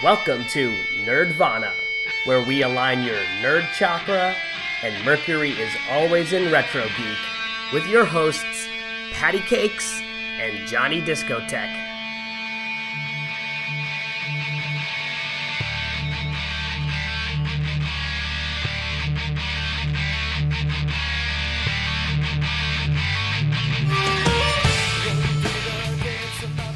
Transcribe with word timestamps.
Welcome 0.00 0.44
to 0.50 0.72
Nerdvana, 1.04 1.72
where 2.24 2.40
we 2.40 2.62
align 2.62 3.02
your 3.02 3.16
nerd 3.42 3.66
chakra 3.74 4.32
and 4.84 5.04
Mercury 5.04 5.50
is 5.50 5.74
always 5.90 6.32
in 6.32 6.52
Retro 6.52 6.84
Geek 6.84 7.72
with 7.72 7.84
your 7.88 8.04
hosts, 8.04 8.68
Patty 9.10 9.40
Cakes 9.40 10.00
and 10.38 10.68
Johnny 10.68 11.02
Discotheque. 11.02 11.74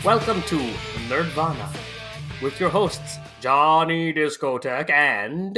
Welcome 0.05 0.43
to 0.43 0.59
Nerdvana 1.07 1.82
with 2.43 2.59
your 2.61 2.71
hosts, 2.71 3.19
Johnny 3.41 4.13
Discotheque 4.13 4.91
and 4.91 5.55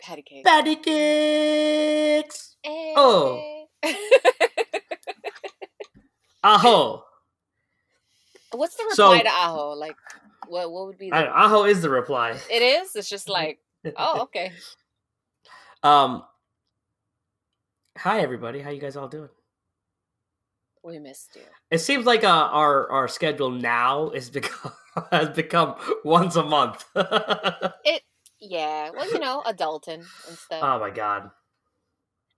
Patty 0.00 0.22
cake. 0.26 0.44
Patty 0.44 0.76
Cakes. 0.76 2.56
Oh. 2.66 3.66
Aho. 6.42 7.02
What's 8.52 8.76
the 8.76 8.84
So- 8.94 9.10
reply 9.12 9.22
to 9.24 9.28
Aho? 9.30 9.70
Like, 9.72 9.96
what 10.48 10.70
what 10.70 10.86
would 10.86 10.98
be 10.98 11.12
I 11.12 11.22
the? 11.22 11.26
know, 11.26 11.32
Aho 11.34 11.64
is 11.64 11.82
the 11.82 11.90
reply. 11.90 12.38
It 12.50 12.62
is. 12.62 12.94
It's 12.94 13.08
just 13.08 13.28
like, 13.28 13.58
oh, 13.96 14.22
okay. 14.22 14.52
Um. 15.82 16.24
Hi 17.98 18.20
everybody, 18.20 18.60
how 18.60 18.70
you 18.70 18.80
guys 18.80 18.96
all 18.96 19.08
doing? 19.08 19.28
We 20.86 21.00
missed 21.00 21.34
you. 21.34 21.42
It 21.72 21.78
seems 21.78 22.06
like 22.06 22.22
uh, 22.22 22.28
our 22.28 22.88
our 22.92 23.08
schedule 23.08 23.50
now 23.50 24.10
is 24.10 24.30
become 24.30 24.70
has 25.10 25.30
become 25.30 25.74
once 26.04 26.36
a 26.36 26.44
month. 26.44 26.84
oh 26.94 27.70
Yeah. 28.38 28.90
Well, 28.94 29.10
you 29.10 29.18
know, 29.18 29.42
adulting 29.44 30.04
and 30.28 30.38
stuff. 30.38 30.62
Oh 30.62 30.78
my 30.78 30.90
god! 30.90 31.30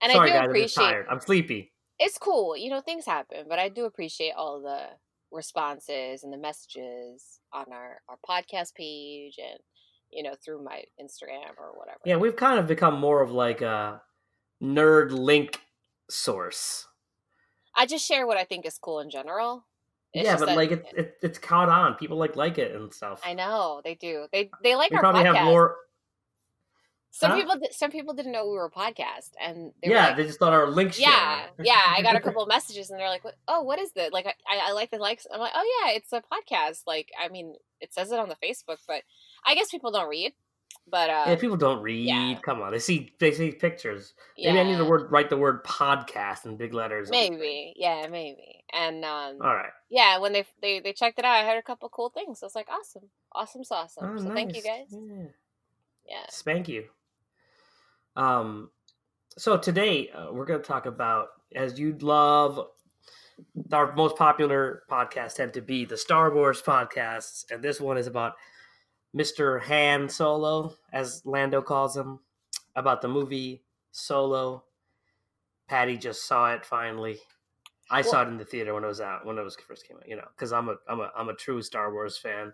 and 0.01 0.11
Sorry 0.11 0.31
I 0.31 0.33
do 0.33 0.37
guys, 0.39 0.43
I'm 0.45 0.49
appreciate. 0.49 0.83
tired. 0.83 1.05
I'm 1.11 1.19
sleepy. 1.19 1.71
It's 1.99 2.17
cool. 2.17 2.57
You 2.57 2.71
know, 2.71 2.81
things 2.81 3.05
happen, 3.05 3.45
but 3.47 3.59
I 3.59 3.69
do 3.69 3.85
appreciate 3.85 4.33
all 4.35 4.61
the 4.61 4.95
responses 5.31 6.23
and 6.23 6.33
the 6.33 6.37
messages 6.37 7.39
on 7.53 7.65
our 7.71 8.01
our 8.09 8.17
podcast 8.27 8.73
page 8.73 9.35
and 9.37 9.59
you 10.11 10.23
know 10.23 10.33
through 10.43 10.63
my 10.63 10.81
Instagram 10.99 11.53
or 11.59 11.77
whatever. 11.77 11.99
Yeah, 12.03 12.15
we've 12.15 12.35
kind 12.35 12.57
of 12.57 12.65
become 12.65 12.99
more 12.99 13.21
of 13.21 13.29
like 13.29 13.61
a 13.61 14.01
nerd 14.63 15.11
link 15.11 15.61
source. 16.09 16.87
I 17.79 17.85
just 17.85 18.05
share 18.05 18.27
what 18.27 18.37
I 18.37 18.43
think 18.43 18.65
is 18.65 18.77
cool 18.77 18.99
in 18.99 19.09
general. 19.09 19.65
It's 20.13 20.25
yeah, 20.25 20.37
but 20.37 20.47
that- 20.47 20.57
like 20.57 20.71
it, 20.71 20.85
it, 20.97 21.17
it's 21.21 21.37
caught 21.39 21.69
on. 21.69 21.93
People 21.95 22.17
like 22.17 22.35
like 22.35 22.57
it 22.57 22.75
and 22.75 22.93
stuff. 22.93 23.21
I 23.23 23.33
know 23.33 23.81
they 23.83 23.95
do. 23.95 24.25
They 24.33 24.49
they 24.63 24.75
like 24.75 24.91
we 24.91 24.97
our 24.97 25.01
probably 25.01 25.21
podcast. 25.23 25.35
have 25.35 25.45
more. 25.45 25.75
Some 27.11 27.31
Huh? 27.31 27.37
people, 27.37 27.57
some 27.71 27.89
people 27.91 28.13
didn't 28.13 28.31
know 28.33 28.45
we 28.47 28.53
were 28.53 28.65
a 28.65 28.69
podcast, 28.71 29.31
and 29.41 29.71
they 29.81 29.89
Yeah, 29.91 30.07
like, 30.09 30.17
they 30.17 30.23
just 30.25 30.37
thought 30.39 30.53
our 30.53 30.67
link. 30.69 30.99
yeah, 30.99 31.47
yeah. 31.59 31.81
I 31.97 32.03
got 32.03 32.15
a 32.15 32.19
couple 32.19 32.43
of 32.43 32.47
messages, 32.55 32.91
and 32.91 32.99
they're 32.99 33.09
like, 33.09 33.23
"Oh, 33.47 33.61
what 33.63 33.79
is 33.79 33.91
this?" 33.93 34.11
Like, 34.13 34.27
I, 34.27 34.59
I 34.69 34.71
like 34.73 34.91
the 34.91 34.97
likes. 34.99 35.25
I'm 35.33 35.39
like, 35.39 35.51
"Oh 35.55 35.81
yeah, 35.85 35.93
it's 35.93 36.13
a 36.13 36.21
podcast." 36.21 36.83
Like, 36.85 37.09
I 37.19 37.27
mean, 37.29 37.55
it 37.81 37.93
says 37.93 38.11
it 38.11 38.19
on 38.19 38.29
the 38.29 38.35
Facebook, 38.35 38.77
but 38.87 39.01
I 39.45 39.55
guess 39.55 39.69
people 39.71 39.91
don't 39.91 40.07
read. 40.07 40.33
But 40.89 41.09
uh, 41.09 41.23
Yeah, 41.27 41.35
people 41.35 41.57
don't 41.57 41.81
read. 41.81 42.05
yeah. 42.07 42.39
Come 42.41 42.61
on, 42.61 42.71
they 42.71 42.79
see 42.79 43.13
they 43.19 43.31
see 43.31 43.51
pictures. 43.51 44.13
yeah, 44.35 44.53
Maybe 44.53 44.59
I 44.67 44.71
need 44.71 44.77
to 44.77 44.85
word 44.85 45.11
write 45.11 45.29
the 45.29 45.37
word 45.37 45.63
podcast 45.63 46.45
in 46.45 46.57
big 46.57 46.73
letters. 46.73 47.09
on 47.09 47.11
the 47.11 47.17
thing. 47.17 47.33
maybe, 47.39 47.73
yeah, 47.75 48.07
maybe. 48.09 48.63
And 48.73 49.03
um, 49.05 49.37
All 49.41 49.55
right. 49.55 49.71
yeah, 49.89 50.17
when 50.19 50.33
they 50.33 50.45
they 50.61 50.79
they 50.79 50.93
checked 50.93 51.19
it 51.19 51.25
out, 51.25 51.35
I 51.35 51.45
heard 51.45 51.57
a 51.57 51.63
couple 51.63 51.89
cool 51.89 52.09
things. 52.09 52.41
I 52.41 52.45
was 52.45 52.55
like, 52.55 52.67
"Awesome, 52.69 53.09
awesome, 53.33 53.61
awesome." 53.71 54.09
Oh, 54.17 54.17
so 54.21 54.33
thank 54.33 54.55
you 54.55 54.61
guys. 54.63 54.87
Yeah. 54.91 55.25
Yeah. 56.07 56.25
Spank 56.29 56.67
you. 56.67 56.85
Um, 58.15 58.71
so 59.37 59.57
today 59.57 60.09
uh, 60.09 60.31
we're 60.31 60.45
going 60.45 60.59
to 60.61 60.67
talk 60.67 60.85
about, 60.85 61.27
as 61.55 61.79
you'd 61.79 62.01
love, 62.03 62.59
our 63.71 63.93
most 63.95 64.15
popular 64.17 64.83
podcasts 64.91 65.35
tend 65.35 65.53
to 65.53 65.61
be 65.61 65.85
the 65.85 65.97
Star 65.97 66.33
Wars 66.33 66.61
podcasts, 66.61 67.45
and 67.51 67.63
this 67.63 67.79
one 67.79 67.97
is 67.97 68.07
about 68.07 68.33
Mr. 69.15 69.61
Han 69.63 70.07
Solo, 70.07 70.75
as 70.93 71.21
Lando 71.25 71.61
calls 71.61 71.97
him, 71.97 72.19
about 72.75 73.01
the 73.01 73.07
movie 73.07 73.63
Solo. 73.91 74.63
Patty 75.67 75.97
just 75.97 76.25
saw 76.25 76.53
it 76.53 76.65
finally. 76.65 77.19
I 77.91 78.01
saw 78.01 78.21
it 78.21 78.27
in 78.27 78.37
the 78.37 78.45
theater 78.45 78.73
when 78.73 78.83
it 78.83 78.87
was 78.87 79.01
out, 79.01 79.25
when 79.25 79.37
it 79.37 79.43
was 79.43 79.55
first 79.67 79.87
came 79.87 79.97
out. 79.97 80.07
You 80.07 80.15
know, 80.15 80.27
because 80.35 80.51
I'm 80.51 80.69
a 80.69 80.75
I'm 80.87 80.99
a 80.99 81.11
I'm 81.17 81.29
a 81.29 81.33
true 81.33 81.61
Star 81.61 81.91
Wars 81.91 82.17
fan. 82.17 82.53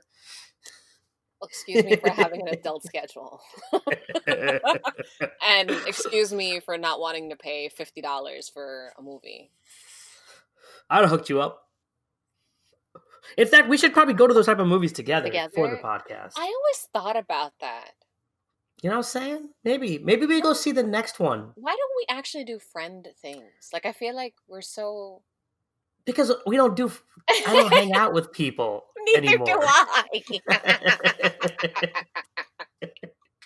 Excuse 1.44 1.84
me 1.84 1.98
for 1.98 2.10
having 2.10 2.42
an 2.42 2.48
adult 2.50 2.84
schedule. 2.86 3.42
and 4.28 5.70
excuse 5.86 6.34
me 6.34 6.60
for 6.60 6.78
not 6.78 7.00
wanting 7.00 7.30
to 7.30 7.36
pay 7.36 7.70
fifty 7.70 8.02
dollars 8.02 8.50
for 8.50 8.94
a 8.98 9.02
movie. 9.02 9.52
I'd 10.90 11.02
have 11.02 11.10
hooked 11.10 11.30
you 11.30 11.42
up. 11.42 11.65
In 13.38 13.48
fact, 13.48 13.68
we 13.70 13.78
should 13.78 13.94
probably 13.94 14.14
go 14.14 14.28
to 14.28 14.34
those 14.34 14.46
type 14.46 14.60
of 14.60 14.68
movies 14.68 14.92
together, 14.94 15.30
for 15.54 15.68
the 15.70 15.78
podcast. 15.78 16.34
I 16.38 16.44
always 16.44 16.88
thought 16.94 17.18
about 17.18 17.54
that. 17.62 17.92
You 18.82 18.90
know 18.90 18.98
what 18.98 19.06
I'm 19.06 19.22
saying? 19.22 19.50
Maybe. 19.64 19.98
Maybe 20.00 20.26
we 20.26 20.42
go 20.42 20.54
see 20.54 20.72
the 20.72 20.84
next 20.84 21.20
one. 21.20 21.52
Why 21.56 21.72
don't 21.72 21.92
we 21.98 22.06
actually 22.16 22.44
do 22.44 22.60
friend 22.60 23.08
things? 23.22 23.70
Like 23.74 23.86
I 23.86 23.92
feel 23.94 24.16
like 24.16 24.34
we're 24.48 24.62
so. 24.62 25.22
Because 26.06 26.32
we 26.46 26.56
don't 26.56 26.76
do 26.76 26.92
I 27.30 27.42
don't 27.54 27.74
hang 27.74 27.94
out 27.94 28.14
with 28.14 28.32
people 28.32 28.84
Neither 29.08 29.28
anymore. 29.28 29.46
do 29.48 29.60
I. 29.60 30.04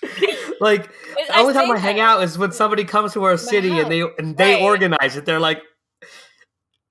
like 0.59 0.89
I 1.33 1.41
only 1.41 1.53
time 1.53 1.71
I 1.71 1.77
hang 1.77 1.99
out 1.99 2.23
is 2.23 2.37
when 2.37 2.51
somebody 2.51 2.83
comes 2.83 3.13
to 3.13 3.23
our 3.23 3.37
city 3.37 3.79
and 3.79 3.89
they 3.91 4.01
and 4.17 4.35
they 4.37 4.55
Right. 4.55 4.63
organize 4.63 5.15
it. 5.15 5.25
They're 5.25 5.39
like, 5.39 5.61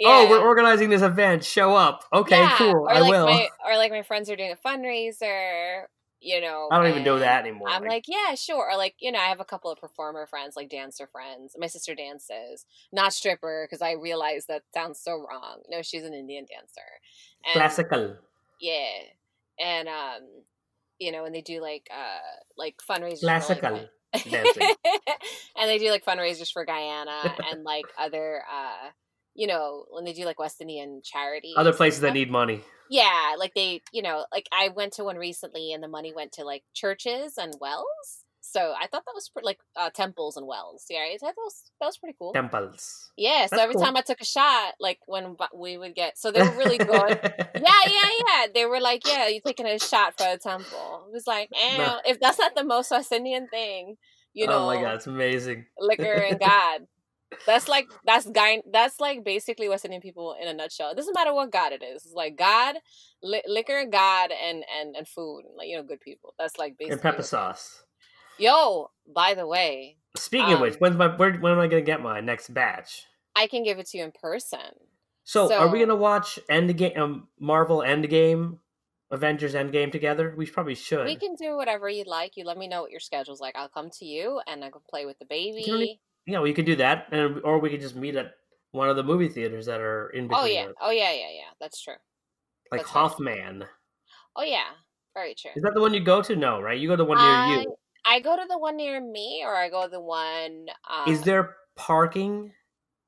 "Oh, 0.05 0.29
we're 0.29 0.41
organizing 0.41 0.91
this 0.91 1.03
event. 1.03 1.45
Show 1.45 1.75
up." 1.75 2.05
Okay, 2.13 2.39
Yeah, 2.39 2.57
cool. 2.57 2.71
Or 2.71 2.91
I 2.91 3.01
like 3.01 3.11
will. 3.11 3.27
My, 3.27 3.49
or 3.67 3.77
like 3.77 3.91
my 3.91 4.03
friends 4.03 4.31
are 4.31 4.37
doing 4.37 4.53
a 4.53 4.69
fundraiser. 4.69 5.85
You 6.21 6.41
know, 6.41 6.69
I 6.73 6.79
don't 6.79 6.91
even 6.91 7.05
do 7.05 7.13
and 7.15 7.23
that 7.23 7.47
anymore. 7.47 7.69
I'm 7.69 7.85
like, 7.85 8.07
yeah, 8.09 8.35
sure. 8.35 8.69
Or 8.69 8.77
like, 8.77 8.97
you 8.99 9.13
know, 9.13 9.21
I 9.21 9.27
have 9.27 9.39
a 9.39 9.45
couple 9.45 9.71
of 9.71 9.79
performer 9.79 10.27
friends, 10.27 10.57
like 10.57 10.69
dancer 10.69 11.07
friends. 11.07 11.55
My 11.57 11.69
sister 11.69 11.95
dances, 11.95 12.67
not 12.93 13.13
stripper, 13.13 13.69
because 13.71 13.83
I 13.83 13.93
realize 13.93 14.47
that 14.47 14.63
sounds 14.75 14.99
so 15.01 15.13
wrong. 15.13 15.61
No, 15.71 15.81
she's 15.81 16.03
an 16.03 16.15
Indian 16.15 16.45
dancer. 16.51 16.81
And, 17.47 17.53
classical. 17.53 18.17
Yeah, 18.61 18.89
and 19.61 19.87
um, 19.87 20.23
you 20.99 21.13
know, 21.13 21.25
and 21.25 21.33
they 21.33 21.41
do 21.41 21.61
like 21.63 21.89
uh, 21.93 22.19
like 22.57 22.75
fundraisers. 22.79 23.21
for, 23.21 23.27
like, 23.27 23.43
Classical 23.45 23.89
dancing. 24.13 24.75
and 25.57 25.69
they 25.69 25.79
do 25.79 25.91
like 25.91 26.05
fundraisers 26.05 26.53
for 26.53 26.65
Guyana 26.65 27.35
and 27.51 27.63
like 27.63 27.85
other 27.99 28.43
uh 28.51 28.91
you 29.39 29.47
know 29.47 29.85
when 29.95 30.05
they 30.05 30.13
do 30.13 30.25
like 30.25 30.39
West 30.39 30.61
Indian 30.61 31.01
charity. 31.05 31.53
Other 31.57 31.73
places 31.73 32.01
that 32.03 32.13
need 32.13 32.31
money. 32.31 32.59
yeah 32.91 33.35
like 33.39 33.55
they 33.55 33.81
you 33.93 34.03
know 34.03 34.27
like 34.33 34.47
I 34.53 34.69
went 34.69 34.93
to 34.95 35.05
one 35.05 35.17
recently 35.17 35.73
and 35.73 35.83
the 35.83 35.89
money 35.89 36.13
went 36.15 36.33
to 36.33 36.43
like 36.45 36.65
churches 36.75 37.39
and 37.39 37.53
wells 37.61 38.09
so 38.41 38.61
I 38.83 38.87
thought 38.87 39.05
that 39.05 39.15
was 39.15 39.29
pre- 39.29 39.43
like 39.45 39.59
uh, 39.77 39.91
temples 39.91 40.37
and 40.39 40.47
wells 40.47 40.87
yeah 40.89 41.01
I 41.01 41.19
thought 41.21 41.35
that 41.37 41.47
was 41.49 41.57
that 41.81 41.87
was 41.87 41.99
pretty 41.99 42.17
cool 42.19 42.33
Temples. 42.33 43.11
yeah 43.17 43.43
so 43.45 43.49
That's 43.57 43.63
every 43.65 43.75
cool. 43.75 43.85
time 43.85 43.97
I 43.97 44.01
took 44.01 44.21
a 44.23 44.25
shot 44.25 44.73
like 44.81 44.99
when 45.07 45.37
we 45.55 45.77
would 45.77 45.95
get 45.95 46.17
so 46.19 46.31
they 46.33 46.43
were 46.43 46.57
really 46.63 46.79
good 46.95 47.19
yeah, 47.69 47.83
yeah, 47.87 48.11
yeah. 48.27 48.47
They 48.55 48.65
were 48.67 48.81
like, 48.81 49.03
yeah, 49.07 49.29
you're 49.29 49.43
taking 49.47 49.67
a 49.67 49.79
shot 49.79 50.17
for 50.17 50.27
a 50.27 50.39
temple. 50.39 51.07
It 51.09 51.13
was 51.13 51.27
like, 51.27 51.49
eh, 51.55 51.77
No. 51.77 51.99
if 52.07 52.19
that's 52.21 52.39
not 52.39 52.55
the 52.55 52.65
most 52.65 52.91
West 52.91 53.11
Indian 53.13 53.49
thing, 53.49 53.97
you 54.33 54.47
know, 54.47 54.61
oh 54.63 54.67
my 54.67 54.81
god, 54.81 54.95
it's 54.97 55.07
amazing. 55.09 55.67
liquor 55.79 56.05
and 56.31 56.39
God. 56.51 56.81
That's 57.47 57.69
like 57.69 57.89
that's 58.05 58.29
guy. 58.31 58.63
That's 58.73 59.01
like 59.01 59.25
basically 59.25 59.69
West 59.69 59.85
Indian 59.85 60.03
people 60.03 60.37
in 60.41 60.49
a 60.49 60.55
nutshell. 60.55 60.91
It 60.91 60.97
doesn't 60.97 61.15
matter 61.15 61.35
what 61.35 61.51
God 61.51 61.73
it 61.73 61.83
is. 61.83 62.05
It's 62.05 62.15
like 62.15 62.37
God, 62.37 62.77
li- 63.23 63.43
liquor, 63.47 63.85
God, 63.91 64.31
and 64.33 64.65
and 64.79 64.97
and 64.97 65.09
food. 65.09 65.43
Like 65.57 65.69
you 65.69 65.77
know, 65.77 65.83
good 65.83 66.01
people. 66.01 66.35
That's 66.39 66.59
like 66.59 66.79
basically. 66.79 66.93
And 66.95 67.03
pepper 67.03 67.23
sauce. 67.23 67.83
Yo, 68.39 68.91
by 69.13 69.35
the 69.35 69.47
way, 69.47 69.99
Speaking 70.17 70.53
of 70.53 70.57
Um, 70.57 70.63
which, 70.63 70.75
when's 70.77 70.97
my 70.97 71.09
where, 71.17 71.35
when 71.35 71.53
am 71.53 71.59
I 71.59 71.67
gonna 71.67 71.83
get 71.83 72.03
my 72.03 72.21
next 72.21 72.53
batch? 72.53 73.07
I 73.37 73.47
can 73.47 73.63
give 73.63 73.79
it 73.79 73.87
to 73.89 73.99
you 73.99 74.05
in 74.05 74.13
person. 74.13 74.75
So, 75.25 75.53
are 75.53 75.69
we 75.69 75.81
gonna 75.81 75.97
watch 75.97 76.39
Endgame, 76.51 76.97
um, 76.97 77.29
Marvel 77.39 77.79
Endgame, 77.79 78.59
Avengers 79.11 79.55
Endgame 79.55 79.93
together? 79.93 80.35
We 80.37 80.47
probably 80.47 80.75
should. 80.75 81.05
We 81.05 81.17
can 81.17 81.35
do 81.35 81.57
whatever 81.57 81.89
you'd 81.89 82.07
like. 82.07 82.37
You 82.37 82.45
let 82.45 82.57
me 82.57 82.67
know 82.67 82.83
what 82.83 82.91
your 82.91 83.01
schedule's 83.01 83.41
like. 83.41 83.55
I'll 83.57 83.69
come 83.69 83.91
to 83.99 84.05
you 84.05 84.41
and 84.47 84.65
I 84.65 84.71
can 84.71 84.81
play 84.89 85.07
with 85.07 85.19
the 85.19 85.27
baby. 85.27 86.01
Yeah, 86.29 86.41
we 86.41 86.53
could 86.53 86.67
do 86.67 86.77
that, 86.77 87.07
and 87.11 87.41
or 87.43 87.59
we 87.59 87.71
could 87.71 87.81
just 87.81 87.97
meet 87.97 88.15
at 88.15 88.35
one 88.73 88.91
of 88.91 88.97
the 88.97 89.03
movie 89.03 89.29
theaters 89.29 89.65
that 89.67 89.81
are 89.81 90.11
in 90.11 90.29
between. 90.29 90.43
Oh 90.43 90.45
yeah. 90.47 90.67
Oh 90.81 90.91
yeah. 90.91 91.11
Yeah. 91.13 91.31
Yeah. 91.33 91.51
That's 91.59 91.83
true. 91.83 91.95
like 92.71 92.83
that's. 92.83 92.91
Hoffman. 92.91 93.65
Oh 94.37 94.45
yeah. 94.45 94.69
Very 95.15 95.35
true. 95.35 95.53
Is 95.57 95.63
that 95.63 95.73
the 95.75 95.81
one 95.81 95.95
you 95.95 96.01
go 96.01 96.21
to? 96.21 96.37
No, 96.37 96.61
right? 96.61 96.79
You 96.79 96.87
go 96.87 96.95
to 96.97 97.03
the 97.03 97.09
one 97.09 97.17
near 97.17 97.27
I, 97.27 97.61
you. 97.63 97.77
I 98.05 98.21
go 98.21 98.37
to 98.37 98.45
the 98.47 98.59
one 98.59 98.77
near 98.77 99.01
me, 99.01 99.43
or 99.45 99.57
I 99.57 99.71
go 99.71 99.85
to 99.85 99.89
the 99.89 100.01
one. 100.01 100.67
Uh, 100.89 101.11
Is 101.11 101.23
there 101.23 101.57
parking 101.77 102.53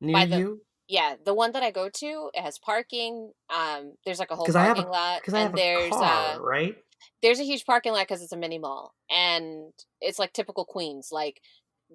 near 0.00 0.26
the- 0.26 0.38
you? 0.38 0.60
Yeah, 0.88 1.14
the 1.24 1.34
one 1.34 1.52
that 1.52 1.62
I 1.62 1.70
go 1.70 1.88
to, 1.88 2.30
it 2.34 2.40
has 2.40 2.58
parking. 2.58 3.30
Um, 3.48 3.92
there's 4.04 4.18
like 4.18 4.32
a 4.32 4.34
whole 4.34 4.44
Because 4.44 4.56
I 4.56 4.64
have 4.64 4.76
parking 4.76 4.88
a 4.88 4.92
lot, 4.92 5.20
because 5.20 5.34
I 5.34 5.40
and 5.40 5.50
have 5.50 5.54
a 5.54 5.56
there's 5.56 5.90
car, 5.90 6.34
uh, 6.34 6.38
right? 6.40 6.76
there's 7.22 7.38
a 7.38 7.44
huge 7.44 7.64
parking 7.64 7.92
lot 7.92 8.08
because 8.08 8.22
it's 8.22 8.32
a 8.32 8.36
mini 8.36 8.58
mall, 8.58 8.94
and 9.08 9.72
it's 10.00 10.18
like 10.18 10.32
typical 10.32 10.64
Queens. 10.64 11.10
Like 11.12 11.40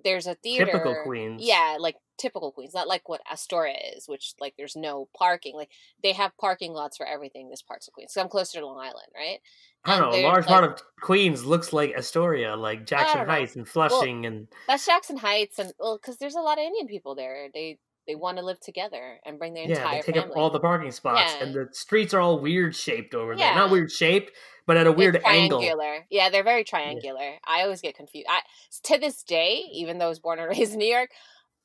there's 0.04 0.28
a 0.28 0.36
theater. 0.36 0.66
Typical 0.66 0.96
Queens. 1.04 1.42
Yeah, 1.44 1.78
like 1.80 1.96
typical 2.18 2.52
Queens, 2.52 2.74
not 2.74 2.88
like 2.88 3.08
what 3.10 3.22
Astoria 3.32 3.76
is, 3.96 4.08
which 4.08 4.34
like 4.40 4.54
there's 4.58 4.76
no 4.76 5.08
parking. 5.18 5.56
Like 5.56 5.70
they 6.04 6.14
have 6.14 6.36
parking 6.38 6.74
lots 6.74 6.98
for 6.98 7.06
everything. 7.06 7.50
This 7.50 7.62
parts 7.62 7.88
of 7.88 7.94
Queens. 7.94 8.14
So 8.14 8.22
I'm 8.22 8.30
closer 8.30 8.60
to 8.60 8.66
Long 8.66 8.80
Island, 8.80 9.08
right? 9.16 9.40
I 9.86 9.98
don't 10.00 10.14
And 10.14 10.22
know. 10.24 10.28
A 10.28 10.30
large 10.30 10.46
like- 10.46 10.48
part 10.48 10.64
of 10.64 10.82
Queens 11.02 11.46
looks 11.46 11.72
like 11.72 11.94
Astoria, 11.96 12.56
like 12.56 12.86
Jackson. 12.86 13.26
Heights 13.28 13.56
and 13.56 13.68
Flushing, 13.68 14.26
and 14.26 14.48
That's 14.68 14.86
Jackson 14.86 15.18
Heights, 15.18 15.60
and 15.60 15.72
well, 15.80 15.98
because 16.02 16.18
there's 16.18 16.36
a 16.36 16.42
lot 16.42 16.58
of 16.58 16.64
Indian 16.64 16.88
people 16.88 17.16
there. 17.16 17.50
They 17.54 17.78
they 18.08 18.16
want 18.16 18.38
to 18.38 18.44
live 18.44 18.60
together 18.60 19.20
and 19.26 19.40
bring 19.40 19.54
their 19.54 19.66
yeah, 19.66 19.78
entire 19.78 20.02
they 20.02 20.02
take 20.14 20.16
family. 20.16 20.32
up 20.32 20.38
all 20.38 20.50
the 20.50 20.60
parking 20.60 20.92
spots, 20.92 21.34
Yeah. 21.38 21.44
and 21.46 21.54
the 21.54 21.68
streets 21.72 22.14
are 22.14 22.20
all 22.22 22.40
weird 22.40 22.76
shaped 22.76 23.16
over 23.16 23.36
there. 23.36 23.54
Not 23.56 23.72
weird 23.72 23.92
shaped, 23.92 24.32
but 24.66 24.78
at 24.78 24.88
a 24.88 24.92
weird 24.92 25.16
angle. 25.26 25.60
triangular. 25.60 26.06
Yeah, 26.10 26.30
they're 26.30 26.44
very 26.44 26.64
triangular. 26.64 27.36
I 27.46 27.64
always 27.64 27.82
get 27.82 27.96
confused. 27.96 28.28
I 28.30 28.42
to 28.84 28.98
this 29.00 29.24
day, 29.24 29.64
even 29.74 29.98
though 29.98 30.06
I 30.06 30.10
was 30.10 30.20
born 30.20 30.40
and 30.40 30.50
raised 30.58 30.74
in 30.74 30.80
New 30.80 30.86
York, 30.86 31.10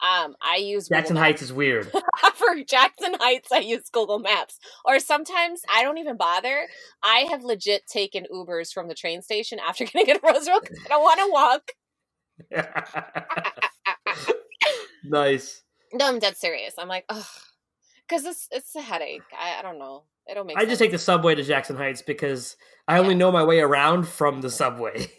um, 0.02 0.34
I 0.40 0.56
use 0.56 0.88
Jackson. 0.88 1.16
Heights 1.16 1.42
is 1.42 1.52
weird. 1.52 1.92
for 2.34 2.64
Jackson 2.66 3.14
Heights, 3.20 3.52
I 3.52 3.58
use 3.58 3.90
Google 3.90 4.18
Maps. 4.18 4.58
Or 4.84 4.98
sometimes 4.98 5.60
I 5.72 5.82
don't 5.82 5.98
even 5.98 6.16
bother. 6.16 6.66
I 7.02 7.26
have 7.30 7.44
legit 7.44 7.86
taken 7.86 8.26
Ubers 8.32 8.72
from 8.72 8.88
the 8.88 8.94
train 8.94 9.20
station 9.20 9.58
after 9.58 9.84
getting 9.92 10.10
at 10.10 10.22
Roosevelt 10.22 10.62
because 10.62 10.78
I 10.86 10.88
don't 10.88 11.02
want 11.02 11.20
to 11.20 11.28
walk. 11.30 11.72
nice. 15.04 15.62
No, 15.92 16.06
I'm 16.06 16.18
dead 16.18 16.36
serious. 16.36 16.74
I'm 16.78 16.88
like, 16.88 17.04
ugh, 17.08 17.24
because 18.08 18.24
it's 18.24 18.48
it's 18.50 18.74
a 18.76 18.80
headache. 18.82 19.22
I, 19.38 19.58
I 19.58 19.62
don't 19.62 19.78
know. 19.78 20.04
It 20.26 20.34
don't 20.34 20.46
make. 20.46 20.56
I 20.58 20.64
just 20.64 20.78
take 20.78 20.90
the 20.92 20.98
subway 20.98 21.34
to 21.34 21.42
Jackson 21.42 21.76
Heights 21.76 22.02
because 22.02 22.56
I 22.86 22.98
only 22.98 23.14
know 23.14 23.32
my 23.32 23.42
way 23.44 23.60
around 23.60 24.06
from 24.06 24.40
the 24.42 24.50
subway. 24.50 25.06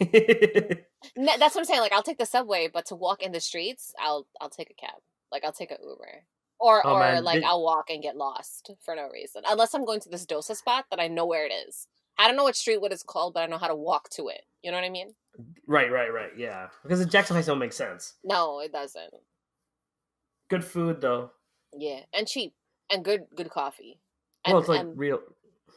N- 1.16 1.26
That's 1.38 1.54
what 1.54 1.58
I'm 1.58 1.64
saying. 1.64 1.80
Like, 1.80 1.92
I'll 1.92 2.02
take 2.02 2.18
the 2.18 2.26
subway, 2.26 2.68
but 2.72 2.86
to 2.86 2.94
walk 2.94 3.22
in 3.22 3.32
the 3.32 3.40
streets, 3.40 3.92
I'll 4.00 4.26
I'll 4.40 4.48
take 4.50 4.70
a 4.70 4.74
cab. 4.74 5.00
Like, 5.30 5.44
I'll 5.44 5.52
take 5.52 5.70
an 5.70 5.78
Uber, 5.82 6.24
or 6.60 6.86
Oh, 6.86 6.94
or 6.94 7.00
man, 7.00 7.24
like 7.24 7.36
did- 7.40 7.44
I'll 7.44 7.62
walk 7.62 7.90
and 7.90 8.02
get 8.02 8.16
lost 8.16 8.70
for 8.84 8.94
no 8.94 9.08
reason, 9.08 9.42
unless 9.46 9.74
I'm 9.74 9.84
going 9.84 10.00
to 10.00 10.08
this 10.08 10.24
dosa 10.26 10.54
spot 10.56 10.86
that 10.90 11.00
I 11.00 11.08
know 11.08 11.26
where 11.26 11.44
it 11.46 11.52
is. 11.68 11.86
I 12.18 12.26
don't 12.28 12.36
know 12.36 12.44
what 12.44 12.56
street 12.56 12.80
what 12.80 12.92
it's 12.92 13.02
called, 13.02 13.34
but 13.34 13.42
I 13.42 13.46
know 13.46 13.58
how 13.58 13.68
to 13.68 13.74
walk 13.74 14.08
to 14.10 14.28
it. 14.28 14.42
You 14.62 14.70
know 14.70 14.76
what 14.76 14.84
I 14.84 14.90
mean? 14.90 15.14
right, 15.66 15.90
right, 15.90 16.12
right. 16.12 16.30
Yeah, 16.36 16.68
because 16.82 16.98
the 17.00 17.06
Jackson 17.06 17.34
Heights 17.36 17.46
don't 17.48 17.58
make 17.58 17.72
sense. 17.72 18.14
No, 18.22 18.60
it 18.60 18.70
doesn't. 18.72 19.12
Good 20.52 20.66
food 20.66 21.00
though. 21.00 21.30
Yeah, 21.72 22.00
and 22.12 22.28
cheap 22.28 22.52
and 22.92 23.02
good 23.02 23.22
good 23.34 23.48
coffee. 23.48 23.98
And, 24.44 24.52
well, 24.52 24.60
it's 24.60 24.68
like 24.68 24.84
real. 24.94 25.20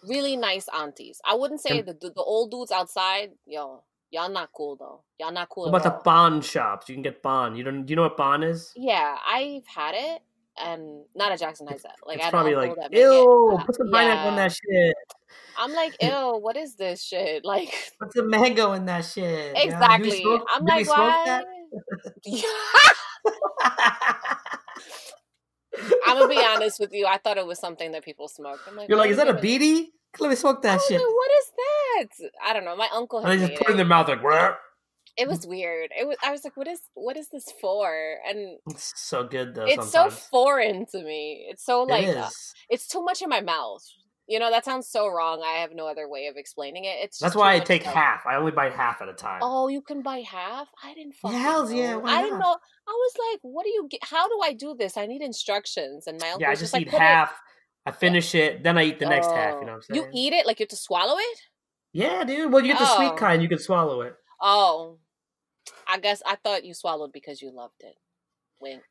really 0.05 0.35
nice 0.35 0.67
aunties. 0.67 1.21
I 1.23 1.33
wouldn't 1.35 1.61
say 1.61 1.79
And- 1.79 1.87
the, 1.87 1.93
the 1.93 2.09
the 2.09 2.21
old 2.21 2.51
dudes 2.51 2.73
outside, 2.73 3.31
yo, 3.45 3.83
y'all 4.11 4.27
not 4.29 4.49
cool 4.51 4.75
though. 4.75 5.03
Y'all 5.17 5.31
not 5.31 5.47
cool. 5.47 5.71
What 5.71 5.85
at 5.85 5.87
about 5.87 6.03
the 6.03 6.09
all. 6.11 6.29
paan 6.29 6.43
shops? 6.43 6.89
You 6.89 6.95
can 6.95 7.03
get 7.03 7.23
paan. 7.23 7.55
You 7.57 7.63
don't. 7.63 7.85
Do 7.85 7.91
you 7.93 7.95
know 7.95 8.01
what 8.01 8.17
paan 8.17 8.43
is? 8.43 8.73
Yeah, 8.75 9.15
I've 9.25 9.65
had 9.65 9.95
it, 9.95 10.21
and 10.61 11.05
not 11.15 11.31
at 11.31 11.39
Jackson 11.39 11.67
Heights. 11.67 11.85
Like 12.05 12.17
it's 12.17 12.27
I 12.27 12.31
probably 12.31 12.55
like, 12.55 12.75
ew, 12.91 13.57
put 13.65 13.75
some 13.77 13.89
pineapple 13.91 14.31
in 14.31 14.35
yeah. 14.35 14.49
that 14.49 14.51
shit. 14.51 14.95
I'm 15.57 15.71
like, 15.71 15.95
ew, 16.01 16.37
what 16.41 16.57
is 16.57 16.75
this 16.75 17.01
shit? 17.01 17.45
Like 17.45 17.93
Put 18.01 18.13
some 18.13 18.29
mango 18.29 18.73
in 18.73 18.83
that 18.87 19.05
shit. 19.05 19.55
yeah. 19.55 19.61
Exactly. 19.63 20.21
smoke- 20.21 20.45
I'm 20.53 20.65
like, 20.65 20.89
why? 20.89 21.43
I'm 26.07 26.19
gonna 26.19 26.27
be 26.27 26.43
honest 26.43 26.79
with 26.79 26.93
you. 26.93 27.05
I 27.05 27.17
thought 27.17 27.37
it 27.37 27.45
was 27.45 27.59
something 27.59 27.91
that 27.91 28.03
people 28.03 28.27
smoked. 28.27 28.61
I'm 28.67 28.75
like, 28.75 28.89
You're 28.89 28.97
like, 28.97 29.11
is 29.11 29.17
that 29.17 29.27
a 29.27 29.33
bidi? 29.33 29.87
Let 30.19 30.29
me 30.29 30.35
smoke 30.35 30.61
that 30.61 30.79
shit. 30.87 30.97
like, 30.97 31.07
what 31.07 31.31
is 31.31 31.51
that? 31.57 32.29
I 32.45 32.53
don't 32.53 32.63
know. 32.63 32.75
My 32.75 32.89
uncle 32.93 33.19
And 33.19 33.41
they 33.41 33.47
just 33.47 33.59
put 33.59 33.67
it 33.67 33.71
in 33.71 33.77
their 33.77 33.85
mouth 33.85 34.07
like, 34.07 34.23
"Wah." 34.23 34.55
It 35.17 35.29
was 35.29 35.47
weird. 35.47 35.91
It 35.97 36.05
was. 36.07 36.17
I 36.23 36.31
was 36.31 36.43
like, 36.43 36.57
what 36.57 36.67
is 36.67 36.81
what 36.93 37.15
is 37.15 37.29
this 37.29 37.51
for? 37.61 38.17
And 38.27 38.57
it's 38.69 38.93
so 38.95 39.23
good 39.23 39.55
though. 39.55 39.65
it's 39.65 39.91
sometimes. 39.91 40.13
so 40.13 40.27
foreign 40.29 40.85
to 40.87 41.03
me. 41.03 41.47
It's 41.49 41.65
so 41.65 41.83
like 41.83 42.05
it 42.05 42.17
uh, 42.17 42.29
it's 42.69 42.87
too 42.87 43.01
much 43.01 43.21
in 43.21 43.29
my 43.29 43.41
mouth. 43.41 43.83
You 44.27 44.39
know 44.39 44.49
that 44.49 44.65
sounds 44.65 44.89
so 44.89 45.07
wrong. 45.07 45.43
I 45.45 45.59
have 45.59 45.71
no 45.75 45.87
other 45.87 46.09
way 46.09 46.25
of 46.27 46.35
explaining 46.35 46.85
it. 46.85 46.95
It's 47.03 47.19
That's 47.19 47.35
why 47.35 47.53
I 47.53 47.59
take 47.59 47.83
stuff. 47.83 47.93
half. 47.93 48.25
I 48.25 48.35
only 48.37 48.51
bite 48.51 48.73
half 48.73 49.01
at 49.01 49.07
a 49.09 49.13
time. 49.13 49.39
Oh, 49.43 49.67
you 49.67 49.81
can 49.81 50.01
buy 50.01 50.19
half? 50.19 50.67
I 50.83 50.95
didn't 50.95 51.13
fucking 51.13 51.37
hells 51.37 51.69
know. 51.69 51.77
yeah, 51.77 51.99
I 52.03 52.23
didn't 52.23 52.39
know. 52.39 52.57
I 52.87 52.91
was 52.91 53.13
like, 53.31 53.39
what 53.43 53.63
do 53.65 53.69
you 53.69 53.87
get? 53.89 54.03
How 54.03 54.27
do 54.27 54.39
I 54.43 54.53
do 54.53 54.75
this? 54.77 54.97
I 54.97 55.05
need 55.05 55.21
instructions. 55.21 56.07
And 56.07 56.19
my 56.19 56.27
uncle 56.29 56.41
yeah, 56.41 56.47
I 56.47 56.51
was 56.51 56.59
just 56.59 56.73
like, 56.73 56.83
eat 56.83 56.87
it- 56.93 56.99
half. 56.99 57.31
I 57.85 57.91
finish 57.91 58.33
it, 58.33 58.63
then 58.63 58.79
I 58.79 58.85
eat 58.85 58.97
the 58.97 59.05
next 59.05 59.27
half. 59.27 59.35
You 59.35 59.57
oh, 59.57 59.59
know 59.59 59.59
what 59.59 59.69
I'm 59.73 59.77
Oh, 59.77 59.93
saying? 59.93 60.09
You 60.15 60.27
eat 60.27 60.33
it 60.33 60.47
like 60.47 60.59
you 60.59 60.63
have 60.63 60.69
to 60.69 60.75
swallow 60.75 61.17
it? 61.19 61.37
Yeah, 61.93 62.23
dude. 62.23 62.51
Well, 62.51 62.63
you 62.65 62.73
get 62.73 62.79
the 62.79 62.87
Oh. 62.89 62.95
sweet 62.95 63.15
kind. 63.15 63.43
You 63.43 63.47
can 63.47 63.59
swallow 63.59 64.01
it. 64.01 64.15
Oh, 64.41 64.97
I 65.87 65.99
guess 65.99 66.23
I 66.25 66.35
thought 66.35 66.65
you 66.65 66.73
swallowed 66.73 67.11
because 67.13 67.43
you 67.43 67.51
loved 67.51 67.81
it. 67.81 67.93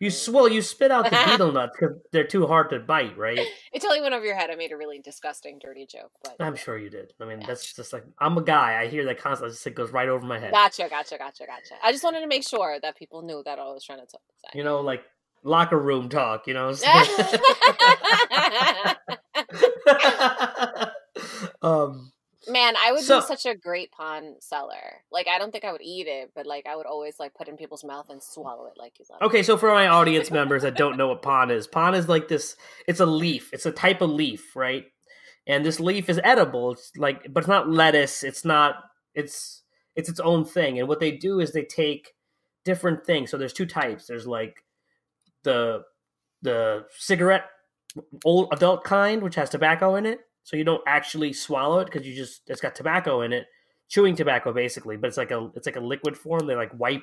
You 0.01 0.11
swallow. 0.11 0.47
You 0.47 0.63
spit 0.63 0.91
out 0.91 1.05
the 1.05 1.11
betel 1.27 1.53
nuts 1.53 1.77
because 1.79 1.97
they're 2.13 2.27
too 2.27 2.47
hard 2.47 2.71
to 2.71 2.79
bite, 2.81 3.17
right? 3.17 3.39
It 3.39 3.81
totally 3.81 4.01
went 4.01 4.15
over 4.15 4.25
your 4.25 4.37
head. 4.37 4.51
I 4.51 4.55
made 4.57 4.73
a 4.73 4.77
really 4.77 5.01
disgusting, 5.01 5.59
dirty 5.61 5.87
joke, 5.87 6.11
but 6.23 6.37
I'm 6.41 6.57
sure 6.57 6.77
you 6.79 6.91
did. 6.91 7.13
I 7.21 7.25
mean, 7.25 7.41
Yeah. 7.41 7.47
that's 7.49 7.73
just 7.73 7.93
like 7.93 8.05
I'm 8.19 8.37
a 8.39 8.43
guy. 8.43 8.81
I 8.81 8.87
hear 8.89 9.05
that 9.07 9.19
constantly. 9.19 9.51
It 9.55 9.61
just 9.63 9.75
goes 9.75 9.91
right 9.93 10.09
over 10.09 10.25
my 10.27 10.39
head. 10.39 10.53
gotcha, 10.53 10.87
gotcha, 10.89 11.19
gotcha, 11.19 11.45
gotcha. 11.47 11.75
I 11.83 11.93
just 11.93 12.05
wanted 12.05 12.21
to 12.21 12.27
make 12.27 12.47
sure 12.47 12.79
that 12.81 12.97
people 12.97 13.23
knew 13.23 13.43
that 13.45 13.59
I 13.59 13.65
was 13.65 13.85
trying 13.85 14.01
to 14.01 14.07
talk. 14.07 14.21
You 14.55 14.65
know, 14.65 14.81
like 14.81 15.03
locker 15.43 15.79
room 15.79 16.09
talk. 16.09 16.47
You 16.47 16.55
know. 16.55 16.67
what 16.71 16.83
I'm 16.87 17.27
saying? 17.27 17.41
um. 21.63 22.11
Man, 22.49 22.75
I 22.77 22.93
would 22.93 23.03
So- 23.03 23.21
be 23.21 23.27
such 23.27 23.47
a 23.47 23.55
great 23.55 23.91
paan 23.93 24.43
seller. 24.43 25.03
Like, 25.11 25.29
I 25.29 25.39
don't 25.39 25.51
think 25.51 25.65
I 25.65 25.73
would 25.73 25.83
eat 25.83 26.07
it, 26.07 26.33
but 26.35 26.47
like, 26.47 26.67
I 26.67 26.77
would 26.77 26.87
always 26.87 27.19
like 27.19 27.35
put 27.35 27.49
it 27.49 27.53
in 27.53 27.57
people's 27.57 27.85
mouth 27.85 28.11
and 28.11 28.23
swallow 28.23 28.67
it 28.67 28.75
like 28.77 28.99
you 28.99 29.05
love. 29.11 29.21
it. 29.23 29.25
Okay, 29.25 29.43
so 29.43 29.57
for 29.57 29.71
my 29.73 29.87
audience 29.89 30.31
members 30.31 30.63
that 30.63 30.77
don't 30.77 30.97
know 30.97 31.09
what 31.09 31.23
pon 31.23 31.51
is, 31.51 31.67
pon 31.67 31.95
is 31.95 32.09
like 32.09 32.29
this. 32.29 32.57
It's 32.87 33.01
a 33.01 33.07
leaf. 33.07 33.51
It's 33.53 33.67
a 33.67 33.73
type 33.73 34.01
of 34.01 34.11
leaf, 34.11 34.55
right? 34.57 34.85
And 35.47 35.65
this 35.65 35.79
leaf 35.81 36.09
is 36.09 36.21
edible. 36.25 36.73
It's 36.73 36.93
like, 36.97 37.27
but 37.33 37.41
it's 37.41 37.49
not 37.49 37.69
lettuce. 37.69 38.23
It's 38.25 38.45
not. 38.45 38.77
It's 39.15 39.63
it's 39.95 40.09
its 40.09 40.21
own 40.21 40.45
thing. 40.45 40.79
And 40.79 40.89
what 40.89 41.01
they 41.01 41.13
do 41.13 41.39
is 41.41 41.53
they 41.53 41.65
take 41.65 42.15
different 42.65 43.05
things. 43.07 43.31
So 43.31 43.37
there's 43.37 43.53
two 43.53 43.67
types. 43.67 44.07
There's 44.07 44.27
like 44.27 44.65
the 45.43 45.85
the 46.43 46.87
cigarette 46.99 47.45
old 48.25 48.49
adult 48.53 48.85
kind, 48.85 49.23
which 49.23 49.35
has 49.37 49.51
tobacco 49.51 49.95
in 49.97 50.07
it. 50.07 50.21
So 50.45 50.57
you 50.57 50.65
don't 50.65 50.83
actually 50.87 51.33
swallow 51.33 51.81
it 51.81 51.87
because 51.87 52.07
you 52.07 52.15
just 52.15 52.43
it's 52.47 52.61
got 52.61 52.75
tobacco 52.75 53.23
in 53.23 53.33
it, 53.33 53.47
chewing 53.89 54.15
tobacco 54.15 54.53
basically. 54.53 54.97
But 54.97 55.09
it's 55.09 55.17
like 55.17 55.31
a 55.31 55.51
it's 55.57 55.67
like 55.67 55.77
a 55.77 55.81
liquid 55.81 56.17
form. 56.17 56.47
They 56.47 56.55
like 56.55 56.79
wipe. 56.79 57.03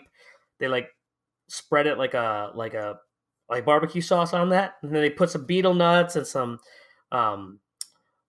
They 0.60 0.68
like 0.68 0.88
spread 1.48 1.88
it 1.88 1.98
like 1.98 2.14
a 2.14 2.52
like 2.56 2.76
a 2.76 3.00
like 3.50 3.66
barbecue 3.66 4.02
sauce 4.02 4.34
on 4.34 4.50
that, 4.50 4.76
and 4.82 4.96
then 4.96 5.02
they 5.02 5.10
put 5.10 5.30
some 5.32 5.46
betel 5.46 5.74
nuts 5.74 6.16
and 6.16 6.26
some 6.26 6.60
um 7.12 7.60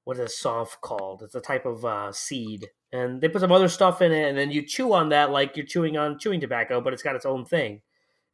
what 0.04 0.18
is 0.18 0.36
saunf 0.42 0.80
called? 0.80 1.22
It's 1.22 1.36
a 1.36 1.40
type 1.40 1.64
of 1.64 1.84
uh, 1.84 2.10
seed, 2.10 2.66
and 2.92 3.20
they 3.20 3.28
put 3.28 3.40
some 3.40 3.52
other 3.52 3.68
stuff 3.68 4.02
in 4.02 4.10
it, 4.10 4.28
and 4.28 4.36
then 4.36 4.50
you 4.50 4.66
chew 4.66 4.92
on 4.92 5.10
that 5.10 5.30
like 5.30 5.56
you're 5.56 5.66
chewing 5.66 5.96
on 5.96 6.18
chewing 6.18 6.40
tobacco, 6.40 6.80
but 6.80 6.92
it's 6.92 7.04
got 7.04 7.14
its 7.14 7.26
own 7.26 7.44
thing, 7.44 7.82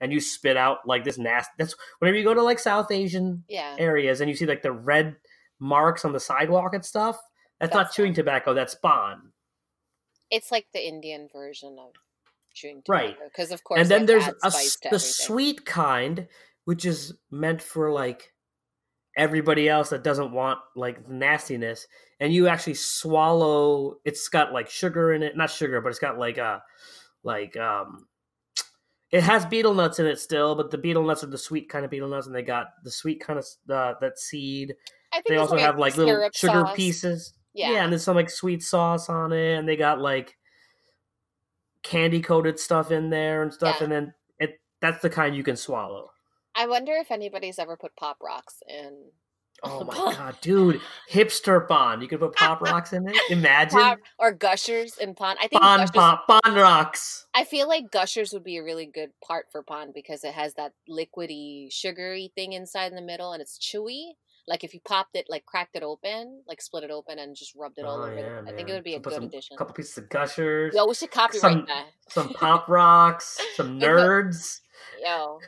and 0.01 0.13
you 0.13 0.21
spit 0.21 0.57
out 0.57 0.79
like 0.87 1.05
this 1.05 1.19
nasty. 1.19 1.53
That's 1.59 1.75
whenever 1.99 2.17
you 2.17 2.25
go 2.25 2.33
to 2.35 2.43
like 2.43 2.59
South 2.59 2.91
Asian 2.91 3.45
Yeah. 3.49 3.77
areas 3.79 4.21
and 4.21 4.31
you 4.31 4.37
see 4.37 4.47
like 4.47 4.63
the 4.63 4.73
red 4.73 5.17
marks 5.61 6.05
on 6.05 6.13
the 6.13 6.21
sidewalk 6.21 6.75
and 6.75 6.85
stuff. 6.85 7.19
That's, 7.61 7.75
not 7.75 7.85
That's 7.85 7.97
chewing 7.97 8.15
tobacco. 8.15 8.55
That's 8.55 8.73
spawn. 8.73 9.33
It's 10.31 10.53
like 10.53 10.67
the 10.73 10.87
Indian 10.87 11.29
version 11.33 11.77
of 11.81 11.93
chewing 12.55 12.83
tobacco, 12.85 13.05
Right. 13.07 13.17
Because, 13.25 13.51
of 13.51 13.65
course, 13.65 13.81
and 13.81 13.89
then 13.89 14.07
there's 14.07 14.27
a, 14.27 14.51
spice 14.51 14.55
s- 14.55 14.75
to 14.77 14.81
the 14.83 14.87
everything. 14.89 15.01
sweet 15.01 15.65
kind, 15.65 16.29
which 16.67 16.85
is 16.85 17.15
meant 17.31 17.63
for 17.63 17.91
like 17.91 18.33
everybody 19.17 19.69
else 19.69 19.91
that 19.91 20.05
doesn't 20.05 20.31
want 20.33 20.61
like 20.77 21.09
nastiness, 21.09 21.87
and 22.21 22.33
you 22.33 22.47
actually 22.47 22.75
swallow. 22.75 23.97
It's 24.05 24.29
got 24.29 24.53
like 24.53 24.69
sugar 24.71 25.15
in 25.15 25.23
it, 25.23 25.37
not 25.37 25.51
sugar, 25.51 25.81
but 25.81 25.89
it's 25.89 25.99
got 25.99 26.19
like 26.19 26.39
a 26.39 26.63
like 27.25 27.57
um. 27.57 28.07
It 29.11 29.23
has 29.23 29.47
betel 29.47 29.73
nuts 29.73 29.99
in 30.01 30.07
it 30.07 30.21
still, 30.21 30.55
but 30.55 30.71
the 30.71 30.77
betel 30.77 31.03
nuts 31.03 31.25
are 31.25 31.29
the 31.29 31.39
sweet 31.39 31.71
kind 31.71 31.83
of 31.87 31.91
betel 31.91 32.09
nuts, 32.09 32.27
and 32.27 32.37
they 32.37 32.43
got 32.43 32.67
the 32.85 32.91
sweet 32.91 33.21
kind 33.21 33.39
of 33.39 33.47
uh, 33.75 33.95
that 34.03 34.19
seed. 34.19 34.75
They 35.27 35.37
also 35.37 35.55
like 35.55 35.65
have 35.65 35.79
like 35.79 35.97
little 35.97 36.29
sugar 36.35 36.61
sauce. 36.67 36.77
pieces. 36.77 37.33
Yeah. 37.55 37.73
Yeah. 37.73 37.85
and 37.85 37.93
there's 37.93 38.05
some 38.05 38.17
like 38.17 38.31
sweet 38.31 38.63
sauce 38.63 39.09
on 39.09 39.33
it, 39.33 39.59
and 39.59 39.69
they 39.69 39.77
got 39.77 40.01
like 40.01 40.37
candy 41.83 42.21
coated 42.21 42.59
stuff 42.59 42.91
in 42.91 43.11
there 43.11 43.43
and 43.43 43.53
stuff, 43.53 43.77
Yeah. 43.79 43.85
and 43.85 43.93
then 43.93 44.15
it 44.39 44.61
that's 44.81 45.01
the 45.03 45.11
kind 45.11 45.35
you 45.35 45.43
can 45.43 45.57
swallow. 45.57 46.11
I 46.55 46.67
wonder 46.67 46.93
if 46.93 47.11
anybody's 47.11 47.59
ever 47.59 47.77
put 47.77 47.95
pop 47.97 48.19
rocks 48.23 48.63
in 48.69 49.11
Oh 49.65 49.83
my 49.83 49.93
god, 49.93 50.37
dude! 50.41 50.81
Hipster 51.11 51.67
paan. 51.67 52.01
You 52.01 52.07
could 52.07 52.21
put 52.21 52.37
pop 52.37 52.61
rocks 52.61 52.93
in 52.93 53.09
it. 53.09 53.17
Imagine 53.29 53.81
pop 53.81 53.99
or 54.17 54.31
gushers 54.31 54.97
in 54.99 55.17
paan. 55.17 55.35
I 55.41 55.49
think 55.49 55.61
paan 55.63 55.79
gushers, 55.79 55.91
pop 55.91 56.29
paan 56.29 56.55
rocks. 56.55 57.27
I 57.35 57.43
feel 57.43 57.67
like 57.67 57.91
gushers 57.91 58.33
would 58.33 58.45
be 58.45 58.59
a 58.59 58.63
really 58.63 58.87
good 58.87 59.11
part 59.21 59.47
for 59.51 59.65
paan 59.65 59.93
because 59.93 60.23
it 60.23 60.33
has 60.35 60.55
that 60.55 60.75
liquidy, 60.89 61.73
sugary 61.73 62.31
thing 62.37 62.53
inside 62.53 62.93
in 62.93 62.95
the 62.95 63.03
middle, 63.03 63.33
and 63.33 63.43
it's 63.43 63.59
chewy. 63.59 64.11
Like 64.49 64.65
if 64.65 64.73
you 64.73 64.81
popped 64.87 65.15
it, 65.15 65.27
like 65.29 65.45
cracked 65.45 65.77
it 65.77 65.83
open, 65.83 66.43
like 66.49 66.61
split 66.63 66.83
it 66.85 66.91
open 66.91 67.19
and 67.19 67.37
just 67.37 67.55
rubbed 67.55 67.79
it 67.79 67.85
all 67.85 67.99
Oh, 68.01 68.05
over. 68.07 68.15
yeah, 68.19 68.41
the, 68.41 68.51
I 68.51 68.55
think 68.57 68.69
it 68.69 68.73
would 68.73 68.83
be 68.85 68.95
a 68.95 68.99
good 69.01 69.13
some- 69.13 69.25
addition. 69.25 69.57
couple 69.59 69.75
pieces 69.75 69.99
of 69.99 70.09
gushers, 70.09 70.75
Yo, 70.75 70.87
we 70.87 70.95
should 70.95 71.11
copyright 71.11 71.41
some- 71.41 71.67
that. 71.67 71.87
some 72.09 72.29
pop 72.41 72.67
rocks, 72.69 73.39
some 73.57 73.79
nerds. 73.79 74.61
Yo, 75.05 75.39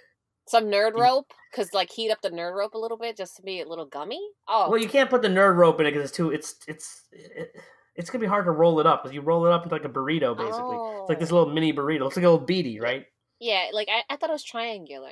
some 0.46 0.64
nerd 0.64 0.94
rope, 0.94 1.32
cause 1.54 1.72
like 1.72 1.90
heat 1.90 2.10
up 2.10 2.20
the 2.22 2.30
nerd 2.30 2.54
rope 2.54 2.74
a 2.74 2.78
little 2.78 2.98
bit 2.98 3.16
just 3.16 3.36
to 3.36 3.42
be 3.42 3.60
a 3.60 3.66
little 3.68 3.86
gummy. 3.86 4.20
Oh, 4.48 4.68
Well, 4.70 4.78
you 4.78 4.88
oh. 4.88 4.90
can't 4.92 5.08
put 5.08 5.22
the 5.22 5.28
nerd 5.28 5.56
rope 5.56 5.80
in 5.80 5.86
it 5.86 5.92
because 5.92 6.08
it's 6.08 6.16
too. 6.16 6.30
It's 6.30 6.56
it's 6.68 7.02
it, 7.12 7.56
it's 7.96 8.10
gonna 8.10 8.20
be 8.22 8.28
hard 8.28 8.44
to 8.44 8.50
roll 8.50 8.80
it 8.80 8.86
up 8.86 9.02
because 9.02 9.14
you 9.14 9.20
roll 9.22 9.46
it 9.46 9.52
up 9.52 9.62
into 9.64 9.74
like 9.74 9.84
a 9.84 9.88
burrito 9.88 10.36
basically. 10.36 10.76
It's 11.00 11.08
like 11.08 11.18
this 11.20 11.30
Oh. 11.32 11.36
little 11.38 11.52
mini 11.54 11.72
burrito. 11.72 12.06
It's 12.06 12.16
like 12.16 12.24
a 12.26 12.30
little 12.30 12.46
bidi, 12.46 12.80
right? 12.80 13.06
Yeah, 13.38 13.66
like 13.72 13.88
I, 13.90 14.02
I 14.12 14.16
thought 14.16 14.30
it 14.30 14.34
was 14.34 14.44
triangular. 14.44 15.08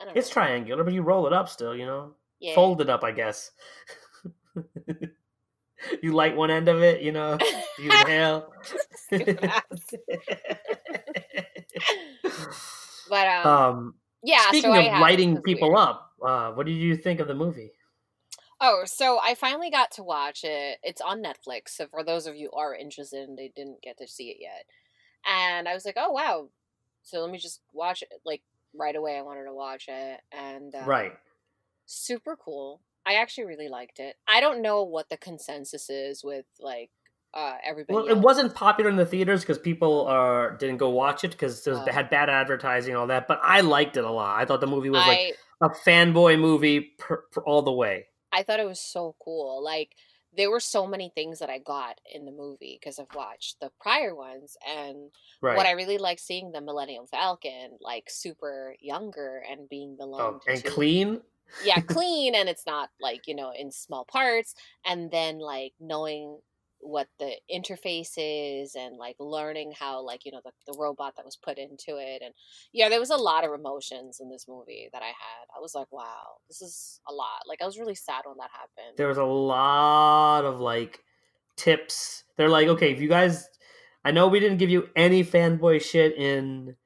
I 0.00 0.04
don't 0.04 0.14
know. 0.14 0.18
It's 0.18 0.28
triangular, 0.30 0.82
but 0.84 0.92
you 0.94 1.02
roll 1.02 1.26
it 1.26 1.32
up 1.32 1.48
still. 1.48 1.74
You 1.76 1.86
know, 1.86 2.14
Yeah. 2.40 2.54
fold 2.54 2.80
it 2.80 2.88
up, 2.88 3.04
I 3.04 3.12
guess. 3.12 3.50
you 6.02 6.12
light 6.12 6.36
one 6.36 6.50
end 6.50 6.68
of 6.68 6.82
it, 6.82 7.02
you 7.02 7.12
know. 7.12 7.38
You 7.78 7.90
inhale. 7.90 8.52
But 13.08 13.26
um, 13.26 13.46
um, 13.46 13.94
yeah. 14.22 14.48
speaking 14.48 14.72
so 14.72 14.72
I 14.72 14.82
of 14.82 15.00
lighting 15.00 15.40
people 15.42 15.70
weird. 15.70 15.80
up, 15.80 16.12
uh, 16.22 16.52
what 16.52 16.66
did 16.66 16.76
you 16.76 16.96
think 16.96 17.20
of 17.20 17.28
the 17.28 17.34
movie? 17.34 17.72
Oh, 18.60 18.82
so 18.84 19.18
I 19.22 19.34
finally 19.34 19.70
got 19.70 19.92
to 19.92 20.02
watch 20.02 20.44
it. 20.44 20.78
It's 20.82 21.00
on 21.00 21.22
Netflix. 21.22 21.70
So 21.70 21.86
for 21.86 22.02
those 22.02 22.26
of 22.26 22.36
you 22.36 22.50
who 22.52 22.58
are 22.58 22.74
interested 22.74 23.28
and 23.28 23.38
they 23.38 23.52
didn't 23.54 23.82
get 23.82 23.98
to 23.98 24.08
see 24.08 24.30
it 24.30 24.38
yet, 24.40 24.64
and 25.26 25.68
I 25.68 25.74
was 25.74 25.84
like, 25.84 25.96
oh 25.96 26.10
wow. 26.10 26.48
So 27.02 27.20
let 27.20 27.30
me 27.30 27.38
just 27.38 27.60
watch 27.72 28.02
it. 28.02 28.08
Like 28.24 28.42
right 28.74 28.96
away, 28.96 29.16
I 29.16 29.22
wanted 29.22 29.44
to 29.44 29.54
watch 29.54 29.86
it, 29.88 30.20
and 30.32 30.74
um, 30.74 30.84
right. 30.84 31.12
Super 31.88 32.36
cool. 32.36 32.82
I 33.06 33.14
actually 33.14 33.46
really 33.46 33.68
liked 33.68 33.98
it. 33.98 34.16
I 34.28 34.40
don't 34.40 34.60
know 34.62 34.84
what 34.84 35.08
the 35.08 35.16
consensus 35.16 35.88
is 35.90 36.22
with 36.22 36.44
like 36.60 36.90
uh 37.34 37.56
everybody. 37.64 37.94
Well, 37.96 38.06
it 38.06 38.18
wasn't 38.18 38.54
popular 38.54 38.90
in 38.90 38.96
the 38.96 39.06
theaters 39.06 39.40
because 39.40 39.58
people 39.58 40.06
are 40.06 40.56
didn't 40.58 40.76
go 40.78 40.90
watch 40.90 41.24
it 41.24 41.32
because 41.32 41.66
it 41.66 41.70
was- 41.70 41.80
Oh. 41.88 41.92
had 41.92 42.10
bad 42.10 42.28
advertising 42.30 42.92
and 42.92 43.00
all 43.00 43.06
that. 43.08 43.26
But 43.26 43.40
I 43.42 43.60
liked 43.62 43.96
it 43.96 44.04
a 44.04 44.10
lot. 44.10 44.38
I 44.38 44.44
thought 44.44 44.60
the 44.60 44.66
movie 44.66 44.90
was 44.90 45.06
like 45.06 45.36
a 45.60 45.70
fanboy 45.70 46.38
movie 46.38 46.80
per, 46.98 47.24
per 47.32 47.42
all 47.42 47.62
the 47.62 47.72
way. 47.72 48.06
I 48.30 48.42
thought 48.42 48.60
it 48.60 48.66
was 48.66 48.80
so 48.80 49.16
cool. 49.22 49.62
Like 49.64 49.94
there 50.36 50.50
were 50.50 50.60
so 50.60 50.86
many 50.86 51.10
things 51.14 51.38
that 51.38 51.48
I 51.48 51.58
got 51.58 51.98
in 52.14 52.26
the 52.26 52.30
movie 52.32 52.78
because 52.78 52.98
I've 52.98 53.14
watched 53.14 53.60
the 53.60 53.70
prior 53.80 54.14
ones 54.14 54.56
and 54.68 55.10
Right. 55.40 55.56
what 55.56 55.66
I 55.66 55.70
really 55.72 55.96
like 55.98 56.18
seeing 56.18 56.52
the 56.52 56.60
Millennium 56.60 57.06
Falcon 57.06 57.78
like 57.80 58.10
super 58.10 58.74
younger 58.80 59.42
and 59.50 59.68
being 59.70 59.96
belonged 59.96 60.42
oh, 60.46 60.52
and 60.52 60.62
clean. 60.64 61.22
Yeah, 61.64 61.80
clean 61.88 62.34
and 62.34 62.48
it's 62.48 62.66
not 62.66 62.90
like, 63.00 63.26
you 63.26 63.34
know, 63.34 63.52
in 63.56 63.70
small 63.70 64.04
parts 64.04 64.54
and 64.86 65.10
then 65.10 65.38
like 65.38 65.72
knowing 65.80 66.38
what 66.80 67.08
the 67.18 67.32
interface 67.52 68.12
is 68.16 68.76
and 68.76 68.96
like 68.96 69.16
learning 69.18 69.72
how 69.76 70.00
like 70.00 70.24
you 70.24 70.30
know 70.30 70.40
the, 70.44 70.52
the 70.64 70.78
robot 70.78 71.12
that 71.16 71.24
was 71.24 71.34
put 71.34 71.58
into 71.58 71.96
it 71.96 72.22
and 72.24 72.32
yeah 72.72 72.88
there 72.88 73.00
was 73.00 73.10
a 73.10 73.16
lot 73.16 73.44
of 73.44 73.52
emotions 73.52 74.20
in 74.20 74.30
this 74.30 74.46
movie 74.46 74.88
that 74.92 75.02
i 75.02 75.06
had. 75.06 75.46
I 75.56 75.60
was 75.60 75.74
like 75.74 75.90
wow 75.90 76.36
this 76.48 76.62
is 76.62 77.00
a 77.08 77.12
lot. 77.12 77.42
Like 77.48 77.60
i 77.60 77.66
was 77.66 77.80
really 77.80 77.96
sad 77.96 78.22
when 78.26 78.36
that 78.36 78.50
happened. 78.52 78.96
There 78.96 79.08
was 79.08 79.18
a 79.18 79.24
lot 79.24 80.44
of 80.44 80.60
like 80.60 81.00
tips. 81.58 82.24
They're 82.36 82.48
like, 82.48 82.68
okay, 82.68 82.92
if 82.92 83.00
you 83.00 83.08
guys, 83.08 83.48
I 84.04 84.12
know 84.12 84.28
we 84.28 84.40
didn't 84.40 84.58
give 84.58 84.70
you 84.70 84.88
any 84.96 85.22
fanboy 85.22 85.82
shit 85.82 86.16
in 86.16 86.76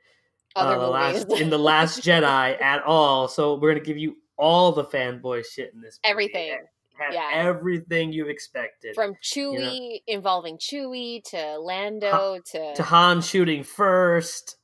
uh, 0.57 0.79
the 0.79 0.89
last 0.89 1.31
in 1.33 1.51
the 1.51 1.59
Last 1.59 2.01
Jedi 2.01 2.61
at 2.63 2.83
all, 2.83 3.29
so 3.29 3.55
we're 3.55 3.73
gonna 3.73 3.85
give 3.85 3.99
you 3.99 4.17
all 4.39 4.73
the 4.73 4.85
fanboy 4.85 5.45
shit 5.47 5.73
in 5.75 5.81
this. 5.81 5.99
Movie. 6.05 6.11
everything 6.11 6.59
Had 6.99 7.15
yeah. 7.15 7.31
everything 7.35 8.13
you 8.13 8.27
expected. 8.29 8.95
from 8.95 9.15
chewie 9.23 10.03
involving 10.07 10.59
chewie 10.59 11.23
to 11.31 11.59
lando 11.59 12.39
to, 12.53 12.75
to 12.75 12.83
Han 12.83 13.21
shooting 13.23 13.63
first. 13.65 14.57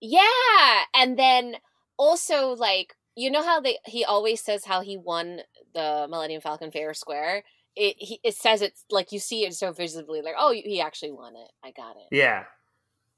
yeah 0.00 0.82
and 0.94 1.18
then 1.18 1.56
also 1.96 2.50
like 2.54 2.94
you 3.16 3.30
know 3.30 3.42
how 3.42 3.60
they 3.60 3.78
he 3.84 4.04
always 4.04 4.40
says 4.40 4.64
how 4.64 4.80
he 4.80 4.96
won 4.96 5.40
the 5.74 6.06
millennium 6.08 6.40
falcon 6.40 6.70
fair 6.70 6.94
square 6.94 7.42
it 7.74 7.96
he, 7.98 8.20
it 8.22 8.34
says 8.36 8.62
it's 8.62 8.84
like 8.90 9.10
you 9.12 9.18
see 9.18 9.44
it 9.44 9.54
so 9.54 9.72
visibly 9.72 10.22
like 10.22 10.34
oh 10.38 10.52
he 10.52 10.80
actually 10.80 11.10
won 11.12 11.34
it 11.36 11.50
i 11.64 11.70
got 11.72 11.96
it 11.96 12.06
Yeah. 12.14 12.44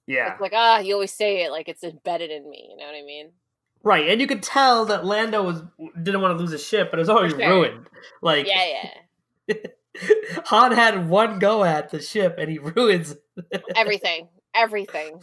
Yeah. 0.07 0.33
it's 0.33 0.41
like 0.41 0.53
ah 0.55 0.79
you 0.79 0.95
always 0.95 1.13
say 1.13 1.45
it 1.45 1.51
like 1.51 1.69
it's 1.69 1.85
embedded 1.85 2.31
in 2.31 2.49
me 2.49 2.69
you 2.71 2.77
know 2.79 2.87
what 2.87 2.95
i 2.97 3.03
mean 3.05 3.31
Right. 3.83 4.09
And 4.09 4.21
you 4.21 4.27
could 4.27 4.43
tell 4.43 4.85
that 4.87 5.05
Lando 5.05 5.43
was 5.43 5.63
didn't 6.03 6.21
want 6.21 6.37
to 6.37 6.43
lose 6.43 6.53
his 6.53 6.65
ship, 6.65 6.91
but 6.91 6.99
it 6.99 7.03
was 7.03 7.09
already 7.09 7.31
sure. 7.31 7.49
ruined. 7.49 7.89
Like 8.23 8.47
yeah 8.47 8.93
yeah 9.47 9.55
Han 10.47 10.73
had 10.73 11.09
one 11.09 11.39
go 11.39 11.65
at 11.65 11.91
the 11.91 12.01
ship 12.01 12.37
and 12.39 12.51
he 12.51 12.59
ruins 12.77 13.17
everything 13.75 14.29
everything 14.55 15.21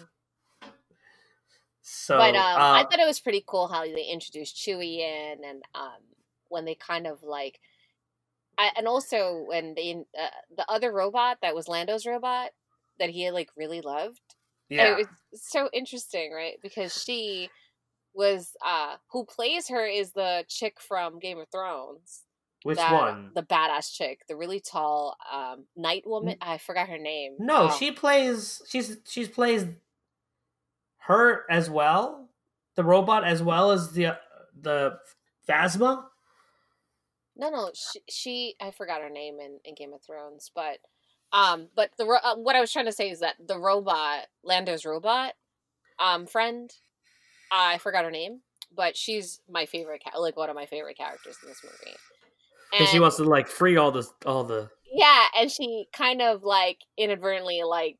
so 1.89 2.17
but 2.17 2.35
um, 2.35 2.61
I 2.61 2.81
uh, 2.81 2.89
thought 2.89 2.99
it 2.99 3.07
was 3.07 3.21
pretty 3.21 3.45
cool 3.47 3.69
how 3.69 3.83
they 3.83 4.09
introduced 4.11 4.57
Chewie 4.57 4.99
in, 4.99 5.37
and 5.45 5.63
um, 5.73 6.01
when 6.49 6.65
they 6.65 6.75
kind 6.75 7.07
of 7.07 7.23
like, 7.23 7.61
I, 8.57 8.71
and 8.77 8.89
also 8.89 9.45
when 9.47 9.73
they 9.73 9.93
uh, 9.93 10.27
the 10.57 10.69
other 10.69 10.91
robot 10.91 11.37
that 11.41 11.55
was 11.55 11.69
Lando's 11.69 12.05
robot 12.05 12.49
that 12.99 13.09
he 13.09 13.31
like 13.31 13.51
really 13.55 13.79
loved. 13.79 14.19
yeah. 14.67 14.91
it 14.91 14.97
was 14.97 15.41
so 15.41 15.69
interesting, 15.71 16.33
right? 16.33 16.55
Because 16.61 17.01
she 17.01 17.49
was 18.17 18.51
uh 18.65 18.95
who 19.11 19.23
plays 19.23 19.69
her 19.69 19.85
is 19.85 20.11
the 20.11 20.43
chick 20.49 20.81
from 20.81 21.19
Game 21.19 21.37
of 21.39 21.47
Thrones. 21.49 22.23
Which 22.63 22.77
that- 22.77 22.91
one? 22.91 23.31
The 23.35 23.43
badass 23.43 23.93
chick, 23.93 24.21
the 24.27 24.35
really 24.35 24.59
tall 24.59 25.15
um 25.31 25.65
night 25.77 26.03
woman. 26.05 26.37
I 26.41 26.57
forgot 26.57 26.89
her 26.89 26.97
name. 26.97 27.35
No, 27.39 27.69
Oh. 27.69 27.77
she 27.77 27.91
plays 27.91 28.61
she's 28.67 28.97
she's 29.07 29.29
plays 29.29 29.65
her 31.07 31.45
as 31.49 31.69
well, 31.69 32.29
the 32.75 32.83
robot 32.83 33.23
as 33.23 33.41
well 33.41 33.71
as 33.71 33.91
the 33.93 34.17
the 34.59 34.97
Phasma. 35.47 36.03
No, 37.35 37.49
no, 37.51 37.69
she, 37.73 37.99
she 38.09 38.55
I 38.59 38.71
forgot 38.71 39.01
her 39.01 39.09
name 39.11 39.39
in, 39.39 39.59
in 39.63 39.75
Game 39.75 39.93
of 39.93 40.01
Thrones, 40.01 40.51
but 40.53 40.79
um, 41.31 41.67
but 41.75 41.91
the 41.97 42.05
uh, 42.05 42.35
what 42.35 42.55
I 42.55 42.61
was 42.61 42.71
trying 42.73 42.85
to 42.87 42.91
say 42.91 43.09
is 43.11 43.19
that 43.19 43.35
the 43.45 43.59
robot, 43.59 44.25
Lando's 44.43 44.85
robot, 44.85 45.33
um, 45.99 46.25
friend, 46.25 46.71
I 47.51 47.77
forgot 47.79 48.05
her 48.05 48.11
name, 48.11 48.41
but 48.75 48.95
she's 48.97 49.39
my 49.49 49.65
favorite, 49.65 50.01
ca- 50.03 50.17
like 50.19 50.37
one 50.37 50.49
of 50.49 50.55
my 50.55 50.65
favorite 50.65 50.97
characters 50.97 51.37
in 51.41 51.49
this 51.49 51.61
movie. 51.63 51.95
And 52.77 52.87
she 52.89 52.99
wants 52.99 53.17
to 53.17 53.23
like 53.23 53.47
free 53.47 53.77
all 53.77 53.91
the 53.91 54.07
all 54.25 54.43
the 54.43 54.69
yeah, 54.91 55.25
and 55.39 55.51
she 55.51 55.87
kind 55.93 56.21
of 56.21 56.43
like 56.43 56.79
inadvertently 56.97 57.61
like 57.63 57.97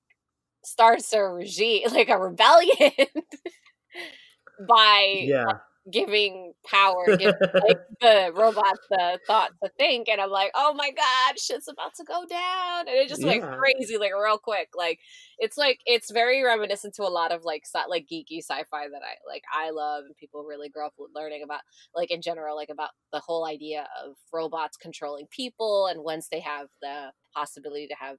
starts 0.66 1.14
a 1.14 1.22
regime, 1.22 1.84
like 1.92 2.10
a 2.10 2.18
rebellion, 2.18 2.92
by 4.68 5.24
yeah. 5.28 5.46
Giving 5.92 6.54
power, 6.66 7.14
giving 7.18 7.34
like 7.68 7.78
the 8.02 8.32
robots 8.36 8.80
the 8.90 9.20
thought 9.28 9.52
to 9.64 9.70
think, 9.78 10.08
and 10.10 10.22
I'm 10.22 10.30
like, 10.30 10.52
oh 10.56 10.74
my 10.76 10.92
god, 10.92 11.40
shit's 11.40 11.68
about 11.68 11.94
to 11.96 12.04
go 12.04 12.26
down, 12.30 12.88
and 12.88 12.98
it 12.98 13.10
just 13.10 13.26
went 13.26 13.44
Yeah. 13.44 13.58
crazy, 13.58 13.98
like 13.98 14.12
real 14.14 14.38
quick. 14.38 14.70
Like 14.76 15.00
it's 15.40 15.58
like 15.58 15.80
it's 15.86 16.12
very 16.12 16.44
reminiscent 16.44 16.96
to 16.96 17.04
a 17.04 17.10
lot 17.10 17.32
of 17.32 17.44
like 17.44 17.64
sci- 17.66 17.88
like 17.90 18.08
geeky 18.12 18.40
sci-fi 18.40 18.88
that 18.90 19.02
I 19.04 19.16
like 19.28 19.44
I 19.54 19.72
love, 19.72 20.06
and 20.06 20.16
people 20.16 20.44
really 20.44 20.70
grow 20.70 20.88
up 20.88 20.94
learning 21.16 21.42
about, 21.44 21.62
like 21.96 22.12
in 22.12 22.22
general, 22.22 22.56
like 22.56 22.70
about 22.70 22.92
the 23.12 23.20
whole 23.20 23.46
idea 23.46 23.88
of 24.06 24.16
robots 24.34 24.78
controlling 24.78 25.28
people, 25.30 25.88
and 25.88 26.04
once 26.04 26.28
they 26.30 26.40
have 26.42 26.68
the 26.82 27.12
possibility 27.36 27.88
to 27.88 27.96
have 27.96 28.18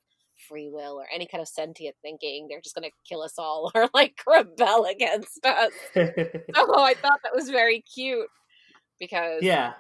free 0.49 0.69
will 0.69 0.95
or 1.01 1.07
any 1.13 1.27
kind 1.27 1.41
of 1.43 1.49
sentient 1.49 1.97
thinking 2.03 2.47
they're 2.49 2.61
just 2.61 2.75
gonna 2.75 2.91
kill 3.09 3.23
us 3.23 3.35
all 3.39 3.71
or 3.75 3.89
like 3.95 4.21
rebel 4.27 4.85
against 4.85 5.45
us 5.45 5.73
oh, 5.97 6.83
I 6.83 6.95
thought 6.95 7.21
that 7.23 7.35
was 7.35 7.51
very 7.51 7.81
cute 7.83 8.29
because 8.99 9.43
yeah. 9.43 9.73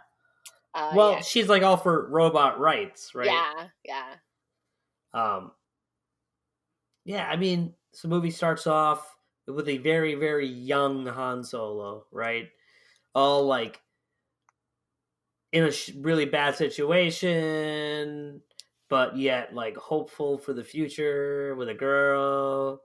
uh, 0.75 0.93
Well, 0.95 1.13
yeah, 1.13 1.21
she's 1.21 1.49
like 1.49 1.63
all 1.63 1.77
for 1.77 2.09
robot 2.09 2.59
rights, 2.61 3.15
right? 3.15 3.27
yeah, 3.27 3.69
yeah, 3.85 4.15
Um, 5.13 5.53
yeah, 7.05 7.27
I 7.29 7.37
mean, 7.37 7.75
so 7.93 8.09
the 8.09 8.15
movie 8.15 8.31
starts 8.31 8.67
off 8.67 9.17
with 9.47 9.69
a 9.69 9.79
very, 9.79 10.15
very 10.15 10.47
young 10.47 11.07
Han 11.07 11.43
Solo, 11.43 12.05
right? 12.13 12.49
All 13.15 13.47
like 13.47 13.81
in 15.53 15.65
a 15.65 15.73
sh- 15.73 15.93
really 15.97 16.27
bad 16.27 16.55
situation, 16.57 18.43
but 18.89 19.17
yet 19.17 19.55
like 19.55 19.77
hopeful 19.77 20.39
for 20.39 20.53
the 20.53 20.65
future 20.65 21.55
with 21.57 21.69
a 21.69 21.75
girl. 21.75 22.81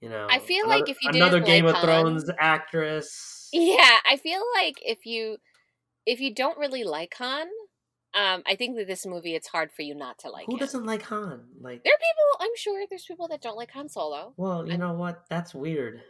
You 0.00 0.08
know, 0.08 0.26
I 0.30 0.38
feel 0.38 0.64
another- 0.64 0.80
like 0.80 0.88
if 0.88 0.96
you 1.02 1.10
another 1.10 1.40
Game 1.40 1.66
of 1.66 1.76
Thrones 1.78 2.30
actress, 2.38 3.48
yeah. 3.52 3.98
I 4.08 4.16
feel 4.16 4.42
like 4.54 4.76
if 4.84 5.04
you 5.04 5.36
if 6.06 6.20
you 6.20 6.34
don't 6.34 6.56
really 6.56 6.84
like 6.84 7.12
Han, 7.18 7.46
um, 8.14 8.42
I 8.46 8.56
think 8.56 8.76
that 8.78 8.86
this 8.86 9.04
movie 9.04 9.34
it's 9.34 9.48
hard 9.48 9.70
for 9.72 9.82
you 9.82 9.94
not 9.94 10.18
to 10.20 10.30
like 10.30 10.46
who 10.46 10.54
him. 10.54 10.58
doesn't 10.58 10.86
like 10.86 11.02
Han? 11.02 11.44
Like, 11.60 11.84
There 11.84 11.92
are 11.92 11.98
people. 11.98 12.46
I'm 12.46 12.56
sure 12.56 12.84
there's 12.88 13.04
people 13.04 13.28
that 13.28 13.42
don't 13.42 13.56
like 13.58 13.70
Han 13.72 13.88
Solo. 13.90 14.32
well, 14.38 14.66
you 14.66 14.72
I- 14.72 14.76
know 14.76 14.94
what? 14.94 15.24
That's 15.28 15.54
weird. 15.54 16.00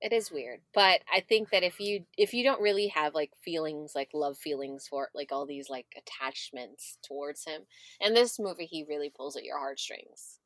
It 0.00 0.12
is 0.12 0.32
weird, 0.32 0.64
but 0.72 1.04
I 1.08 1.20
think 1.20 1.50
that 1.50 1.62
if 1.62 1.78
you 1.78 2.06
if 2.16 2.34
you 2.34 2.42
don't 2.42 2.60
really 2.60 2.88
have 2.88 3.14
like 3.14 3.36
feelings 3.36 3.94
like 3.94 4.12
love 4.12 4.36
feelings 4.36 4.88
for 4.88 5.08
like 5.14 5.30
all 5.30 5.46
these 5.46 5.70
like 5.70 5.94
attachments 5.96 6.98
towards 7.02 7.44
him, 7.44 7.68
and 8.00 8.16
this 8.16 8.40
movie 8.40 8.66
he 8.66 8.82
really 8.82 9.10
pulls 9.10 9.36
at 9.36 9.44
your 9.44 9.58
heartstrings. 9.58 10.40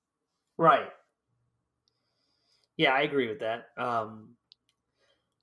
Right. 0.57 0.91
Yeah, 2.77 2.93
I 2.93 3.03
agree 3.03 3.29
with 3.29 3.41
that. 3.41 3.69
Um, 3.77 4.37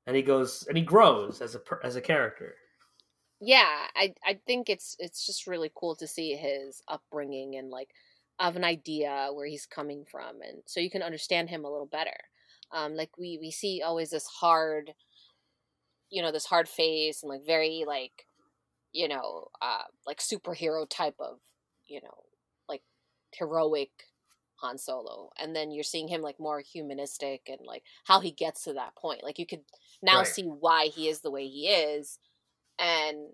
and 0.05 0.15
he 0.15 0.21
goes 0.21 0.65
and 0.67 0.77
he 0.77 0.83
grows 0.83 1.41
as 1.41 1.55
a 1.55 1.61
as 1.83 1.95
a 1.95 2.01
character. 2.01 2.55
Yeah, 3.41 3.87
I 3.95 4.15
I 4.25 4.41
think 4.45 4.69
it's 4.69 4.95
it's 4.99 5.25
just 5.25 5.47
really 5.47 5.71
cool 5.73 5.95
to 5.97 6.07
see 6.07 6.35
his 6.35 6.81
upbringing 6.87 7.55
and 7.55 7.69
like 7.69 7.93
of 8.37 8.55
an 8.55 8.63
idea 8.63 9.29
where 9.33 9.45
he's 9.45 9.65
coming 9.65 10.05
from, 10.05 10.41
and 10.41 10.63
so 10.65 10.79
you 10.79 10.89
can 10.89 11.01
understand 11.03 11.49
him 11.49 11.63
a 11.65 11.69
little 11.71 11.85
better. 11.87 12.17
Um, 12.71 12.95
like 12.95 13.17
we 13.17 13.37
we 13.39 13.51
see 13.51 13.81
always 13.83 14.11
this 14.11 14.27
hard, 14.27 14.93
you 16.09 16.21
know, 16.21 16.31
this 16.31 16.45
hard 16.45 16.67
face 16.67 17.21
and 17.23 17.29
like 17.29 17.45
very 17.45 17.83
like, 17.85 18.27
you 18.93 19.07
know, 19.07 19.49
uh, 19.61 19.83
like 20.05 20.19
superhero 20.19 20.87
type 20.89 21.15
of, 21.19 21.39
you 21.87 22.01
know, 22.01 22.25
like 22.69 22.83
heroic 23.33 23.91
Han 24.57 24.77
Solo, 24.77 25.31
and 25.37 25.55
then 25.55 25.71
you're 25.71 25.83
seeing 25.83 26.07
him 26.09 26.21
like 26.21 26.39
more 26.39 26.61
humanistic 26.61 27.43
and 27.49 27.61
like 27.65 27.83
how 28.05 28.19
he 28.21 28.31
gets 28.31 28.63
to 28.65 28.73
that 28.73 28.95
point. 28.97 29.23
Like 29.23 29.39
you 29.39 29.47
could 29.47 29.65
now 30.01 30.23
Right. 30.23 30.35
see 30.35 30.45
why 30.45 30.87
he 30.87 31.09
is 31.09 31.21
the 31.21 31.31
way 31.31 31.47
he 31.47 31.69
is, 31.69 32.19
and 32.79 33.29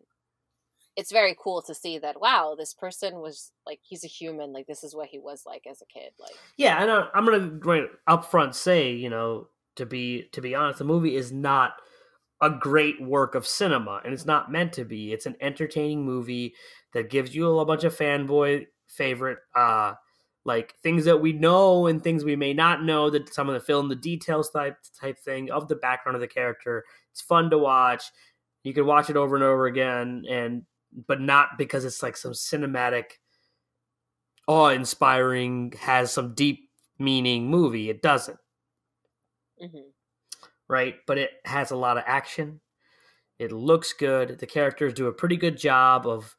it's 0.95 1.11
very 1.11 1.35
cool 1.37 1.61
to 1.63 1.75
see 1.75 1.97
that 1.99 2.19
wow, 2.21 2.55
this 2.57 2.73
person 2.73 3.19
was 3.19 3.51
like 3.65 3.79
he's 3.83 4.03
a 4.03 4.07
human. 4.07 4.53
Like 4.53 4.67
this 4.67 4.83
is 4.83 4.95
what 4.95 5.09
he 5.09 5.19
was 5.19 5.43
like 5.45 5.63
as 5.69 5.81
a 5.81 5.85
kid. 5.85 6.11
Like 6.19 6.35
Yeah, 6.57 6.81
and 6.81 6.91
I- 6.91 7.09
I'm 7.13 7.25
gonna 7.25 7.59
right 7.63 7.89
up 8.07 8.25
front 8.25 8.55
say, 8.55 8.91
you 8.91 9.09
know, 9.09 9.49
to 9.75 9.85
be 9.85 10.29
to 10.33 10.41
be 10.41 10.55
honest, 10.55 10.79
the 10.79 10.85
movie 10.85 11.15
is 11.15 11.31
not 11.31 11.73
a 12.41 12.49
great 12.49 13.01
work 13.01 13.35
of 13.35 13.47
cinema, 13.47 14.01
and 14.03 14.13
it's 14.13 14.25
not 14.25 14.51
meant 14.51 14.73
to 14.73 14.85
be. 14.85 15.13
It's 15.13 15.25
an 15.25 15.35
entertaining 15.41 16.03
movie 16.05 16.53
that 16.93 17.09
gives 17.09 17.33
you 17.35 17.59
a 17.59 17.65
bunch 17.65 17.83
of 17.83 17.95
fanboy 17.97 18.67
favorite, 18.87 19.39
uh, 19.55 19.93
like 20.43 20.75
things 20.83 21.05
that 21.05 21.17
we 21.21 21.33
know 21.33 21.87
and 21.87 22.03
things 22.03 22.23
we 22.23 22.35
may 22.35 22.53
not 22.53 22.83
know. 22.83 23.09
That 23.09 23.33
some 23.33 23.47
of 23.49 23.53
the 23.53 23.59
fill 23.59 23.79
in 23.79 23.87
the 23.89 23.95
details 23.95 24.49
type 24.51 24.77
type 24.99 25.17
thing 25.19 25.49
of 25.51 25.67
the 25.67 25.75
background 25.75 26.15
of 26.15 26.21
the 26.21 26.27
character. 26.27 26.83
It's 27.11 27.21
fun 27.21 27.49
to 27.51 27.57
watch. 27.57 28.03
You 28.63 28.73
can 28.73 28.85
watch 28.85 29.09
it 29.09 29.17
over 29.17 29.35
and 29.35 29.43
over 29.43 29.67
again, 29.67 30.25
and 30.29 30.63
but 31.07 31.21
not 31.21 31.57
because 31.57 31.85
it's 31.85 32.03
like 32.03 32.17
some 32.17 32.31
cinematic 32.31 33.05
awe 34.47 34.69
inspiring, 34.69 35.73
has 35.79 36.11
some 36.11 36.33
deep 36.33 36.69
meaning 36.99 37.49
movie. 37.49 37.89
It 37.89 38.01
doesn't, 38.01 38.39
mhm. 39.61 39.83
right? 40.67 40.95
But 41.07 41.17
it 41.17 41.31
has 41.45 41.71
a 41.71 41.75
lot 41.75 41.97
of 41.97 42.03
action. 42.07 42.61
It 43.39 43.51
looks 43.51 43.93
good. 43.93 44.39
The 44.39 44.47
characters 44.47 44.93
do 44.93 45.07
a 45.07 45.13
pretty 45.13 45.35
good 45.35 45.57
job 45.57 46.07
of 46.07 46.35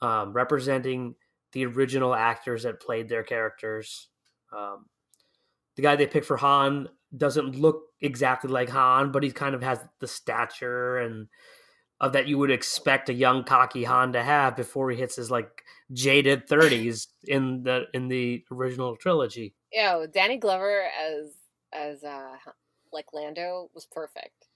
um, 0.00 0.32
representing 0.32 1.14
the 1.52 1.66
original 1.66 2.14
actors 2.14 2.62
that 2.62 2.80
played 2.80 3.08
their 3.08 3.24
characters. 3.24 4.08
Um, 4.56 4.86
the 5.74 5.82
guy 5.82 5.96
they 5.96 6.06
picked 6.06 6.26
for 6.26 6.36
Han 6.36 6.88
doesn't 7.16 7.56
look 7.56 7.82
exactly 8.00 8.50
like 8.50 8.68
Han, 8.68 9.10
but 9.10 9.22
he 9.22 9.30
kind 9.30 9.54
of 9.54 9.62
has 9.62 9.80
the 10.00 10.08
stature 10.08 10.98
and 10.98 11.28
of 12.00 12.12
that 12.12 12.26
you 12.28 12.38
would 12.38 12.50
expect 12.50 13.08
a 13.08 13.14
young 13.14 13.44
cocky 13.44 13.84
Han 13.84 14.12
to 14.12 14.22
have 14.22 14.56
before 14.56 14.90
he 14.90 14.96
hits 14.98 15.16
his 15.16 15.30
like 15.30 15.62
jaded 15.92 16.48
thirties 16.48 17.08
in 17.24 17.62
the 17.62 17.84
in 17.94 18.08
the 18.08 18.44
original 18.50 18.96
trilogy. 18.96 19.54
Yo, 19.72 20.06
Danny 20.06 20.36
Glover 20.36 20.82
as 21.00 21.32
as 21.72 22.04
uh 22.04 22.36
like 22.92 23.06
Lando 23.12 23.70
was 23.74 23.86
perfect. 23.86 24.48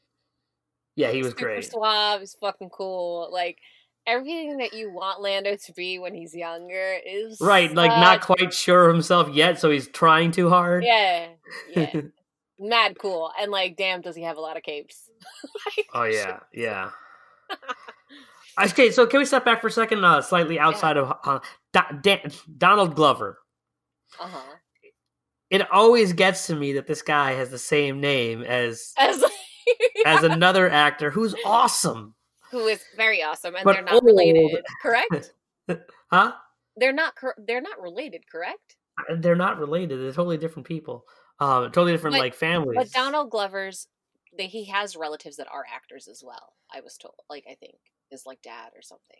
Yeah, 0.96 1.10
he 1.10 1.18
was 1.22 1.28
Super 1.32 1.44
great. 1.46 1.64
suave. 1.70 2.20
He's 2.20 2.34
fucking 2.34 2.70
cool. 2.70 3.28
Like 3.32 3.58
everything 4.06 4.58
that 4.58 4.72
you 4.74 4.90
want 4.90 5.20
Lando 5.20 5.56
to 5.56 5.72
be 5.72 5.98
when 5.98 6.14
he's 6.14 6.34
younger 6.34 6.96
is 7.06 7.40
Right, 7.40 7.72
like 7.72 7.90
not 7.90 8.20
quite 8.20 8.52
sure 8.52 8.88
of 8.88 8.94
himself 8.94 9.28
yet, 9.34 9.58
so 9.58 9.70
he's 9.70 9.88
trying 9.88 10.30
too 10.30 10.48
hard. 10.48 10.84
Yeah, 10.84 11.28
yeah, 11.74 12.00
mad 12.58 12.98
cool. 12.98 13.30
And 13.40 13.50
like, 13.50 13.76
damn, 13.76 14.00
does 14.00 14.16
he 14.16 14.22
have 14.22 14.36
a 14.36 14.40
lot 14.40 14.56
of 14.56 14.62
capes? 14.62 15.08
Like, 15.76 15.86
oh 15.94 16.04
yeah, 16.04 16.40
yeah. 16.52 16.90
Okay, 18.62 18.90
so 18.90 19.06
can 19.06 19.20
we 19.20 19.24
step 19.24 19.44
back 19.44 19.60
for 19.62 19.68
a 19.68 19.70
second, 19.70 20.04
uh, 20.04 20.20
slightly 20.20 20.58
outside 20.58 20.98
of 20.98 21.16
uh, 21.24 21.38
Da- 21.72 21.92
Dan- 22.02 22.30
Donald 22.58 22.94
Glover? 22.94 23.38
Uh 24.20 24.26
huh. 24.26 24.56
It 25.48 25.70
always 25.70 26.12
gets 26.12 26.46
to 26.48 26.56
me 26.56 26.74
that 26.74 26.86
this 26.86 27.00
guy 27.00 27.32
has 27.32 27.50
the 27.50 27.58
same 27.58 28.00
name 28.00 28.42
as 28.42 28.92
As 28.98 29.24
as 30.06 30.24
another 30.24 30.68
actor 30.68 31.10
who's 31.10 31.34
awesome, 31.44 32.14
who 32.50 32.66
is 32.66 32.82
very 32.96 33.22
awesome, 33.22 33.54
and 33.54 33.64
But 33.64 33.74
they're 33.74 33.82
not 33.84 33.94
old. 33.94 34.04
related. 34.04 34.62
Correct? 34.82 35.32
huh? 36.10 36.32
They're 36.76 36.92
not. 36.92 37.16
Cor- 37.16 37.36
they're 37.38 37.62
not 37.62 37.80
related. 37.80 38.24
Correct? 38.30 38.76
They're 39.18 39.36
not 39.36 39.58
related. 39.58 40.00
They're 40.00 40.12
totally 40.12 40.36
different 40.38 40.66
people. 40.68 41.04
Um, 41.38 41.66
totally 41.72 41.92
different 41.92 42.14
But- 42.14 42.20
like 42.20 42.34
families. 42.34 42.76
But 42.76 42.90
Donald 42.92 43.30
Glover's, 43.30 43.86
they, 44.36 44.46
he 44.46 44.64
has 44.66 44.96
relatives 44.96 45.36
that 45.36 45.48
are 45.52 45.64
actors 45.72 46.08
as 46.08 46.22
well. 46.24 46.54
I 46.72 46.80
was 46.80 46.96
told. 46.96 47.14
Like 47.28 47.44
I 47.50 47.54
think 47.54 47.74
is 48.10 48.24
like 48.26 48.42
dad 48.42 48.70
or 48.74 48.82
something. 48.82 49.18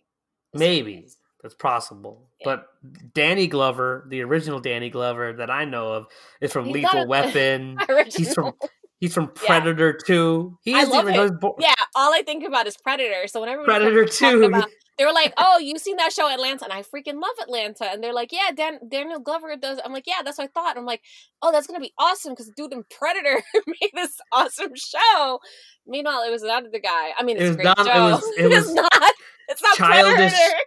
Maybe 0.55 1.07
that's 1.43 1.55
possible. 1.55 2.29
Yeah. 2.41 2.45
But 2.45 2.67
Danny 3.15 3.47
Glover, 3.47 4.05
the 4.09 4.21
original 4.23 4.61
Danny 4.61 4.91
Glover 4.91 5.33
that 5.35 5.51
I 5.51 5.65
know 5.65 5.93
of, 5.93 6.07
is 6.41 6.53
from 6.53 6.67
He's 6.67 6.75
Lethal 6.75 7.07
Weapon. 7.07 7.79
He's 8.15 8.35
from 8.35 8.53
he's 9.01 9.15
from 9.15 9.25
Yeah. 9.43 9.47
Predator 9.47 9.93
Two. 10.07 10.59
He 10.63 10.75
I 10.75 10.85
love 10.85 11.07
original- 11.07 11.27
it. 11.27 11.55
Yeah, 11.61 11.75
all 11.95 12.13
I 12.13 12.23
think 12.23 12.45
about 12.47 12.67
is 12.67 12.77
Predator. 12.77 13.27
So 13.29 13.41
whenever 13.41 13.65
Predator 13.65 14.05
Two. 14.05 14.45
about, 14.45 14.69
they 15.01 15.07
were 15.07 15.13
like, 15.15 15.33
"Oh, 15.39 15.57
you 15.59 15.79
seen 15.79 15.97
that 15.97 16.13
show 16.13 16.29
Atlanta?" 16.31 16.65
And 16.65 16.75
I 16.75 16.83
freaking 16.83 17.15
love 17.15 17.35
Atlanta. 17.41 17.87
And 17.91 18.05
they're 18.05 18.13
like, 18.13 18.33
"Yeah, 18.33 18.51
Dan- 18.55 18.81
Daniel 18.87 19.19
Glover 19.19 19.57
does." 19.57 19.81
I'm 19.83 19.95
like, 19.95 20.07
"Yeah, 20.07 20.21
that's 20.23 20.37
what 20.37 20.45
I 20.45 20.49
thought." 20.49 20.77
I'm 20.77 20.85
like, 20.85 21.01
"Oh, 21.41 21.51
that's 21.53 21.67
gonna 21.67 21.81
be 21.81 21.95
awesome 21.97 22.33
because 22.33 22.51
dude 22.55 22.75
in 22.75 22.85
Predator 22.91 23.43
made 23.67 23.91
this 23.95 24.21
awesome 24.31 24.73
show." 24.77 25.41
Meanwhile, 25.87 26.23
it 26.27 26.31
was 26.31 26.43
not 26.43 26.65
the 26.71 26.81
guy. 26.81 27.13
I 27.19 27.23
mean, 27.23 27.39
It 27.39 27.43
was 27.43 27.51
a 27.53 27.55
great 27.55 27.65
not- 27.65 27.79
it 27.87 27.89
was- 28.13 28.33
it 28.37 28.49
was 28.51 28.75
not. 28.75 29.13
It's 29.49 29.63
not 29.63 29.77
childish 29.77 30.33
Predator. 30.35 30.59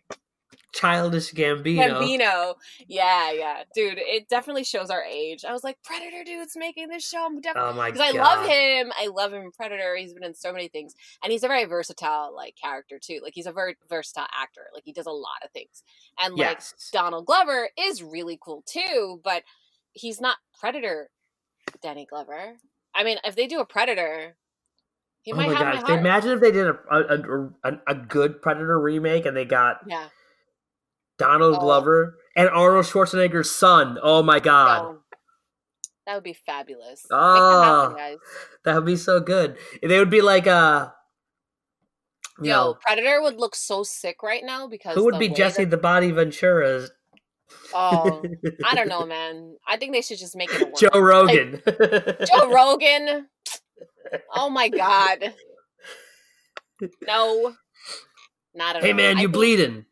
Childish 0.73 1.31
Gambino. 1.33 1.99
Gambino. 1.99 2.55
Yeah, 2.87 3.31
yeah, 3.31 3.63
dude. 3.75 3.97
It 3.97 4.27
definitely 4.27 4.63
shows 4.63 4.89
our 4.89 5.03
age. 5.03 5.45
I 5.45 5.53
was 5.53 5.63
like, 5.63 5.77
Predator 5.83 6.23
dude's 6.25 6.57
making 6.57 6.89
this 6.89 7.07
show. 7.07 7.25
I'm 7.25 7.39
definitely 7.41 7.71
Oh 7.71 7.73
my 7.75 7.91
because 7.91 8.13
I 8.15 8.17
love 8.17 8.45
him. 8.47 8.91
I 8.99 9.07
love 9.07 9.33
him 9.33 9.51
Predator. 9.51 9.95
He's 9.95 10.13
been 10.13 10.23
in 10.23 10.33
so 10.33 10.51
many 10.51 10.67
things, 10.67 10.93
and 11.23 11.31
he's 11.31 11.43
a 11.43 11.47
very 11.47 11.65
versatile 11.65 12.33
like 12.35 12.55
character 12.61 12.99
too. 12.99 13.19
Like 13.23 13.33
he's 13.35 13.45
a 13.45 13.51
very 13.51 13.75
versatile 13.87 14.27
actor. 14.33 14.63
Like 14.73 14.83
he 14.85 14.91
does 14.93 15.05
a 15.05 15.11
lot 15.11 15.43
of 15.43 15.51
things, 15.51 15.83
and 16.19 16.35
like 16.35 16.57
Yes. 16.57 16.89
Donald 16.91 17.25
Glover 17.25 17.69
is 17.79 18.03
really 18.03 18.37
cool 18.41 18.63
too. 18.65 19.21
But 19.23 19.43
he's 19.93 20.19
not 20.19 20.37
Predator, 20.59 21.09
Danny 21.81 22.05
Glover. 22.09 22.55
I 22.95 23.03
mean, 23.03 23.17
if 23.23 23.35
they 23.35 23.47
do 23.47 23.59
a 23.59 23.65
Predator, 23.65 24.35
he 25.21 25.33
oh 25.33 25.35
might 25.35 25.49
my 25.51 25.53
have 25.53 25.73
god! 25.73 25.75
my 25.75 25.87
heart. 25.87 25.99
Imagine 25.99 26.31
if 26.31 26.41
they 26.41 26.51
did 26.51 26.67
a 26.67 26.77
a, 26.91 27.49
a 27.63 27.77
a 27.87 27.95
good 27.95 28.41
Predator 28.41 28.79
remake 28.79 29.25
and 29.25 29.37
they 29.37 29.45
got 29.45 29.77
yeah, 29.87 30.07
Donald 31.17 31.55
Oh. 31.57 31.59
Glover 31.59 32.17
and 32.35 32.49
Arnold 32.49 32.85
Schwarzenegger's 32.85 33.51
son. 33.51 33.97
Oh 34.01 34.23
my 34.23 34.39
god! 34.39 34.83
no. 34.83 34.99
that 36.05 36.15
would 36.15 36.23
be 36.23 36.33
fabulous. 36.45 37.05
Oh. 37.11 37.59
that 37.61 37.65
happen, 37.65 37.95
guys. 37.97 38.17
That 38.65 38.75
would 38.75 38.85
be 38.85 38.95
so 38.95 39.19
good. 39.19 39.57
They 39.81 39.99
would 39.99 40.09
be 40.09 40.21
like 40.21 40.47
uh 40.47 40.89
you 42.39 42.49
Yo, 42.49 42.55
know, 42.55 42.77
Predator 42.81 43.21
would 43.21 43.35
look 43.37 43.55
so 43.55 43.83
sick 43.83 44.23
right 44.23 44.43
now 44.43 44.67
because 44.67 44.95
who 44.95 45.05
would 45.05 45.19
be 45.19 45.29
Jesse 45.29 45.65
that- 45.65 45.69
the 45.69 45.77
Body 45.77 46.09
Ventura's? 46.11 46.89
Oh, 47.75 48.23
I 48.65 48.73
don't 48.73 48.87
know, 48.87 49.05
man. 49.05 49.55
I 49.67 49.77
think 49.77 49.93
they 49.93 50.01
should 50.01 50.17
just 50.17 50.35
make 50.35 50.49
it 50.51 50.61
a 50.61 50.71
Joe. 50.89 50.99
Rogan. 50.99 51.61
Joe 51.67 52.51
Rogan. 52.53 53.27
Oh 54.35 54.49
my 54.49 54.69
god. 54.69 55.33
No. 57.07 57.53
Not 58.55 58.75
at 58.75 58.83
hey 58.83 58.91
all. 58.91 58.97
Hey 58.97 59.03
man, 59.03 59.17
I 59.17 59.21
you 59.21 59.27
think- 59.27 59.33
bleeding. 59.33 59.85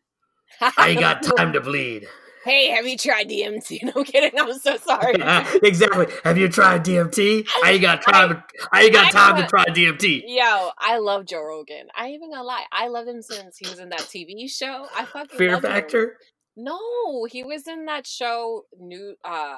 I 0.62 0.90
ain't 0.90 1.00
got 1.00 1.24
time 1.38 1.54
to 1.54 1.62
bleed. 1.62 2.08
Hey, 2.44 2.70
have 2.70 2.88
you 2.88 2.98
tried 2.98 3.30
DMT? 3.30 3.84
No 3.96 4.04
kidding. 4.04 4.32
I'm 4.40 4.58
so 4.58 4.78
sorry. 4.78 5.14
exactly. 5.64 6.08
Have 6.24 6.38
you 6.40 6.50
tried 6.50 6.84
DMT? 6.84 7.48
I 7.64 7.72
ain't 7.74 7.82
got 7.82 8.02
time. 8.02 8.44
I 8.72 8.84
ain't 8.84 8.94
got 8.94 9.08
I 9.08 9.12
time 9.12 9.36
to 9.36 9.42
got- 9.44 9.50
try 9.50 9.66
DMT. 9.66 10.24
Yo, 10.26 10.70
I 10.80 10.98
love 10.98 11.26
Joe 11.28 11.44
Rogan. 11.44 11.88
I 11.96 12.08
ain't 12.08 12.16
even 12.16 12.32
gonna 12.32 12.44
lie. 12.44 12.66
I 12.72 12.88
loved 12.88 13.10
him 13.10 13.22
since 13.22 13.58
he 13.58 13.70
was 13.70 13.78
in 13.80 13.90
that 13.90 14.00
TV 14.00 14.50
show. 14.50 14.88
I 14.96 15.06
fucking 15.06 15.38
Fear 15.38 15.52
loved 15.54 15.66
him. 15.66 15.72
Factor. 15.72 16.18
No, 16.58 17.26
he 17.30 17.44
was 17.44 17.68
in 17.68 17.86
that 17.86 18.08
show. 18.08 18.64
New. 18.80 19.16
Uh, 19.24 19.58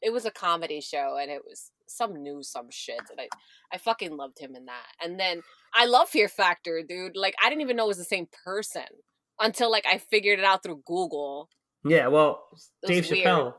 it 0.00 0.12
was 0.12 0.24
a 0.24 0.30
comedy 0.30 0.80
show, 0.80 1.18
and 1.20 1.30
it 1.30 1.42
was 1.46 1.70
some 1.86 2.14
new 2.22 2.42
some 2.42 2.70
shit, 2.70 3.00
and 3.10 3.20
I, 3.20 3.28
I 3.72 3.76
fucking 3.78 4.16
loved 4.16 4.38
him 4.38 4.56
in 4.56 4.64
that. 4.66 4.86
And 5.04 5.20
then 5.20 5.42
I 5.74 5.84
love 5.84 6.08
Fear 6.08 6.28
Factor, 6.28 6.82
dude. 6.82 7.14
Like 7.16 7.34
I 7.44 7.50
didn't 7.50 7.60
even 7.60 7.76
know 7.76 7.84
it 7.84 7.88
was 7.88 7.98
the 7.98 8.04
same 8.04 8.28
person 8.44 8.84
until 9.40 9.70
like 9.70 9.86
I 9.86 9.98
figured 9.98 10.38
it 10.38 10.44
out 10.44 10.62
through 10.62 10.82
Google. 10.86 11.48
Yeah. 11.84 12.08
Well, 12.08 12.44
Dave 12.86 13.10
weird. 13.10 13.24
Chappelle. 13.26 13.54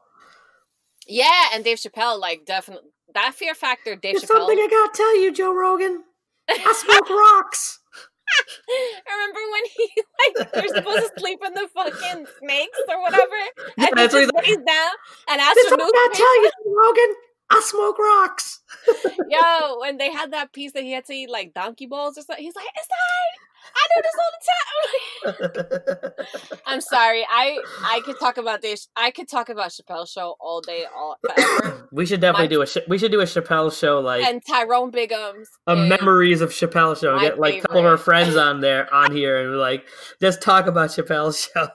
Yeah, 1.07 1.43
and 1.53 1.63
Dave 1.63 1.77
Chappelle, 1.77 2.19
like 2.19 2.45
definitely 2.45 2.89
that 3.13 3.33
Fear 3.35 3.55
Factor, 3.55 3.95
Dave 3.95 4.13
There's 4.13 4.23
Chappelle. 4.23 4.27
something 4.47 4.57
I 4.57 4.67
gotta 4.69 4.91
tell 4.95 5.19
you, 5.19 5.31
Joe 5.33 5.53
Rogan. 5.53 6.03
I 6.49 6.73
smoke 6.77 7.09
rocks. 7.09 7.79
I 8.69 9.13
remember 9.13 9.39
when 9.51 9.63
he 9.75 10.03
like 10.39 10.51
they're 10.53 10.67
supposed 10.75 11.13
to 11.13 11.19
sleep 11.19 11.39
in 11.45 11.53
the 11.53 11.67
fucking 11.75 12.25
snakes 12.39 12.79
or 12.89 13.01
whatever, 13.01 13.35
Yeah, 13.77 13.87
and 13.89 13.97
that's 13.97 14.13
he 14.13 14.25
what 14.25 14.33
just 14.33 14.47
lays 14.47 14.57
down 14.65 14.91
and 15.29 15.41
asks 15.41 15.55
There's 15.55 15.65
for 15.67 15.69
something 15.71 15.85
I 15.93 16.07
gotta 16.07 16.17
tell 16.17 16.43
you, 16.43 16.49
Joe 16.49 16.73
Rogan. 16.81 17.15
I 17.49 17.61
smoke 17.63 17.99
rocks. 17.99 18.61
Yo, 19.29 19.77
when 19.81 19.97
they 19.97 20.11
had 20.11 20.31
that 20.31 20.53
piece 20.53 20.71
that 20.71 20.83
he 20.83 20.93
had 20.93 21.05
to 21.05 21.13
eat 21.13 21.29
like 21.29 21.53
donkey 21.53 21.85
balls 21.85 22.17
or 22.17 22.21
something, 22.21 22.43
he's 22.43 22.55
like, 22.55 22.65
"It's. 22.75 22.87
I 23.75 23.87
do 23.95 24.01
this 24.03 24.15
all 24.19 24.31
the 24.33 25.33
time." 26.09 26.13
I'm 26.65 26.81
sorry. 26.81 27.25
I 27.29 27.59
I 27.83 28.01
could 28.05 28.19
talk 28.19 28.37
about 28.37 28.61
this. 28.61 28.87
I 28.95 29.11
could 29.11 29.27
talk 29.29 29.49
about 29.49 29.69
Chappelle 29.71 30.07
show 30.07 30.35
all 30.39 30.61
day, 30.61 30.85
all 30.95 31.17
forever. 31.21 31.87
we 31.91 32.05
should 32.05 32.21
definitely 32.21 32.57
My- 32.57 32.65
do 32.65 32.79
a 32.79 32.83
we 32.89 32.97
should 32.97 33.11
do 33.11 33.21
a 33.21 33.25
Chappelle 33.25 33.77
show 33.77 33.99
like 33.99 34.23
and 34.23 34.41
Tyrone 34.45 34.91
Biggums. 34.91 35.45
a 35.67 35.75
memories 35.75 36.41
of 36.41 36.49
Chappelle 36.51 36.99
show. 36.99 37.17
Get 37.19 37.39
like 37.39 37.55
a 37.55 37.61
couple 37.61 37.79
of 37.79 37.85
our 37.85 37.97
friends 37.97 38.35
on 38.35 38.61
there 38.61 38.93
on 38.93 39.11
here 39.15 39.39
and 39.47 39.57
like 39.57 39.85
just 40.21 40.41
talk 40.41 40.67
about 40.67 40.89
Chappelle 40.89 41.33
show. 41.33 41.67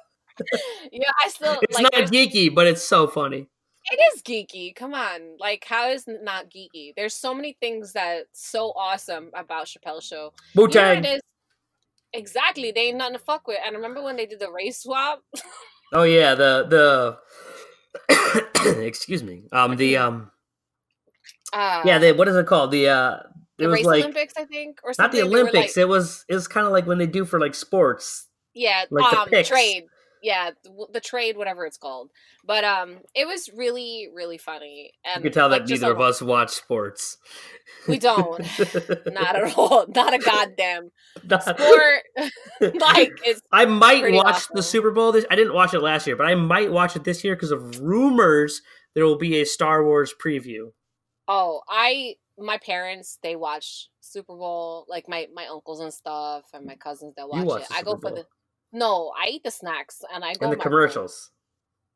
Yeah, 0.92 1.10
I 1.24 1.28
still 1.28 1.58
It's 1.62 1.74
like. 1.74 1.82
not 1.92 1.94
geeky, 2.12 2.54
but 2.54 2.66
it's 2.66 2.84
so 2.84 3.06
funny. 3.08 3.48
It 3.90 3.98
is 4.14 4.22
geeky. 4.22 4.74
Come 4.74 4.92
on. 4.94 5.36
Like, 5.40 5.64
how 5.66 5.88
is 5.88 6.04
not 6.06 6.50
geeky? 6.50 6.92
There's 6.94 7.14
so 7.14 7.32
many 7.34 7.56
things 7.58 7.92
that's 7.94 8.26
so 8.34 8.68
awesome 8.76 9.30
about 9.34 9.66
Chappelle 9.66 10.02
Show. 10.02 10.34
Wu 10.54 10.68
You 10.68 10.74
know 10.74 10.88
what 10.88 10.94
Tang. 10.94 11.04
it 11.04 11.06
is? 11.16 11.20
Exactly. 12.12 12.72
They 12.72 12.88
ain't 12.88 12.98
nothing 12.98 13.14
to 13.18 13.18
fuck 13.22 13.46
with. 13.46 13.58
And 13.64 13.76
remember 13.76 14.02
when 14.02 14.16
they 14.16 14.26
did 14.26 14.40
the 14.40 14.50
race 14.50 14.82
swap? 14.82 15.22
Oh 15.90 16.02
yeah, 16.02 16.34
the 16.34 17.16
the 18.08 18.76
excuse 18.86 19.22
me. 19.22 19.44
Um 19.52 19.74
the 19.76 19.96
um 19.96 20.30
Uh, 21.50 21.80
yeah, 21.86 21.98
the 21.98 22.12
what 22.12 22.28
is 22.28 22.36
it 22.36 22.46
called? 22.46 22.70
The 22.72 22.88
uh 22.90 23.16
it 23.16 23.22
the 23.62 23.68
was 23.68 23.74
race 23.78 23.86
like 23.86 24.04
Olympics, 24.04 24.34
I 24.36 24.44
think, 24.44 24.80
or 24.84 24.92
not 24.98 25.12
the 25.12 25.22
Olympics. 25.22 25.76
like- 25.76 25.82
it 25.82 25.86
was 25.86 26.26
it 26.28 26.34
was 26.34 26.46
kind 26.46 26.66
of 26.66 26.72
like 26.74 26.86
when 26.86 26.98
they 26.98 27.06
do 27.06 27.24
for 27.24 27.40
like 27.40 27.54
sports. 27.54 28.26
yeah, 28.54 28.84
like 28.90 29.10
the 29.10 29.18
um, 29.20 29.28
picks. 29.30 29.48
trade. 29.48 29.84
Yeah, 30.22 30.50
the, 30.64 30.86
the 30.94 31.00
trade, 31.00 31.36
whatever 31.36 31.64
it's 31.66 31.78
called. 31.78 32.10
But 32.44 32.64
um, 32.64 32.98
it 33.14 33.26
was 33.26 33.48
really, 33.54 34.08
really 34.14 34.38
funny. 34.38 34.92
And 35.04 35.22
You 35.24 35.30
can 35.30 35.34
tell 35.34 35.48
like, 35.48 35.66
that 35.66 35.70
neither 35.70 35.92
of 35.92 36.00
us 36.00 36.20
watch 36.22 36.50
sports. 36.50 37.18
We 37.86 37.98
don't. 37.98 38.40
Not 39.06 39.36
at 39.36 39.56
all. 39.56 39.86
Not 39.94 40.14
a 40.14 40.18
goddamn 40.18 40.90
Not- 41.24 41.42
sport. 41.42 42.02
like 42.80 43.12
I 43.52 43.64
might 43.66 44.12
watch 44.12 44.34
awful. 44.34 44.56
the 44.56 44.62
Super 44.62 44.90
Bowl 44.90 45.12
this. 45.12 45.24
I 45.30 45.36
didn't 45.36 45.54
watch 45.54 45.74
it 45.74 45.80
last 45.80 46.06
year, 46.06 46.16
but 46.16 46.26
I 46.26 46.34
might 46.34 46.72
watch 46.72 46.96
it 46.96 47.04
this 47.04 47.24
year 47.24 47.34
because 47.36 47.50
of 47.50 47.80
rumors 47.80 48.62
there 48.94 49.04
will 49.04 49.18
be 49.18 49.40
a 49.40 49.44
Star 49.46 49.84
Wars 49.84 50.14
preview. 50.22 50.72
Oh, 51.28 51.60
I 51.68 52.14
my 52.38 52.58
parents 52.58 53.18
they 53.22 53.36
watch 53.36 53.88
Super 54.00 54.34
Bowl, 54.36 54.86
like 54.88 55.08
my 55.08 55.26
my 55.34 55.46
uncles 55.46 55.80
and 55.80 55.92
stuff, 55.92 56.44
and 56.54 56.64
my 56.64 56.74
cousins 56.76 57.14
that 57.16 57.28
watch 57.28 57.44
watch 57.44 57.62
it. 57.62 57.68
I 57.70 57.82
go 57.82 57.92
Super 57.92 58.08
for 58.08 58.14
the 58.14 58.24
no, 58.72 59.12
I 59.18 59.28
eat 59.28 59.42
the 59.44 59.50
snacks 59.50 60.02
and 60.12 60.24
I 60.24 60.34
go 60.34 60.46
and 60.46 60.52
the 60.52 60.56
commercials. 60.56 61.30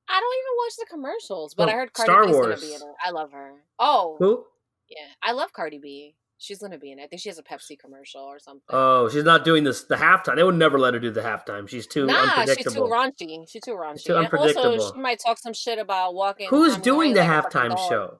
I 0.08 0.18
don't 0.20 0.34
even 0.34 0.56
watch 0.58 0.72
the 0.78 0.86
commercials, 0.90 1.54
but 1.54 1.68
I 1.68 1.72
Oh, 1.72 1.76
heard 1.76 1.92
Cardi 1.92 2.10
Star 2.10 2.26
B's 2.26 2.36
gonna 2.36 2.56
be 2.56 2.74
in 2.74 2.82
it. 2.82 2.94
I 3.04 3.10
love 3.10 3.32
her. 3.32 3.52
Oh, 3.78 4.16
Who? 4.18 4.44
yeah, 4.88 5.06
I 5.22 5.32
love 5.32 5.52
Cardi 5.52 5.78
B. 5.78 6.16
She's 6.38 6.58
gonna 6.58 6.78
be 6.78 6.90
in 6.90 6.98
it. 6.98 7.04
I 7.04 7.06
think 7.06 7.22
she 7.22 7.28
has 7.28 7.38
a 7.38 7.42
Pepsi 7.42 7.78
commercial 7.78 8.22
or 8.22 8.40
something. 8.40 8.62
Oh, 8.70 9.08
she's 9.08 9.22
not 9.22 9.44
doing 9.44 9.62
this 9.62 9.84
the 9.84 9.94
halftime. 9.94 10.34
They 10.36 10.42
would 10.42 10.56
never 10.56 10.76
let 10.78 10.92
her 10.94 10.98
do 11.00 11.10
the 11.12 11.20
halftime. 11.20 11.68
She's 11.68 11.86
too 11.86 12.04
nah, 12.06 12.14
she's 12.44 12.56
too 12.56 12.82
unpredictable. 12.82 12.88
raunchy. 12.90 13.48
She's 13.48 13.62
too 13.62 13.72
raunchy. 13.74 14.04
too 14.04 14.16
and 14.16 14.26
also, 14.34 14.92
she 14.92 15.00
might 15.00 15.20
talk 15.24 15.38
some 15.38 15.52
shit 15.54 15.78
about 15.78 16.14
walking. 16.14 16.48
Who's 16.50 16.76
doing 16.78 17.14
the 17.14 17.20
halftime 17.20 17.78
show? 17.88 18.18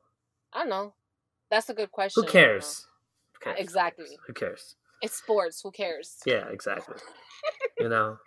I 0.53 0.61
don't 0.61 0.69
know. 0.69 0.95
That's 1.51 1.69
a 1.69 1.75
good 1.75 1.91
question. 1.91 2.23
Who 2.23 2.29
I 2.29 2.33
don't 2.33 2.43
know. 2.43 2.49
cares? 2.49 2.87
Who 3.33 3.41
cares? 3.41 3.59
Exactly. 3.61 4.19
Who 4.27 4.33
cares? 4.33 4.77
It's 5.03 5.17
sports. 5.17 5.61
Who 5.63 5.73
cares? 5.73 6.19
Yeah, 6.25 6.47
exactly. 6.49 6.95
you 7.81 7.89
know. 7.89 8.19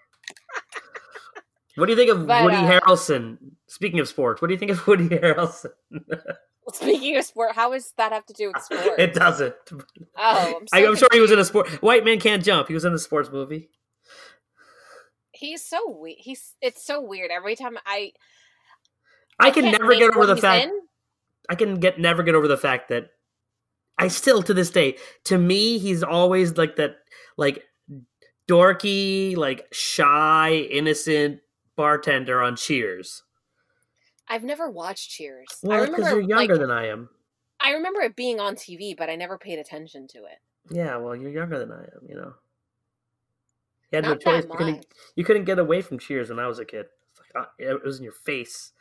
What 1.76 1.88
do 1.88 1.92
you 1.92 1.98
think 1.98 2.12
of 2.12 2.26
But, 2.26 2.44
Woody 2.44 2.56
uh, 2.56 2.80
Harrelson? 2.80 3.38
Speaking 3.68 4.00
of 4.00 4.08
sports, 4.08 4.42
what 4.42 4.48
do 4.48 4.54
you 4.54 4.60
think 4.60 4.72
of 4.72 4.86
Woody 4.88 5.10
Harrelson? 5.10 5.72
Speaking 6.74 7.18
of 7.18 7.26
sport, 7.26 7.52
how 7.54 7.72
does 7.72 7.94
that 7.98 8.12
have 8.12 8.26
to 8.28 8.34
do 8.34 8.52
with 8.54 8.64
sports? 8.64 8.96
it 8.98 9.14
doesn't. 9.14 9.56
Oh, 10.18 10.58
I'm, 10.60 10.68
so 10.68 10.78
I, 10.78 10.80
am 10.82 10.96
sure 10.96 11.10
he 11.12 11.20
was 11.20 11.32
in 11.32 11.40
a 11.40 11.46
sport. 11.46 11.70
White 11.82 12.06
man 12.06 12.20
can't 12.20 12.44
jump. 12.44 12.68
He 12.68 12.74
was 12.74 12.86
in 12.86 12.94
a 12.94 13.00
sports 13.00 13.30
movie. 13.32 13.70
He's 15.32 15.64
so 15.64 15.82
weird. 15.88 16.18
He's 16.20 16.56
it's 16.62 16.86
so 16.86 17.02
weird. 17.02 17.30
Every 17.30 17.58
time 17.58 17.78
I 17.86 18.14
I, 19.38 19.52
can 19.52 19.64
can't 19.64 19.80
never 19.80 19.94
get 19.94 20.16
over 20.16 20.26
the 20.26 20.38
fact. 20.38 20.66
in. 20.66 20.82
I 21.50 21.56
can 21.56 21.76
get 21.76 22.00
never 22.00 22.24
get 22.24 22.36
over 22.36 22.48
the 22.48 22.58
fact 22.58 22.88
that 22.90 23.10
I 23.98 24.08
still 24.08 24.42
to 24.44 24.54
this 24.54 24.70
day, 24.70 24.98
to 25.26 25.38
me, 25.38 25.78
he's 25.78 26.04
always 26.04 26.58
like 26.58 26.78
that, 26.78 26.96
like 27.38 27.64
dorky, 28.48 29.36
like 29.36 29.68
shy, 29.72 30.54
innocent 30.72 31.42
bartender 31.76 32.42
on 32.42 32.56
Cheers. 32.56 33.24
I've 34.28 34.44
never 34.44 34.70
watched 34.70 35.12
Cheers. 35.12 35.48
I 35.64 35.68
Well, 35.68 35.86
because 35.86 36.12
you're 36.12 36.22
younger 36.22 36.54
like, 36.54 36.62
than 36.62 36.72
I 36.72 36.88
am. 36.88 37.10
I 37.60 37.72
remember 37.72 38.02
it 38.02 38.16
being 38.16 38.40
on 38.40 38.56
TV, 38.56 38.96
but 38.98 39.10
I 39.10 39.16
never 39.16 39.38
paid 39.38 39.60
attention 39.60 40.08
to 40.10 40.20
it. 40.20 40.40
Yeah, 40.70 40.98
well, 40.98 41.16
you're 41.16 41.32
younger 41.32 41.60
than 41.60 41.72
I 41.72 41.84
am. 41.84 42.08
You 42.08 42.16
know. 42.16 42.34
You 43.92 43.96
had 43.98 44.06
no 44.06 44.16
choice. 44.16 44.44
You 44.44 44.58
couldn't, 44.58 44.86
you 45.16 45.24
couldn't 45.24 45.46
get 45.46 45.60
away 45.60 45.82
from 45.82 46.00
Cheers 46.00 46.30
when 46.30 46.40
I 46.40 46.48
was 46.48 46.60
a 46.60 46.66
kid. 46.66 46.88
Like, 47.36 47.46
uh, 47.46 47.50
it 47.60 47.84
was 47.84 48.00
in 48.00 48.04
your 48.04 48.14
face. 48.14 48.74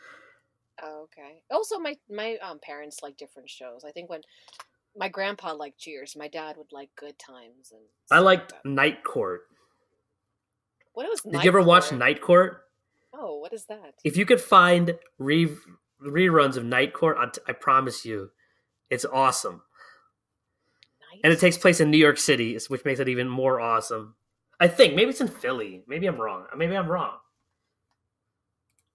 Oh, 0.82 1.04
okay. 1.04 1.42
Also, 1.50 1.78
my 1.78 1.96
my 2.10 2.36
um 2.38 2.58
parents 2.58 3.00
like 3.02 3.16
different 3.16 3.48
shows. 3.48 3.84
I 3.86 3.92
think 3.92 4.10
when 4.10 4.22
my 4.96 5.08
grandpa 5.08 5.52
liked 5.52 5.78
Cheers, 5.78 6.16
my 6.16 6.28
dad 6.28 6.56
would 6.56 6.72
like 6.72 6.90
Good 6.96 7.18
Times 7.18 7.72
and. 7.72 7.82
I 8.10 8.18
liked 8.20 8.52
like. 8.52 8.64
Night 8.64 9.04
Court. 9.04 9.42
What 10.94 11.06
was? 11.06 11.20
Did 11.20 11.44
you 11.44 11.48
ever 11.48 11.62
watch 11.62 11.92
Night 11.92 12.20
Court? 12.20 12.62
Oh, 13.16 13.38
what 13.38 13.52
is 13.52 13.66
that? 13.66 13.94
If 14.04 14.16
you 14.16 14.26
could 14.26 14.40
find 14.40 14.96
re- 15.18 15.54
reruns 16.04 16.56
of 16.56 16.64
Night 16.64 16.92
Court, 16.92 17.16
I, 17.18 17.50
I 17.50 17.52
promise 17.52 18.04
you, 18.04 18.30
it's 18.90 19.04
awesome. 19.04 19.62
And 21.22 21.32
it 21.32 21.38
takes 21.38 21.56
place 21.56 21.80
in 21.80 21.90
New 21.90 21.96
York 21.98 22.18
City, 22.18 22.58
which 22.68 22.84
makes 22.84 22.98
it 23.00 23.08
even 23.08 23.28
more 23.28 23.60
awesome. 23.60 24.16
I 24.58 24.66
think 24.68 24.94
maybe 24.94 25.10
it's 25.10 25.20
in 25.20 25.28
Philly. 25.28 25.82
Maybe 25.86 26.06
I'm 26.06 26.20
wrong. 26.20 26.46
Uh, 26.52 26.56
maybe 26.56 26.76
I'm 26.76 26.88
wrong. 26.88 27.14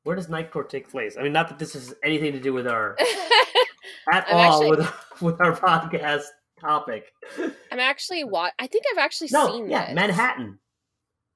Where 0.03 0.15
does 0.15 0.29
Night 0.29 0.51
Court 0.51 0.69
take 0.69 0.89
place? 0.89 1.15
I 1.17 1.23
mean, 1.23 1.33
not 1.33 1.49
that 1.49 1.59
this 1.59 1.73
has 1.73 1.93
anything 2.03 2.33
to 2.33 2.39
do 2.39 2.53
with 2.53 2.67
our 2.67 2.97
at 4.11 4.25
I'm 4.27 4.35
all 4.35 4.63
actually- 4.63 4.69
with 4.71 4.93
with 5.21 5.41
our 5.41 5.55
podcast 5.55 6.23
topic. 6.59 7.05
I'm 7.71 7.79
actually 7.79 8.23
wa- 8.23 8.51
I 8.59 8.67
think 8.67 8.85
I've 8.91 8.97
actually 8.97 9.29
No, 9.31 9.47
seen 9.51 9.69
yeah, 9.69 9.87
this. 9.87 9.95
Manhattan. 9.95 10.59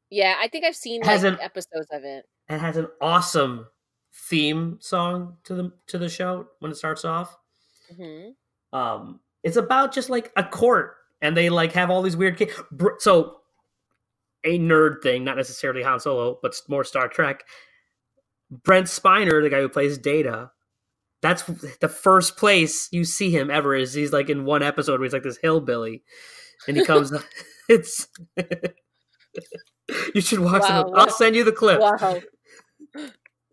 Yeah, 0.09 0.35
I 0.39 0.47
think 0.47 0.63
I've 0.65 0.75
seen 0.75 1.01
like, 1.01 1.23
an- 1.23 1.39
episodes 1.41 1.87
of 1.91 2.03
it. 2.03 2.25
It 2.49 2.59
has 2.59 2.77
an 2.77 2.87
awesome 3.01 3.67
theme 4.29 4.77
song 4.81 5.37
to 5.45 5.55
the 5.55 5.71
to 5.87 5.97
the 5.97 6.09
show 6.09 6.47
when 6.59 6.71
it 6.71 6.75
starts 6.75 7.05
off. 7.05 7.35
hmm 7.95 8.29
Um, 8.71 9.19
it's 9.43 9.57
about 9.57 9.93
just 9.93 10.09
like 10.09 10.31
a 10.35 10.43
court, 10.43 10.95
and 11.21 11.35
they 11.35 11.49
like 11.49 11.71
have 11.73 11.89
all 11.89 12.01
these 12.01 12.17
weird. 12.17 12.41
Br- 12.71 12.99
so, 12.99 13.37
a 14.43 14.59
nerd 14.59 15.01
thing, 15.01 15.23
not 15.23 15.37
necessarily 15.37 15.83
Han 15.83 15.99
Solo, 15.99 16.39
but 16.41 16.59
more 16.67 16.83
Star 16.83 17.07
Trek. 17.07 17.43
Brent 18.63 18.87
Spiner, 18.87 19.41
the 19.41 19.49
guy 19.49 19.61
who 19.61 19.69
plays 19.69 19.97
Data, 19.97 20.51
that's 21.21 21.43
the 21.81 21.89
first 21.89 22.37
place 22.37 22.89
you 22.91 23.05
see 23.05 23.31
him 23.31 23.49
ever. 23.49 23.75
Is 23.75 23.93
he's 23.93 24.13
like 24.13 24.29
in 24.29 24.45
one 24.45 24.61
episode 24.63 24.99
where 24.99 25.05
he's 25.05 25.13
like 25.13 25.23
this 25.23 25.37
hillbilly, 25.37 26.03
and 26.67 26.77
he 26.77 26.85
comes. 26.85 27.11
it's. 27.69 28.07
You 30.15 30.21
should 30.21 30.39
watch 30.39 30.63
Wow, 30.63 30.81
it. 30.81 30.93
I'll 30.95 31.09
send 31.09 31.35
you 31.35 31.43
the 31.43 31.51
clip. 31.51 31.79
Wow, 31.79 32.21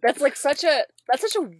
that's 0.03 0.21
like 0.21 0.37
such 0.37 0.65
a 0.65 0.85
that's 1.09 1.23
such 1.23 1.37
a 1.37 1.51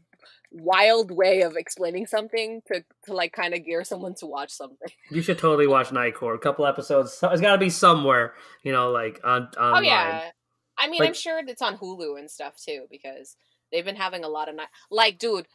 wild 0.53 1.11
way 1.13 1.43
of 1.43 1.57
explaining 1.57 2.07
something 2.07 2.61
to 2.67 2.85
to 3.05 3.15
like 3.15 3.33
kind 3.33 3.55
of 3.55 3.65
gear 3.65 3.85
someone 3.85 4.15
to 4.17 4.27
watch 4.27 4.51
something. 4.51 4.89
You 5.11 5.23
should 5.23 5.39
totally 5.39 5.67
watch 5.67 5.93
Night 5.93 6.15
Court. 6.15 6.37
A 6.37 6.39
couple 6.39 6.67
episodes. 6.67 7.19
It's 7.23 7.41
got 7.41 7.53
to 7.53 7.59
be 7.59 7.71
somewhere, 7.71 8.35
you 8.63 8.73
know, 8.73 8.91
like 8.91 9.21
on 9.25 9.49
oh, 9.57 9.61
online. 9.61 9.83
Oh 9.83 9.87
yeah, 9.87 10.31
I 10.79 10.89
mean, 10.89 11.01
Like- 11.01 11.09
I'm 11.09 11.15
sure 11.15 11.41
it's 11.47 11.63
on 11.63 11.77
Hulu 11.77 12.19
and 12.19 12.31
stuff 12.31 12.57
too 12.57 12.87
because 12.91 13.37
they've 13.73 13.85
been 13.85 13.97
having 13.97 14.25
a 14.25 14.29
lot 14.29 14.49
of 14.49 14.55
night. 14.55 14.69
Like, 14.91 15.19
dude, 15.19 15.47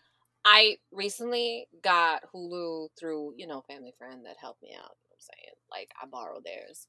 I 0.45 0.77
recently 0.91 1.67
got 1.81 2.23
Hulu 2.33 2.89
through 2.99 3.33
you 3.37 3.47
know 3.47 3.61
family 3.61 3.93
friend 3.97 4.25
that 4.25 4.37
helped 4.39 4.61
me 4.61 4.69
out. 4.69 4.95
You 5.01 5.09
know 5.09 5.15
what 5.15 5.17
I'm 5.17 5.21
saying, 5.21 5.55
like, 5.71 5.91
I 6.01 6.05
borrowed 6.07 6.43
theirs. 6.45 6.87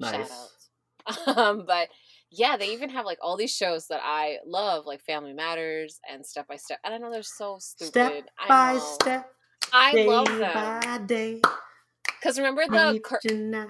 Nice. 0.00 0.12
Shout 0.12 0.30
outs. 0.30 0.70
Um, 1.26 1.64
but 1.66 1.88
yeah, 2.30 2.56
they 2.56 2.68
even 2.70 2.88
have 2.90 3.04
like 3.04 3.18
all 3.20 3.36
these 3.36 3.54
shows 3.54 3.86
that 3.88 4.00
I 4.02 4.38
love, 4.46 4.86
like 4.86 5.02
Family 5.02 5.32
Matters 5.32 6.00
and 6.10 6.24
Step 6.24 6.48
by 6.48 6.56
Step. 6.56 6.78
And 6.84 6.94
I 6.94 6.98
know 6.98 7.10
they're 7.10 7.22
so 7.22 7.58
stupid. 7.60 7.90
Step 7.90 8.24
I 8.38 8.48
by 8.48 8.74
know. 8.74 8.80
step, 8.80 9.32
I 9.72 9.92
day 9.92 10.06
love 10.06 10.28
them 10.28 10.80
by 10.80 10.98
day. 11.06 11.40
because 12.20 12.38
remember 12.38 12.64
the 12.68 13.00
cur- 13.04 13.20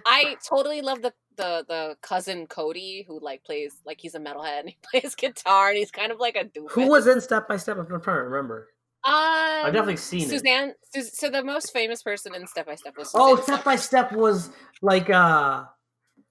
I 0.07 0.37
totally 0.49 0.81
love 0.83 1.03
the 1.03 1.13
the 1.37 1.65
the 1.69 1.97
cousin 2.03 2.47
Cody 2.47 3.05
who 3.09 3.19
like 3.21 3.43
plays 3.45 3.75
like 3.85 3.99
he's 4.01 4.15
a 4.15 4.21
metalhead 4.21 4.61
and 4.61 4.69
he 4.69 4.77
plays 5.01 5.15
guitar 5.15 5.69
and 5.71 5.79
he's 5.79 5.91
kind 5.91 6.13
of 6.13 6.21
like 6.21 6.37
a 6.37 6.45
doofus. 6.45 6.71
Who 6.71 6.89
was 6.89 7.07
in 7.07 7.21
Step 7.21 7.49
by 7.49 7.57
Step? 7.57 7.79
I'm 7.79 7.87
trying 7.87 8.01
to 8.03 8.13
remember. 8.23 8.69
Um, 9.05 9.13
I've 9.13 9.73
definitely 9.75 9.97
seen 9.99 10.23
it. 10.23 10.29
Suzanne. 10.31 10.75
Sus- 10.95 11.19
So 11.19 11.29
the 11.29 11.43
most 11.45 11.73
famous 11.73 12.03
person 12.03 12.35
in 12.35 12.47
Step 12.47 12.67
by 12.67 12.77
Step 12.77 12.95
was 12.97 13.11
Oh, 13.15 13.41
step 13.41 13.65
by 13.65 13.77
step 13.77 14.13
was 14.13 14.51
like 14.81 15.11
uh 15.11 15.65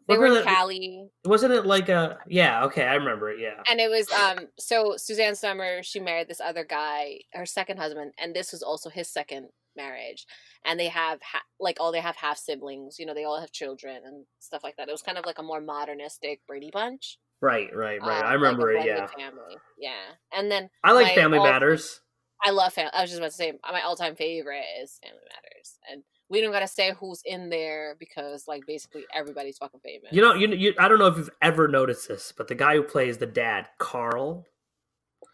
They 0.08 0.18
were 0.18 0.26
in 0.26 0.32
wasn't 0.32 0.48
it- 0.48 0.54
Cali, 0.54 1.10
wasn't 1.26 1.54
it 1.54 1.66
like 1.66 1.90
a 1.90 2.20
yeah, 2.28 2.66
okay, 2.66 2.84
I 2.84 2.96
remember 2.96 3.30
it, 3.32 3.40
yeah. 3.40 3.62
and 3.70 3.80
it 3.80 3.90
was 3.90 4.12
um. 4.12 4.48
So 4.60 4.96
Suzanne 4.98 5.36
Summer, 5.36 5.82
she 5.84 6.00
married 6.00 6.28
this 6.28 6.42
other 6.42 6.66
guy, 6.66 7.20
her 7.34 7.46
second 7.46 7.78
husband, 7.78 8.14
and 8.18 8.36
this 8.36 8.52
was 8.52 8.62
also 8.62 8.90
his 8.90 9.08
second 9.08 9.50
marriage. 9.76 10.26
And 10.66 10.80
they 10.80 10.88
have 10.88 11.20
ha- 11.22 11.44
like 11.60 11.78
all 11.80 11.92
they 11.92 12.00
have 12.00 12.16
half 12.16 12.38
siblings. 12.38 12.98
You 13.00 13.06
know, 13.06 13.14
they 13.14 13.24
all 13.26 13.40
have 13.40 13.52
children 13.52 14.02
and 14.06 14.26
stuff 14.40 14.64
like 14.64 14.78
that. 14.78 14.88
It 14.88 14.92
was 14.92 15.02
kind 15.02 15.18
of 15.18 15.26
like 15.26 15.40
a 15.40 15.44
more 15.44 15.62
modernistic 15.62 16.42
Brady 16.48 16.70
Bunch. 16.72 17.18
Right, 17.42 17.76
right, 17.76 18.02
right. 18.02 18.20
um, 18.20 18.26
I 18.26 18.34
remember 18.34 18.74
like 18.74 18.86
it, 18.86 18.88
yeah. 18.88 19.08
Family, 19.08 19.58
yeah. 19.78 20.16
And 20.32 20.50
then 20.50 20.70
I 20.84 20.94
like 20.94 21.14
Family 21.14 21.40
Matters. 21.40 22.00
I 22.46 22.52
love 22.52 22.74
fam. 22.74 22.90
I 22.94 23.02
was 23.02 23.10
just 23.10 23.20
about 23.20 23.32
to 23.32 23.38
say 23.38 23.54
my 23.70 23.82
all 23.82 23.96
time 23.96 24.16
favorite 24.16 24.64
is 24.82 25.00
Family 25.04 25.20
Matters, 25.30 25.80
and 25.92 26.04
we 26.34 26.42
don't 26.42 26.52
gotta 26.52 26.68
say 26.68 26.94
who's 27.00 27.22
in 27.26 27.50
there 27.50 27.96
because 28.00 28.48
like 28.48 28.66
basically 28.66 29.06
everybody's 29.16 29.60
fucking 29.60 29.80
famous. 29.82 30.12
You 30.12 30.22
know, 30.22 30.34
you, 30.34 30.48
you 30.48 30.74
I 30.80 30.88
don't 30.88 30.98
know 30.98 31.06
if 31.06 31.16
you've 31.16 31.30
ever 31.44 31.68
noticed 31.68 32.08
this, 32.08 32.34
but 32.36 32.48
the 32.48 32.56
guy 32.56 32.76
who 32.76 32.84
plays 32.84 33.20
the 33.20 33.28
dad, 33.28 33.68
Carl. 33.78 34.46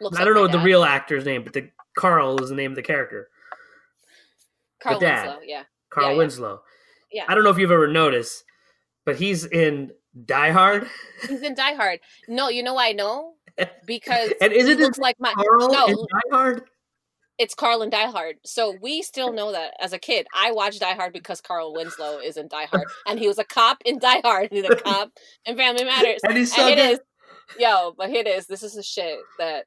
Looks 0.01 0.19
I 0.19 0.25
don't 0.25 0.33
know 0.33 0.45
my 0.45 0.51
the 0.51 0.59
real 0.59 0.83
actor's 0.83 1.25
name, 1.25 1.43
but 1.43 1.53
the 1.53 1.69
Carl 1.97 2.41
is 2.43 2.49
the 2.49 2.55
name 2.55 2.73
of 2.73 2.75
the 2.75 2.83
character. 2.83 3.29
Carl 4.81 4.99
dad. 4.99 5.25
Winslow. 5.25 5.41
Yeah, 5.45 5.63
Carl 5.89 6.11
Yeah. 6.11 6.17
Winslow. 6.17 6.61
Yeah. 7.11 7.25
I 7.27 7.33
don't 7.33 7.43
know 7.45 7.49
if 7.49 7.57
you've 7.57 7.71
ever 7.71 7.87
noticed, 7.87 8.43
but 9.05 9.15
he's 9.15 9.45
in 9.45 9.91
Die 10.25 10.51
Hard. 10.51 10.85
he's 11.27 11.41
in 11.41 11.55
Die 11.55 11.73
Hard. 11.75 12.01
No, 12.27 12.49
you 12.49 12.61
know 12.61 12.73
why 12.73 12.89
I 12.89 12.91
know 12.91 13.35
because 13.85 14.31
and 14.41 14.51
isn't 14.51 14.79
it 14.79 14.83
looks 14.83 14.99
like 14.99 15.15
my. 15.19 15.33
Carl 15.33 15.71
no. 15.71 15.87
in 15.87 15.95
Die 15.95 16.29
Hard? 16.31 16.63
It's 17.39 17.55
Carl 17.55 17.81
and 17.81 17.91
Die 17.91 18.07
Hard. 18.11 18.35
So 18.45 18.75
we 18.81 19.01
still 19.01 19.31
know 19.33 19.51
that 19.53 19.73
as 19.81 19.93
a 19.93 19.97
kid. 19.97 20.27
I 20.35 20.51
watched 20.51 20.81
Die 20.81 20.93
Hard 20.93 21.13
because 21.13 21.39
Carl 21.41 21.73
Winslow 21.73 22.19
is 22.19 22.35
in 22.37 22.47
Die 22.49 22.65
Hard, 22.65 22.83
and 23.07 23.17
he 23.17 23.27
was 23.27 23.39
a 23.39 23.45
cop 23.45 23.77
in 23.85 23.97
Die 23.97 24.21
Hard, 24.23 24.49
and 24.51 24.59
he's 24.59 24.69
a 24.69 24.75
cop 24.75 25.09
in 25.45 25.55
Family 25.55 25.85
Matters. 25.85 26.19
And 26.23 26.37
he's 26.37 26.53
so 26.53 26.61
and 26.67 26.79
it 26.79 26.99
good. 26.99 27.61
yo, 27.61 27.93
but 27.97 28.09
here 28.09 28.19
it 28.21 28.27
is. 28.27 28.45
This 28.45 28.61
is 28.61 28.73
the 28.75 28.83
shit 28.83 29.17
that 29.39 29.65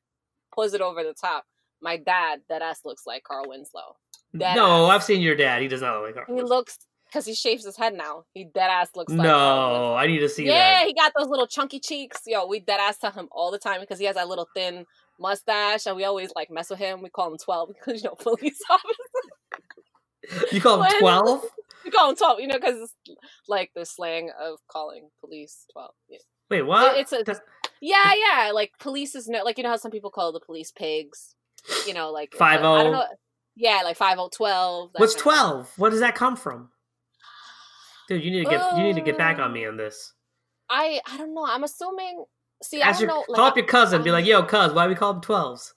pulls 0.54 0.74
it 0.74 0.80
over 0.82 1.02
the 1.02 1.14
top. 1.18 1.44
My 1.80 1.96
dad, 1.96 2.40
that 2.50 2.60
ass 2.62 2.80
looks 2.84 3.04
like 3.06 3.24
Carl 3.24 3.48
Winslow. 3.48 3.96
Dead 4.36 4.54
No, 4.54 4.86
ass. 4.86 4.90
I've 4.96 5.02
seen 5.04 5.20
your 5.22 5.34
dad. 5.34 5.62
He 5.62 5.68
does 5.68 5.80
not 5.80 5.94
look 5.96 6.04
like 6.04 6.14
Carl. 6.14 6.26
He 6.28 6.34
Winslow. 6.34 6.56
looks 6.56 6.78
because 7.06 7.26
he 7.26 7.34
shaves 7.34 7.64
his 7.64 7.76
head 7.76 7.94
now. 7.94 8.24
He 8.34 8.44
dead 8.44 8.68
ass 8.70 8.88
looks 8.94 9.12
like 9.12 9.26
Carl 9.26 9.78
No, 9.90 9.94
I 9.94 10.06
need 10.06 10.20
to 10.20 10.28
see 10.28 10.46
Yeah, 10.46 10.52
that. 10.80 10.86
he 10.86 10.94
got 10.94 11.12
those 11.16 11.26
little 11.28 11.46
chunky 11.46 11.80
cheeks. 11.80 12.20
Yo, 12.26 12.46
we 12.46 12.60
dead 12.60 12.80
ass 12.80 12.98
tell 12.98 13.10
him 13.12 13.28
all 13.32 13.50
the 13.50 13.58
time 13.58 13.80
because 13.80 13.98
he 13.98 14.04
has 14.06 14.16
that 14.16 14.28
little 14.28 14.48
thin 14.54 14.86
mustache, 15.22 15.86
and 15.86 15.96
we 15.96 16.04
always 16.04 16.30
like 16.36 16.50
mess 16.50 16.68
with 16.68 16.78
him. 16.78 17.00
We 17.02 17.08
call 17.10 17.32
him 17.32 17.38
twelve 17.38 17.68
because 17.74 18.02
you 18.02 18.08
know 18.08 18.16
police 18.16 18.60
officer. 18.70 20.46
You 20.52 20.60
call 20.60 20.82
him 20.82 20.92
twelve? 21.00 21.44
We 21.84 21.90
call 21.90 22.10
him 22.10 22.16
twelve, 22.16 22.40
you 22.40 22.48
know, 22.48 22.58
because 22.58 22.76
it's 22.76 22.94
like 23.48 23.70
the 23.74 23.86
slang 23.86 24.30
of 24.40 24.58
calling 24.70 25.08
police 25.20 25.66
twelve. 25.72 25.94
Yeah, 26.08 26.18
Wait, 26.50 26.62
what? 26.62 26.96
it's 26.98 27.12
a- 27.12 27.24
yeah, 27.80 28.12
yeah. 28.14 28.52
Like 28.52 28.72
police 28.78 29.14
is 29.14 29.28
no, 29.28 29.42
like 29.42 29.58
you 29.58 29.64
know 29.64 29.70
how 29.70 29.76
some 29.76 29.90
people 29.90 30.10
call 30.10 30.32
the 30.32 30.40
police 30.40 30.70
pigs. 30.70 31.34
You 31.86 31.94
know, 31.94 32.10
like 32.10 32.34
uh, 32.40 32.44
I 32.44 32.52
50. 32.54 32.62
don't 32.62 32.92
know. 32.92 33.04
Yeah, 33.56 33.82
like 33.84 33.96
five 33.96 34.18
oh 34.18 34.30
twelve. 34.34 34.90
What's 34.96 35.14
twelve? 35.14 35.70
What 35.76 35.90
does 35.90 36.00
that 36.00 36.14
come 36.14 36.36
from? 36.36 36.70
Dude, 38.08 38.24
you 38.24 38.30
need 38.30 38.44
to 38.44 38.50
get 38.50 38.76
you 38.76 38.82
need 38.82 38.96
to 38.96 39.00
get 39.00 39.16
back 39.18 39.38
on 39.38 39.52
me 39.52 39.66
on 39.66 39.76
this. 39.76 40.12
I 40.70 41.00
I 41.06 41.18
don't 41.18 41.34
know. 41.34 41.46
I'm 41.46 41.64
assuming. 41.64 42.24
See, 42.62 42.80
I 42.82 42.92
don't 42.92 43.00
your, 43.00 43.08
know. 43.08 43.24
like, 43.28 43.36
call 43.36 43.46
up 43.46 43.56
your 43.56 43.66
cousin. 43.66 44.02
Be 44.02 44.10
um, 44.10 44.14
like, 44.14 44.26
"Yo, 44.26 44.42
cuz, 44.42 44.72
why 44.72 44.86
we 44.86 44.94
call 44.94 45.12
them 45.14 45.22
12s? 45.22 45.72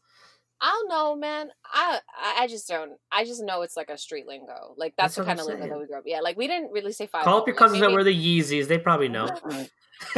I 0.61 0.67
don't 0.67 0.89
know, 0.89 1.15
man. 1.15 1.49
I 1.73 1.99
I- 2.37 2.47
just 2.47 2.67
don't. 2.67 2.93
I 3.11 3.25
just 3.25 3.43
know 3.43 3.61
it's 3.61 3.75
like 3.75 3.89
a 3.89 3.97
street 3.97 4.25
lingo. 4.27 4.73
Like 4.77 4.93
that's, 4.97 5.15
That's 5.15 5.25
the 5.27 5.29
kind 5.35 5.39
I'm 5.39 5.45
of 5.45 5.59
lingo 5.59 5.73
that 5.75 5.79
we 5.79 5.85
grew 5.87 5.97
up. 5.97 6.03
Yeah, 6.05 6.21
like 6.21 6.37
we 6.37 6.47
didn't 6.47 6.71
really 6.71 6.93
say 6.93 7.07
five. 7.07 7.23
Call 7.25 7.39
up 7.39 7.47
your 7.47 7.55
like, 7.55 7.59
cousins 7.59 7.81
that 7.81 7.87
maybe- 7.87 7.95
wear 7.95 8.03
the 8.03 8.39
Yeezys. 8.41 8.67
They 8.67 8.77
probably 8.77 9.09
know. 9.09 9.27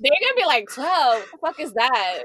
They're 0.00 0.12
gonna 0.20 0.36
be 0.36 0.44
like 0.46 0.68
twelve. 0.72 1.24
What 1.40 1.56
the 1.56 1.64
fuck 1.64 1.66
is 1.66 1.72
that? 1.74 2.22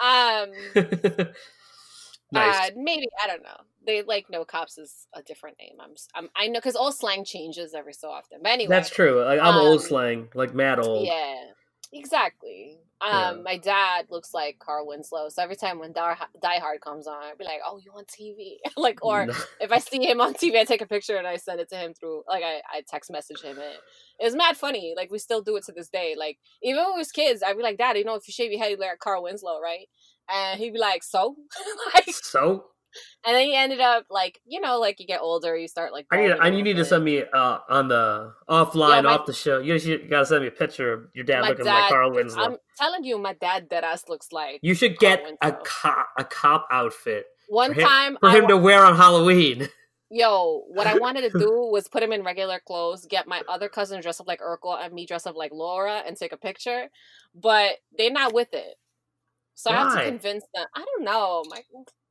Um, 0.00 0.50
nice. 2.32 2.70
uh, 2.70 2.70
maybe 2.76 3.06
I 3.22 3.26
don't 3.26 3.42
know. 3.42 3.56
They 3.86 4.02
like 4.02 4.26
no 4.30 4.44
cops 4.44 4.78
is 4.78 5.06
a 5.14 5.22
different 5.22 5.56
name. 5.58 5.76
I'm, 5.80 5.94
I'm 6.14 6.28
I 6.36 6.48
know 6.48 6.58
because 6.58 6.76
all 6.76 6.92
slang 6.92 7.24
changes 7.24 7.74
every 7.74 7.94
so 7.94 8.08
often. 8.08 8.38
But 8.42 8.52
anyway, 8.52 8.74
That's 8.74 8.90
true. 8.90 9.22
Like 9.24 9.40
I'm 9.40 9.54
old 9.56 9.80
um, 9.80 9.86
slang, 9.86 10.28
like 10.34 10.54
mad 10.54 10.78
old. 10.78 11.06
Yeah, 11.06 11.44
exactly. 11.92 12.78
Um, 13.00 13.10
Yeah. 13.10 13.42
my 13.44 13.56
dad 13.58 14.06
looks 14.10 14.34
like 14.34 14.58
Carl 14.58 14.86
Winslow, 14.88 15.28
so 15.28 15.40
every 15.40 15.54
time 15.54 15.78
when 15.78 15.92
Die, 15.92 16.16
Die 16.42 16.58
Hard 16.58 16.80
comes 16.80 17.06
on, 17.06 17.22
I'd 17.22 17.38
be 17.38 17.44
like, 17.44 17.60
"Oh, 17.64 17.78
you 17.78 17.92
on 17.92 18.04
TV?" 18.06 18.56
like, 18.76 18.98
or 19.04 19.26
No. 19.26 19.34
if 19.60 19.70
I 19.70 19.78
see 19.78 20.04
him 20.04 20.20
on 20.20 20.34
TV, 20.34 20.58
I 20.58 20.64
take 20.64 20.80
a 20.80 20.86
picture 20.86 21.16
and 21.16 21.26
I 21.26 21.36
send 21.36 21.60
it 21.60 21.68
to 21.68 21.76
him 21.76 21.94
through, 21.94 22.24
like, 22.28 22.42
I, 22.42 22.60
I 22.72 22.82
text 22.88 23.12
message 23.12 23.40
him. 23.40 23.56
And 23.56 23.76
it 24.18 24.24
was 24.24 24.34
mad 24.34 24.56
funny. 24.56 24.94
Like, 24.96 25.12
we 25.12 25.20
still 25.20 25.42
do 25.42 25.54
it 25.56 25.64
to 25.66 25.72
this 25.72 25.88
day. 25.88 26.16
Like, 26.18 26.38
even 26.60 26.82
when 26.82 26.94
we 26.94 26.98
was 26.98 27.12
kids, 27.12 27.40
I'd 27.40 27.56
be 27.56 27.62
like, 27.62 27.78
Dad, 27.78 27.96
you 27.96 28.04
know, 28.04 28.16
if 28.16 28.26
you 28.26 28.32
shave 28.32 28.50
your 28.50 28.60
head, 28.60 28.72
you 28.72 28.76
look 28.76 28.88
like 28.88 28.98
Carl 28.98 29.22
Winslow, 29.22 29.60
right? 29.60 29.86
And 30.28 30.58
he'd 30.58 30.72
be 30.72 30.80
like, 30.80 31.04
So? 31.04 31.36
like, 31.94 32.10
so 32.10 32.64
and 33.26 33.34
then 33.36 33.46
he 33.46 33.54
ended 33.56 33.80
up, 33.80 34.04
like, 34.10 34.40
you 34.46 34.60
know, 34.60 34.78
like 34.78 35.00
you 35.00 35.06
get 35.06 35.20
older, 35.20 35.56
you 35.56 35.68
start, 35.68 35.92
like, 35.92 36.06
I 36.10 36.16
need. 36.22 36.30
I 36.32 36.48
you 36.48 36.62
need 36.62 36.76
to 36.76 36.84
send 36.84 37.04
me 37.04 37.22
uh 37.22 37.58
on 37.68 37.88
the 37.88 38.32
offline 38.48 38.96
Yeah, 38.96 39.00
my- 39.02 39.12
off 39.14 39.26
the 39.26 39.32
show. 39.32 39.58
You, 39.60 39.74
you 39.74 39.98
gotta 40.08 40.26
send 40.26 40.42
me 40.42 40.48
a 40.48 40.52
picture 40.52 40.92
of 40.92 41.04
your 41.14 41.24
dad 41.24 41.42
looking 41.46 41.64
like 41.66 41.88
Carl 41.88 42.12
Winslow. 42.12 42.42
I'm 42.42 42.56
telling 42.76 43.04
you, 43.04 43.18
my 43.18 43.34
dad 43.34 43.68
dead 43.68 43.84
ass 43.84 44.04
looks 44.08 44.32
like. 44.32 44.60
you 44.62 44.74
should 44.74 44.98
get 44.98 45.24
a 45.42 45.52
cop 45.52 46.08
a 46.18 46.24
cop 46.24 46.66
outfit 46.70 47.26
One 47.48 47.74
for 47.74 47.80
him- 47.80 47.86
time, 47.88 48.16
for 48.20 48.28
I 48.28 48.36
him 48.36 48.42
wa- 48.44 48.48
to 48.50 48.56
wear 48.56 48.84
on 48.84 48.96
Halloween. 48.96 49.68
Yo, 50.10 50.62
what 50.68 50.86
I 50.86 50.96
wanted 50.96 51.30
to 51.30 51.38
do 51.38 51.50
was 51.70 51.86
put 51.86 52.02
him 52.02 52.12
in 52.12 52.22
regular 52.24 52.60
clothes, 52.66 53.04
get 53.04 53.28
my 53.28 53.42
other 53.46 53.68
cousin 53.68 54.00
dress 54.00 54.18
up 54.20 54.26
like 54.26 54.40
Urkel 54.40 54.82
and 54.82 54.94
me 54.94 55.04
dress 55.04 55.26
up 55.26 55.36
like 55.36 55.52
Laura 55.52 56.02
and 56.06 56.16
take 56.16 56.32
a 56.32 56.38
picture, 56.38 56.86
but 57.34 57.72
they're 57.98 58.10
not 58.10 58.32
with 58.32 58.54
it. 58.54 58.76
So 59.54 59.70
I 59.70 59.74
have 59.74 59.94
to 59.98 60.04
convince 60.06 60.44
them. 60.54 60.64
I 60.74 60.82
don't 60.82 61.04
know. 61.04 61.42
My 61.50 61.60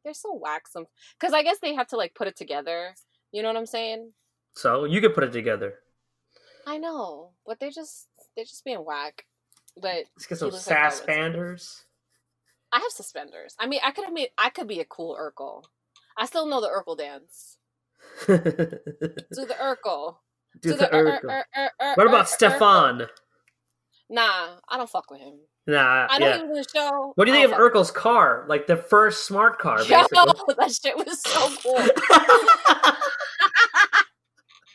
they're 0.07 0.13
so 0.13 0.33
whack 0.33 0.67
some 0.67 0.85
because 1.19 1.33
I 1.33 1.43
guess 1.43 1.59
they 1.61 1.73
have 1.75 1.87
to 1.89 1.97
like 1.97 2.15
put 2.15 2.27
it 2.27 2.37
together. 2.37 2.95
You 3.31 3.41
know 3.41 3.49
what 3.49 3.57
I'm 3.57 3.65
saying? 3.65 4.11
So 4.55 4.85
you 4.85 5.01
could 5.01 5.13
put 5.13 5.25
it 5.25 5.33
together. 5.33 5.75
I 6.65 6.77
know, 6.77 7.31
but 7.45 7.59
they're 7.59 7.71
just 7.71 8.07
they're 8.35 8.45
just 8.45 8.63
being 8.65 8.79
whack. 8.85 9.25
But 9.75 10.05
Let's 10.15 10.25
get 10.25 10.37
some 10.39 10.49
looks 10.49 10.67
like 10.67 10.77
I 12.71 12.79
have 12.79 12.91
suspenders. 12.91 13.55
I 13.59 13.67
mean, 13.67 13.81
I 13.85 13.91
could 13.91 14.05
have 14.05 14.13
made 14.13 14.29
I 14.37 14.49
could 14.49 14.67
be 14.67 14.79
a 14.79 14.85
cool 14.85 15.17
Urkel. 15.19 15.63
I 16.17 16.25
still 16.25 16.47
know 16.47 16.61
the 16.61 16.69
Urkel 16.69 16.97
dance. 16.97 17.57
Do 18.27 18.37
Do 18.37 19.45
the 19.45 19.55
Urkel. 19.61 20.15
the 20.61 20.73
Do 20.73 20.73
Ur- 20.73 20.87
Ur- 20.93 21.19
Urkel. 21.21 21.23
Ur- 21.29 21.45
Ur- 21.57 21.71
Ur- 21.81 21.95
What 21.95 22.07
about 22.07 22.29
Stefan? 22.29 23.07
Nah, 24.09 24.55
I 24.69 24.77
don't 24.77 24.89
fuck 24.89 25.11
with 25.11 25.19
him. 25.19 25.35
Nah, 25.67 26.07
I 26.09 26.17
know 26.17 26.27
yeah. 26.27 26.37
was 26.37 26.43
in 26.43 26.53
the 26.53 26.65
show. 26.73 27.11
What 27.15 27.25
do 27.25 27.31
you 27.31 27.37
think 27.37 27.51
of 27.51 27.59
Urkel's 27.59 27.91
car? 27.91 28.45
Like 28.47 28.67
the 28.67 28.77
first 28.77 29.25
smart 29.25 29.59
car, 29.59 29.83
Yo, 29.83 29.83
basically. 29.83 30.55
that 30.57 30.71
shit 30.71 30.95
was 30.97 31.21
so 31.21 31.49
cool. 31.61 31.75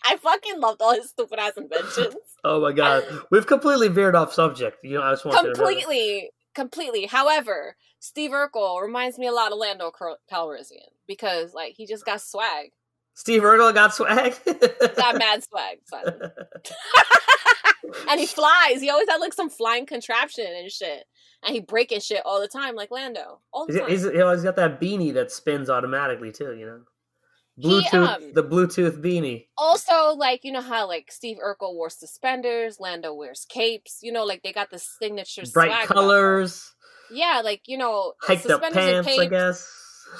I 0.04 0.16
fucking 0.16 0.60
loved 0.60 0.82
all 0.82 0.94
his 0.94 1.08
stupid 1.08 1.38
ass 1.38 1.56
inventions. 1.56 2.16
oh 2.44 2.60
my 2.60 2.72
god, 2.72 3.04
we've 3.30 3.46
completely 3.46 3.88
veered 3.88 4.14
off 4.14 4.34
subject. 4.34 4.84
You 4.84 4.98
know, 4.98 5.02
I 5.02 5.12
just 5.12 5.24
want 5.24 5.38
to 5.38 5.54
completely, 5.54 6.28
completely. 6.54 7.06
However, 7.06 7.76
Steve 7.98 8.32
Urkel 8.32 8.82
reminds 8.82 9.18
me 9.18 9.28
a 9.28 9.32
lot 9.32 9.52
of 9.52 9.58
Lando 9.58 9.90
Calrissian 10.30 10.90
because, 11.06 11.54
like, 11.54 11.72
he 11.76 11.86
just 11.86 12.04
got 12.04 12.20
swag, 12.20 12.72
Steve 13.14 13.42
Urkel 13.42 13.74
got 13.74 13.94
swag. 13.94 14.34
got 14.96 15.18
mad 15.18 15.44
swag, 15.44 15.78
son. 15.84 16.04
and 18.10 18.20
he 18.20 18.26
flies. 18.26 18.80
He 18.80 18.90
always 18.90 19.08
had 19.08 19.18
like 19.18 19.34
some 19.34 19.50
flying 19.50 19.86
contraption 19.86 20.46
and 20.46 20.70
shit, 20.70 21.04
and 21.44 21.54
he 21.54 21.60
breaking 21.60 22.00
shit 22.00 22.22
all 22.24 22.40
the 22.40 22.48
time, 22.48 22.74
like 22.74 22.90
Lando, 22.90 23.40
all 23.52 23.66
the 23.66 23.72
He's, 23.74 23.80
time. 23.80 23.90
he's, 23.90 24.02
he 24.04 24.20
always 24.22 24.42
got 24.42 24.56
that 24.56 24.80
beanie 24.80 25.12
that 25.14 25.30
spins 25.30 25.68
automatically 25.68 26.32
too. 26.32 26.54
You 26.56 26.66
know, 26.66 26.80
He, 27.56 27.82
Bluetooth, 27.82 28.08
um, 28.16 28.32
the 28.34 28.42
Bluetooth 28.44 29.02
beanie. 29.02 29.46
also 29.58 30.14
like 30.16 30.40
you 30.44 30.52
know 30.52 30.62
how 30.62 30.86
like 30.88 31.12
Steve 31.12 31.36
Urkel 31.44 31.74
wore 31.74 31.90
suspenders, 31.90 32.78
Lando 32.80 33.12
wears 33.14 33.44
capes. 33.48 33.98
You 34.02 34.12
know, 34.12 34.24
like 34.24 34.42
they 34.42 34.52
got 34.52 34.70
the 34.70 34.78
signature 34.78 35.42
Bright 35.52 35.86
colors, 35.86 36.74
Yeah, 37.10 37.42
like 37.44 37.62
you 37.66 37.76
know, 37.76 38.14
hiked 38.22 38.46
up 38.46 38.62
suspenders 38.62 38.96
and 38.96 39.06
pants. 39.06 39.20
I 39.20 39.26
guess. 39.26 39.78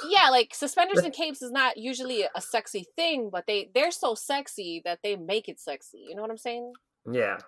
Yeah, 0.08 0.30
like 0.30 0.54
suspenders 0.54 0.98
and 1.04 1.12
capes 1.12 1.42
is 1.42 1.50
not 1.50 1.76
usually 1.76 2.24
a 2.34 2.40
sexy 2.40 2.86
thing, 2.96 3.30
but 3.30 3.46
they 3.46 3.70
they're 3.74 3.90
so 3.90 4.14
sexy 4.14 4.80
that 4.84 5.00
they 5.02 5.16
make 5.16 5.48
it 5.48 5.60
sexy. 5.60 6.04
You 6.08 6.14
know 6.14 6.22
what 6.22 6.30
I'm 6.30 6.38
saying? 6.38 6.72
Yeah. 7.10 7.38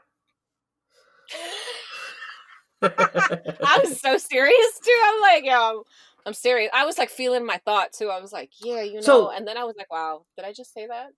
I 2.82 3.80
was 3.82 4.00
so 4.00 4.18
serious 4.18 4.80
too. 4.84 5.00
I'm 5.04 5.20
like, 5.22 5.44
yo, 5.44 5.84
I'm 6.26 6.34
serious. 6.34 6.70
I 6.74 6.84
was 6.84 6.98
like 6.98 7.10
feeling 7.10 7.46
my 7.46 7.60
thought 7.64 7.92
too. 7.92 8.08
I 8.08 8.20
was 8.20 8.32
like, 8.32 8.50
yeah, 8.62 8.82
you 8.82 8.94
know. 8.94 9.00
So- 9.00 9.30
and 9.30 9.46
then 9.46 9.56
I 9.56 9.64
was 9.64 9.74
like, 9.76 9.90
wow, 9.92 10.24
did 10.36 10.44
I 10.44 10.52
just 10.52 10.72
say 10.72 10.86
that? 10.86 11.08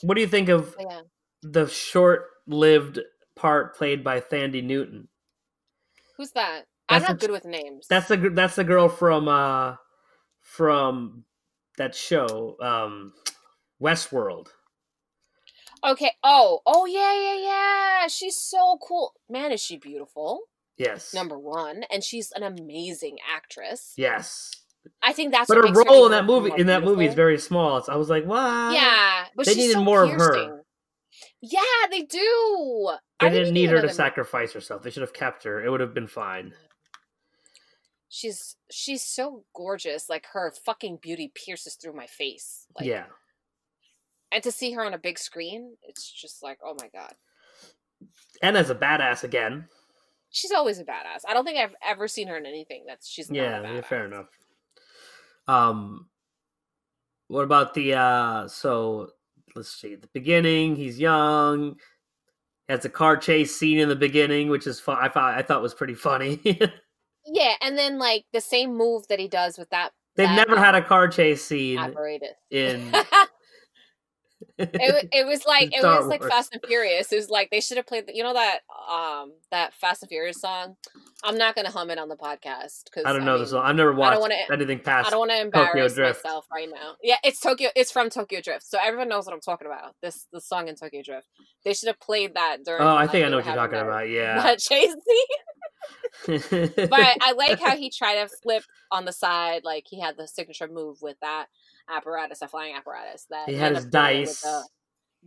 what 0.00 0.14
do 0.14 0.22
you 0.22 0.26
think 0.26 0.48
of 0.48 0.74
yeah. 0.80 1.02
the 1.42 1.68
short-lived 1.68 3.00
part 3.36 3.76
played 3.76 4.02
by 4.02 4.20
Thandie 4.20 4.64
Newton? 4.64 5.08
Who's 6.16 6.30
that? 6.32 6.62
I'm 6.88 7.00
That's 7.00 7.10
not 7.10 7.20
the- 7.20 7.26
good 7.26 7.32
with 7.32 7.44
names. 7.44 7.86
That's 7.88 8.08
the 8.08 8.16
that's 8.16 8.56
the 8.56 8.64
girl 8.64 8.88
from 8.88 9.28
uh 9.28 9.76
from 10.56 11.24
that 11.78 11.94
show 11.94 12.56
um 12.60 13.12
Westworld. 13.82 14.48
okay. 15.84 16.12
Oh, 16.22 16.60
oh 16.64 16.86
yeah, 16.86 17.12
yeah, 17.12 17.48
yeah. 17.48 18.08
She's 18.08 18.36
so 18.36 18.78
cool. 18.86 19.12
Man, 19.28 19.52
is 19.52 19.60
she 19.60 19.76
beautiful? 19.76 20.40
Yes. 20.76 21.12
Number 21.14 21.38
one, 21.38 21.84
and 21.90 22.02
she's 22.02 22.32
an 22.32 22.42
amazing 22.42 23.18
actress. 23.32 23.94
Yes. 23.96 24.50
I 25.02 25.12
think 25.12 25.32
that's. 25.32 25.48
But 25.48 25.58
what 25.58 25.74
her 25.74 25.84
role 25.84 26.06
in 26.06 26.12
that 26.12 26.24
movie 26.24 26.52
in 26.56 26.66
that 26.68 26.84
movie 26.84 27.06
is 27.06 27.14
very 27.14 27.38
small. 27.38 27.78
It's, 27.78 27.88
I 27.88 27.96
was 27.96 28.10
like, 28.10 28.24
what? 28.24 28.74
Yeah, 28.74 29.24
but 29.34 29.46
They 29.46 29.54
needed 29.54 29.74
so 29.74 29.84
more 29.84 30.02
of 30.04 30.10
her. 30.10 30.62
Yeah, 31.40 31.60
they 31.90 32.02
do. 32.02 32.90
They 33.20 33.26
I 33.26 33.30
didn't 33.30 33.48
we 33.48 33.52
need 33.52 33.70
her 33.70 33.80
to 33.80 33.92
sacrifice 33.92 34.52
herself. 34.52 34.82
They 34.82 34.90
should 34.90 35.02
have 35.02 35.12
kept 35.12 35.44
her. 35.44 35.64
It 35.64 35.70
would 35.70 35.80
have 35.80 35.94
been 35.94 36.06
fine. 36.06 36.52
She's 38.14 38.54
she's 38.70 39.02
so 39.02 39.42
gorgeous. 39.56 40.08
Like 40.08 40.26
her 40.34 40.52
fucking 40.64 41.00
beauty 41.02 41.32
pierces 41.34 41.74
through 41.74 41.94
my 41.94 42.06
face. 42.06 42.68
Like, 42.78 42.86
yeah. 42.86 43.06
and 44.30 44.40
to 44.44 44.52
see 44.52 44.70
her 44.70 44.84
on 44.84 44.94
a 44.94 44.98
big 44.98 45.18
screen, 45.18 45.74
it's 45.82 46.12
just 46.12 46.40
like, 46.40 46.58
oh 46.64 46.76
my 46.80 46.88
god. 46.94 47.14
And 48.40 48.56
as 48.56 48.70
a 48.70 48.74
badass 48.76 49.24
again. 49.24 49.66
She's 50.30 50.52
always 50.52 50.78
a 50.78 50.84
badass. 50.84 51.22
I 51.28 51.34
don't 51.34 51.44
think 51.44 51.58
I've 51.58 51.74
ever 51.84 52.06
seen 52.06 52.28
her 52.28 52.36
in 52.36 52.46
anything 52.46 52.84
that's 52.86 53.08
she's 53.08 53.32
not 53.32 53.36
Yeah, 53.36 53.72
yeah, 53.72 53.80
fair 53.80 54.04
enough. 54.04 54.28
Um 55.48 56.06
what 57.26 57.42
about 57.42 57.74
the 57.74 57.94
uh 57.94 58.46
so 58.46 59.10
let's 59.56 59.74
see, 59.74 59.96
the 59.96 60.08
beginning, 60.14 60.76
he's 60.76 61.00
young, 61.00 61.80
has 62.68 62.84
a 62.84 62.88
car 62.90 63.16
chase 63.16 63.56
scene 63.56 63.80
in 63.80 63.88
the 63.88 63.96
beginning, 63.96 64.50
which 64.50 64.68
is 64.68 64.78
fun. 64.78 64.98
I 65.00 65.08
thought 65.08 65.34
I 65.34 65.42
thought 65.42 65.62
was 65.62 65.74
pretty 65.74 65.94
funny. 65.94 66.60
Yeah, 67.26 67.54
and 67.62 67.76
then 67.78 67.98
like 67.98 68.24
the 68.32 68.40
same 68.40 68.76
move 68.76 69.08
that 69.08 69.18
he 69.18 69.28
does 69.28 69.58
with 69.58 69.70
that 69.70 69.90
They've 70.16 70.28
That, 70.28 70.36
never 70.36 70.56
um, 70.56 70.62
had 70.64 70.74
a 70.74 70.82
car 70.82 71.08
chase 71.08 71.44
scene 71.44 71.78
apparatus. 71.78 72.28
in 72.50 72.92
it, 74.58 75.08
it 75.12 75.26
was 75.26 75.44
like 75.46 75.72
it 75.74 75.80
Star 75.80 75.98
was 75.98 76.06
like 76.06 76.20
Wars. 76.20 76.30
Fast 76.32 76.52
and 76.52 76.62
Furious. 76.66 77.10
It 77.12 77.16
was 77.16 77.28
like 77.30 77.50
they 77.50 77.60
should 77.60 77.76
have 77.76 77.86
played. 77.86 78.06
The, 78.06 78.14
you 78.14 78.22
know 78.22 78.34
that 78.34 78.60
um 78.88 79.32
that 79.50 79.74
Fast 79.74 80.02
and 80.02 80.08
Furious 80.08 80.40
song. 80.40 80.76
I'm 81.24 81.36
not 81.38 81.56
gonna 81.56 81.70
hum 81.70 81.90
it 81.90 81.98
on 81.98 82.08
the 82.08 82.16
podcast 82.16 82.84
because 82.84 83.04
I 83.06 83.12
don't 83.12 83.24
know 83.24 83.32
mean, 83.32 83.40
this 83.42 83.50
song. 83.50 83.64
I've 83.64 83.74
never 83.74 83.92
watched 83.92 84.10
I 84.10 84.14
don't 84.14 84.20
wanna- 84.20 84.34
anything 84.52 84.78
past 84.80 85.08
I 85.08 85.10
don't 85.10 85.20
want 85.20 85.30
to 85.32 85.40
embarrass 85.40 85.96
myself 85.96 86.46
right 86.52 86.68
now. 86.72 86.94
Yeah, 87.02 87.16
it's 87.24 87.40
Tokyo. 87.40 87.70
It's 87.74 87.90
from 87.90 88.10
Tokyo 88.10 88.40
Drift, 88.40 88.64
so 88.66 88.78
everyone 88.80 89.08
knows 89.08 89.24
what 89.26 89.32
I'm 89.32 89.40
talking 89.40 89.66
about. 89.66 89.94
This 90.02 90.26
the 90.32 90.40
song 90.40 90.68
in 90.68 90.76
Tokyo 90.76 91.02
Drift. 91.02 91.26
They 91.64 91.72
should 91.74 91.88
have 91.88 91.98
played 91.98 92.34
that 92.34 92.58
during. 92.64 92.82
Oh, 92.82 92.94
I 92.94 93.06
think 93.06 93.26
I 93.26 93.30
know 93.30 93.38
what 93.38 93.46
you're 93.46 93.54
talking 93.56 93.78
about. 93.78 94.08
Yeah. 94.08 94.34
That 94.42 94.58
chase 94.58 94.90
scene. 94.92 95.26
but 96.26 97.16
I 97.20 97.32
like 97.36 97.60
how 97.60 97.76
he 97.76 97.90
tried 97.90 98.16
to 98.22 98.28
flip 98.42 98.64
on 98.90 99.04
the 99.04 99.12
side, 99.12 99.62
like 99.64 99.84
he 99.88 100.00
had 100.00 100.16
the 100.16 100.28
signature 100.28 100.68
move 100.68 100.98
with 101.02 101.16
that 101.20 101.46
apparatus, 101.88 102.42
a 102.42 102.48
flying 102.48 102.74
apparatus. 102.74 103.26
That 103.30 103.48
He 103.48 103.54
had 103.56 103.74
his 103.74 103.84
up 103.86 103.90
doing 103.90 104.04
it 104.04 104.20
with 104.20 104.28
dice. 104.28 104.40
the- 104.42 104.64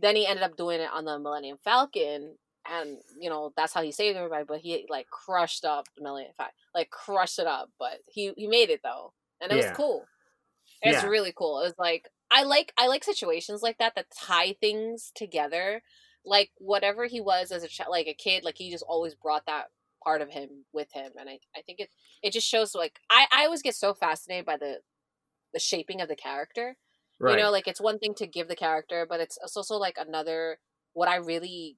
then 0.00 0.16
he 0.16 0.26
ended 0.26 0.44
up 0.44 0.56
doing 0.56 0.80
it 0.80 0.90
on 0.92 1.04
the 1.04 1.18
Millennium 1.18 1.58
Falcon, 1.64 2.36
and 2.70 2.98
you 3.18 3.28
know 3.30 3.52
that's 3.56 3.72
how 3.72 3.82
he 3.82 3.90
saved 3.92 4.16
everybody. 4.16 4.44
But 4.46 4.60
he 4.60 4.86
like 4.88 5.08
crushed 5.10 5.64
up 5.64 5.86
the 5.96 6.02
Millennium 6.02 6.34
Falcon, 6.36 6.54
like 6.74 6.90
crushed 6.90 7.38
it 7.38 7.46
up. 7.46 7.70
But 7.78 7.98
he 8.06 8.32
he 8.36 8.46
made 8.46 8.70
it 8.70 8.80
though, 8.84 9.12
and 9.40 9.50
it 9.52 9.58
Yeah. 9.58 9.68
was 9.70 9.76
cool. 9.76 10.06
It's 10.82 11.02
Yeah. 11.02 11.08
really 11.08 11.32
cool. 11.36 11.60
It 11.60 11.64
was 11.64 11.78
like 11.78 12.08
I 12.30 12.44
like 12.44 12.72
I 12.78 12.86
like 12.86 13.02
situations 13.04 13.62
like 13.62 13.78
that 13.78 13.94
that 13.96 14.06
tie 14.10 14.52
things 14.60 15.10
together. 15.14 15.82
Like 16.24 16.50
whatever 16.58 17.06
he 17.06 17.20
was 17.20 17.50
as 17.50 17.64
a 17.64 17.68
child, 17.68 17.90
like 17.90 18.06
a 18.06 18.14
kid, 18.14 18.44
like 18.44 18.58
he 18.58 18.70
just 18.70 18.84
always 18.86 19.14
brought 19.14 19.46
that 19.46 19.66
part 20.02 20.22
of 20.22 20.30
him 20.30 20.64
with 20.72 20.88
him, 20.92 21.12
and 21.18 21.28
I 21.28 21.38
I 21.56 21.62
think 21.62 21.80
it 21.80 21.90
it 22.22 22.32
just 22.32 22.48
shows 22.48 22.74
like 22.74 23.00
I 23.10 23.26
I 23.32 23.44
always 23.44 23.62
get 23.62 23.74
so 23.74 23.94
fascinated 23.94 24.46
by 24.46 24.56
the 24.56 24.78
the 25.52 25.60
shaping 25.60 26.00
of 26.00 26.08
the 26.08 26.16
character. 26.16 26.76
right. 27.18 27.36
You 27.36 27.42
know, 27.42 27.50
like 27.50 27.66
it's 27.66 27.80
one 27.80 27.98
thing 27.98 28.14
to 28.14 28.26
give 28.26 28.48
the 28.48 28.56
character, 28.56 29.06
but 29.08 29.20
it's 29.20 29.38
it's 29.42 29.56
also 29.56 29.76
like 29.76 29.96
another 29.98 30.58
what 30.92 31.08
I 31.08 31.16
really 31.16 31.76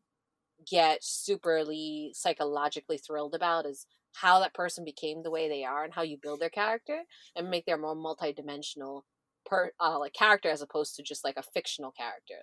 get 0.68 1.02
superly 1.02 2.14
psychologically 2.14 2.98
thrilled 2.98 3.34
about 3.34 3.66
is 3.66 3.86
how 4.14 4.40
that 4.40 4.54
person 4.54 4.84
became 4.84 5.22
the 5.22 5.30
way 5.30 5.48
they 5.48 5.64
are 5.64 5.84
and 5.84 5.94
how 5.94 6.02
you 6.02 6.18
build 6.20 6.40
their 6.40 6.50
character 6.50 7.02
and 7.36 7.50
make 7.50 7.64
their 7.64 7.78
more 7.78 7.94
multidimensional 7.94 9.02
per 9.46 9.70
uh, 9.80 9.98
like 9.98 10.12
character 10.12 10.50
as 10.50 10.62
opposed 10.62 10.96
to 10.96 11.02
just 11.02 11.24
like 11.24 11.36
a 11.36 11.42
fictional 11.42 11.92
character. 11.92 12.34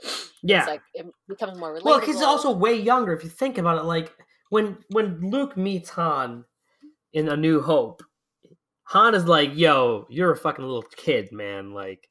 yeah. 0.43 0.59
It's 0.59 0.67
like 0.67 0.81
it 0.93 1.05
becomes 1.27 1.57
more 1.57 1.75
relatable. 1.75 1.85
Well, 1.85 1.99
he's 1.99 2.21
also 2.21 2.51
way 2.51 2.73
younger. 2.73 3.13
If 3.13 3.23
you 3.23 3.29
think 3.29 3.57
about 3.57 3.77
it, 3.77 3.83
like 3.83 4.15
when 4.49 4.77
when 4.89 5.19
Luke 5.29 5.57
meets 5.57 5.89
Han 5.91 6.45
in 7.13 7.29
A 7.29 7.37
New 7.37 7.61
Hope, 7.61 8.03
Han 8.85 9.15
is 9.15 9.25
like, 9.25 9.51
"Yo, 9.55 10.05
you're 10.09 10.31
a 10.31 10.37
fucking 10.37 10.63
little 10.65 10.83
kid, 10.95 11.31
man. 11.31 11.73
Like, 11.73 12.07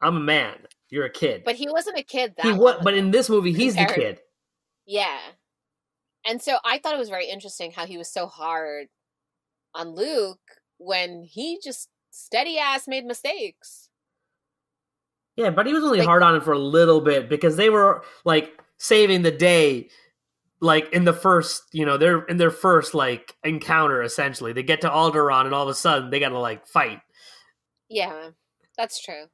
I'm 0.00 0.16
a 0.16 0.20
man. 0.20 0.56
You're 0.90 1.04
a 1.06 1.10
kid." 1.10 1.42
but 1.44 1.54
he 1.56 1.68
wasn't 1.70 1.98
a 1.98 2.02
kid 2.02 2.34
that 2.36 2.46
he 2.46 2.52
long 2.52 2.78
But 2.82 2.94
in 2.94 3.10
this 3.10 3.28
movie, 3.28 3.52
he's 3.52 3.74
the 3.74 3.86
kid. 3.86 4.20
Yeah. 4.86 5.18
And 6.26 6.40
so 6.40 6.58
I 6.64 6.78
thought 6.78 6.94
it 6.94 6.98
was 6.98 7.08
very 7.08 7.26
interesting 7.28 7.72
how 7.72 7.86
he 7.86 7.98
was 7.98 8.12
so 8.12 8.26
hard 8.26 8.88
on 9.74 9.88
Luke 9.94 10.38
when 10.78 11.22
he 11.24 11.58
just 11.62 11.88
steady 12.10 12.58
ass 12.58 12.86
made 12.86 13.04
mistakes. 13.04 13.88
Yeah, 15.36 15.50
but 15.50 15.66
he 15.66 15.72
was 15.72 15.82
only 15.82 15.98
Like- 15.98 16.06
hard 16.06 16.22
on 16.22 16.34
him 16.36 16.42
for 16.42 16.52
a 16.52 16.58
little 16.58 17.00
bit 17.00 17.28
because 17.28 17.56
they 17.56 17.70
were 17.70 18.04
like 18.24 18.60
saving 18.78 19.22
the 19.22 19.30
day. 19.30 19.88
Like 20.62 20.90
in 20.94 21.04
the 21.04 21.12
first, 21.12 21.64
you 21.72 21.84
know, 21.84 21.98
they're 21.98 22.22
in 22.24 22.38
their 22.38 22.50
first 22.50 22.94
like 22.94 23.36
encounter. 23.44 24.02
Essentially, 24.02 24.52
they 24.54 24.62
get 24.62 24.80
to 24.82 24.88
Alderaan, 24.88 25.44
and 25.44 25.54
all 25.54 25.64
of 25.64 25.68
a 25.68 25.74
sudden 25.74 26.08
they 26.10 26.20
gotta 26.20 26.38
like 26.38 26.66
fight. 26.66 27.00
Yeah, 27.90 28.30
that's 28.78 29.02
true. 29.02 29.26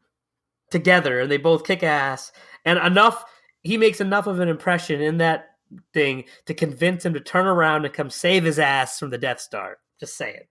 together 0.71 1.21
and 1.21 1.31
they 1.31 1.37
both 1.39 1.65
kick 1.65 1.83
ass 1.83 2.33
and 2.65 2.79
enough 2.81 3.25
he 3.63 3.77
makes 3.79 4.01
enough 4.01 4.27
of 4.27 4.41
an 4.41 4.49
impression 4.49 5.01
in 5.01 5.19
that 5.19 5.51
thing 5.95 6.25
to 6.47 6.55
convince 6.55 7.05
him 7.05 7.15
to 7.15 7.21
turn 7.21 7.47
around 7.47 7.85
and 7.85 7.95
come 7.95 8.11
save 8.11 8.45
his 8.45 8.59
ass 8.59 8.99
from 8.99 9.11
the 9.11 9.19
death 9.19 9.41
star 9.41 9.79
just 10.01 10.17
saying 10.17 10.43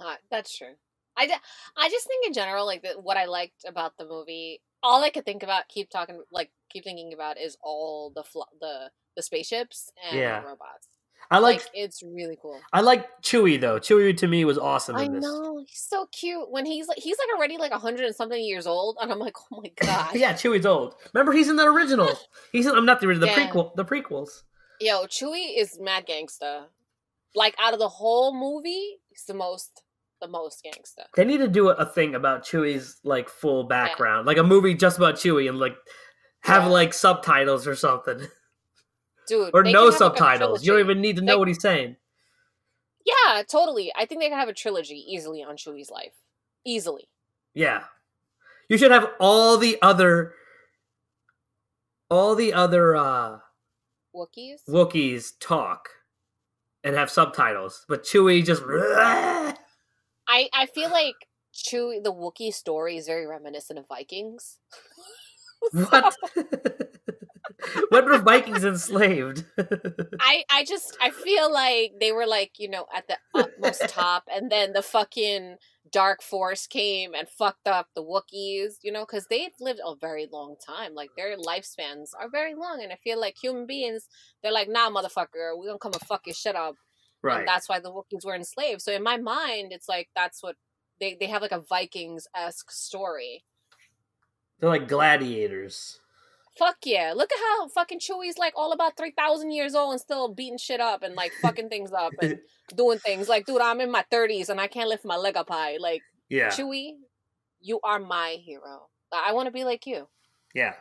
Uh, 0.00 0.16
that's 0.30 0.56
true. 0.56 0.74
I, 1.16 1.28
I 1.76 1.88
just 1.88 2.06
think 2.06 2.26
in 2.26 2.32
general, 2.32 2.66
like 2.66 2.82
the, 2.82 2.94
what 3.00 3.16
I 3.16 3.26
liked 3.26 3.64
about 3.66 3.96
the 3.98 4.06
movie, 4.06 4.60
all 4.82 5.02
I 5.04 5.10
could 5.10 5.24
think 5.24 5.42
about, 5.42 5.68
keep 5.68 5.90
talking, 5.90 6.22
like 6.32 6.50
keep 6.72 6.84
thinking 6.84 7.12
about, 7.12 7.38
is 7.38 7.56
all 7.62 8.12
the 8.14 8.22
fl- 8.24 8.50
the 8.60 8.90
the 9.16 9.22
spaceships 9.22 9.90
and 10.08 10.18
Yeah. 10.18 10.40
the 10.40 10.46
robots. 10.46 10.88
i 11.30 11.38
like, 11.38 11.58
Like, 11.60 11.70
it's 11.74 12.02
really 12.02 12.36
cool. 12.40 12.58
i 12.72 12.80
like 12.80 13.06
chewie 13.22 13.60
though 13.60 13.78
chewie 13.78 14.16
to 14.16 14.26
me 14.26 14.44
was 14.44 14.58
awesome 14.58 14.96
I 14.96 15.02
in 15.04 15.12
this 15.14 15.22
know 15.22 15.62
he's 15.66 15.84
so 15.94 16.06
cute 16.12 16.50
when 16.50 16.64
he's 16.66 16.88
like 16.88 16.98
he's 16.98 17.16
like 17.18 17.28
already 17.36 17.58
like 17.58 17.72
a 17.72 17.78
hundred 17.78 18.06
and 18.06 18.14
something 18.16 18.42
years 18.42 18.66
old, 18.66 18.96
and 19.00 19.12
I'm 19.12 19.18
like, 19.18 19.36
oh 19.52 19.60
my 19.62 19.70
god, 19.86 20.14
yeah 20.14 20.32
chewie's 20.32 20.66
old 20.66 20.94
remember 21.12 21.32
he's 21.32 21.48
in 21.48 21.56
the 21.56 21.64
original 21.66 22.08
he's 22.52 22.66
in 22.66 22.74
i'm 22.74 22.86
not 22.86 23.00
the 23.00 23.06
original 23.06 23.28
the 23.28 23.32
Yeah. 23.40 23.48
prequel 23.50 23.74
the 23.76 23.84
prequels 23.84 24.42
Yo, 24.80 25.04
Chewie 25.06 25.56
is 25.56 25.78
mad 25.80 26.06
gangsta. 26.08 26.64
Like 27.36 27.54
out 27.60 27.72
of 27.72 27.78
the 27.78 27.88
whole 27.88 28.34
movie, 28.34 28.98
he's 29.10 29.24
the 29.26 29.34
most 29.34 29.82
the 30.20 30.26
most 30.28 30.64
gangsta. 30.66 31.04
they 31.16 31.24
need 31.24 31.38
to 31.38 31.46
do 31.48 31.68
a, 31.68 31.74
a 31.74 31.86
thing 31.86 32.14
about 32.16 32.44
chewie's 32.44 32.98
like 33.04 33.28
full 33.28 33.62
background 33.64 34.26
like 34.26 34.38
a 34.38 34.42
movie 34.42 34.74
just 34.74 34.96
about 34.96 35.14
chewie 35.16 35.48
and 35.48 35.58
like 35.58 35.74
have 36.42 36.64
Yeah. 36.64 36.68
like 36.68 36.94
subtitles 36.94 37.66
or 37.66 37.74
something 37.74 38.26
Dude. 39.28 39.50
or 39.54 39.62
no 39.62 39.70
can 39.70 39.74
have, 39.74 39.84
like, 39.84 39.94
a 39.94 39.96
subtitles 39.98 40.64
you 40.64 40.72
don't 40.72 40.80
even 40.80 41.00
need 41.00 41.16
to 41.16 41.22
know 41.22 41.32
Like- 41.34 41.38
what 41.40 41.48
he's 41.48 41.60
saying 41.62 41.96
Yeah, 43.04 43.42
totally. 43.50 43.92
I 43.96 44.06
think 44.06 44.20
they 44.20 44.28
could 44.28 44.38
have 44.38 44.48
a 44.48 44.52
trilogy 44.54 45.04
easily 45.08 45.42
on 45.42 45.56
Chewie's 45.56 45.90
life. 45.90 46.14
Easily. 46.64 47.08
Yeah. 47.52 47.84
You 48.68 48.78
should 48.78 48.92
have 48.92 49.10
all 49.18 49.56
the 49.58 49.76
other 49.82 50.34
all 52.08 52.34
the 52.36 52.52
other 52.52 52.94
uh 52.96 53.38
Wookiees? 54.14 54.60
Wookiees 54.68 55.32
talk 55.40 55.88
and 56.84 56.94
have 56.94 57.10
subtitles, 57.10 57.84
but 57.88 58.04
Chewie 58.04 58.44
just 58.44 58.62
I, 60.28 60.48
I 60.52 60.66
feel 60.74 60.90
like 60.90 61.16
Chewie 61.54 62.02
the 62.02 62.12
Wookiee 62.12 62.52
story 62.54 62.96
is 62.96 63.06
very 63.06 63.26
reminiscent 63.26 63.78
of 63.78 63.86
Vikings. 63.88 64.58
What? 65.72 66.16
when 67.90 68.04
were 68.06 68.18
Vikings 68.18 68.64
enslaved? 68.64 69.44
I, 70.20 70.44
I 70.50 70.64
just 70.64 70.96
I 71.00 71.10
feel 71.10 71.52
like 71.52 71.92
they 72.00 72.12
were 72.12 72.26
like, 72.26 72.52
you 72.58 72.68
know, 72.68 72.86
at 72.94 73.06
the 73.08 73.18
utmost 73.34 73.88
top 73.88 74.24
and 74.32 74.50
then 74.50 74.72
the 74.72 74.82
fucking 74.82 75.56
dark 75.90 76.22
force 76.22 76.66
came 76.66 77.14
and 77.14 77.28
fucked 77.28 77.66
up 77.66 77.88
the 77.94 78.02
Wookiees, 78.02 78.76
you 78.82 78.90
know, 78.92 79.04
because 79.04 79.26
they've 79.28 79.52
lived 79.60 79.80
a 79.84 79.94
very 79.94 80.26
long 80.32 80.56
time. 80.64 80.94
Like 80.94 81.10
their 81.16 81.36
lifespans 81.36 82.10
are 82.18 82.30
very 82.30 82.54
long 82.54 82.80
and 82.82 82.92
I 82.92 82.96
feel 82.96 83.20
like 83.20 83.36
human 83.40 83.66
beings, 83.66 84.08
they're 84.42 84.52
like, 84.52 84.68
nah 84.68 84.90
motherfucker, 84.90 85.56
we're 85.56 85.66
gonna 85.66 85.78
come 85.78 85.92
and 85.92 86.02
fuck 86.02 86.26
your 86.26 86.34
shit 86.34 86.56
up. 86.56 86.76
right. 87.22 87.40
And 87.40 87.48
that's 87.48 87.68
why 87.68 87.78
the 87.78 87.92
Wookiees 87.92 88.24
were 88.24 88.34
enslaved. 88.34 88.82
So 88.82 88.92
in 88.92 89.02
my 89.02 89.18
mind, 89.18 89.72
it's 89.72 89.88
like 89.88 90.08
that's 90.16 90.42
what 90.42 90.56
they, 91.00 91.16
they 91.18 91.26
have 91.26 91.42
like 91.42 91.52
a 91.52 91.60
Vikings 91.60 92.26
esque 92.34 92.70
story. 92.70 93.44
They're 94.62 94.70
like 94.70 94.86
gladiators. 94.86 95.98
Fuck 96.56 96.76
yeah! 96.84 97.12
Look 97.16 97.32
at 97.32 97.38
how 97.38 97.66
fucking 97.68 97.98
Chewie's 97.98 98.38
like 98.38 98.52
all 98.56 98.72
about 98.72 98.96
three 98.96 99.10
thousand 99.10 99.50
years 99.50 99.74
old 99.74 99.90
and 99.90 100.00
still 100.00 100.32
beating 100.32 100.56
shit 100.56 100.80
up 100.80 101.02
and 101.02 101.16
like 101.16 101.32
fucking 101.42 101.68
things 101.68 101.90
up 101.90 102.12
and 102.22 102.38
doing 102.76 103.00
things. 103.00 103.28
Like, 103.28 103.44
dude, 103.44 103.60
I'm 103.60 103.80
in 103.80 103.90
my 103.90 104.04
thirties 104.08 104.50
and 104.50 104.60
I 104.60 104.68
can't 104.68 104.88
lift 104.88 105.04
my 105.04 105.16
leg 105.16 105.36
up 105.36 105.48
high. 105.48 105.78
Like, 105.78 106.02
Yeah. 106.28 106.48
Chewie, 106.50 106.92
you 107.60 107.80
are 107.82 107.98
my 107.98 108.36
hero. 108.40 108.88
I 109.12 109.32
want 109.32 109.46
to 109.46 109.50
be 109.52 109.64
like 109.64 109.84
you. 109.84 110.06
Yeah. 110.54 110.74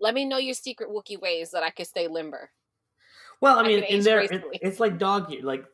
Let 0.00 0.12
me 0.14 0.26
know 0.26 0.36
your 0.36 0.54
secret 0.54 0.90
Wookiee 0.90 1.18
ways 1.20 1.52
that 1.52 1.62
I 1.62 1.70
can 1.70 1.86
stay 1.86 2.08
limber. 2.08 2.50
Well, 3.40 3.56
I 3.58 3.62
I 3.62 3.66
mean, 3.68 3.82
can 3.84 3.98
in 3.98 4.04
there, 4.04 4.20
it, 4.20 4.44
it's 4.60 4.80
like 4.80 4.98
dog 4.98 5.30
year. 5.30 5.42
Like 5.42 5.64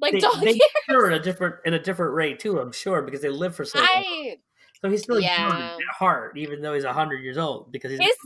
Like 0.00 0.14
they, 0.14 0.18
dog 0.20 0.40
they 0.40 0.52
years. 0.52 0.60
in 1.06 1.12
a 1.12 1.20
different 1.20 1.56
in 1.64 1.74
a 1.74 1.78
different 1.78 2.14
rate 2.14 2.40
too. 2.40 2.58
I'm 2.58 2.72
sure 2.72 3.02
because 3.02 3.20
they 3.20 3.28
live 3.28 3.54
for 3.54 3.64
so 3.64 3.78
long. 3.78 3.88
I 3.88 4.36
So 4.82 4.90
he's 4.90 5.02
still 5.02 5.20
young 5.20 5.30
Yeah. 5.30 5.76
at 5.76 5.94
heart, 5.96 6.38
even 6.38 6.62
though 6.62 6.74
he's 6.74 6.84
hundred 6.84 7.22
years 7.22 7.36
old. 7.36 7.70
Because 7.70 7.90
he's 7.90 8.00
is 8.00 8.16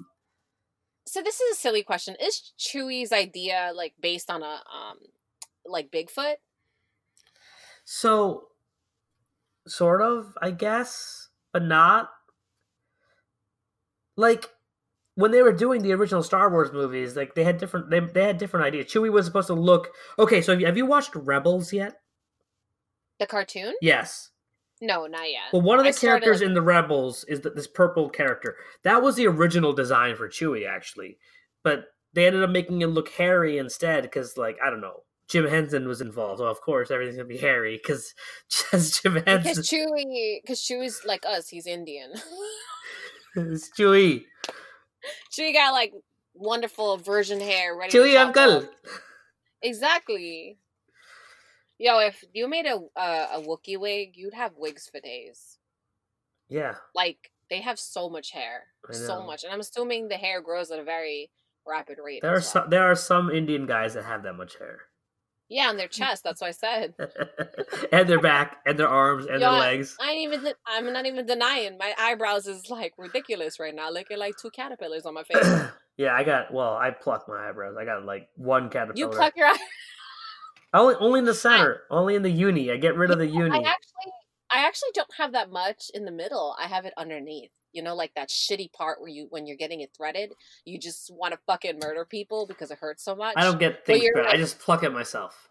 so 1.06 1.20
this 1.22 1.40
is 1.40 1.56
a 1.56 1.60
silly 1.60 1.82
question. 1.82 2.16
Is 2.20 2.52
Chewie's 2.58 3.12
idea 3.12 3.72
like 3.74 3.94
based 4.00 4.30
on 4.30 4.42
a 4.42 4.62
um 4.72 4.98
like 5.66 5.90
Bigfoot? 5.90 6.36
so 7.84 8.48
sort 9.66 10.02
of, 10.02 10.36
I 10.40 10.50
guess, 10.50 11.28
but 11.52 11.62
not. 11.62 12.10
Like 14.16 14.48
when 15.16 15.32
they 15.32 15.42
were 15.42 15.52
doing 15.52 15.82
the 15.82 15.92
original 15.92 16.22
Star 16.22 16.50
Wars 16.50 16.72
movies, 16.72 17.16
like 17.16 17.34
they 17.34 17.44
had 17.44 17.58
different 17.58 17.90
they, 17.90 18.00
they 18.00 18.24
had 18.24 18.38
different 18.38 18.66
ideas. 18.66 18.86
Chewie 18.86 19.12
was 19.12 19.26
supposed 19.26 19.48
to 19.48 19.54
look 19.54 19.88
okay. 20.18 20.40
So 20.40 20.52
have 20.52 20.60
you, 20.60 20.66
have 20.66 20.76
you 20.76 20.86
watched 20.86 21.14
Rebels 21.14 21.72
yet? 21.72 22.00
The 23.18 23.26
cartoon? 23.26 23.74
Yes. 23.80 24.30
No, 24.84 25.06
not 25.06 25.30
yet. 25.30 25.44
Well, 25.52 25.62
one 25.62 25.78
of 25.78 25.84
the 25.84 25.90
I 25.90 25.92
characters 25.92 26.40
like- 26.40 26.48
in 26.48 26.54
the 26.54 26.60
Rebels 26.62 27.24
is 27.24 27.40
that 27.40 27.56
this 27.56 27.66
purple 27.66 28.10
character. 28.10 28.56
That 28.82 29.02
was 29.02 29.16
the 29.16 29.26
original 29.26 29.72
design 29.72 30.14
for 30.16 30.28
Chewie, 30.28 30.68
actually, 30.68 31.16
but 31.62 31.86
they 32.12 32.26
ended 32.26 32.42
up 32.44 32.50
making 32.50 32.82
him 32.82 32.90
look 32.90 33.08
hairy 33.08 33.56
instead 33.58 34.02
because, 34.02 34.36
like, 34.36 34.58
I 34.64 34.68
don't 34.70 34.80
know, 34.82 35.04
Jim 35.28 35.46
Henson 35.48 35.88
was 35.88 36.00
involved. 36.02 36.38
So 36.38 36.46
of 36.46 36.60
course 36.60 36.90
everything's 36.90 37.16
gonna 37.16 37.28
be 37.28 37.38
hairy 37.38 37.80
because 37.82 38.14
just 38.70 39.02
Jim 39.02 39.14
because 39.14 39.68
Chewie, 39.68 40.40
because 40.42 40.60
Chewie's 40.60 41.02
like 41.04 41.24
us, 41.26 41.48
he's 41.48 41.66
Indian. 41.66 42.12
is 43.36 43.70
Chewie. 43.78 44.24
Chewie 45.32 45.54
got 45.54 45.72
like 45.72 45.92
wonderful 46.34 46.98
virgin 46.98 47.40
hair 47.40 47.76
ready. 47.76 47.96
Chewie 47.96 48.20
uncle. 48.20 48.68
Exactly. 49.62 50.58
Yo, 51.78 51.98
if 51.98 52.24
you 52.32 52.48
made 52.48 52.66
a 52.66 52.76
uh, 52.96 53.28
a 53.34 53.40
Wookiee 53.40 53.78
wig, 53.78 54.12
you'd 54.14 54.34
have 54.34 54.52
wigs 54.56 54.88
for 54.88 55.00
days. 55.00 55.58
Yeah, 56.48 56.74
Like 56.94 57.30
they 57.50 57.60
have 57.60 57.78
so 57.78 58.08
much 58.08 58.30
hair, 58.30 58.64
so 58.92 59.22
much, 59.22 59.44
and 59.44 59.52
I'm 59.52 59.60
assuming 59.60 60.08
the 60.08 60.16
hair 60.16 60.40
grows 60.40 60.70
at 60.70 60.78
a 60.78 60.84
very 60.84 61.30
rapid 61.66 61.98
rate. 62.04 62.20
there 62.22 62.32
are 62.32 62.34
well. 62.34 62.42
some 62.42 62.70
there 62.70 62.84
are 62.84 62.94
some 62.94 63.30
Indian 63.30 63.66
guys 63.66 63.94
that 63.94 64.04
have 64.04 64.22
that 64.22 64.34
much 64.34 64.58
hair, 64.58 64.82
Yeah, 65.48 65.68
on 65.68 65.76
their 65.76 65.88
chest. 65.88 66.22
That's 66.22 66.40
what 66.42 66.48
I 66.48 66.50
said. 66.52 66.94
and 67.92 68.08
their 68.08 68.20
back, 68.20 68.58
and 68.66 68.78
their 68.78 68.88
arms, 68.88 69.26
and 69.26 69.40
Yo, 69.40 69.50
their 69.50 69.60
legs. 69.60 69.96
I 70.00 70.10
ain't 70.10 70.34
even—I'm 70.34 70.92
not 70.92 71.06
even 71.06 71.26
denying. 71.26 71.76
My 71.78 71.94
eyebrows 71.98 72.46
is 72.46 72.70
like 72.70 72.92
ridiculous 72.98 73.58
right 73.58 73.74
now, 73.74 73.90
looking 73.90 74.18
like 74.18 74.36
two 74.36 74.50
caterpillars 74.50 75.06
on 75.06 75.14
my 75.14 75.24
face. 75.24 75.62
yeah, 75.96 76.14
I 76.14 76.22
got. 76.22 76.52
Well, 76.52 76.74
I 76.74 76.90
plucked 76.90 77.28
my 77.28 77.48
eyebrows. 77.48 77.76
I 77.78 77.84
got 77.84 78.04
like 78.04 78.28
one 78.36 78.68
caterpillar. 78.70 78.98
you 78.98 79.08
pluck 79.08 79.32
your 79.36 79.48
eye. 79.48 79.56
Only, 80.74 80.94
only 80.98 81.18
in 81.20 81.24
the 81.24 81.34
center. 81.34 81.82
only 81.90 82.14
in 82.16 82.22
the 82.22 82.30
uni. 82.30 82.70
I 82.70 82.76
get 82.76 82.96
rid 82.96 83.10
of 83.10 83.18
the 83.18 83.24
I 83.24 83.28
uni. 83.28 83.64
actually, 83.64 84.12
I 84.50 84.66
actually 84.66 84.90
don't 84.94 85.14
have 85.16 85.32
that 85.32 85.50
much 85.50 85.84
in 85.94 86.04
the 86.04 86.10
middle. 86.10 86.54
I 86.60 86.66
have 86.66 86.84
it 86.84 86.92
underneath. 86.96 87.50
You 87.72 87.82
know, 87.82 87.94
like 87.96 88.12
that 88.14 88.28
shitty 88.28 88.72
part 88.72 89.00
where 89.00 89.08
you, 89.10 89.26
when 89.30 89.46
you're 89.46 89.56
getting 89.56 89.80
it 89.80 89.90
threaded, 89.96 90.32
you 90.64 90.78
just 90.78 91.10
want 91.12 91.32
to 91.32 91.40
fucking 91.46 91.80
murder 91.82 92.04
people 92.04 92.46
because 92.46 92.70
it 92.70 92.78
hurts 92.78 93.02
so 93.04 93.16
much. 93.16 93.34
I 93.36 93.42
don't 93.44 93.58
get 93.58 93.84
things 93.86 94.02
you're 94.04 94.14
threaded. 94.14 94.32
I 94.32 94.36
just 94.36 94.58
pluck 94.60 94.84
it 94.84 94.92
myself. 94.92 95.48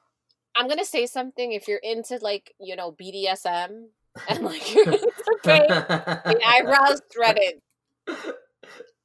I'm 0.56 0.68
gonna 0.70 0.86
say 0.86 1.06
something. 1.06 1.52
If 1.52 1.68
you're 1.68 1.80
into 1.84 2.18
like, 2.22 2.54
you 2.60 2.76
know, 2.76 2.92
BDSM 2.94 3.88
and 4.30 4.42
like 4.42 4.74
you're 4.74 4.86
into 4.86 5.38
pain, 5.44 5.68
the 5.68 6.40
eyebrows 6.46 7.02
threaded. 7.14 7.56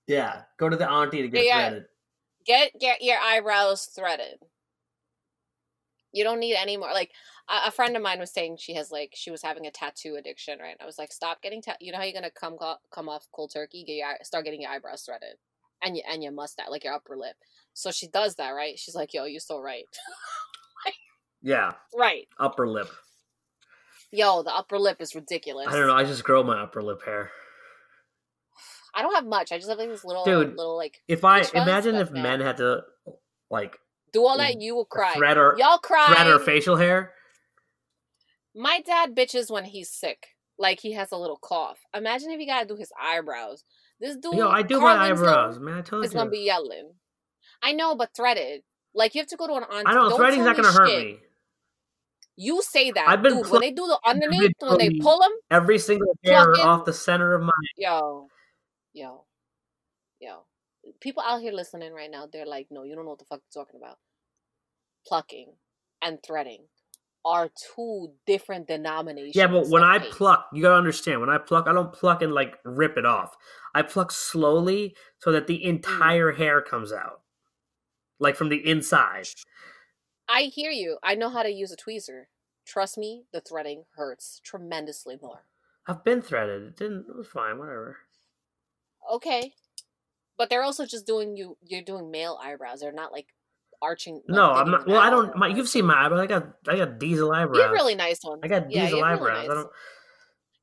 yeah, 0.06 0.42
go 0.58 0.68
to 0.68 0.76
the 0.76 0.88
auntie 0.88 1.22
to 1.22 1.28
get 1.28 1.44
Yeah. 1.44 1.68
threaded. 1.70 1.84
Get 2.46 2.72
get 2.80 3.02
your 3.02 3.18
eyebrows 3.18 3.86
threaded. 3.86 4.38
You 6.12 6.24
don't 6.24 6.40
need 6.40 6.56
any 6.56 6.76
more. 6.76 6.90
Like 6.92 7.12
a, 7.48 7.70
friend 7.70 7.96
of 7.96 8.02
mine 8.02 8.18
was 8.18 8.32
saying, 8.32 8.56
she 8.58 8.74
has 8.74 8.90
like 8.90 9.12
she 9.14 9.30
was 9.30 9.42
having 9.42 9.66
a 9.66 9.70
tattoo 9.70 10.16
addiction, 10.18 10.58
right? 10.58 10.76
I 10.80 10.86
was 10.86 10.98
like, 10.98 11.12
stop 11.12 11.42
getting 11.42 11.62
ta- 11.62 11.76
You 11.80 11.92
know 11.92 11.98
how 11.98 12.04
you're 12.04 12.14
gonna 12.14 12.30
come 12.30 12.56
come 12.90 13.08
off 13.08 13.28
cold 13.32 13.52
turkey? 13.52 13.84
Get 13.84 13.94
your 13.94 14.08
start 14.22 14.44
getting 14.44 14.62
your 14.62 14.70
eyebrows 14.70 15.02
threaded, 15.02 15.36
and 15.82 15.96
your 15.96 16.06
and 16.10 16.22
your 16.22 16.32
mustache, 16.32 16.68
like 16.70 16.84
your 16.84 16.94
upper 16.94 17.16
lip. 17.16 17.36
So 17.74 17.90
she 17.90 18.08
does 18.08 18.36
that, 18.36 18.50
right? 18.50 18.78
She's 18.78 18.94
like, 18.94 19.12
yo, 19.14 19.24
you're 19.24 19.40
so 19.40 19.60
right, 19.60 19.84
Yeah, 21.42 21.72
right? 21.96 22.26
upper 22.38 22.66
lip. 22.66 22.88
Yo, 24.10 24.42
the 24.42 24.54
upper 24.54 24.78
lip 24.78 25.00
is 25.00 25.14
ridiculous. 25.14 25.66
I 25.68 25.72
don't 25.72 25.86
know. 25.86 25.94
I 25.94 26.04
just 26.04 26.24
grow 26.24 26.42
my 26.42 26.62
upper 26.62 26.82
lip 26.82 27.04
hair. 27.04 27.30
I 28.94 29.02
don't 29.02 29.14
have 29.14 29.26
much. 29.26 29.52
I 29.52 29.58
just 29.58 29.68
have 29.68 29.78
like 29.78 29.88
this 29.88 30.04
little 30.04 30.24
Dude, 30.24 30.56
little 30.56 30.76
like 30.76 31.02
If 31.06 31.24
I 31.24 31.44
imagine 31.54 31.94
if 31.96 32.10
men 32.10 32.40
had 32.40 32.56
to 32.56 32.82
like 33.50 33.78
do 34.12 34.24
all 34.26 34.38
that, 34.38 34.56
mm. 34.56 34.62
you 34.62 34.74
will 34.74 34.84
cry. 34.84 35.14
thread 35.14 35.36
or 35.36 35.54
Y'all 35.58 35.78
cry. 35.78 36.06
thread 36.12 36.26
or 36.26 36.38
facial 36.38 36.76
hair. 36.76 37.12
My 38.54 38.80
dad 38.84 39.14
bitches 39.14 39.50
when 39.50 39.64
he's 39.64 39.90
sick. 39.90 40.28
Like 40.58 40.80
he 40.80 40.92
has 40.92 41.12
a 41.12 41.16
little 41.16 41.38
cough. 41.38 41.78
Imagine 41.94 42.30
if 42.32 42.40
he 42.40 42.46
gotta 42.46 42.66
do 42.66 42.74
his 42.76 42.90
eyebrows. 43.00 43.62
This 44.00 44.16
dude 44.16 44.34
Yo, 44.34 44.48
I 44.48 44.62
do 44.62 44.80
my 44.80 45.08
eyebrows, 45.10 45.58
man. 45.60 45.78
I 45.78 45.80
told 45.82 46.04
is 46.04 46.12
you. 46.12 46.18
gonna 46.18 46.30
be 46.30 46.40
yelling. 46.40 46.90
I 47.62 47.72
know, 47.72 47.94
but 47.94 48.10
threaded. 48.16 48.62
Like 48.94 49.14
you 49.14 49.20
have 49.20 49.28
to 49.28 49.36
go 49.36 49.46
to 49.46 49.54
an 49.54 49.62
auntie. 49.64 49.84
I 49.86 49.94
know 49.94 50.08
Don't 50.08 50.18
threading's 50.18 50.44
not 50.44 50.56
gonna 50.56 50.72
hurt 50.72 50.88
me. 50.88 51.18
You 52.36 52.62
say 52.62 52.92
that, 52.92 53.08
I've 53.08 53.22
been 53.22 53.34
dude. 53.34 53.44
pl- 53.44 53.52
when 53.52 53.60
they 53.62 53.70
do 53.72 53.86
the 53.86 53.98
underneath, 54.04 54.52
when 54.60 54.78
they 54.78 54.90
pull 55.00 55.18
them, 55.20 55.32
Every 55.50 55.78
single 55.78 56.16
hair 56.24 56.52
off 56.60 56.84
the 56.84 56.92
center 56.92 57.34
of 57.34 57.42
my. 57.42 57.50
yo, 57.76 58.28
yo. 58.92 59.24
People 61.00 61.22
out 61.24 61.40
here 61.40 61.52
listening 61.52 61.92
right 61.92 62.10
now, 62.10 62.26
they're 62.26 62.46
like, 62.46 62.66
"No, 62.70 62.82
you 62.82 62.94
don't 62.94 63.04
know 63.04 63.10
what 63.10 63.18
the 63.20 63.24
fuck 63.24 63.40
you're 63.54 63.64
talking 63.64 63.80
about." 63.80 63.98
Plucking 65.06 65.54
and 66.02 66.22
threading 66.22 66.68
are 67.24 67.50
two 67.74 68.14
different 68.26 68.66
denominations. 68.68 69.36
Yeah, 69.36 69.46
but 69.48 69.68
when 69.68 69.82
I 69.82 69.98
pluck, 69.98 70.48
you 70.52 70.62
gotta 70.62 70.76
understand. 70.76 71.20
When 71.20 71.30
I 71.30 71.38
pluck, 71.38 71.66
I 71.68 71.72
don't 71.72 71.92
pluck 71.92 72.22
and 72.22 72.32
like 72.32 72.58
rip 72.64 72.96
it 72.96 73.04
off. 73.06 73.36
I 73.74 73.82
pluck 73.82 74.10
slowly 74.12 74.96
so 75.18 75.32
that 75.32 75.44
Mm. 75.44 75.46
the 75.48 75.64
entire 75.64 76.32
hair 76.32 76.62
comes 76.62 76.92
out, 76.92 77.22
like 78.18 78.36
from 78.36 78.48
the 78.48 78.66
inside. 78.68 79.28
I 80.28 80.42
hear 80.44 80.70
you. 80.70 80.98
I 81.02 81.14
know 81.14 81.28
how 81.28 81.42
to 81.42 81.50
use 81.50 81.72
a 81.72 81.76
tweezer. 81.76 82.26
Trust 82.64 82.98
me, 82.98 83.24
the 83.32 83.40
threading 83.40 83.86
hurts 83.96 84.40
tremendously 84.44 85.16
more. 85.20 85.44
I've 85.86 86.04
been 86.04 86.20
threaded. 86.20 86.62
It 86.64 86.76
didn't. 86.76 87.08
It 87.08 87.16
was 87.16 87.28
fine. 87.28 87.58
Whatever. 87.58 87.98
Okay. 89.10 89.54
But 90.38 90.48
they're 90.48 90.62
also 90.62 90.86
just 90.86 91.06
doing 91.06 91.36
you 91.36 91.56
you're 91.66 91.82
doing 91.82 92.10
male 92.10 92.38
eyebrows. 92.42 92.80
They're 92.80 92.92
not 92.92 93.12
like 93.12 93.26
arching 93.82 94.22
like, 94.28 94.36
no, 94.36 94.52
I'm 94.52 94.70
not. 94.70 94.86
Well, 94.86 95.00
I 95.00 95.10
don't. 95.10 95.36
My, 95.36 95.48
you've 95.48 95.68
seen 95.68 95.84
my 95.84 96.06
eyebrows. 96.06 96.20
I 96.20 96.26
got. 96.26 96.48
I 96.68 96.76
got 96.76 96.98
diesel 96.98 97.32
eyebrows. 97.32 97.56
You 97.56 97.62
have 97.62 97.72
really 97.72 97.96
nice 97.96 98.22
ones. 98.24 98.40
I 98.44 98.48
got 98.48 98.70
Yeah, 98.70 98.84
diesel 98.84 99.00
really 99.02 99.12
eyebrows. 99.12 99.44
I 99.44 99.46
nice. 99.48 99.48
don't. 99.48 99.70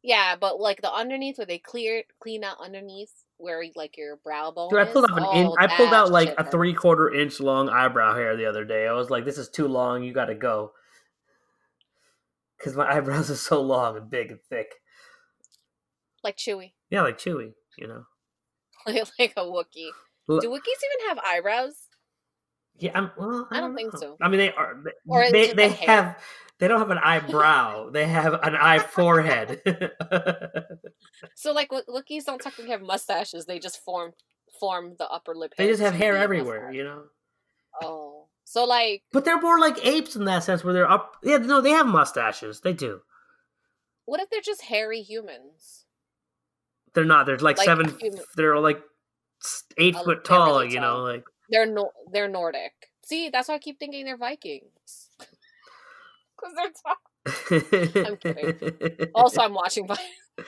Yeah, 0.01 0.35
but 0.39 0.59
like 0.59 0.81
the 0.81 0.93
underneath 0.93 1.37
where 1.37 1.47
they 1.47 1.57
clear 1.57 2.03
clean 2.19 2.43
out 2.43 2.57
underneath 2.63 3.11
where 3.37 3.63
like 3.75 3.97
your 3.97 4.17
brow 4.17 4.51
bone. 4.51 4.69
Dude, 4.69 4.79
I 4.79 4.85
pulled 4.85 5.05
out 5.11 5.17
an 5.17 5.39
in, 5.39 5.47
oh, 5.47 5.55
I 5.59 5.67
pulled 5.67 5.93
out 5.93 6.11
like 6.11 6.33
a 6.37 6.49
three 6.49 6.73
quarter 6.73 7.13
inch 7.13 7.39
long 7.39 7.69
eyebrow 7.69 8.15
hair 8.15 8.37
the 8.37 8.45
other 8.45 8.63
day. 8.65 8.87
I 8.87 8.93
was 8.93 9.09
like, 9.09 9.25
"This 9.25 9.37
is 9.37 9.49
too 9.49 9.67
long. 9.67 10.03
You 10.03 10.13
got 10.13 10.25
to 10.25 10.35
go," 10.35 10.71
because 12.57 12.75
my 12.75 12.87
eyebrows 12.95 13.29
are 13.31 13.35
so 13.35 13.61
long 13.61 13.97
and 13.97 14.09
big 14.09 14.31
and 14.31 14.39
thick. 14.49 14.75
like 16.23 16.37
chewie. 16.37 16.73
Yeah, 16.89 17.01
like 17.01 17.17
Chewie. 17.17 17.53
You 17.77 17.87
know. 17.87 18.03
Like 18.87 19.03
like 19.19 19.33
a 19.37 19.41
Wookiee. 19.41 19.89
L- 20.29 20.39
Do 20.39 20.49
Wookiees 20.49 20.81
even 20.83 21.07
have 21.09 21.19
eyebrows? 21.27 21.73
Yeah, 22.77 22.91
I'm, 22.93 23.11
well, 23.17 23.47
I, 23.51 23.57
I 23.57 23.61
don't 23.61 23.69
don't 23.69 23.75
think 23.77 23.93
know. 23.93 23.99
so. 23.99 24.17
I 24.21 24.27
mean, 24.27 24.39
they 24.39 24.51
are. 24.53 24.81
They, 24.83 24.91
Or 25.07 25.31
they, 25.31 25.53
they 25.53 25.69
have. 25.69 26.17
They 26.59 26.67
don't 26.67 26.79
have 26.79 26.91
an 26.91 26.97
eyebrow. 26.99 27.89
they 27.93 28.05
have 28.05 28.33
an 28.33 28.55
eye 28.55 28.79
forehead. 28.79 29.61
So 31.35 31.51
like 31.53 31.71
Wo- 31.71 31.81
Wookiees 31.89 32.25
don't 32.25 32.41
technically 32.41 32.71
have 32.71 32.81
mustaches. 32.81 33.45
They 33.45 33.59
just 33.59 33.79
form 33.83 34.13
form 34.59 34.95
the 34.99 35.07
upper 35.09 35.35
lip. 35.35 35.53
they 35.57 35.67
just 35.67 35.81
have 35.81 35.93
hair 35.93 36.15
everywhere. 36.17 36.71
You 36.71 36.83
know. 36.83 37.03
Oh, 37.81 38.27
so 38.43 38.65
like 38.65 39.03
But 39.11 39.25
they're 39.25 39.39
more 39.39 39.59
like 39.59 39.85
apes 39.85 40.15
in 40.15 40.25
that 40.25 40.43
sense, 40.43 40.63
where 40.63 40.73
they're 40.73 40.89
up. 40.89 41.17
Yeah, 41.23 41.37
no, 41.37 41.61
they 41.61 41.71
have 41.71 41.87
mustaches. 41.87 42.61
They 42.61 42.73
do. 42.73 43.01
what 44.05 44.19
if 44.19 44.29
they're 44.29 44.41
just 44.41 44.61
hairy 44.63 45.01
humans? 45.01 45.84
They're 46.95 47.05
not. 47.05 47.25
They're 47.25 47.37
like, 47.37 47.57
Like 47.57 47.65
seven. 47.65 47.95
human- 47.99 48.21
They're 48.35 48.57
like 48.59 48.81
eight 49.77 49.95
foot 49.97 50.23
tall. 50.23 50.59
really 50.59 50.73
you 50.73 50.79
know, 50.79 51.03
like. 51.03 51.23
They're 51.49 51.65
no, 51.67 51.91
they're 52.11 52.27
Nordic. 52.27 52.71
See, 53.05 53.29
that's 53.29 53.47
why 53.49 53.55
I 53.55 53.59
keep 53.59 53.77
thinking 53.79 54.05
they're 54.05 54.17
Vikings. 54.17 55.09
Because 56.37 56.55
they're 56.55 56.71
tall. 56.83 58.05
I'm 58.11 58.17
kidding. 58.17 59.07
Also, 59.15 59.41
I'm 59.41 59.53
watching. 59.53 59.87
Vi- 59.87 59.95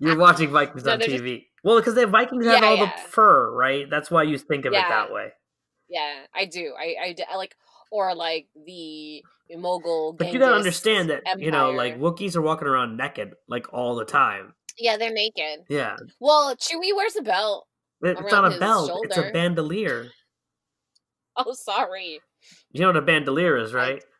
You're 0.00 0.16
watching 0.16 0.50
Vikings 0.50 0.84
No, 0.84 0.92
on 0.92 0.98
they're 1.00 1.08
just- 1.08 1.22
TV. 1.24 1.46
Well, 1.62 1.76
because 1.78 1.94
the 1.94 2.06
Vikings 2.06 2.46
have 2.46 2.62
Yeah, 2.62 2.68
all 2.68 2.76
yeah. 2.76 2.86
the 2.96 3.02
fur, 3.10 3.52
right? 3.54 3.88
That's 3.90 4.10
why 4.10 4.22
you 4.22 4.38
think 4.38 4.64
of 4.64 4.72
it 4.72 4.76
that 4.88 5.12
way. 5.12 5.32
Yeah, 5.90 6.20
I 6.34 6.46
do. 6.46 6.72
I 6.78 7.14
I 7.30 7.36
like, 7.36 7.54
or 7.90 8.14
like 8.14 8.46
the 8.64 9.22
Mogul. 9.58 10.14
But 10.14 10.32
you 10.32 10.38
gotta 10.38 10.54
understand 10.54 11.10
that 11.10 11.22
you 11.38 11.50
know, 11.50 11.70
like 11.72 11.94
Empire. 11.94 12.10
Wookiees 12.12 12.36
are 12.36 12.40
walking 12.40 12.68
around 12.68 12.96
naked 12.96 13.34
like 13.48 13.70
all 13.74 13.96
the 13.96 14.04
time. 14.06 14.54
Yeah, 14.80 14.96
they're 14.96 15.12
naked. 15.12 15.60
Yeah, 15.68 15.96
Well, 16.18 16.56
Chewie 16.56 16.94
wears 16.96 17.16
a 17.16 17.22
belt. 17.22 17.66
It- 18.02 18.18
it's 18.18 18.32
not 18.32 18.52
a 18.52 18.58
belt; 18.58 18.90
it's 19.04 19.16
a 19.16 19.30
bandolier. 19.32 20.08
Oh, 21.36 21.54
sorry. 21.54 22.20
You 22.72 22.80
know 22.80 22.88
what 22.88 22.96
a 22.96 23.02
bandolier 23.02 23.56
is, 23.56 23.72
right? 23.72 24.02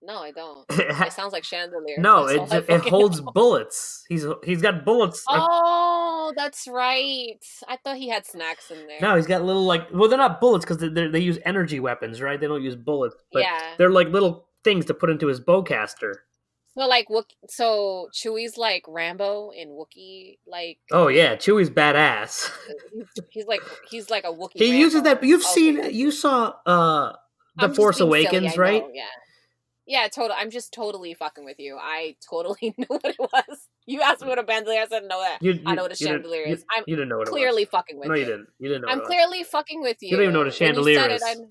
No, 0.00 0.18
I 0.22 0.30
don't. 0.30 0.64
It 0.70 1.12
sounds 1.12 1.32
like 1.32 1.42
chandelier. 1.42 1.96
no, 1.98 2.26
That's 2.26 2.38
all 2.52 2.58
it's, 2.58 2.70
I 2.70 2.74
it 2.74 2.80
holds 2.82 3.20
know. 3.20 3.32
bullets. 3.32 4.04
He's 4.08 4.24
he's 4.44 4.62
got 4.62 4.84
bullets. 4.84 5.24
Oh, 5.28 6.32
that's 6.36 6.68
right. 6.68 7.44
I 7.66 7.76
thought 7.82 7.96
he 7.96 8.08
had 8.08 8.24
snacks 8.24 8.70
in 8.70 8.86
there. 8.86 8.98
No, 9.00 9.16
he's 9.16 9.26
got 9.26 9.42
little 9.42 9.64
like 9.64 9.88
well, 9.92 10.08
they're 10.08 10.16
not 10.16 10.40
bullets 10.40 10.64
because 10.64 10.78
they 10.78 11.08
they 11.08 11.18
use 11.18 11.38
energy 11.44 11.80
weapons, 11.80 12.20
right? 12.22 12.40
They 12.40 12.46
don't 12.46 12.62
use 12.62 12.76
bullets, 12.76 13.16
but 13.32 13.42
yeah. 13.42 13.74
they're 13.76 13.90
like 13.90 14.08
little 14.08 14.46
things 14.62 14.84
to 14.86 14.94
put 14.94 15.10
into 15.10 15.26
his 15.26 15.40
bowcaster. 15.40 16.14
So 16.78 16.86
like 16.86 17.08
Wook 17.08 17.24
so 17.48 18.08
Chewie's 18.14 18.56
like 18.56 18.84
Rambo 18.86 19.50
in 19.50 19.70
Wookiee 19.70 20.38
like 20.46 20.78
Oh 20.92 21.08
yeah, 21.08 21.34
Chewie's 21.34 21.70
badass. 21.70 22.50
he's, 23.30 23.46
like 23.46 23.62
he's 23.90 24.10
like 24.10 24.22
a 24.24 24.28
Wookiee. 24.32 24.58
he 24.58 24.78
uses 24.78 25.02
that. 25.02 25.22
You've 25.24 25.42
seen, 25.42 25.92
you 25.92 26.12
saw 26.12 26.54
uh 26.66 27.12
the 27.56 27.64
I'm 27.64 27.74
Force 27.74 27.98
being 27.98 28.10
silly, 28.10 28.26
Awakens, 28.26 28.56
right? 28.56 28.82
know, 28.82 28.90
yeah. 28.94 29.04
Yeah, 29.86 30.06
total. 30.06 30.36
I'm 30.38 30.50
just 30.50 30.72
totally 30.72 31.14
fucking 31.14 31.44
with 31.44 31.58
you. 31.58 31.78
I 31.80 32.14
totally 32.30 32.74
knew 32.78 32.84
what 32.86 33.04
it 33.04 33.16
was. 33.18 33.58
You 33.86 34.02
asked 34.02 34.20
me 34.22 34.28
what 34.28 34.38
a 34.38 34.42
bandolier. 34.44 34.82
I 34.82 34.86
said 34.86 35.02
no. 35.08 35.18
That 35.20 35.38
You, 35.42 35.58
I 35.66 35.74
know 35.74 35.82
what 35.82 35.92
a 35.92 35.96
you 35.98 36.06
chandelier 36.06 36.46
you- 36.46 36.52
is. 36.54 36.64
I'm 36.76 36.84
You 36.86 36.94
didn't 36.94 37.08
know 37.08 37.18
what 37.18 37.26
clearly 37.28 37.62
it 37.62 37.70
fucking 37.70 37.98
with 37.98 38.06
No, 38.08 38.14
you. 38.14 38.20
you 38.20 38.26
didn't. 38.26 38.48
You 38.60 38.68
didn't 38.68 38.82
know. 38.82 38.88
I'm 38.88 39.00
it 39.00 39.04
clearly 39.04 39.42
fucking 39.42 39.80
with 39.80 39.96
you. 40.02 40.10
You 40.10 40.16
don't 40.16 40.22
even 40.24 40.32
know 40.34 40.40
what 40.40 40.46
a 40.48 40.50
you 40.50 40.56
chandelier 40.56 41.08
is. 41.08 41.22
I'm- 41.24 41.48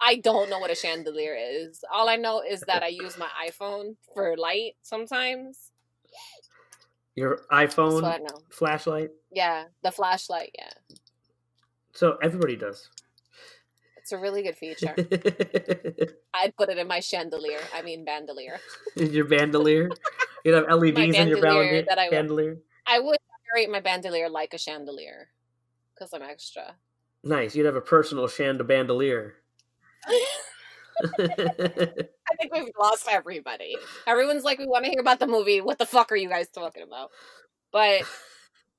I 0.00 0.16
don't 0.16 0.50
know 0.50 0.58
what 0.58 0.70
a 0.70 0.74
chandelier 0.74 1.34
is. 1.38 1.82
All 1.92 2.08
I 2.08 2.16
know 2.16 2.42
is 2.42 2.60
that 2.62 2.82
I 2.82 2.88
use 2.88 3.16
my 3.16 3.28
iPhone 3.48 3.96
for 4.14 4.36
light 4.36 4.72
sometimes. 4.82 5.70
Your 7.14 7.40
iPhone 7.52 7.94
what 8.02 8.04
I 8.04 8.18
know. 8.18 8.38
flashlight. 8.50 9.10
Yeah, 9.32 9.64
the 9.82 9.92
flashlight. 9.92 10.50
Yeah, 10.58 10.70
So 11.92 12.18
everybody 12.22 12.56
does. 12.56 12.90
it's 13.98 14.10
a 14.12 14.18
really 14.18 14.42
good 14.42 14.56
feature. 14.56 14.94
I'd 16.34 16.56
put 16.56 16.68
it 16.70 16.78
in 16.78 16.88
my 16.88 17.00
chandelier. 17.00 17.60
I 17.72 17.82
mean 17.82 18.04
bandolier. 18.04 18.58
your 18.96 19.26
bandolier. 19.26 19.90
You'd 20.44 20.54
have 20.54 20.64
LEDs 20.68 20.98
in 21.16 21.28
your 21.28 21.40
bandolier 21.40 21.82
that 21.88 21.98
I 21.98 22.06
would- 22.06 22.10
bandolier. 22.10 22.56
I 22.86 22.98
would 22.98 23.16
decorate 23.46 23.70
my 23.70 23.80
bandolier 23.80 24.28
like 24.28 24.52
a 24.52 24.58
chandelier 24.58 25.28
because 25.94 26.12
I'm 26.12 26.22
extra. 26.22 26.74
Nice. 27.22 27.54
You'd 27.54 27.64
have 27.66 27.76
a 27.76 27.80
personal 27.80 28.26
shand 28.28 28.66
bandolier. 28.66 29.36
I 31.08 32.36
think 32.40 32.52
we've 32.52 32.68
lost 32.78 33.08
everybody. 33.10 33.76
Everyone's 34.06 34.44
like, 34.44 34.58
we 34.58 34.66
want 34.66 34.84
to 34.84 34.90
hear 34.90 35.00
about 35.00 35.18
the 35.18 35.26
movie. 35.26 35.60
What 35.60 35.78
the 35.78 35.86
fuck 35.86 36.12
are 36.12 36.16
you 36.16 36.28
guys 36.28 36.48
talking 36.48 36.82
about? 36.82 37.10
But 37.72 38.02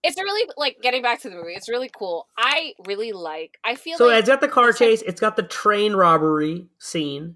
it's 0.03 0.17
really 0.17 0.49
like 0.57 0.77
getting 0.81 1.01
back 1.01 1.21
to 1.21 1.29
the 1.29 1.35
movie. 1.35 1.53
It's 1.53 1.69
really 1.69 1.89
cool. 1.95 2.27
I 2.37 2.73
really 2.85 3.11
like. 3.11 3.57
I 3.63 3.75
feel 3.75 3.97
so 3.97 4.07
like 4.07 4.19
it's 4.19 4.29
got 4.29 4.41
the 4.41 4.47
car 4.47 4.69
it's 4.69 4.79
like- 4.79 4.89
chase. 4.89 5.01
It's 5.01 5.19
got 5.19 5.35
the 5.35 5.43
train 5.43 5.93
robbery 5.93 6.67
scene, 6.77 7.35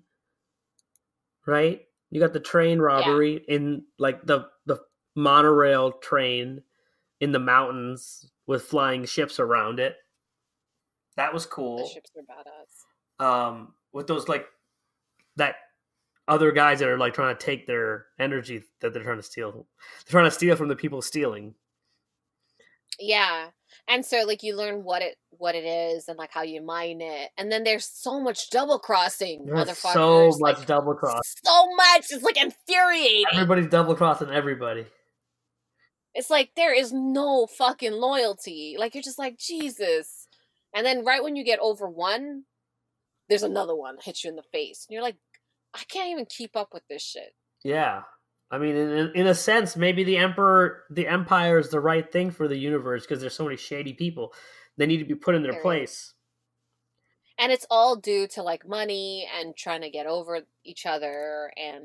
right? 1.45 1.81
You 2.11 2.19
got 2.19 2.33
the 2.33 2.39
train 2.39 2.79
robbery 2.79 3.43
in 3.47 3.83
like 3.97 4.25
the 4.25 4.47
the 4.65 4.77
monorail 5.15 5.91
train 5.91 6.61
in 7.19 7.31
the 7.31 7.39
mountains 7.39 8.29
with 8.47 8.63
flying 8.63 9.05
ships 9.05 9.39
around 9.39 9.79
it. 9.79 9.95
That 11.17 11.33
was 11.33 11.43
the 11.43 11.49
cool. 11.51 11.87
ships 11.87 12.11
are 12.17 12.21
badass. 12.23 13.25
Um, 13.49 13.73
with 13.93 14.07
those 14.07 14.27
like 14.27 14.45
that 15.35 15.55
other 16.27 16.51
guys 16.51 16.79
that 16.79 16.87
are 16.87 16.97
like 16.97 17.13
trying 17.13 17.35
to 17.35 17.43
take 17.43 17.65
their 17.65 18.05
energy 18.19 18.63
that 18.81 18.93
they're 18.93 19.03
trying 19.03 19.17
to 19.17 19.23
steal. 19.23 19.51
They're 19.51 20.11
trying 20.11 20.25
to 20.25 20.31
steal 20.31 20.55
from 20.55 20.67
the 20.67 20.75
people 20.75 21.01
stealing. 21.01 21.55
Yeah, 22.99 23.47
and 23.87 24.05
so 24.05 24.23
like 24.25 24.43
you 24.43 24.55
learn 24.55 24.83
what 24.83 25.01
it 25.01 25.17
what 25.31 25.55
it 25.55 25.65
is 25.65 26.07
and 26.07 26.17
like 26.17 26.31
how 26.31 26.43
you 26.43 26.61
mine 26.61 27.01
it, 27.01 27.31
and 27.37 27.51
then 27.51 27.63
there's 27.63 27.85
so 27.85 28.19
much 28.19 28.49
double 28.49 28.77
crossing, 28.77 29.45
motherfuckers. 29.47 29.93
so 29.93 30.27
much 30.39 30.57
like, 30.57 30.65
double 30.67 30.93
cross. 30.93 31.33
so 31.43 31.75
much. 31.75 32.05
It's 32.11 32.23
like 32.23 32.41
infuriating. 32.41 33.25
Everybody's 33.33 33.67
double 33.67 33.95
crossing 33.95 34.29
everybody. 34.29 34.85
It's 36.13 36.29
like 36.29 36.51
there 36.55 36.73
is 36.73 36.91
no 36.91 37.47
fucking 37.47 37.93
loyalty. 37.93 38.75
Like 38.77 38.93
you're 38.93 39.03
just 39.03 39.19
like 39.19 39.37
Jesus, 39.39 40.27
and 40.75 40.85
then 40.85 41.05
right 41.05 41.23
when 41.23 41.35
you 41.35 41.43
get 41.43 41.59
over 41.59 41.87
one, 41.87 42.43
there's 43.29 43.43
another 43.43 43.75
one 43.75 43.97
hits 44.03 44.23
you 44.23 44.29
in 44.29 44.35
the 44.35 44.43
face, 44.51 44.85
and 44.87 44.93
you're 44.93 45.03
like, 45.03 45.17
I 45.73 45.83
can't 45.87 46.09
even 46.09 46.25
keep 46.25 46.55
up 46.55 46.69
with 46.73 46.83
this 46.89 47.03
shit. 47.03 47.33
Yeah. 47.63 48.01
I 48.51 48.57
mean, 48.57 48.75
in, 48.75 49.11
in- 49.13 49.27
a 49.27 49.35
sense, 49.35 49.75
maybe 49.75 50.03
the 50.03 50.17
emperor, 50.17 50.83
the 50.89 51.07
empire 51.07 51.59
is 51.59 51.69
the 51.69 51.79
right 51.79 52.11
thing 52.11 52.31
for 52.31 52.47
the 52.47 52.57
universe 52.57 53.03
because 53.03 53.21
there's 53.21 53.35
so 53.35 53.43
many 53.43 53.57
shady 53.57 53.93
people. 53.93 54.33
They 54.77 54.87
need 54.87 54.97
to 54.97 55.05
be 55.05 55.13
put 55.13 55.35
in 55.35 55.43
their 55.43 55.51
There 55.51 55.59
is. 55.59 55.63
place. 55.63 56.13
And 57.37 57.51
it's 57.51 57.67
all 57.69 57.95
due 57.95 58.27
to 58.29 58.41
like 58.41 58.67
money 58.67 59.27
and 59.39 59.55
trying 59.55 59.81
to 59.81 59.89
get 59.91 60.07
over 60.07 60.39
each 60.65 60.85
other 60.87 61.51
and 61.55 61.83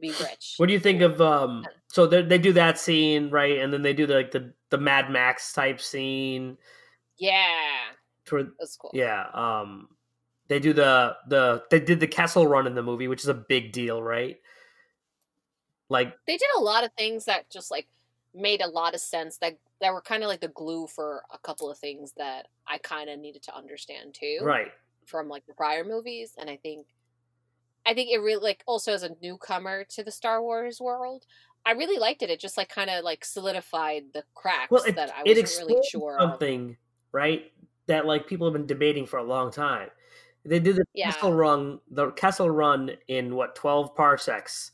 be 0.00 0.08
rich. 0.20 0.54
What 0.56 0.66
do 0.66 0.72
you 0.72 0.80
think 0.80 1.02
of? 1.02 1.20
um 1.20 1.64
So 1.88 2.06
they, 2.08 2.22
they 2.22 2.38
do 2.38 2.52
that 2.54 2.80
scene, 2.80 3.30
right? 3.30 3.58
And 3.60 3.72
then 3.72 3.82
they 3.82 3.92
do 3.94 4.06
the, 4.06 4.14
like 4.14 4.32
the 4.32 4.52
the 4.70 4.78
Mad 4.78 5.08
Max 5.08 5.52
type 5.52 5.80
scene. 5.80 6.56
Yeah, 7.18 7.60
Toward, 8.26 8.50
that's 8.58 8.76
cool. 8.76 8.90
yeah. 8.92 9.26
Um, 9.34 9.88
they 10.52 10.60
do 10.60 10.74
the 10.74 11.16
the 11.28 11.62
they 11.70 11.80
did 11.80 11.98
the 11.98 12.06
Kessel 12.06 12.46
Run 12.46 12.66
in 12.66 12.74
the 12.74 12.82
movie, 12.82 13.08
which 13.08 13.22
is 13.22 13.28
a 13.28 13.34
big 13.34 13.72
deal, 13.72 14.02
right? 14.02 14.38
Like 15.88 16.14
they 16.26 16.36
did 16.36 16.48
a 16.58 16.60
lot 16.60 16.84
of 16.84 16.92
things 16.92 17.24
that 17.24 17.50
just 17.50 17.70
like 17.70 17.88
made 18.34 18.60
a 18.60 18.68
lot 18.68 18.94
of 18.94 19.00
sense 19.00 19.38
that 19.38 19.56
that 19.80 19.94
were 19.94 20.02
kind 20.02 20.22
of 20.22 20.28
like 20.28 20.40
the 20.40 20.48
glue 20.48 20.86
for 20.86 21.22
a 21.32 21.38
couple 21.38 21.70
of 21.70 21.78
things 21.78 22.12
that 22.18 22.48
I 22.66 22.76
kind 22.78 23.08
of 23.08 23.18
needed 23.18 23.42
to 23.44 23.56
understand 23.56 24.14
too 24.14 24.40
right. 24.42 24.68
from 25.06 25.28
like 25.28 25.46
the 25.46 25.54
prior 25.54 25.84
movies 25.84 26.34
and 26.38 26.48
I 26.48 26.56
think 26.56 26.86
I 27.84 27.94
think 27.94 28.10
it 28.10 28.18
really 28.18 28.42
like 28.42 28.62
also 28.66 28.92
as 28.92 29.02
a 29.02 29.16
newcomer 29.20 29.84
to 29.90 30.04
the 30.04 30.10
Star 30.10 30.40
Wars 30.40 30.80
world 30.80 31.26
I 31.66 31.72
really 31.72 31.98
liked 31.98 32.22
it 32.22 32.30
it 32.30 32.40
just 32.40 32.56
like 32.56 32.68
kind 32.68 32.88
of 32.88 33.04
like 33.04 33.24
solidified 33.24 34.04
the 34.14 34.22
cracks 34.34 34.70
Well, 34.70 34.84
it, 34.84 34.96
that 34.96 35.10
I 35.10 35.22
wasn't 35.26 35.68
really 35.68 35.82
sure 35.86 36.18
of. 36.18 36.30
something, 36.30 36.76
right? 37.10 37.52
That 37.86 38.06
like 38.06 38.26
people 38.26 38.46
have 38.46 38.54
been 38.54 38.66
debating 38.66 39.04
for 39.04 39.18
a 39.18 39.24
long 39.24 39.50
time. 39.50 39.90
They 40.44 40.58
did 40.58 40.76
the 40.76 40.84
Yeah. 40.92 41.12
Kessel 41.12 41.32
Run, 41.32 41.80
the 41.90 42.10
Kessel 42.12 42.50
Run 42.50 42.90
in 43.08 43.34
what 43.34 43.54
twelve 43.54 43.94
parsecs. 43.94 44.72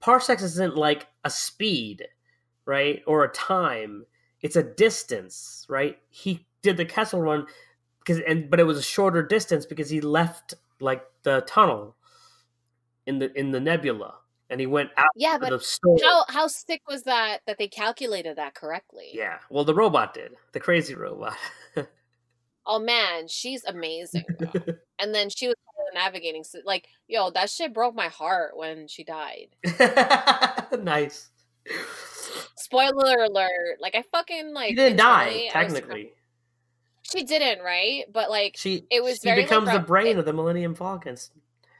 Parsecs 0.00 0.42
isn't 0.42 0.76
like 0.76 1.06
a 1.24 1.30
speed, 1.30 2.08
right, 2.64 3.02
or 3.06 3.24
a 3.24 3.32
time. 3.32 4.06
It's 4.40 4.56
a 4.56 4.62
distance, 4.62 5.66
right? 5.68 5.98
He 6.08 6.46
did 6.62 6.76
the 6.76 6.84
Kessel 6.84 7.20
Run 7.20 7.46
because, 7.98 8.20
and 8.26 8.50
but 8.50 8.58
it 8.58 8.64
was 8.64 8.78
a 8.78 8.82
shorter 8.82 9.22
distance 9.22 9.66
because 9.66 9.90
he 9.90 10.00
left 10.00 10.54
like 10.80 11.04
the 11.22 11.42
tunnel 11.46 11.96
in 13.06 13.18
the 13.18 13.32
in 13.38 13.50
the 13.50 13.60
nebula, 13.60 14.14
and 14.50 14.58
he 14.60 14.66
went 14.66 14.90
out 14.96 15.06
Yeah, 15.14 15.38
but 15.38 15.52
how 16.02 16.24
how 16.28 16.46
sick 16.46 16.82
was 16.88 17.02
that 17.02 17.40
that 17.46 17.58
they 17.58 17.68
calculated 17.68 18.36
that 18.36 18.54
correctly? 18.54 19.10
Yeah, 19.12 19.38
well, 19.50 19.64
the 19.64 19.74
robot 19.74 20.14
did, 20.14 20.32
the 20.52 20.60
crazy 20.60 20.94
robot. 20.94 21.36
Oh 22.66 22.78
man, 22.78 23.26
she's 23.28 23.64
amazing. 23.64 24.24
and 24.98 25.14
then 25.14 25.28
she 25.30 25.48
was 25.48 25.56
part 25.64 25.88
of 25.88 25.92
the 25.94 25.98
navigating 25.98 26.44
sy- 26.44 26.60
like, 26.64 26.86
yo, 27.08 27.30
that 27.30 27.50
shit 27.50 27.74
broke 27.74 27.94
my 27.94 28.08
heart 28.08 28.56
when 28.56 28.86
she 28.88 29.02
died. 29.04 29.48
nice. 30.82 31.30
Spoiler 32.56 33.24
alert! 33.24 33.78
Like 33.80 33.94
I 33.94 34.02
fucking 34.10 34.52
like 34.54 34.70
She 34.70 34.74
didn't 34.76 34.98
die, 34.98 35.24
internally, 35.28 35.50
I 35.54 35.64
was- 35.64 35.72
technically. 35.74 36.12
She 37.02 37.24
didn't, 37.24 37.62
right? 37.64 38.04
But 38.10 38.30
like, 38.30 38.56
She 38.56 38.86
it 38.90 39.02
was 39.02 39.16
she 39.16 39.28
very, 39.28 39.40
like, 39.42 39.48
becomes 39.50 39.70
the 39.72 39.80
brain 39.80 40.16
it- 40.16 40.18
of 40.18 40.24
the 40.24 40.32
Millennium 40.32 40.74
Falcons. 40.74 41.30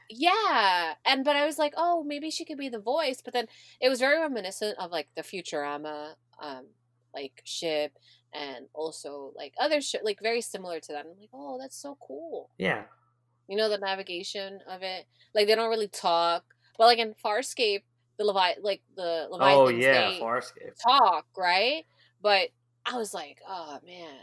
yeah. 0.09 0.93
And 1.05 1.23
but 1.25 1.35
I 1.35 1.45
was 1.45 1.57
like, 1.57 1.73
oh, 1.77 2.03
maybe 2.03 2.29
she 2.29 2.45
could 2.45 2.57
be 2.57 2.69
the 2.69 2.79
voice. 2.79 3.21
But 3.23 3.33
then 3.33 3.47
it 3.81 3.89
was 3.89 3.99
very 3.99 4.19
reminiscent 4.19 4.77
of 4.79 4.91
like 4.91 5.07
the 5.15 5.21
Futurama, 5.23 6.13
um, 6.39 6.65
like 7.15 7.41
ship, 7.45 7.97
and 8.33 8.67
also 8.73 9.31
like 9.35 9.53
other 9.59 9.81
ship, 9.81 10.01
like 10.03 10.19
very 10.21 10.41
similar 10.41 10.79
to 10.79 10.91
that. 10.93 11.05
I'm 11.05 11.19
like, 11.19 11.29
oh, 11.33 11.57
that's 11.59 11.77
so 11.79 11.97
cool. 12.05 12.49
Yeah. 12.57 12.83
You 13.47 13.57
know 13.57 13.69
the 13.69 13.77
navigation 13.77 14.59
of 14.67 14.81
it. 14.81 15.05
Like 15.35 15.47
they 15.47 15.55
don't 15.55 15.69
really 15.69 15.87
talk, 15.87 16.43
but 16.77 16.85
like 16.85 16.99
in 16.99 17.13
Farscape, 17.23 17.83
the 18.17 18.23
Levi, 18.25 18.53
like 18.61 18.81
the 18.95 19.27
Leviathan. 19.29 19.57
Oh 19.57 19.69
yeah, 19.69 20.09
they 20.11 20.19
Farscape. 20.19 20.81
talk, 20.81 21.25
right? 21.37 21.83
But 22.21 22.49
I 22.85 22.97
was 22.97 23.13
like, 23.13 23.39
oh 23.47 23.79
man, 23.85 24.15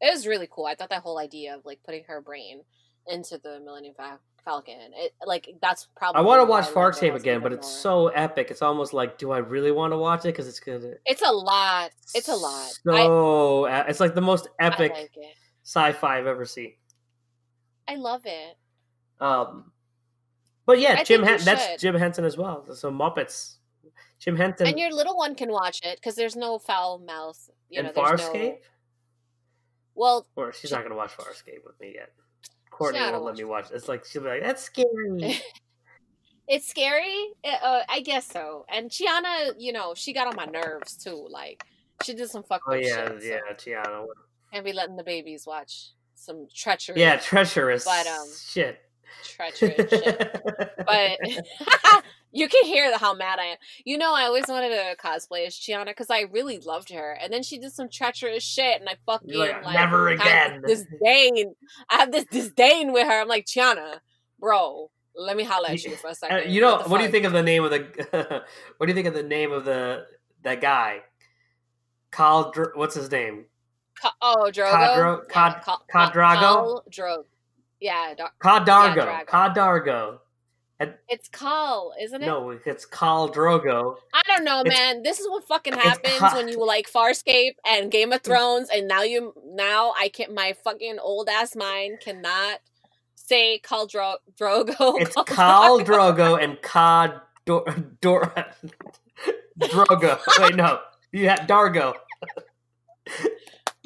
it 0.00 0.12
was 0.12 0.26
really 0.26 0.48
cool. 0.50 0.66
I 0.66 0.74
thought 0.74 0.90
that 0.90 1.02
whole 1.02 1.18
idea 1.18 1.54
of 1.54 1.64
like 1.64 1.80
putting 1.84 2.04
her 2.04 2.20
brain 2.20 2.62
into 3.06 3.38
the 3.38 3.60
Millennium 3.60 3.94
Fa- 3.94 4.20
Falcon. 4.44 4.78
It 4.94 5.12
like 5.26 5.48
that's 5.60 5.88
probably. 5.96 6.18
I 6.20 6.22
want 6.22 6.40
to 6.40 6.44
watch 6.44 6.66
I 6.68 6.70
Farscape 6.72 7.14
again, 7.14 7.40
but 7.40 7.52
it's 7.52 7.66
more. 7.66 7.76
so 7.80 8.08
epic. 8.08 8.48
It's 8.50 8.62
almost 8.62 8.92
like, 8.92 9.18
do 9.18 9.30
I 9.30 9.38
really 9.38 9.70
want 9.72 9.92
to 9.92 9.98
watch 9.98 10.20
it? 10.20 10.28
Because 10.28 10.48
it's 10.48 10.60
gonna. 10.60 10.94
It's 11.04 11.22
a 11.22 11.30
lot. 11.32 11.90
It's 12.14 12.28
a 12.28 12.34
lot. 12.36 12.70
So 12.86 13.68
e- 13.68 13.84
it's 13.88 14.00
like 14.00 14.14
the 14.14 14.20
most 14.20 14.48
epic 14.60 14.92
like 14.92 15.10
sci-fi 15.64 16.18
I've 16.18 16.26
ever 16.26 16.44
seen. 16.44 16.72
I 17.86 17.96
love 17.96 18.22
it. 18.24 18.56
Um, 19.20 19.72
but 20.66 20.78
yeah, 20.80 20.96
I 20.98 21.04
Jim. 21.04 21.22
Hen- 21.22 21.40
that's. 21.44 21.80
Jim 21.80 21.94
Henson 21.94 22.24
as 22.24 22.36
well. 22.36 22.64
So 22.74 22.90
Muppets. 22.90 23.56
Jim 24.20 24.34
Henson 24.36 24.66
and 24.66 24.78
your 24.80 24.90
little 24.92 25.16
one 25.16 25.36
can 25.36 25.52
watch 25.52 25.80
it 25.84 25.96
because 26.00 26.16
there's 26.16 26.34
no 26.34 26.58
foul 26.58 26.98
mouth. 26.98 27.38
You 27.70 27.80
and 27.80 27.94
know, 27.94 28.02
Farscape. 28.02 28.50
no. 28.50 28.56
Well, 29.94 30.26
Or 30.36 30.52
she's 30.52 30.70
She- 30.70 30.74
not 30.74 30.82
gonna 30.84 30.96
watch 30.96 31.10
Farscape 31.16 31.64
with 31.64 31.78
me 31.80 31.92
yet. 31.94 32.12
Courtney 32.78 33.00
won't 33.00 33.24
let 33.24 33.36
me 33.36 33.44
watch. 33.44 33.66
It's 33.72 33.88
like 33.88 34.04
she'll 34.04 34.22
be 34.22 34.28
like, 34.28 34.42
"That's 34.42 34.62
scary." 34.62 35.40
it's 36.48 36.68
scary. 36.68 37.26
Uh, 37.44 37.66
uh, 37.66 37.82
I 37.88 38.00
guess 38.00 38.26
so. 38.26 38.64
And 38.72 38.88
Chiana, 38.88 39.52
you 39.58 39.72
know, 39.72 39.94
she 39.94 40.12
got 40.12 40.28
on 40.28 40.36
my 40.36 40.44
nerves 40.44 40.96
too. 40.96 41.26
Like 41.28 41.64
she 42.04 42.14
did 42.14 42.30
some 42.30 42.44
fucked 42.44 42.64
oh 42.68 42.74
up 42.74 42.80
yeah, 42.80 43.08
shit. 43.08 43.24
yeah, 43.24 43.38
So 43.48 43.70
Chiana. 43.70 44.06
can't 44.52 44.64
be 44.64 44.72
letting 44.72 44.94
the 44.96 45.02
babies 45.02 45.44
watch 45.44 45.90
some 46.14 46.46
treachery. 46.54 47.00
Yeah, 47.00 47.16
treacherous. 47.16 47.84
But, 47.84 48.06
um, 48.06 48.28
shit. 48.40 48.78
treacherous 49.24 49.90
shit. 49.90 50.40
But 50.86 51.18
you 52.32 52.48
can 52.48 52.64
hear 52.64 52.96
how 52.98 53.14
mad 53.14 53.38
I 53.38 53.44
am. 53.46 53.56
You 53.84 53.98
know, 53.98 54.14
I 54.14 54.24
always 54.24 54.46
wanted 54.48 54.70
to 54.70 54.96
cosplay 55.02 55.46
as 55.46 55.54
Chiana 55.54 55.86
because 55.86 56.10
I 56.10 56.22
really 56.32 56.58
loved 56.58 56.90
her, 56.92 57.12
and 57.20 57.32
then 57.32 57.42
she 57.42 57.58
did 57.58 57.72
some 57.72 57.88
treacherous 57.88 58.44
shit, 58.44 58.80
and 58.80 58.88
I 58.88 58.96
fucking 59.06 59.32
like, 59.34 59.64
like, 59.64 59.74
"Never 59.74 60.08
again." 60.08 60.62
this 60.66 60.84
disdain. 60.84 61.54
I 61.90 61.96
have 61.96 62.12
this 62.12 62.24
disdain 62.30 62.92
with 62.92 63.06
her. 63.06 63.20
I'm 63.20 63.28
like 63.28 63.46
Chiana, 63.46 64.00
bro. 64.38 64.90
Let 65.16 65.36
me 65.36 65.42
holler 65.44 65.70
at 65.70 65.82
you 65.82 65.96
for 65.96 66.08
a 66.08 66.10
Uh, 66.12 66.14
second. 66.14 66.52
you 66.52 66.60
know, 66.60 66.82
the 66.82 66.88
what 66.88 66.98
do 66.98 67.04
you 67.04 67.10
think 67.10 67.24
of 67.24 67.32
the 67.32 67.42
name 67.42 67.64
of 67.64 67.70
the? 67.70 68.44
what 68.76 68.86
do 68.86 68.90
you 68.90 68.94
think 68.94 69.08
of 69.08 69.14
the 69.14 69.22
name 69.22 69.50
of 69.52 69.64
the 69.64 70.04
that 70.42 70.60
guy? 70.60 71.00
Kyle, 72.10 72.52
what's 72.74 72.94
his 72.94 73.10
name? 73.10 73.46
Ca- 74.00 74.14
oh, 74.22 74.50
Drogo. 74.52 74.72
Cadro- 74.72 75.22
Yeah, 75.28 75.50
Cad- 75.52 75.62
Ca- 75.62 75.82
Cadrago? 75.92 76.38
Khal 76.40 76.82
Drogo. 76.90 77.24
Yeah, 77.80 78.14
Dar- 78.16 78.32
Cadargo. 78.40 79.26
Drago. 79.26 80.18
Cadargo. 80.80 80.94
it's 81.08 81.28
Cal, 81.28 81.92
isn't 82.00 82.22
it? 82.22 82.26
No, 82.26 82.50
it's 82.50 82.86
Khal 82.86 83.32
Drogo. 83.34 83.96
I 84.14 84.22
don't 84.26 84.44
know, 84.44 84.60
It's- 84.60 84.76
man. 84.76 85.02
This 85.02 85.18
is 85.20 85.28
what 85.28 85.46
fucking 85.46 85.72
happens 85.74 86.20
when 86.34 86.48
you 86.48 86.64
like 86.64 86.90
Farscape 86.90 87.54
and 87.66 87.90
Game 87.90 88.12
of 88.12 88.22
Thrones, 88.22 88.68
and 88.72 88.86
now 88.88 89.02
you 89.02 89.34
now 89.44 89.92
I 89.98 90.08
can't. 90.08 90.32
My 90.34 90.52
fucking 90.64 90.98
old 91.00 91.28
ass 91.28 91.56
mind 91.56 92.00
cannot 92.00 92.60
say 93.14 93.60
Khal 93.62 93.88
Dro- 93.90 94.16
Drogo. 94.40 95.00
It's 95.00 95.14
Khal 95.16 95.24
Khal 95.26 95.84
Drogo 95.84 96.42
and 96.42 96.60
Ka 96.62 97.22
Dor- 97.44 97.64
Dor- 98.00 98.32
Drogo. 99.58 100.20
Wait, 100.42 100.54
no. 100.56 100.80
you 101.12 101.24
Yeah, 101.24 101.44
Dargo. 101.46 101.94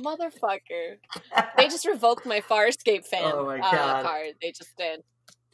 motherfucker. 0.01 0.99
They 1.57 1.69
just 1.69 1.87
revoked 1.87 2.27
my 2.27 2.41
Farscape 2.41 3.07
fan 3.07 3.23
Oh 3.35 3.47
my 3.47 3.59
uh, 3.61 4.03
card. 4.03 4.35
They 4.41 4.51
just 4.53 4.77
did. 4.77 5.03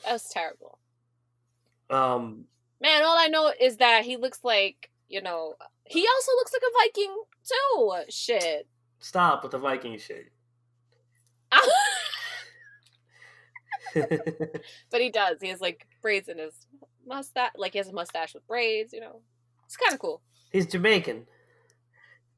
That 0.05 0.13
was 0.15 0.29
terrible. 0.29 0.79
Um, 1.91 2.45
Man, 2.81 3.03
all 3.03 3.17
I 3.19 3.29
know 3.29 3.53
is 3.61 3.79
that 3.79 4.05
he 4.05 4.17
looks 4.17 4.41
like 4.43 4.91
you 5.09 5.23
know. 5.23 5.55
He 5.85 6.07
also 6.07 6.33
looks 6.33 6.53
like 6.53 6.63
a 6.63 6.73
Viking 6.83 7.17
too. 7.45 7.95
Shit. 8.11 8.69
stop 9.01 9.43
with 9.43 9.53
the 9.53 9.59
Viking 9.59 9.99
shit. 9.99 10.31
but 14.91 15.01
he 15.01 15.11
does. 15.11 15.39
He 15.41 15.49
has 15.49 15.61
like 15.61 15.87
braids 16.03 16.29
in 16.29 16.39
his 16.39 16.55
mustache. 17.07 17.53
Like 17.57 17.73
he 17.73 17.79
has 17.79 17.89
a 17.89 17.93
mustache 17.93 18.35
with 18.35 18.47
braids. 18.47 18.93
You 18.93 19.01
know, 19.01 19.23
it's 19.65 19.77
kind 19.77 19.95
of 19.95 20.01
cool. 20.01 20.23
He's 20.53 20.67
Jamaican. 20.67 21.27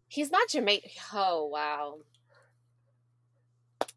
He's 0.09 0.31
not 0.31 0.49
Jamaican. 0.49 0.91
Oh 1.13 1.47
wow. 1.47 1.97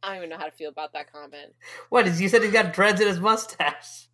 I 0.02 0.08
don't 0.10 0.18
even 0.18 0.30
know 0.30 0.38
how 0.38 0.46
to 0.46 0.52
feel 0.52 0.70
about 0.70 0.94
that 0.94 1.12
comment. 1.12 1.54
What 1.90 2.08
is? 2.08 2.20
You 2.20 2.28
said 2.28 2.44
he's 2.44 2.52
got 2.52 2.74
dreads 2.74 3.00
in 3.00 3.08
his 3.08 3.20
mustache. 3.20 4.10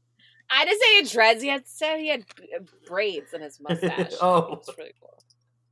I 0.49 0.65
didn't 0.65 0.81
say 0.81 0.89
he 0.89 0.97
had 0.97 1.09
dreads. 1.09 1.41
He 1.41 1.49
had 1.49 1.67
said 1.67 1.97
he 1.97 2.07
had 2.09 2.25
uh, 2.55 2.63
braids 2.87 3.33
in 3.33 3.41
his 3.41 3.59
mustache. 3.61 4.13
Oh. 4.21 4.53
it's 4.53 4.69
really 4.77 4.93
cool. 4.99 5.19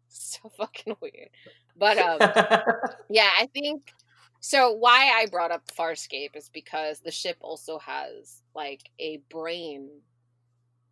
So 0.07 0.49
fucking 0.57 0.95
weird. 1.01 1.30
But 1.75 1.97
um, 1.97 2.17
yeah, 3.09 3.30
I 3.39 3.47
think 3.53 3.93
so. 4.39 4.71
Why 4.73 5.11
I 5.15 5.28
brought 5.28 5.51
up 5.51 5.67
Farscape 5.67 6.36
is 6.36 6.49
because 6.49 6.99
the 6.99 7.11
ship 7.11 7.38
also 7.41 7.80
has 7.80 8.41
like 8.55 8.89
a 8.99 9.21
brain, 9.30 9.89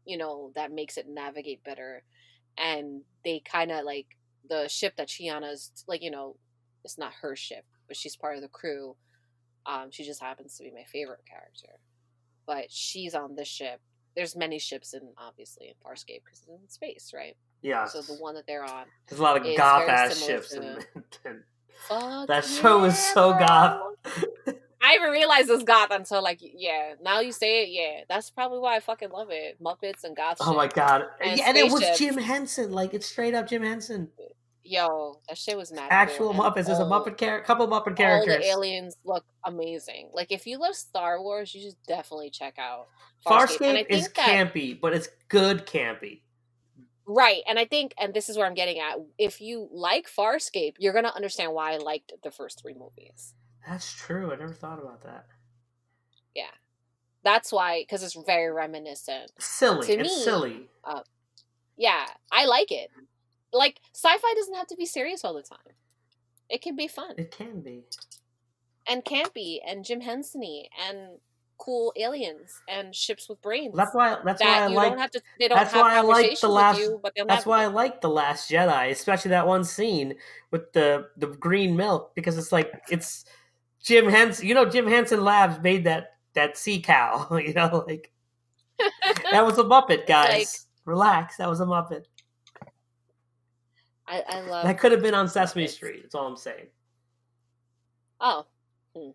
you 0.06 0.18
know, 0.18 0.52
that 0.56 0.72
makes 0.72 0.98
it 0.98 1.08
navigate 1.08 1.64
better, 1.64 2.04
and 2.58 3.02
they 3.24 3.40
kind 3.40 3.72
of 3.72 3.84
like 3.84 4.08
the 4.48 4.68
ship 4.68 4.96
that 4.98 5.08
Chiana's 5.08 5.72
like, 5.88 6.04
you 6.04 6.12
know, 6.12 6.38
it's 6.84 6.98
not 7.00 7.14
her 7.22 7.36
ship, 7.36 7.66
but 7.88 7.98
she's 7.98 8.16
part 8.16 8.36
of 8.36 8.44
the 8.44 8.48
crew. 8.48 8.96
Um, 9.66 9.90
she 9.90 10.04
just 10.04 10.22
happens 10.22 10.56
to 10.58 10.64
be 10.64 10.72
my 10.72 10.84
favorite 10.84 11.26
character, 11.28 11.80
but 12.48 12.66
she's 12.72 13.14
on 13.16 13.36
this 13.36 13.48
ship. 13.48 13.80
There's 14.16 14.36
many 14.36 14.60
ships 14.60 14.94
in 14.94 15.02
obviously 15.18 15.68
in 15.68 15.74
Farscape 15.86 16.22
because 16.24 16.40
it's 16.40 16.48
in 16.48 16.70
space, 16.70 17.12
right? 17.14 17.36
yeah. 17.62 17.86
So 17.86 18.02
the 18.02 18.14
one 18.14 18.36
that 18.36 18.46
they're 18.48 18.64
on, 18.64 18.86
There's 19.10 19.20
a 19.20 19.24
lot 19.24 19.38
of 19.38 19.58
goth 19.58 19.90
ass 19.90 20.24
ships. 20.26 20.50
to- 20.50 20.62
In, 20.62 20.86
in- 21.26 21.44
that 22.28 22.46
show 22.46 22.80
was 22.80 22.94
yeah, 22.94 23.14
so 23.14 23.32
goth. 23.34 23.82
I 24.82 24.96
even 24.96 25.10
realized 25.10 25.50
it 25.50 25.54
was 25.54 25.64
goth 25.64 25.90
until 25.92 26.22
like 26.24 26.40
yeah. 26.42 26.94
Now 27.04 27.20
you 27.20 27.32
say 27.32 27.64
it, 27.64 27.70
yeah. 27.70 28.04
That's 28.08 28.30
probably 28.30 28.60
why 28.60 28.76
I 28.76 28.80
fucking 28.80 29.10
love 29.10 29.28
it. 29.32 29.62
Muppets 29.62 30.04
and 30.04 30.16
goth. 30.16 30.38
Oh 30.40 30.54
my 30.54 30.68
god! 30.68 31.06
And 31.20 31.38
yeah, 31.38 31.46
and 31.50 31.58
it 31.58 31.72
was. 31.72 31.84
Jim 31.98 32.18
Henson. 32.18 32.72
Like 32.72 32.94
it's 32.94 33.06
straight 33.08 33.34
up 33.34 33.48
Jim 33.50 33.64
Henson. 33.64 34.10
Yo, 34.68 35.20
that 35.28 35.38
shit 35.38 35.56
was 35.56 35.72
mad. 35.72 35.90
Actual 35.92 36.34
cool. 36.34 36.44
Muppets. 36.44 36.66
There's 36.66 36.80
a 36.80 36.86
Muppet 36.86 37.18
character, 37.18 37.46
couple 37.46 37.68
Muppet 37.68 37.96
characters. 37.96 38.34
All 38.34 38.40
the 38.40 38.48
aliens 38.48 38.98
look 39.04 39.24
amazing. 39.44 40.10
Like 40.12 40.32
if 40.32 40.48
you 40.48 40.58
love 40.58 40.74
Star 40.76 41.22
Wars, 41.22 41.54
you 41.54 41.62
should 41.62 41.76
definitely 41.88 42.32
check 42.32 42.56
out 42.58 42.88
Farscape 43.26 43.76
I 43.78 43.86
is 43.88 44.10
that 44.10 44.16
campy, 44.16 44.80
but 44.80 44.94
it's 44.94 45.08
good 45.30 45.68
campy. 45.68 46.22
right, 47.06 47.44
and 47.48 47.60
I 47.60 47.66
think, 47.66 47.94
and 48.02 48.12
this 48.12 48.28
is 48.28 48.38
where 48.38 48.48
I'm 48.48 48.56
getting 48.56 48.80
at. 48.80 48.96
If 49.20 49.40
you 49.40 49.70
like 49.72 50.08
Farscape, 50.10 50.74
you're 50.80 50.94
gonna 50.94 51.14
understand 51.16 51.54
why 51.54 51.74
I 51.74 51.78
liked 51.78 52.14
the 52.24 52.32
first 52.32 52.60
three 52.60 52.74
movies. 52.74 53.36
That's 53.68 53.94
true. 53.94 54.34
I 54.34 54.36
never 54.36 54.54
thought 54.54 54.80
about 54.80 55.04
that. 55.04 55.28
Yeah, 56.36 56.46
that's 57.24 57.52
why, 57.52 57.84
because 57.84 58.02
it's 58.02 58.18
very 58.26 58.52
reminiscent. 58.52 59.32
Silly. 59.38 59.86
To 59.88 59.94
it's 60.00 60.10
me- 60.10 60.24
silly. 60.24 60.70
Yeah, 61.78 62.06
I 62.32 62.46
like 62.46 62.72
it. 62.72 62.90
Like 63.56 63.80
sci-fi 63.94 64.34
doesn't 64.36 64.56
have 64.56 64.68
to 64.68 64.76
be 64.76 64.86
serious 64.86 65.24
all 65.24 65.34
the 65.34 65.42
time. 65.44 65.74
It 66.50 66.62
can 66.62 66.76
be 66.76 66.88
fun 66.88 67.16
It 67.18 67.32
can 67.32 67.62
be. 67.62 67.84
and 68.88 69.04
campy 69.04 69.58
and 69.68 69.84
Jim 69.84 70.02
Henson-y 70.02 70.66
and 70.88 71.18
cool 71.58 71.94
aliens 71.98 72.52
and 72.68 72.94
ships 72.94 73.30
with 73.30 73.42
brains. 73.42 73.74
That's 73.76 73.96
why. 73.96 74.18
That's 74.26 74.42
why 74.44 74.48
I 74.50 74.60
that 74.60 74.70
you 74.72 74.76
like. 74.76 74.90
don't 74.90 75.00
have 75.00 75.12
to. 75.12 75.22
They 75.40 75.48
don't 75.48 75.58
that's 75.58 75.72
have 75.74 75.82
why 75.82 75.96
I 75.98 76.02
like 76.02 76.40
the 76.40 76.50
last- 76.50 76.80
you, 76.80 77.00
but 77.02 77.14
That's 77.28 77.46
why 77.46 77.64
I 77.64 77.68
like 77.68 78.02
the 78.02 78.10
Last 78.10 78.52
Jedi, 78.52 78.92
especially 78.92 79.30
that 79.30 79.48
one 79.48 79.64
scene 79.64 80.16
with 80.52 80.72
the 80.74 81.08
the 81.18 81.28
green 81.28 81.76
milk, 81.78 82.14
because 82.14 82.38
it's 82.38 82.52
like 82.52 82.72
it's 82.92 83.24
Jim 83.82 84.10
Henson. 84.10 84.46
You 84.48 84.54
know, 84.54 84.66
Jim 84.70 84.86
Henson 84.86 85.24
Labs 85.24 85.64
made 85.64 85.86
that 85.86 86.18
that 86.34 86.58
sea 86.58 86.82
cow. 86.82 87.28
You 87.40 87.54
know, 87.54 87.86
like 87.88 88.12
that 89.32 89.46
was 89.46 89.58
a 89.58 89.64
Muppet, 89.64 90.06
guys. 90.08 90.30
like- 90.30 90.48
Relax, 90.86 91.38
that 91.38 91.50
was 91.50 91.62
a 91.62 91.66
Muppet. 91.66 92.04
I, 94.08 94.24
I 94.28 94.42
love. 94.42 94.66
That 94.66 94.78
could 94.80 94.92
have 94.92 95.02
been 95.02 95.14
on 95.16 95.28
Sesame. 95.28 95.68
Street. 95.68 96.04
That's 96.04 96.16
all 96.16 96.28
I'm 96.28 96.38
saying. 96.38 96.68
Oh, 98.22 98.46
hmm. 98.96 99.10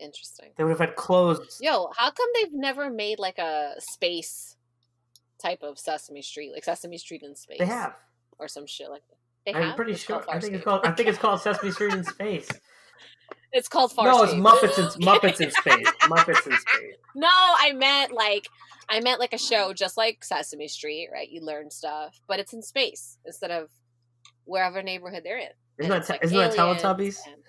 interesting. 0.00 0.50
They 0.56 0.64
would 0.64 0.70
have 0.70 0.80
had 0.80 0.96
clothes. 0.96 1.58
Yo, 1.62 1.90
how 1.96 2.10
come 2.10 2.28
they've 2.34 2.52
never 2.52 2.90
made 2.90 3.18
like 3.18 3.38
a 3.38 3.74
space 3.78 4.56
type 5.42 5.62
of 5.62 5.78
Sesame 5.78 6.22
Street, 6.22 6.52
like 6.52 6.64
Sesame 6.64 6.98
Street 6.98 7.22
in 7.22 7.34
space? 7.34 7.58
They 7.58 7.66
have. 7.66 7.94
or 8.38 8.48
some 8.48 8.66
shit 8.66 8.90
like 8.90 9.02
that. 9.08 9.16
They 9.46 9.54
I'm 9.58 9.68
have. 9.68 9.76
pretty 9.76 9.92
It's 9.92 10.02
sure. 10.02 10.24
I 10.28 10.40
think 10.40 10.54
it's 10.54 10.64
called. 10.64 10.84
I 10.84 10.90
think 10.92 11.08
it's 11.08 11.18
called 11.18 11.40
Sesame 11.40 11.70
Street 11.70 11.94
in 11.94 12.04
space. 12.14 12.48
It's 13.52 13.68
called 13.68 13.92
Farscape. 13.92 14.04
No, 14.04 14.22
it's 14.24 14.34
Muppets 14.34 14.78
in 14.96 15.02
Muppets 15.06 15.40
in 15.40 15.50
space. 15.50 15.88
Muppets 16.02 16.46
in 16.46 16.52
space. 16.58 16.94
No, 17.14 17.28
I 17.30 17.72
meant 17.74 18.12
like 18.12 18.48
I 18.88 19.00
meant 19.00 19.18
like 19.20 19.32
a 19.32 19.38
show 19.38 19.72
just 19.72 19.96
like 19.96 20.22
Sesame 20.24 20.68
Street, 20.68 21.08
right? 21.12 21.28
You 21.30 21.40
learn 21.42 21.70
stuff, 21.70 22.20
but 22.26 22.38
it's 22.38 22.52
in 22.52 22.60
space 22.62 23.18
instead 23.24 23.50
of 23.50 23.70
wherever 24.46 24.82
neighborhood 24.82 25.22
they're 25.24 25.38
in. 25.38 25.48
Isn't 25.78 25.90
that 25.90 26.00
it's, 26.00 26.08
like, 26.08 26.24
isn't 26.24 26.36
that 26.36 26.54
Teletubbies? 26.54 27.18
and- 27.26 27.42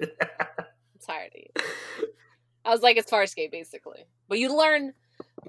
I'm 0.00 1.00
tired 1.04 1.32
of 1.34 1.40
you. 1.40 2.06
I 2.64 2.70
was 2.70 2.82
like, 2.82 2.96
it's 2.96 3.10
Farscape 3.10 3.50
basically, 3.50 4.06
but 4.28 4.38
you 4.38 4.56
learn 4.56 4.92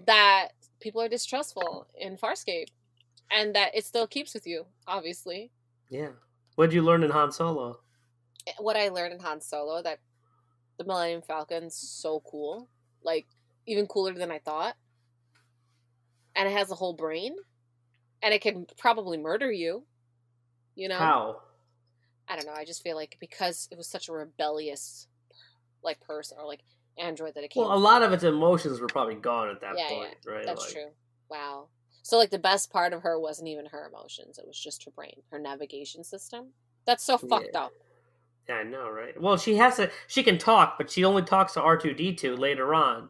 that 0.08 0.50
people 0.80 1.02
are 1.02 1.10
distrustful 1.10 1.88
in 1.98 2.18
Farscape, 2.18 2.68
and 3.30 3.56
that 3.56 3.76
it 3.76 3.86
still 3.86 4.08
keeps 4.08 4.34
with 4.34 4.48
you. 4.48 4.66
Obviously, 4.88 5.52
yeah. 5.90 6.10
What 6.56 6.68
did 6.70 6.76
you 6.76 6.82
learn 6.82 7.04
in 7.04 7.12
Han 7.12 7.32
Solo? 7.32 7.80
Eh, 8.48 8.52
what 8.60 8.76
I 8.76 8.90
learned 8.90 9.14
in 9.14 9.20
Han 9.20 9.42
Solo 9.42 9.82
that 9.84 10.00
the 10.78 10.86
Millennium 10.86 11.22
Falcon's 11.22 11.76
so 11.76 12.22
cool. 12.30 12.70
Like 13.04 13.28
even 13.68 13.88
cooler 13.88 14.14
than 14.14 14.32
I 14.32 14.40
thought. 14.40 14.76
And 16.36 16.48
it 16.48 16.52
has 16.52 16.72
a 16.72 16.76
whole 16.76 16.94
brain. 16.94 17.36
And 18.24 18.34
it 18.34 18.42
can 18.42 18.66
probably 18.78 19.18
murder 19.18 19.52
you. 19.52 19.84
You 20.76 20.90
know? 20.90 20.98
How? 20.98 21.42
I 22.30 22.36
don't 22.36 22.46
know. 22.46 22.54
I 22.54 22.66
just 22.66 22.84
feel 22.84 22.96
like 22.96 23.18
because 23.20 23.68
it 23.72 23.78
was 23.78 23.90
such 23.90 24.08
a 24.08 24.14
rebellious 24.14 25.08
like 25.84 26.00
person 26.02 26.38
or 26.40 26.46
like 26.48 26.62
android 26.98 27.34
that 27.36 27.44
it 27.44 27.50
came 27.50 27.64
Well, 27.64 27.76
a 27.76 27.78
lot 27.78 28.04
of 28.04 28.14
its 28.14 28.24
emotions 28.24 28.80
were 28.80 28.88
probably 28.88 29.16
gone 29.16 29.50
at 29.50 29.62
that 29.62 29.78
Yeah, 29.78 29.90
point, 29.90 30.16
right? 30.26 30.46
That's 30.46 30.64
Like, 30.64 30.74
true. 30.74 30.90
Wow. 31.30 31.70
So 32.04 32.18
like 32.18 32.30
the 32.30 32.40
best 32.40 32.72
part 32.72 32.94
of 32.94 33.04
her 33.04 33.20
wasn't 33.20 33.50
even 33.50 33.66
her 33.68 33.88
emotions. 33.88 34.38
It 34.38 34.48
was 34.48 34.60
just 34.60 34.86
her 34.86 34.92
brain, 34.92 35.24
her 35.32 35.40
navigation 35.40 36.04
system. 36.04 36.54
That's 36.86 37.04
so 37.04 37.18
fucked 37.18 37.54
Yeah. 37.54 37.62
up. 37.62 37.74
Yeah, 38.50 38.56
I 38.56 38.64
know, 38.64 38.90
right? 38.90 39.20
Well, 39.22 39.38
she 39.38 39.56
has 39.58 39.78
to. 39.78 39.92
She 40.08 40.24
can 40.24 40.38
talk, 40.38 40.78
but 40.78 40.90
she 40.90 41.06
only 41.06 41.22
talks 41.22 41.54
to 41.54 41.62
R 41.62 41.78
two 41.78 41.94
D 41.94 42.14
two 42.14 42.36
later 42.36 42.74
on. 42.74 43.10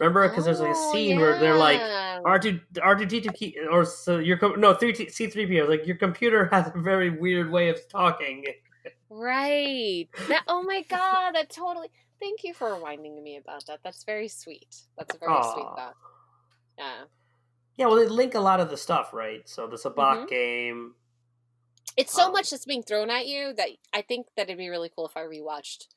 Remember, 0.00 0.28
because 0.28 0.44
there's 0.44 0.60
like 0.60 0.70
a 0.70 0.74
Oh, 0.76 0.92
scene 0.92 1.20
where 1.20 1.38
they're 1.38 1.56
like 1.56 1.78
yeah. 1.78 2.20
R 2.24 2.38
two 2.38 2.60
R 2.82 2.96
two 2.96 3.06
D 3.06 3.20
two 3.20 3.52
or 3.70 3.84
so 3.84 4.18
your 4.18 4.36
com- 4.36 4.60
no 4.60 4.74
three 4.74 4.94
C 5.08 5.26
three 5.28 5.46
PO 5.46 5.66
like 5.68 5.86
your 5.86 5.96
computer 5.96 6.46
has 6.52 6.70
a 6.74 6.78
very 6.80 7.10
weird 7.10 7.50
way 7.50 7.68
of 7.68 7.78
talking. 7.88 8.44
Right. 9.10 10.08
That 10.28 10.44
oh 10.48 10.62
my 10.62 10.82
god, 10.88 11.32
that 11.34 11.50
totally 11.50 11.88
thank 12.20 12.42
you 12.44 12.54
for 12.54 12.74
reminding 12.74 13.22
me 13.22 13.36
about 13.36 13.66
that. 13.66 13.80
That's 13.84 14.04
very 14.04 14.28
sweet. 14.28 14.74
That's 14.96 15.14
a 15.14 15.18
very 15.18 15.42
sweet 15.42 15.66
thought. 15.76 15.96
Yeah. 16.78 17.04
Yeah, 17.76 17.86
well, 17.86 17.96
they 17.96 18.06
link 18.06 18.34
a 18.34 18.40
lot 18.40 18.60
of 18.60 18.68
the 18.70 18.76
stuff, 18.76 19.12
right? 19.12 19.48
So 19.48 19.66
the 19.66 19.76
Sabacc 19.76 20.24
Mhm. 20.24 20.28
game. 20.28 20.94
It's 21.96 22.12
so 22.12 22.26
Um, 22.26 22.32
much 22.32 22.50
that's 22.50 22.64
being 22.64 22.82
thrown 22.82 23.10
at 23.10 23.26
you 23.26 23.52
that 23.54 23.68
I 23.92 24.02
think 24.02 24.26
that 24.36 24.42
it'd 24.44 24.58
be 24.58 24.68
really 24.68 24.90
cool 24.94 25.06
if 25.06 25.16
I 25.16 25.22
rewatched 25.22 25.88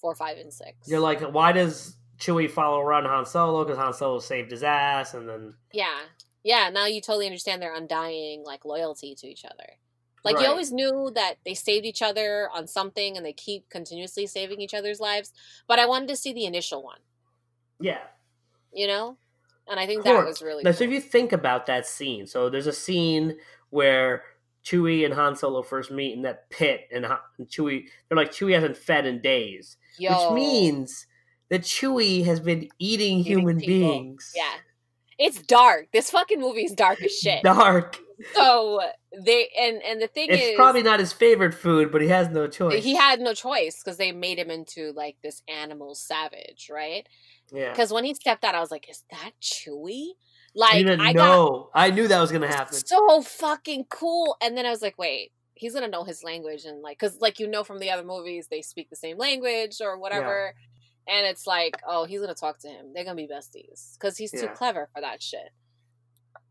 four, 0.00 0.14
five, 0.14 0.38
and 0.38 0.52
six. 0.52 0.88
You're 0.88 1.00
like, 1.00 1.20
why 1.20 1.52
does 1.52 1.96
Chewie 2.18 2.50
follow 2.50 2.80
around 2.80 3.04
Han 3.04 3.24
Solo? 3.26 3.64
Because 3.64 3.78
Han 3.78 3.92
Solo 3.92 4.18
saved 4.18 4.50
his 4.50 4.62
ass, 4.62 5.14
and 5.14 5.28
then 5.28 5.54
Yeah. 5.72 5.98
Yeah, 6.44 6.70
now 6.70 6.86
you 6.86 7.00
totally 7.00 7.26
understand 7.26 7.60
their 7.60 7.74
undying 7.74 8.44
like 8.44 8.64
loyalty 8.64 9.14
to 9.16 9.26
each 9.26 9.44
other. 9.44 9.78
Like 10.24 10.36
Right. 10.36 10.44
you 10.44 10.48
always 10.50 10.72
knew 10.72 11.10
that 11.14 11.34
they 11.44 11.54
saved 11.54 11.84
each 11.86 12.02
other 12.02 12.48
on 12.52 12.66
something 12.66 13.16
and 13.16 13.24
they 13.24 13.32
keep 13.32 13.68
continuously 13.70 14.26
saving 14.26 14.60
each 14.60 14.74
other's 14.74 15.00
lives, 15.00 15.32
but 15.66 15.78
I 15.78 15.86
wanted 15.86 16.08
to 16.08 16.16
see 16.16 16.32
the 16.32 16.44
initial 16.44 16.82
one, 16.82 17.00
yeah. 17.80 18.00
you 18.72 18.86
know? 18.86 19.16
And 19.68 19.78
I 19.78 19.86
think 19.86 20.02
that 20.04 20.24
was 20.24 20.42
really 20.42 20.62
Now, 20.64 20.72
so 20.72 20.84
if 20.84 20.90
you 20.90 21.00
think 21.00 21.32
about 21.32 21.66
that 21.66 21.86
scene, 21.86 22.26
so 22.26 22.48
there's 22.48 22.66
a 22.66 22.72
scene 22.72 23.36
where 23.70 24.24
Chewie 24.64 25.04
and 25.04 25.14
Han 25.14 25.36
Solo 25.36 25.62
first 25.62 25.90
meet 25.90 26.14
in 26.14 26.22
that 26.22 26.48
pit, 26.50 26.88
and, 26.92 27.04
Han, 27.04 27.18
and 27.38 27.46
Chewie, 27.48 27.84
they're 28.08 28.16
like 28.16 28.32
Chewie 28.32 28.54
hasn't 28.54 28.76
fed 28.76 29.06
in 29.06 29.20
days, 29.20 29.76
Yo. 29.98 30.10
which 30.10 30.34
means 30.34 31.06
that 31.50 31.62
Chewie 31.62 32.24
has 32.24 32.40
been 32.40 32.68
eating 32.78 33.18
Eating 33.18 33.24
human 33.24 33.58
people. 33.58 33.90
beings. 33.90 34.32
Yeah. 34.36 34.54
It's 35.18 35.42
dark. 35.42 35.88
This 35.92 36.10
fucking 36.10 36.40
movie 36.40 36.64
is 36.64 36.72
dark 36.72 37.02
as 37.02 37.12
shit. 37.12 37.42
Dark. 37.42 37.98
So 38.34 38.80
they 39.24 39.48
and 39.58 39.80
and 39.82 40.02
the 40.02 40.08
thing 40.08 40.28
It's 40.30 40.42
is 40.42 40.54
probably 40.56 40.82
not 40.82 40.98
his 41.00 41.12
favorite 41.12 41.54
food, 41.54 41.90
but 41.92 42.02
he 42.02 42.08
has 42.08 42.28
no 42.28 42.48
choice. 42.48 42.82
he 42.82 42.94
had 42.96 43.20
no 43.20 43.32
choice 43.32 43.80
because 43.82 43.96
they 43.96 44.10
made 44.12 44.38
him 44.38 44.50
into 44.50 44.92
like 44.96 45.16
this 45.22 45.42
animal 45.48 45.94
savage, 45.94 46.68
right? 46.72 47.06
yeah. 47.52 47.70
Because 47.70 47.92
when 47.92 48.04
he 48.04 48.14
stepped 48.14 48.44
out, 48.44 48.54
I 48.56 48.60
was 48.60 48.70
like, 48.72 48.88
"Is 48.90 49.04
that 49.12 49.32
Chewie?" 49.40 50.10
I 50.60 50.80
Like 50.82 50.86
I 51.00 51.12
got 51.12 51.14
know. 51.14 51.70
I 51.74 51.90
knew 51.90 52.08
that 52.08 52.20
was 52.20 52.32
gonna 52.32 52.48
happen. 52.48 52.74
so 52.74 53.22
fucking 53.22 53.86
cool. 53.88 54.36
And 54.40 54.56
then 54.56 54.66
I 54.66 54.70
was 54.70 54.82
like, 54.82 54.98
wait, 54.98 55.30
he's 55.54 55.74
gonna 55.74 55.86
know 55.88 56.02
his 56.04 56.24
language 56.24 56.64
and 56.64 56.82
like, 56.82 56.98
cause 56.98 57.18
like 57.20 57.38
you 57.38 57.46
know 57.46 57.62
from 57.62 57.78
the 57.78 57.90
other 57.90 58.04
movies 58.04 58.48
they 58.50 58.62
speak 58.62 58.90
the 58.90 58.96
same 58.96 59.16
language 59.18 59.76
or 59.80 59.96
whatever. 59.98 60.54
And 61.08 61.26
it's 61.26 61.46
like, 61.46 61.80
oh, 61.86 62.04
he's 62.04 62.20
gonna 62.20 62.34
talk 62.34 62.58
to 62.60 62.68
him. 62.68 62.92
They're 62.94 63.04
gonna 63.04 63.16
be 63.16 63.26
besties 63.28 63.94
because 63.94 64.16
he's 64.18 64.30
too 64.30 64.42
Yeah. 64.42 64.52
clever 64.52 64.88
for 64.94 65.00
that 65.00 65.22
shit. 65.22 65.52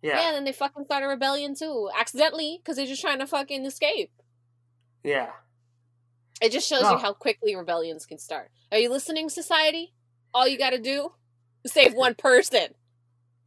Yeah. 0.02 0.20
Yeah. 0.20 0.28
and 0.30 0.36
then 0.38 0.44
they 0.46 0.52
fucking 0.52 0.86
start 0.86 1.04
a 1.04 1.08
rebellion 1.08 1.56
too, 1.56 1.90
accidentally, 1.98 2.60
because 2.62 2.76
they're 2.78 2.86
just 2.88 3.02
trying 3.02 3.20
to 3.20 3.28
fucking 3.28 3.66
escape. 3.66 4.12
Yeah. 5.04 5.32
It 6.42 6.52
just 6.52 6.68
shows 6.68 6.84
Oh. 6.84 6.94
you 6.94 6.98
how 6.98 7.14
quickly 7.14 7.56
rebellions 7.56 8.06
can 8.06 8.18
start. 8.20 8.52
Are 8.72 8.78
you 8.78 8.90
listening, 8.90 9.30
society? 9.30 9.94
All 10.34 10.48
you 10.48 10.58
gotta 10.58 10.80
do 10.80 11.14
is 11.64 11.72
save 11.74 11.94
one 11.94 12.16
person. 12.16 12.74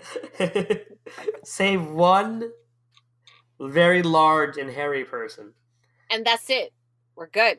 Save 1.45 1.87
one 1.91 2.51
very 3.61 4.03
large 4.03 4.57
and 4.57 4.71
hairy 4.71 5.05
person. 5.05 5.55
and 6.11 6.25
that's 6.25 6.49
it. 6.51 6.73
We're 7.15 7.29
good. 7.29 7.59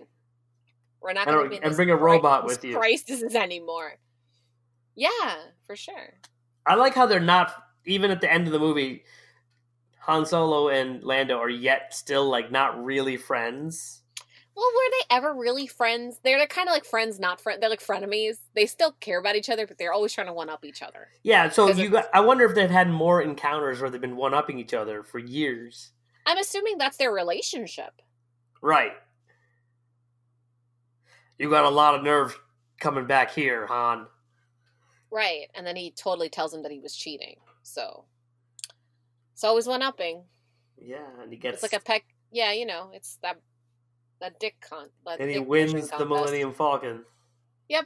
We're 1.02 1.14
not 1.14 1.28
And 1.28 1.36
going 1.36 1.46
to 1.46 1.50
be 1.50 1.56
in 1.58 1.64
and 1.64 1.76
bring 1.76 1.90
a 1.90 1.96
robot 1.96 2.46
with 2.46 2.64
you. 2.64 2.76
crisis 2.78 3.24
anymore. 3.36 3.94
Yeah, 4.96 5.36
for 5.66 5.76
sure. 5.76 6.14
I 6.66 6.76
like 6.76 6.94
how 6.94 7.06
they're 7.06 7.20
not 7.20 7.54
even 7.86 8.12
at 8.12 8.22
the 8.22 8.32
end 8.32 8.48
of 8.48 8.54
the 8.54 8.60
movie. 8.60 9.04
Han 10.02 10.26
Solo 10.26 10.70
and 10.70 11.04
Lando 11.04 11.38
are 11.38 11.50
yet 11.50 11.94
still 11.94 12.30
like 12.30 12.52
not 12.52 12.84
really 12.84 13.18
friends. 13.18 14.02
Well, 14.56 14.66
were 14.66 14.92
they 14.92 15.16
ever 15.16 15.34
really 15.34 15.66
friends? 15.66 16.20
They're 16.24 16.46
kind 16.48 16.68
of 16.68 16.74
like 16.74 16.86
friends, 16.86 17.20
not 17.20 17.40
friends. 17.40 17.62
They're 17.62 17.70
like 17.70 17.82
frenemies. 17.82 18.38
They 18.54 18.66
still 18.66 18.92
care 19.00 19.20
about 19.20 19.36
each 19.38 19.50
other, 19.50 19.66
but 19.66 19.78
they're 19.78 19.94
always 19.94 20.14
trying 20.14 20.28
to 20.28 20.34
one 20.34 20.50
up 20.50 20.66
each 20.66 20.82
other. 20.82 21.08
Yeah, 21.24 21.50
so 21.50 21.70
you 21.70 21.90
got, 21.90 22.08
I 22.14 22.20
wonder 22.20 22.44
if 22.46 22.54
they've 22.54 22.70
had 22.70 22.90
more 22.90 23.22
encounters 23.22 23.80
where 23.80 23.90
they've 23.90 24.02
been 24.02 24.18
one 24.18 24.34
upping 24.34 24.60
each 24.60 24.74
other 24.74 25.04
for 25.04 25.20
years. 25.20 25.92
I'm 26.26 26.38
assuming 26.38 26.78
that's 26.78 26.98
their 26.98 27.12
relationship. 27.14 28.02
Right. 28.62 28.92
You 31.42 31.50
got 31.50 31.66
a 31.66 31.70
lot 31.70 31.96
of 31.96 32.04
nerve 32.04 32.40
coming 32.80 33.08
back 33.08 33.32
here, 33.32 33.66
Han. 33.66 34.06
Right. 35.10 35.48
And 35.56 35.66
then 35.66 35.76
he 35.76 35.90
totally 35.90 36.30
tells 36.30 36.54
him 36.54 36.62
that 36.62 36.72
he 36.72 36.80
was 36.80 36.96
cheating. 36.96 37.38
So 37.64 38.06
it's 39.34 39.44
always 39.44 39.66
one 39.66 39.82
upping. 39.82 40.22
Yeah, 40.78 40.98
and 41.20 41.32
he 41.32 41.40
gets 41.40 41.56
It's 41.56 41.64
like 41.64 41.82
a 41.82 41.84
peck. 41.84 42.04
Yeah, 42.32 42.52
you 42.52 42.68
know, 42.68 42.92
it's 42.94 43.18
that 43.24 43.38
that 44.20 44.40
dick 44.40 44.56
con. 44.62 44.90
That 45.04 45.20
and 45.20 45.32
he 45.32 45.40
wins 45.40 45.90
the. 45.90 46.06
Millennium 46.06 46.54
Falcon. 46.54 47.06
Yep. 47.70 47.86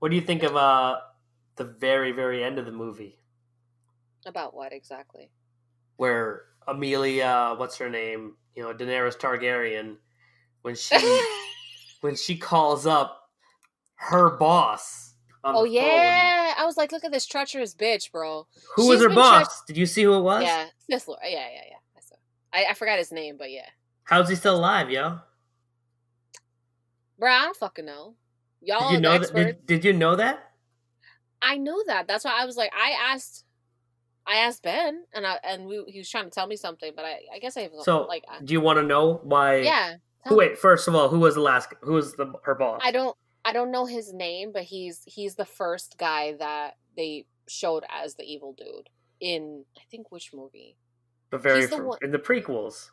What 0.00 0.10
do 0.10 0.16
you 0.16 0.22
think 0.22 0.42
of 0.42 0.54
uh 0.54 0.98
the 1.56 1.64
very 1.64 2.12
very 2.12 2.44
end 2.44 2.58
of 2.58 2.66
the 2.66 2.72
movie 2.72 3.18
About 4.26 4.54
what 4.54 4.70
exactly? 4.74 5.30
where 5.96 6.42
Emilia, 6.68 7.54
what's 7.56 7.78
her 7.78 7.88
name, 7.88 8.34
you 8.54 8.62
know, 8.62 8.74
Daenerys 8.74 9.16
Targaryen, 9.16 9.96
when 10.66 10.74
she 10.74 10.96
when 12.00 12.16
she 12.16 12.36
calls 12.36 12.86
up 12.86 13.30
her 13.94 14.36
boss. 14.36 15.14
Oh 15.44 15.64
the 15.64 15.70
phone. 15.70 15.72
yeah, 15.72 16.54
I 16.58 16.64
was 16.66 16.76
like, 16.76 16.90
look 16.90 17.04
at 17.04 17.12
this 17.12 17.24
treacherous 17.24 17.72
bitch, 17.72 18.10
bro. 18.10 18.48
Who 18.74 18.88
was 18.88 19.00
her 19.00 19.08
boss? 19.08 19.62
Did 19.64 19.76
you 19.76 19.86
see 19.86 20.02
who 20.02 20.14
it 20.14 20.22
was? 20.22 20.42
Yeah, 20.42 20.66
Lord. 21.06 21.20
Yeah, 21.22 21.30
yeah, 21.30 21.62
yeah. 21.70 21.76
I 21.96 22.00
saw. 22.00 22.16
I, 22.52 22.70
I 22.70 22.74
forgot 22.74 22.98
his 22.98 23.12
name, 23.12 23.36
but 23.38 23.52
yeah, 23.52 23.68
How's 24.02 24.28
he 24.28 24.34
still 24.34 24.56
alive, 24.56 24.90
yo? 24.90 25.20
bro. 27.16 27.30
I 27.32 27.42
don't 27.42 27.56
fucking 27.56 27.86
know. 27.86 28.16
Y'all 28.60 28.88
Did 28.88 28.96
you 28.96 29.00
know 29.00 29.18
that? 29.18 29.34
Did, 29.34 29.66
did 29.66 29.84
you 29.84 29.92
know 29.92 30.16
that? 30.16 30.50
I 31.40 31.58
know 31.58 31.80
that. 31.86 32.08
That's 32.08 32.24
why 32.24 32.42
I 32.42 32.44
was 32.44 32.56
like, 32.56 32.72
I 32.76 33.12
asked, 33.12 33.44
I 34.26 34.38
asked 34.38 34.64
Ben, 34.64 35.04
and 35.14 35.24
I 35.24 35.38
and 35.44 35.66
we, 35.66 35.84
he 35.86 35.98
was 35.98 36.10
trying 36.10 36.24
to 36.24 36.30
tell 36.30 36.48
me 36.48 36.56
something, 36.56 36.92
but 36.96 37.04
I, 37.04 37.20
I 37.32 37.38
guess 37.38 37.56
I 37.56 37.68
So, 37.82 38.06
like, 38.06 38.24
I, 38.28 38.42
do 38.42 38.52
you 38.52 38.60
want 38.60 38.80
to 38.80 38.82
know 38.82 39.20
why? 39.22 39.58
yeah. 39.58 39.96
Who, 40.28 40.36
wait, 40.36 40.58
first 40.58 40.88
of 40.88 40.94
all, 40.94 41.08
who 41.08 41.18
was 41.20 41.34
the 41.34 41.40
last? 41.40 41.68
Who 41.82 41.92
was 41.94 42.14
the 42.14 42.32
her 42.44 42.54
boss? 42.54 42.80
I 42.84 42.90
don't, 42.90 43.16
I 43.44 43.52
don't 43.52 43.70
know 43.70 43.86
his 43.86 44.12
name, 44.12 44.52
but 44.52 44.62
he's 44.64 45.02
he's 45.06 45.34
the 45.36 45.44
first 45.44 45.96
guy 45.98 46.34
that 46.38 46.76
they 46.96 47.26
showed 47.48 47.84
as 47.90 48.14
the 48.16 48.24
evil 48.24 48.52
dude 48.52 48.88
in 49.20 49.64
I 49.76 49.82
think 49.90 50.10
which 50.10 50.32
movie. 50.34 50.76
the 51.30 51.38
very 51.38 51.66
the 51.66 51.82
one- 51.82 51.98
in 52.02 52.10
the 52.10 52.18
prequels. 52.18 52.90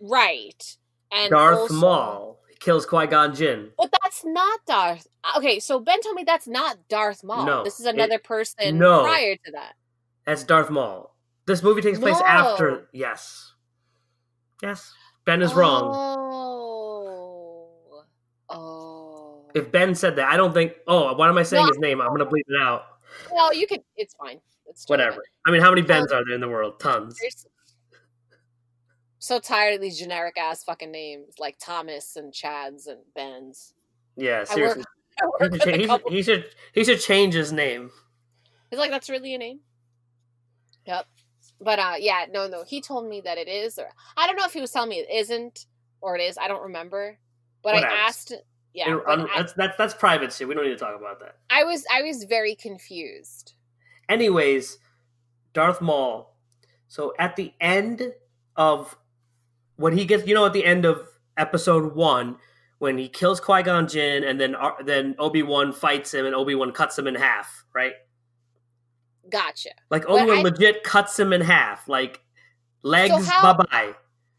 Right. 0.00 0.76
And 1.10 1.30
Darth 1.30 1.58
also- 1.58 1.74
Maul 1.74 2.40
kills 2.60 2.86
Qui 2.86 3.06
Gon 3.06 3.34
Jinn. 3.34 3.70
But 3.78 3.92
that's 4.02 4.24
not 4.24 4.60
Darth. 4.66 5.06
Okay, 5.36 5.58
so 5.60 5.80
Ben 5.80 6.00
told 6.02 6.14
me 6.16 6.24
that's 6.24 6.46
not 6.48 6.76
Darth 6.88 7.22
Maul. 7.24 7.44
No, 7.46 7.64
this 7.64 7.80
is 7.80 7.86
it- 7.86 7.94
another 7.94 8.18
person 8.18 8.78
no. 8.78 9.02
prior 9.02 9.36
to 9.36 9.52
that. 9.52 9.74
That's 10.26 10.44
Darth 10.44 10.70
Maul. 10.70 11.14
This 11.46 11.62
movie 11.62 11.80
takes 11.80 11.98
place 11.98 12.18
No. 12.18 12.26
after. 12.26 12.88
Yes. 12.92 13.54
Yes. 14.62 14.92
Ben 15.24 15.40
is 15.40 15.54
wrong. 15.54 15.92
Oh. 15.94 16.57
If 19.58 19.70
Ben 19.72 19.94
said 19.94 20.16
that, 20.16 20.28
I 20.28 20.36
don't 20.36 20.52
think. 20.54 20.72
Oh, 20.86 21.14
why 21.14 21.28
am 21.28 21.36
I 21.38 21.42
saying 21.42 21.64
No, 21.64 21.68
his 21.68 21.78
name? 21.78 22.00
I'm 22.00 22.08
gonna 22.08 22.26
bleep 22.26 22.44
it 22.48 22.60
out. 22.60 22.84
well, 23.32 23.52
you 23.54 23.66
could. 23.66 23.82
It's 23.96 24.14
fine. 24.14 24.40
It's 24.66 24.88
Whatever. 24.88 25.22
I 25.46 25.50
mean, 25.50 25.60
how 25.60 25.70
many 25.70 25.82
Bens 25.82 26.12
Oh. 26.12 26.16
are 26.16 26.24
there 26.24 26.34
in 26.34 26.40
the 26.40 26.48
world? 26.48 26.78
Tons. 26.80 27.18
So 29.18 29.40
tired 29.40 29.74
of 29.74 29.80
these 29.80 29.98
generic 29.98 30.38
ass 30.38 30.62
fucking 30.64 30.90
names 30.92 31.34
like 31.38 31.58
Thomas 31.58 32.16
and 32.16 32.32
Chads 32.32 32.86
and 32.86 33.00
Bens. 33.14 33.74
Yeah, 34.16 34.36
I 34.36 34.38
work, 34.40 34.48
seriously. 34.48 34.84
I 35.20 35.24
He 35.24 35.48
work 35.50 35.60
cha- 35.60 35.70
a 35.70 35.76
he, 35.76 35.86
should, 35.86 36.02
he 36.08 36.22
should 36.22 36.44
he 36.74 36.84
should 36.84 37.00
change 37.00 37.34
his 37.34 37.52
name. 37.52 37.90
He's 38.70 38.78
like, 38.78 38.90
that's 38.90 39.10
really 39.10 39.34
a 39.34 39.38
name. 39.38 39.60
Yep. 40.86 41.06
But 41.60 41.78
uh, 41.78 41.94
yeah, 41.98 42.26
no, 42.30 42.46
no. 42.46 42.62
He 42.64 42.80
told 42.80 43.08
me 43.08 43.20
that 43.22 43.38
it 43.38 43.48
is, 43.48 43.78
or 43.78 43.88
I 44.16 44.26
don't 44.26 44.36
know 44.36 44.44
if 44.44 44.52
he 44.52 44.60
was 44.60 44.70
telling 44.70 44.90
me 44.90 44.96
it 45.00 45.10
isn't 45.12 45.66
or 46.00 46.16
it 46.16 46.20
is. 46.22 46.38
I 46.38 46.46
don't 46.46 46.62
remember. 46.62 47.18
But 47.64 47.74
Whatever. 47.74 47.92
I 47.92 47.96
asked, 48.06 48.32
Yeah, 48.74 48.98
And 49.08 49.22
I, 49.22 49.38
that's 49.38 49.52
that's 49.54 49.76
that's 49.76 49.94
private 49.94 50.32
shit. 50.32 50.46
We 50.46 50.54
don't 50.54 50.64
need 50.64 50.70
to 50.70 50.76
talk 50.76 50.96
about 50.98 51.20
that. 51.20 51.36
I 51.50 51.64
was 51.64 51.84
I 51.92 52.02
was 52.02 52.24
very 52.24 52.54
confused. 52.54 53.54
Anyways, 54.08 54.78
Darth 55.52 55.80
Maul. 55.80 56.34
So 56.86 57.12
at 57.18 57.36
the 57.36 57.52
end 57.60 58.12
of 58.56 58.96
when 59.76 59.96
he 59.96 60.04
gets, 60.04 60.26
you 60.26 60.34
know, 60.34 60.46
at 60.46 60.52
the 60.52 60.64
end 60.64 60.84
of 60.84 61.06
episode 61.36 61.94
one, 61.94 62.36
when 62.78 62.98
he 62.98 63.08
kills 63.08 63.40
Qui 63.40 63.62
Gon 63.62 63.88
Jinn, 63.88 64.22
and 64.24 64.40
then 64.40 64.54
Ar- 64.54 64.78
then 64.84 65.14
Obi 65.18 65.42
Wan 65.42 65.72
fights 65.72 66.14
him, 66.14 66.24
and 66.26 66.34
Obi 66.34 66.54
Wan 66.54 66.72
cuts 66.72 66.98
him 66.98 67.06
in 67.06 67.14
half, 67.14 67.64
right? 67.74 67.92
Gotcha. 69.28 69.70
Like 69.90 70.08
Obi 70.08 70.26
Wan 70.26 70.42
legit 70.42 70.82
cuts 70.84 71.18
him 71.18 71.32
in 71.32 71.40
half, 71.40 71.88
like 71.88 72.20
legs, 72.82 73.26
how- 73.28 73.54
bye 73.54 73.64
bye. 73.70 73.94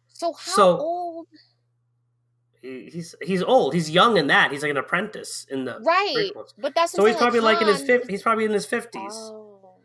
So 0.07 0.33
how 0.33 0.51
So- 0.51 0.77
old? 0.79 1.08
He, 2.61 2.89
he's 2.91 3.15
he's 3.21 3.41
old. 3.43 3.73
He's 3.73 3.89
young 3.89 4.17
in 4.17 4.27
that. 4.27 4.51
He's 4.51 4.61
like 4.61 4.71
an 4.71 4.77
apprentice 4.77 5.45
in 5.49 5.65
the 5.65 5.79
Right, 5.81 6.31
prequels. 6.35 6.53
but 6.57 6.75
that's 6.75 6.91
So 6.91 7.05
he's 7.05 7.15
probably 7.15 7.39
like 7.39 7.61
in 7.61 7.67
his 7.67 7.81
fifth. 7.81 8.07
He's 8.09 8.21
probably 8.21 8.45
in 8.45 8.51
his 8.51 8.65
fifties. 8.65 9.13
Oh. 9.13 9.75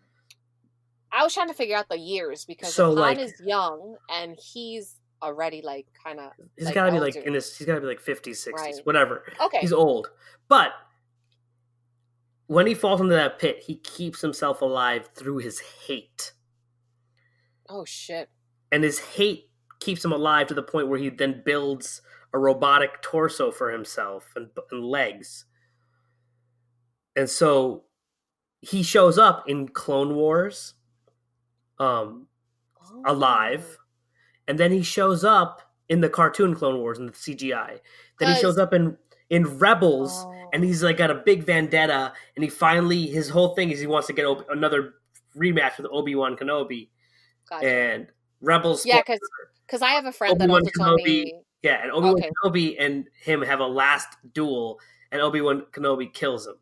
I 1.13 1.23
was 1.23 1.33
trying 1.33 1.47
to 1.49 1.55
figure 1.55 1.77
out 1.77 1.89
the 1.89 1.99
years 1.99 2.45
because 2.45 2.75
So, 2.75 2.87
Han 2.87 2.95
like- 2.97 3.19
is 3.19 3.35
young 3.45 3.97
and 4.11 4.37
he's 4.37 4.97
already 5.23 5.63
like 5.63 5.87
kind 6.05 6.19
of 6.19 6.33
he's 6.57 6.67
like, 6.67 6.75
got 6.75 6.87
to 6.87 6.93
be 6.93 6.99
like 7.01 7.15
in 7.15 7.35
his. 7.35 7.57
He's 7.57 7.67
got 7.67 7.77
to 7.77 7.81
be 7.81 7.87
like 7.87 8.01
fifties, 8.01 8.43
sixties, 8.43 8.77
Right. 8.77 8.87
whatever. 8.87 9.23
okay. 9.41 9.59
He's 9.61 9.73
old, 9.73 10.09
but 10.49 10.73
when 12.47 12.67
he 12.67 12.75
falls 12.75 13.01
into 13.01 13.15
that 13.15 13.39
pit, 13.39 13.63
he 13.67 13.77
keeps 13.77 14.21
himself 14.21 14.61
alive 14.61 15.09
through 15.15 15.39
his 15.39 15.61
hate, 15.87 16.33
oh 17.69 17.85
shit! 17.85 18.29
and 18.71 18.83
his 18.85 18.99
hate 18.99 19.49
keeps 19.81 20.05
him 20.05 20.13
alive 20.13 20.47
to 20.49 20.55
the 20.55 20.63
point 20.63 20.89
where 20.89 20.99
he 20.99 21.09
then 21.11 21.43
builds 21.45 22.03
a 22.35 22.39
robotic 22.39 23.01
torso 23.01 23.51
for 23.51 23.71
himself 23.71 24.33
and, 24.37 24.49
and 24.71 24.85
legs. 24.85 25.45
And 27.17 27.31
so 27.31 27.85
he 28.61 28.83
shows 28.83 29.19
up 29.19 29.45
in 29.49 29.69
Clone 29.69 30.15
Wars, 30.17 30.75
um, 31.79 32.27
alive, 33.07 33.79
and 34.49 34.59
then 34.59 34.73
he 34.73 34.83
shows 34.83 35.25
up 35.25 35.63
in 35.89 36.01
the 36.01 36.09
cartoon 36.09 36.55
Clone 36.55 36.79
Wars 36.79 36.99
in 36.99 37.07
the 37.07 37.13
CGI. 37.13 37.79
Then 38.19 38.35
he 38.35 38.41
shows 38.41 38.59
up 38.59 38.75
in 38.75 38.97
in 39.31 39.59
Rebels, 39.59 40.13
Oh. 40.27 40.51
and 40.53 40.63
he's 40.63 40.83
like 40.83 40.99
got 40.99 41.11
a 41.11 41.15
big 41.15 41.45
vendetta, 41.45 42.13
and 42.37 42.45
he 42.45 42.51
finally 42.51 43.07
his 43.07 43.29
whole 43.31 43.55
thing 43.55 43.71
is 43.71 43.81
he 43.81 43.87
wants 43.87 44.07
to 44.09 44.13
get 44.13 44.27
Ob- 44.27 44.45
another 44.51 44.95
rematch 45.37 45.77
with 45.79 45.87
Obi 45.91 46.15
Wan 46.15 46.37
Kenobi, 46.37 46.89
Gotcha. 47.49 47.67
and 47.67 48.07
Rebels. 48.41 48.85
Yeah, 48.85 49.01
because 49.01 49.21
cuz 49.69 49.83
I 49.83 49.91
have 49.91 50.05
a 50.05 50.13
friend 50.13 50.39
that 50.41 50.45
Obi-Wan 50.45 50.63
also 50.63 50.85
told 50.85 51.01
Kenobi- 51.01 51.25
me. 51.25 51.41
Yeah, 51.65 51.83
and 51.83 51.91
Obi 51.91 52.05
Wan 52.09 52.15
Okay. 52.17 52.31
Kenobi 52.45 52.77
and 52.79 53.07
him 53.19 53.41
have 53.43 53.61
a 53.61 53.67
last 53.67 54.09
duel, 54.35 54.79
and 55.11 55.23
Obi 55.23 55.41
Wan 55.41 55.63
Kenobi 55.73 56.13
kills 56.13 56.47
him. 56.47 56.57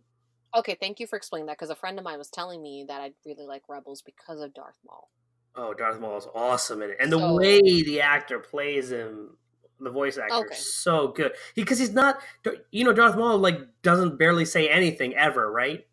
Okay, 0.55 0.77
thank 0.81 1.01
you 1.01 1.07
for 1.09 1.17
explaining 1.17 1.47
that 1.47 1.59
because 1.59 1.71
a 1.71 1.75
friend 1.75 1.99
of 1.99 2.05
mine 2.05 2.19
was 2.19 2.31
telling 2.31 2.63
me 2.63 2.85
that 2.87 3.01
I'd 3.01 3.15
really 3.27 3.45
like 3.45 3.63
Rebels 3.69 4.01
because 4.03 4.41
of 4.41 4.55
Darth 4.55 4.79
Maul. 4.87 5.11
Oh, 5.57 5.75
Darth 5.75 5.99
Maul 6.01 6.17
is 6.19 6.27
awesome 6.35 6.83
in 6.83 6.91
it, 6.91 6.97
and 7.01 7.13
the 7.13 7.19
So- 7.19 7.35
way 7.35 7.61
the 7.61 8.01
actor 8.01 8.39
plays 8.39 8.93
him, 8.93 9.37
the 9.81 9.91
voice 9.91 10.19
actor, 10.19 10.35
Okay. 10.37 10.55
is 10.55 10.73
so 10.75 11.09
good. 11.09 11.35
Because 11.57 11.79
he's 11.81 11.93
not, 11.93 12.23
you 12.71 12.85
know, 12.85 12.93
Darth 12.93 13.17
Maul 13.17 13.39
like 13.39 13.59
doesn't 13.83 14.19
barely 14.19 14.45
say 14.45 14.69
anything 14.69 15.17
ever, 15.17 15.51
right? 15.51 15.87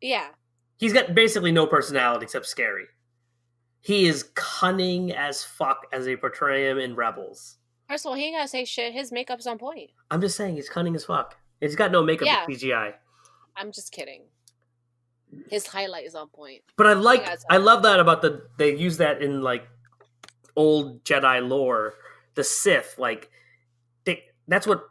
Yeah, 0.00 0.28
He's 0.76 0.94
got 0.94 1.14
basically 1.14 1.52
no 1.52 1.66
personality 1.66 2.24
except 2.24 2.46
scary. 2.46 2.86
He 3.82 4.06
is 4.06 4.30
cunning 4.34 5.12
as 5.12 5.44
fuck 5.44 5.86
as 5.92 6.06
they 6.06 6.16
portray 6.16 6.70
him 6.70 6.78
in 6.78 6.94
Rebels. 6.94 7.58
First 7.90 8.06
of 8.06 8.10
all, 8.10 8.16
he 8.16 8.26
ain't 8.26 8.36
gotta 8.36 8.48
say 8.48 8.64
shit. 8.64 8.92
His 8.92 9.10
makeup's 9.10 9.46
on 9.46 9.58
point. 9.58 9.90
I'm 10.10 10.20
just 10.20 10.36
saying, 10.36 10.54
he's 10.54 10.68
cunning 10.68 10.94
as 10.94 11.04
fuck. 11.04 11.36
He's 11.60 11.74
got 11.76 11.90
no 11.90 12.02
makeup 12.02 12.26
Yeah. 12.26 12.46
CGI. 12.46 12.94
I'm 13.56 13.72
just 13.72 13.90
kidding. 13.92 14.22
His 15.48 15.66
highlight 15.66 16.06
is 16.06 16.14
on 16.14 16.28
point. 16.28 16.62
But 16.76 16.86
I 16.86 16.92
like, 16.94 17.28
I 17.50 17.56
love 17.58 17.82
that 17.82 18.00
about 18.00 18.22
the 18.22 18.46
they 18.56 18.76
use 18.76 18.96
that 18.98 19.22
in 19.22 19.42
like 19.42 19.66
old 20.56 21.04
Jedi 21.04 21.46
lore. 21.46 21.94
The 22.36 22.44
Sith, 22.44 22.94
like, 22.96 23.28
they, 24.04 24.22
that's 24.46 24.66
what 24.66 24.84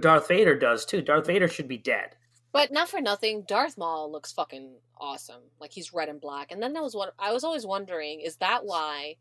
Darth 0.00 0.28
Vader 0.28 0.58
does 0.58 0.86
too. 0.86 1.02
Darth 1.02 1.26
Vader 1.26 1.46
should 1.46 1.68
be 1.68 1.76
dead. 1.76 2.16
But 2.52 2.72
not 2.72 2.88
for 2.88 3.00
nothing, 3.00 3.44
Darth 3.46 3.76
Maul 3.76 4.10
looks 4.10 4.32
fucking 4.32 4.72
awesome. 4.98 5.42
Like 5.60 5.72
he's 5.72 5.92
red 5.92 6.08
and 6.08 6.20
black. 6.20 6.50
And 6.52 6.62
then 6.62 6.72
there 6.72 6.82
was 6.82 6.94
what 6.94 7.12
I 7.18 7.32
was 7.32 7.44
always 7.44 7.66
wondering: 7.66 8.20
is 8.20 8.36
that 8.36 8.64
why 8.64 9.16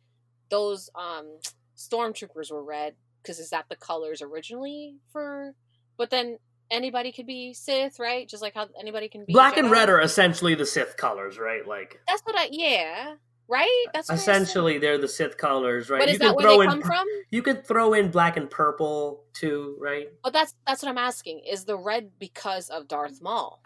those 0.49 0.89
um 0.95 1.37
stormtroopers 1.77 2.51
were 2.51 2.63
red? 2.63 2.95
Because 3.21 3.39
is 3.39 3.49
that 3.49 3.65
the 3.69 3.75
colors 3.75 4.21
originally 4.21 4.95
for? 5.11 5.53
But 5.97 6.09
then 6.09 6.37
anybody 6.71 7.11
could 7.11 7.25
be 7.25 7.53
Sith, 7.53 7.99
right? 7.99 8.27
Just 8.27 8.43
like 8.43 8.53
how 8.53 8.67
anybody 8.79 9.09
can 9.09 9.25
be 9.25 9.33
Black 9.33 9.57
and 9.57 9.71
red 9.71 9.89
are 9.89 10.01
essentially 10.01 10.55
the 10.55 10.65
Sith 10.65 10.97
colors, 10.97 11.37
right? 11.37 11.67
Like, 11.67 11.99
That's 12.07 12.21
what 12.21 12.37
I 12.37 12.49
yeah. 12.51 13.15
Right. 13.49 13.85
That's 13.93 14.09
essentially 14.09 14.77
they're 14.77 14.97
the 14.97 15.07
Sith 15.07 15.37
colors, 15.37 15.89
right? 15.89 15.99
But 15.99 16.09
you 16.09 16.15
is 16.15 16.19
that 16.19 16.35
where 16.35 16.43
throw 16.43 16.57
they 16.57 16.65
in 16.65 16.69
come 16.69 16.81
from? 16.81 17.05
you 17.31 17.41
could 17.41 17.65
throw 17.65 17.93
in 17.93 18.11
black 18.11 18.35
and 18.35 18.49
purple 18.49 19.23
too, 19.33 19.77
right? 19.79 20.09
But 20.21 20.33
that's 20.33 20.53
that's 20.65 20.83
what 20.83 20.89
I'm 20.89 20.97
asking. 20.97 21.43
Is 21.49 21.63
the 21.63 21.77
red 21.77 22.11
because 22.19 22.69
of 22.69 22.89
Darth 22.89 23.21
Maul? 23.21 23.63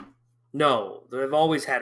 No, 0.54 1.04
they've 1.12 1.34
always 1.34 1.66
had 1.66 1.82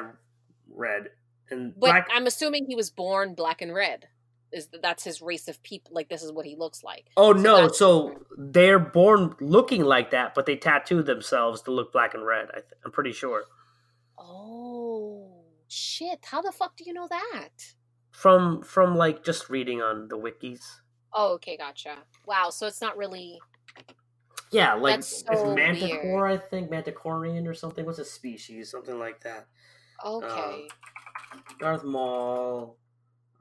red 0.69 1.09
and 1.49 1.73
But 1.73 1.87
black. 1.87 2.07
I'm 2.13 2.25
assuming 2.25 2.67
he 2.67 2.75
was 2.75 2.89
born 2.89 3.33
black 3.33 3.61
and 3.61 3.73
red. 3.73 4.07
Is 4.51 4.67
that's 4.81 5.03
his 5.03 5.21
race 5.21 5.47
of 5.47 5.61
people? 5.61 5.93
Like 5.93 6.09
this 6.09 6.23
is 6.23 6.31
what 6.31 6.45
he 6.45 6.55
looks 6.55 6.83
like. 6.83 7.07
Oh 7.15 7.35
so 7.35 7.41
no! 7.41 7.67
So 7.67 8.15
they're 8.37 8.79
born 8.79 9.35
looking 9.39 9.83
like 9.83 10.11
that, 10.11 10.33
but 10.33 10.45
they 10.45 10.55
tattoo 10.55 11.03
themselves 11.03 11.61
to 11.63 11.71
look 11.71 11.93
black 11.93 12.13
and 12.13 12.25
red. 12.25 12.47
I 12.51 12.61
th- 12.61 12.73
I'm 12.83 12.91
pretty 12.91 13.11
sure 13.11 13.43
Oh 14.17 15.43
shit! 15.67 16.19
How 16.23 16.41
the 16.41 16.51
fuck 16.51 16.75
do 16.75 16.83
you 16.85 16.93
know 16.93 17.07
that? 17.07 17.49
from 18.19 18.61
from 18.63 18.97
like 18.97 19.23
just 19.23 19.49
reading 19.49 19.81
on 19.81 20.09
the 20.09 20.17
wikis. 20.17 20.59
Oh, 21.13 21.33
okay, 21.35 21.55
gotcha. 21.55 21.95
Wow, 22.27 22.49
so 22.49 22.67
it's 22.67 22.81
not 22.81 22.97
really. 22.97 23.39
Yeah, 24.51 24.73
like 24.73 24.95
That's 24.95 25.21
it's 25.21 25.39
so 25.39 25.55
manticore, 25.55 26.27
weird. 26.27 26.31
I 26.31 26.37
think 26.37 26.69
Manticorian 26.69 27.47
or 27.47 27.53
something. 27.53 27.85
What's 27.85 27.99
a 27.99 28.05
species? 28.05 28.71
Something 28.71 28.99
like 28.99 29.21
that. 29.21 29.45
Okay, 30.05 30.67
Darth 31.59 31.83
Maul, 31.83 32.77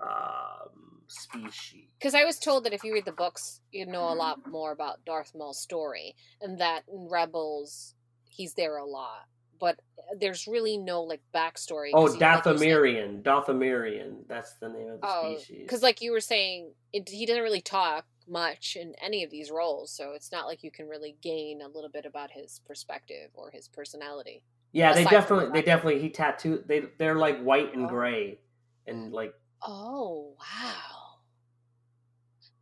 um, 0.01 0.88
species. 1.09 1.87
because 1.99 2.15
I 2.15 2.25
was 2.25 2.39
told 2.39 2.65
that 2.65 2.73
if 2.73 2.85
you 2.85 2.93
read 2.95 3.05
the 3.05 3.13
books, 3.13 3.61
you 3.73 3.87
know 3.87 4.13
a 4.13 4.15
lot 4.15 4.39
more 4.51 4.73
about 4.73 5.05
Darth 5.05 5.33
Maul's 5.35 5.61
story, 5.61 6.15
and 6.41 6.59
that 6.61 6.85
in 6.93 7.09
Rebels 7.11 7.95
he's 8.29 8.55
there 8.55 8.77
a 8.77 8.85
lot, 8.85 9.25
but 9.59 9.81
there's 10.21 10.47
really 10.47 10.77
no 10.79 11.03
like 11.03 11.21
backstory. 11.35 11.91
Oh, 11.95 12.07
he- 12.07 12.19
like 12.19 12.21
Dathomirian. 12.45 13.23
Dathomirian. 13.23 14.27
That's 14.29 14.53
the 14.55 14.69
name 14.69 14.89
of 14.91 15.01
the 15.01 15.07
Oh, 15.09 15.37
species. 15.39 15.63
because 15.63 15.83
like 15.83 16.01
you 16.01 16.13
were 16.13 16.21
saying, 16.21 16.73
it, 16.93 17.09
he 17.09 17.27
doesn't 17.27 17.43
really 17.43 17.61
talk 17.61 18.05
much 18.29 18.77
in 18.79 18.95
any 19.03 19.25
of 19.25 19.31
these 19.31 19.51
roles, 19.51 19.91
so 19.91 20.13
it's 20.13 20.31
not 20.31 20.47
like 20.47 20.63
you 20.63 20.71
can 20.71 20.87
really 20.87 21.17
gain 21.23 21.63
a 21.63 21.69
little 21.69 21.91
bit 21.91 22.05
about 22.05 22.31
his 22.31 22.61
perspective 22.67 23.31
or 23.35 23.51
his 23.51 23.67
personality. 23.69 24.43
yeah, 24.73 24.93
they 24.93 25.01
aside 25.01 25.11
definitely, 25.11 25.51
they 25.61 25.65
definitely, 25.65 26.01
he 26.01 26.11
tattooed. 26.11 26.69
They 26.69 26.85
they're 26.99 27.17
like 27.17 27.41
white 27.43 27.75
and 27.75 27.87
Oh. 27.87 27.89
gray, 27.89 28.39
and 28.87 29.13
like 29.13 29.33
Oh 29.67 30.35
wow, 30.39 30.98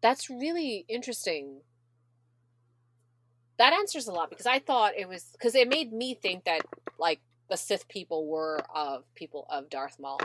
that's 0.00 0.30
really 0.30 0.84
interesting. 0.88 1.60
That 3.58 3.72
answers 3.72 4.06
a 4.06 4.12
lot 4.12 4.30
because 4.30 4.46
I 4.46 4.58
thought 4.58 4.92
it 4.96 5.08
was 5.08 5.24
because 5.32 5.54
it 5.54 5.68
made 5.68 5.92
me 5.92 6.14
think 6.14 6.44
that 6.44 6.60
like 6.98 7.20
the 7.48 7.56
Sith 7.56 7.88
people 7.88 8.26
were 8.26 8.60
of 8.74 9.04
people 9.14 9.46
of 9.50 9.70
Darth 9.70 9.98
Maul, 9.98 10.20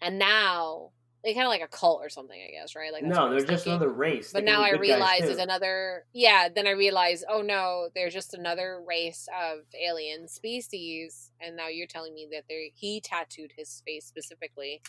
and 0.00 0.18
now 0.18 0.90
they 1.24 1.34
kind 1.34 1.46
of 1.46 1.50
like 1.50 1.62
a 1.62 1.68
cult 1.68 2.00
or 2.02 2.08
something, 2.08 2.38
I 2.40 2.52
guess, 2.52 2.76
right? 2.76 2.92
Like 2.92 3.02
no, 3.02 3.30
they're 3.30 3.44
just 3.44 3.66
another 3.66 3.88
race. 3.88 4.32
But 4.32 4.44
They 4.44 4.52
now 4.52 4.62
I 4.62 4.72
realize 4.72 5.20
there's 5.20 5.38
another. 5.38 6.04
Yeah, 6.12 6.48
then 6.54 6.66
I 6.66 6.70
realize, 6.70 7.24
oh 7.28 7.42
no, 7.42 7.88
they're 7.94 8.10
just 8.10 8.34
another 8.34 8.80
race 8.86 9.28
of 9.42 9.58
alien 9.84 10.28
species, 10.28 11.32
and 11.40 11.56
now 11.56 11.68
you're 11.68 11.88
telling 11.88 12.14
me 12.14 12.28
that 12.32 12.44
they 12.48 12.72
he 12.74 13.00
tattooed 13.00 13.52
his 13.56 13.82
face 13.84 14.06
specifically. 14.06 14.80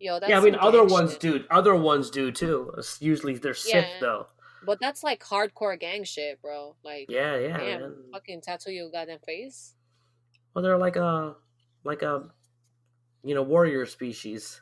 Yo, 0.00 0.18
that's 0.18 0.30
yeah, 0.30 0.38
I 0.38 0.40
mean, 0.42 0.54
other 0.56 0.82
ones 0.84 1.12
shit. 1.12 1.20
do. 1.20 1.44
Other 1.50 1.76
ones 1.76 2.10
do 2.10 2.32
too. 2.32 2.72
It's 2.78 3.00
usually 3.02 3.36
they're 3.36 3.54
Sith 3.54 3.74
Yeah. 3.74 4.00
though. 4.00 4.26
But 4.64 4.78
that's 4.80 5.02
like 5.02 5.22
hardcore 5.22 5.78
gang 5.78 6.04
shit, 6.04 6.40
bro. 6.42 6.74
Like, 6.82 7.06
Yeah, 7.10 7.36
yeah. 7.38 7.56
damn, 7.58 7.80
man. 7.80 7.94
fucking 8.12 8.40
tattoo 8.42 8.72
your 8.72 8.90
goddamn 8.90 9.18
face. 9.20 9.74
Well, 10.54 10.62
they're 10.62 10.78
like 10.78 10.96
a 10.96 11.36
like 11.84 12.02
a 12.02 12.24
you 13.22 13.34
know 13.34 13.42
warrior 13.42 13.84
species. 13.86 14.60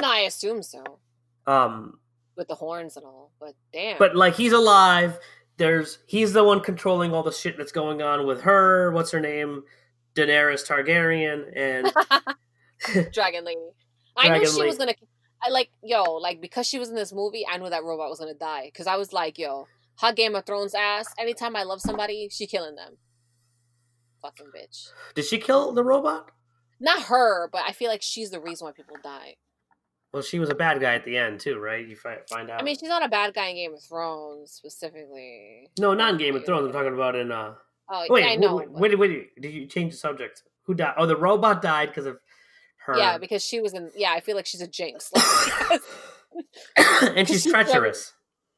No, 0.00 0.10
I 0.10 0.20
assume 0.20 0.62
so 0.62 0.98
Um, 1.46 1.98
with 2.36 2.48
the 2.48 2.54
horns 2.54 2.96
and 2.96 3.04
all. 3.06 3.32
But 3.40 3.54
damn. 3.72 3.98
but 3.98 4.14
like 4.14 4.34
he's 4.34 4.52
alive. 4.52 5.18
There's 5.56 5.98
he's 6.06 6.32
the 6.34 6.44
one 6.44 6.60
controlling 6.60 7.12
all 7.12 7.22
the 7.22 7.32
shit 7.32 7.56
that's 7.58 7.72
going 7.72 8.00
on 8.02 8.26
with 8.26 8.42
her. 8.42 8.92
What's 8.92 9.10
her 9.12 9.20
name? 9.20 9.64
Daenerys 10.14 10.66
Targaryen, 10.66 11.52
and 11.56 11.92
Dragon 13.12 13.44
Lady. 13.44 13.60
I 14.18 14.38
knew 14.38 14.46
she 14.46 14.62
was 14.64 14.78
gonna. 14.78 14.94
I 15.42 15.50
like 15.50 15.70
yo, 15.82 16.02
like 16.14 16.40
because 16.40 16.66
she 16.66 16.78
was 16.78 16.88
in 16.88 16.94
this 16.96 17.12
movie, 17.12 17.46
I 17.48 17.58
knew 17.58 17.70
that 17.70 17.84
robot 17.84 18.10
was 18.10 18.18
gonna 18.18 18.34
die. 18.34 18.66
Because 18.66 18.86
I 18.86 18.96
was 18.96 19.12
like, 19.12 19.38
yo, 19.38 19.66
hot 19.96 20.16
Game 20.16 20.34
of 20.34 20.44
Thrones 20.44 20.74
ass. 20.74 21.06
Anytime 21.18 21.54
I 21.56 21.62
love 21.62 21.80
somebody, 21.80 22.28
she 22.30 22.46
killing 22.46 22.74
them. 22.74 22.96
Fucking 24.22 24.46
bitch. 24.46 24.88
Did 25.14 25.24
she 25.26 25.38
kill 25.38 25.72
the 25.72 25.84
robot? 25.84 26.30
Not 26.80 27.02
her, 27.04 27.48
but 27.52 27.62
I 27.66 27.72
feel 27.72 27.88
like 27.88 28.02
she's 28.02 28.30
the 28.30 28.40
reason 28.40 28.66
why 28.66 28.72
people 28.72 28.96
die. 29.02 29.36
Well, 30.12 30.22
she 30.22 30.38
was 30.38 30.48
a 30.48 30.54
bad 30.54 30.80
guy 30.80 30.94
at 30.94 31.04
the 31.04 31.16
end 31.16 31.38
too, 31.40 31.58
right? 31.58 31.86
You 31.86 31.94
fi- 31.94 32.18
find 32.30 32.50
out. 32.50 32.60
I 32.60 32.64
mean, 32.64 32.76
she's 32.78 32.88
not 32.88 33.04
a 33.04 33.08
bad 33.08 33.34
guy 33.34 33.48
in 33.48 33.56
Game 33.56 33.74
of 33.74 33.82
Thrones 33.82 34.52
specifically. 34.52 35.70
no, 35.78 35.94
not 35.94 36.12
in 36.14 36.18
Game 36.18 36.34
of 36.34 36.44
Thrones. 36.46 36.66
I'm 36.66 36.72
talking 36.72 36.94
about 36.94 37.14
in. 37.14 37.30
uh 37.30 37.54
Oh, 37.90 38.06
Wait, 38.10 38.26
I 38.26 38.34
know. 38.36 38.56
wait, 38.56 38.68
but- 38.70 38.80
wait, 38.80 38.98
wait, 38.98 39.40
Did 39.40 39.52
you 39.54 39.66
change 39.66 39.92
the 39.92 39.98
subject? 39.98 40.42
Who 40.64 40.74
died? 40.74 40.92
Oh, 40.98 41.06
the 41.06 41.16
robot 41.16 41.62
died 41.62 41.88
because 41.88 42.04
of 42.04 42.18
her. 42.88 42.98
Yeah, 42.98 43.18
because 43.18 43.44
she 43.44 43.60
was 43.60 43.72
in. 43.74 43.90
Yeah, 43.96 44.10
I 44.12 44.20
feel 44.20 44.36
like 44.36 44.46
she's 44.46 44.60
a 44.60 44.66
jinx. 44.66 45.10
Like, 45.14 45.80
and 47.16 47.28
she's 47.28 47.42
she's 47.44 47.52
treacherous. 47.52 48.12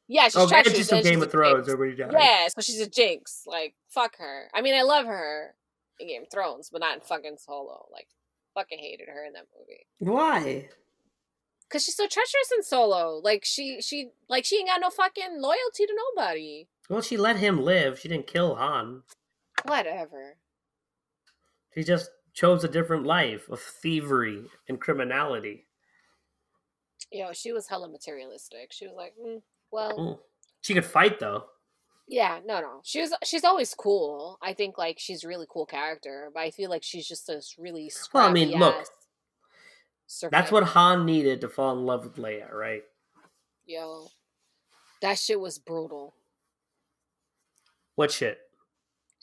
yeah, 0.08 0.24
she's 0.24 0.36
Oh, 0.36 0.48
treacherous. 0.48 0.76
she's 0.76 0.88
from 0.88 1.02
Game 1.02 1.22
of 1.22 1.30
Thrones. 1.30 1.68
Everybody 1.68 1.96
died. 1.96 2.12
Yeah, 2.18 2.48
so 2.48 2.60
she's 2.60 2.80
a 2.80 2.88
jinx. 2.88 3.42
Like, 3.46 3.74
fuck 3.88 4.16
her. 4.18 4.48
I 4.54 4.62
mean, 4.62 4.74
I 4.74 4.82
love 4.82 5.06
her 5.06 5.54
in 5.98 6.08
Game 6.08 6.22
of 6.22 6.30
Thrones, 6.30 6.70
but 6.72 6.80
not 6.80 6.94
in 6.94 7.00
fucking 7.00 7.36
Solo. 7.38 7.86
Like, 7.92 8.08
fucking 8.54 8.78
hated 8.78 9.08
her 9.08 9.24
in 9.24 9.34
that 9.34 9.46
movie. 9.58 9.86
Why? 9.98 10.68
Cause 11.70 11.84
she's 11.84 11.94
so 11.96 12.08
treacherous 12.08 12.50
in 12.56 12.64
Solo. 12.64 13.20
Like 13.22 13.44
she, 13.44 13.80
she, 13.80 14.08
like 14.28 14.44
she 14.44 14.56
ain't 14.56 14.66
got 14.68 14.80
no 14.80 14.90
fucking 14.90 15.40
loyalty 15.40 15.86
to 15.86 15.96
nobody. 16.16 16.66
Well, 16.88 17.00
she 17.00 17.16
let 17.16 17.36
him 17.36 17.62
live. 17.62 18.00
She 18.00 18.08
didn't 18.08 18.26
kill 18.26 18.56
Han. 18.56 19.02
Whatever. 19.64 20.34
She 21.72 21.84
just 21.84 22.10
chose 22.32 22.64
a 22.64 22.68
different 22.68 23.04
life 23.06 23.48
of 23.48 23.60
thievery 23.60 24.44
and 24.68 24.80
criminality. 24.80 25.66
Yo, 27.10 27.32
she 27.32 27.52
was 27.52 27.68
hella 27.68 27.88
materialistic. 27.88 28.72
She 28.72 28.86
was 28.86 28.94
like, 28.96 29.14
mm, 29.24 29.42
well, 29.70 29.98
Mm. 29.98 30.18
She 30.62 30.74
could 30.74 30.84
fight 30.84 31.18
though. 31.18 31.44
yeah, 32.06 32.40
no, 32.44 32.60
no. 32.60 32.80
She 32.84 33.00
was, 33.00 33.14
she's 33.24 33.44
always 33.44 33.74
cool. 33.74 34.38
I 34.42 34.52
think 34.52 34.76
like 34.76 34.98
she's 34.98 35.24
a 35.24 35.28
really 35.28 35.46
cool 35.48 35.64
character, 35.66 36.30
but 36.34 36.40
I 36.40 36.50
feel 36.50 36.68
like 36.70 36.82
she's 36.82 37.08
just 37.08 37.26
this 37.26 37.56
really 37.58 37.90
Well, 38.12 38.28
I 38.28 38.32
mean, 38.32 38.50
look, 38.58 38.74
ass 38.76 40.24
That's 40.30 40.52
what. 40.52 40.64
Han 40.64 41.06
needed 41.06 41.40
to 41.40 41.48
fall 41.48 41.76
in 41.78 41.86
love 41.86 42.04
with 42.04 42.16
Leia, 42.16 42.52
right? 42.52 42.82
Yo, 43.64 44.08
that 45.00 45.18
shit 45.18 45.40
was 45.40 45.58
brutal. 45.58 46.14
What 47.94 48.10
shit? 48.10 48.38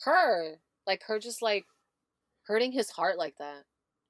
Her, 0.04 0.56
like 0.86 1.02
her, 1.04 1.18
just 1.18 1.42
like 1.42 1.66
hurting 2.48 2.72
his 2.72 2.90
heart 2.90 3.16
like 3.18 3.36
that. 3.38 3.62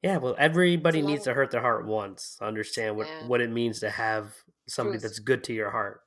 Yeah, 0.02 0.16
well, 0.18 0.36
everybody 0.38 1.00
It's 1.00 1.04
a 1.04 1.06
lot 1.06 1.12
needs 1.12 1.24
to 1.24 1.34
hurt 1.34 1.50
their 1.50 1.60
heart 1.60 1.84
once 1.86 2.38
understand 2.40 2.96
what, 2.96 3.06
Yeah. 3.08 3.26
what 3.26 3.40
it 3.40 3.50
means 3.50 3.80
to 3.80 3.90
have 3.90 4.32
somebody 4.68 4.94
Truth. 4.98 5.02
that's 5.02 5.18
good 5.18 5.44
to 5.44 5.52
your 5.52 5.70
heart. 5.70 6.00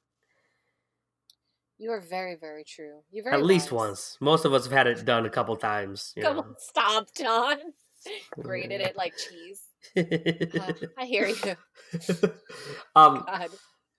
You 1.78 1.92
are 1.92 2.00
very, 2.00 2.36
very 2.36 2.64
true. 2.64 3.02
You're 3.12 3.24
very 3.24 3.36
At 3.36 3.44
least 3.44 3.72
once. 3.72 4.18
Most 4.22 4.46
of 4.46 4.54
us 4.54 4.64
have 4.66 4.72
had 4.74 4.88
it 4.88 5.04
done 5.04 5.26
a 5.26 5.30
couple 5.38 5.56
times. 5.58 6.14
You 6.16 6.24
Come 6.24 6.36
know. 6.38 6.42
on, 6.44 6.56
stop, 6.58 7.08
John. 7.18 7.58
Grated 8.40 8.82
it 8.82 8.96
like 8.96 9.14
cheese. 9.18 9.62
Uh, 9.98 10.74
I 10.98 11.06
hear 11.06 11.28
you. 11.28 11.56
um, 12.96 13.24
God. 13.28 13.50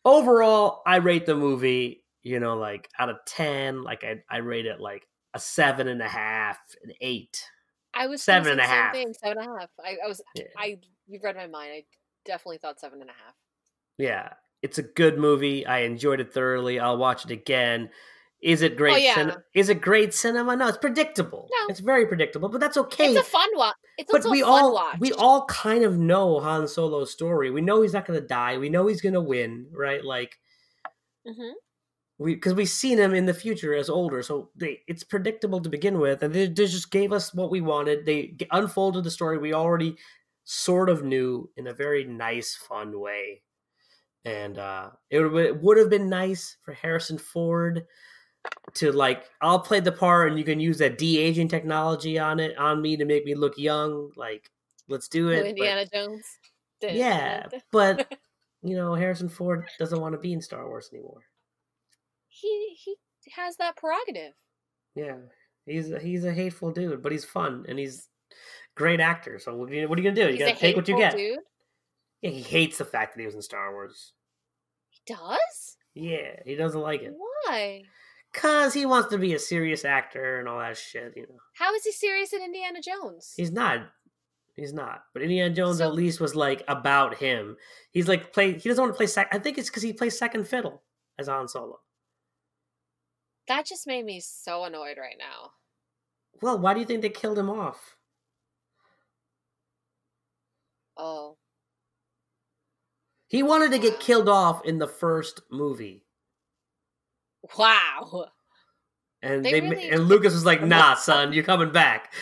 overall, 0.05 0.83
I 0.87 0.97
rate 0.97 1.27
the 1.27 1.35
movie, 1.37 2.05
you 2.23 2.41
know, 2.41 2.57
like 2.57 2.89
out 2.99 3.11
of 3.11 3.17
10, 3.27 3.83
like 3.83 4.05
I, 4.05 4.23
I 4.31 4.39
rate 4.39 4.67
it 4.67 4.81
like 4.81 5.07
a 5.35 5.39
seven 5.41 5.89
and 5.89 6.01
a 6.01 6.09
half, 6.09 6.59
an 6.85 6.93
eight. 7.01 7.45
I 7.95 8.07
was 8.07 8.23
Seven 8.23 8.53
and 8.53 8.61
a 8.61 8.65
say 8.65 8.69
the 8.69 8.73
same 8.73 8.83
half. 8.83 8.95
Thing, 8.95 9.15
seven 9.15 9.39
and 9.39 9.47
a 9.57 9.61
half. 9.61 9.71
I, 9.85 9.97
I 10.05 10.09
was. 10.09 10.23
Yeah. 10.35 10.45
I. 10.57 10.79
you've 11.07 11.23
read 11.23 11.37
my 11.37 11.47
mind. 11.47 11.73
I 11.75 11.85
definitely 12.25 12.59
thought 12.59 12.81
seven 12.81 13.01
and 13.01 13.11
a 13.11 13.13
half. 13.13 13.35
Yeah. 13.99 14.31
It's 14.63 14.79
a 14.79 14.83
good 14.83 15.19
movie. 15.19 15.67
I 15.67 15.81
enjoyed 15.81 16.21
it 16.21 16.33
thoroughly. 16.33 16.79
I'll 16.79 16.97
watch 16.97 17.25
it 17.25 17.31
again. 17.31 17.91
Is 18.41 18.63
it 18.63 18.77
great? 18.77 18.95
Oh, 18.95 18.97
yeah. 18.97 19.15
cin- 19.15 19.33
is 19.55 19.69
it 19.69 19.81
great 19.81 20.13
cinema? 20.13 20.57
No, 20.57 20.67
it's 20.67 20.79
predictable. 20.79 21.49
No. 21.51 21.67
It's 21.69 21.79
very 21.81 22.07
predictable, 22.07 22.49
but 22.49 22.61
that's 22.61 22.77
okay. 22.77 23.15
It's 23.15 23.29
a 23.29 23.31
fun 23.31 23.49
watch. 23.55 23.77
It's 23.99 24.11
but 24.11 24.19
also 24.23 24.31
we 24.31 24.43
a 24.43 24.45
fun 24.45 24.53
all 24.65 24.75
watch. 24.75 24.99
we 24.99 25.13
all 25.13 25.45
kind 25.47 25.85
of 25.85 25.97
know 25.97 26.41
Han 26.41 26.67
Solo's 26.67 27.13
story. 27.13 27.51
We 27.51 27.61
know 27.61 27.83
he's 27.83 27.93
not 27.93 28.05
going 28.07 28.21
to 28.21 28.27
die. 28.27 28.59
We 28.59 28.69
know 28.69 28.87
he's 28.89 29.01
going 29.01 29.15
to 29.15 29.21
win, 29.21 29.67
right? 29.73 30.05
Like 30.05 30.39
hmm 31.27 31.51
we 32.19 32.35
because 32.35 32.55
we've 32.55 32.69
seen 32.69 32.99
him 32.99 33.15
in 33.15 33.27
the 33.27 33.35
future 33.35 33.75
as 33.75 33.89
older, 33.91 34.23
so 34.23 34.51
they, 34.57 34.81
it's 34.87 35.03
predictable 35.05 35.61
to 35.61 35.69
begin 35.69 35.99
with, 35.99 36.23
and 36.23 36.33
they, 36.35 36.47
they 36.47 36.67
just 36.67 36.91
gave 36.91 37.13
us 37.13 37.35
what 37.35 37.51
we 37.51 37.61
wanted. 37.61 38.05
They 38.07 38.37
unfolded 38.51 39.05
the 39.05 39.11
story 39.11 39.39
we 39.39 39.55
already 39.55 39.97
sort 40.45 40.89
of 40.91 41.05
knew 41.05 41.49
in 41.57 41.69
a 41.69 41.73
very 41.75 42.05
nice, 42.05 42.55
fun 42.55 42.99
way, 43.01 43.43
and 44.25 44.59
uh, 44.59 44.91
it, 45.11 45.21
would- 45.21 45.47
it 45.47 45.63
would 45.63 45.79
have 45.79 45.91
been 45.91 46.09
nice 46.09 46.57
for 46.65 46.73
Harrison 46.75 47.19
Ford 47.19 47.85
to 48.75 48.93
like 48.93 49.25
I'll 49.41 49.61
play 49.61 49.81
the 49.81 49.93
part, 49.93 50.29
and 50.31 50.39
you 50.39 50.45
can 50.45 50.61
use 50.61 50.79
that 50.79 50.99
de 50.99 51.19
aging 51.19 51.49
technology 51.49 52.19
on 52.19 52.41
it 52.41 52.57
on 52.59 52.83
me 52.83 52.97
to 52.97 53.05
make 53.05 53.25
me 53.25 53.35
look 53.35 53.57
young. 53.57 54.11
Like 54.17 54.51
let's 54.89 55.09
do 55.09 55.29
it. 55.31 55.39
but- 55.41 55.47
Indiana 55.47 55.87
Jones. 55.93 56.25
Did- 56.81 56.97
yeah, 56.97 57.47
but 57.71 58.13
you 58.63 58.77
know 58.77 58.95
Harrison 58.95 59.29
Ford 59.29 59.67
doesn't 59.79 60.01
want 60.01 60.13
to 60.15 60.19
be 60.19 60.33
in 60.33 60.41
Star 60.43 60.67
Wars 60.69 60.91
anymore. 60.93 61.23
He 62.33 62.77
he 62.85 62.97
has 63.37 63.57
that 63.57 63.77
prerogative. 63.77 64.33
Yeah, 64.95 65.17
he's 65.67 65.91
a, 65.91 65.99
he's 65.99 66.25
a 66.25 66.33
hateful 66.33 66.73
dude, 66.73 67.03
but 67.03 67.13
he's 67.13 67.25
fun 67.25 67.65
and 67.69 67.79
he's 67.79 68.09
great 68.75 69.01
actor. 69.01 69.39
So 69.39 69.55
what 69.57 69.71
are 69.71 69.75
you, 69.75 69.89
what 69.89 69.99
are 69.99 70.03
you 70.03 70.11
gonna 70.11 70.17
do? 70.27 70.33
You 70.33 70.37
He's 70.39 70.47
gotta 70.49 70.57
take 70.61 70.77
what 70.77 70.89
you 70.89 70.97
get. 70.97 71.17
Dude. 71.17 71.39
Yeah, 72.21 72.31
he 72.31 72.41
hates 72.43 72.79
the 72.79 72.85
fact 72.85 73.15
that 73.15 73.21
he 73.21 73.27
was 73.27 73.35
in 73.35 73.43
Star 73.43 73.73
Wars. 73.73 74.13
He 74.91 75.01
does. 75.15 75.77
Yeah, 75.95 76.37
he 76.45 76.55
doesn't 76.55 76.81
like 76.81 77.03
it 77.03 77.13
Why? 77.47 77.83
cause 78.33 78.73
he 78.73 78.87
wants 78.87 79.11
to 79.11 79.19
be 79.19 79.35
a 79.35 79.39
serious 79.39 79.85
actor 79.85 80.39
and 80.39 80.49
all 80.49 80.59
that 80.59 80.77
shit. 80.79 81.13
You 81.17 81.23
know, 81.23 81.37
How 81.55 81.75
is 81.75 81.85
he 81.85 81.93
serious 81.93 82.33
in 82.33 82.43
Indiana 82.43 82.81
Jones? 82.81 83.35
he's 83.37 83.53
not. 83.53 83.81
He's 84.57 84.73
not. 84.73 85.03
But 85.15 85.23
Indiana 85.23 85.55
Jones 85.55 85.79
So- 85.79 85.87
at 85.87 85.95
least 85.95 86.21
was 86.21 86.35
like 86.35 86.63
about 86.69 87.17
him. 87.17 87.57
He's 87.91 88.09
like 88.09 88.33
play. 88.33 88.53
He 88.59 88.69
doesn't 88.69 88.83
want 88.83 88.93
to 88.95 88.97
play. 88.97 89.07
Sec- 89.07 89.35
I 89.35 89.39
think 89.39 89.59
it's 89.59 89.69
because 89.71 89.83
he 89.83 89.93
plays 89.95 90.19
second 90.19 90.47
fiddle 90.47 90.83
as 91.19 91.29
Han 91.29 91.49
Solo. 91.49 91.81
That 93.53 93.67
just 93.67 93.87
made 93.87 94.05
me 94.07 94.19
so 94.21 94.65
annoyed 94.65 94.97
right 94.99 95.17
now. 95.19 95.51
Well, 96.41 96.59
why 96.59 96.73
do 96.73 96.81
you 96.81 96.87
think 96.87 97.03
they 97.03 97.11
killed 97.11 97.39
him 97.39 97.51
off? 97.51 97.97
Oh, 100.97 101.37
He 103.29 103.43
wanted 103.43 103.71
to 103.73 103.77
Wow. 103.79 103.83
get 103.83 104.01
killed 104.01 104.29
off 104.29 104.65
in 104.65 104.79
the 104.79 104.87
first 104.89 105.41
movie, 105.51 106.05
wow. 107.59 108.31
and 109.23 109.45
They 109.45 109.53
they, 109.53 109.61
really- 109.61 109.89
and 109.91 110.07
Lucas 110.09 110.33
was 110.33 110.45
like, 110.47 110.63
"Nah, 110.75 110.95
son, 110.95 111.33
you're 111.33 111.45
coming 111.45 111.73
back. 111.73 112.13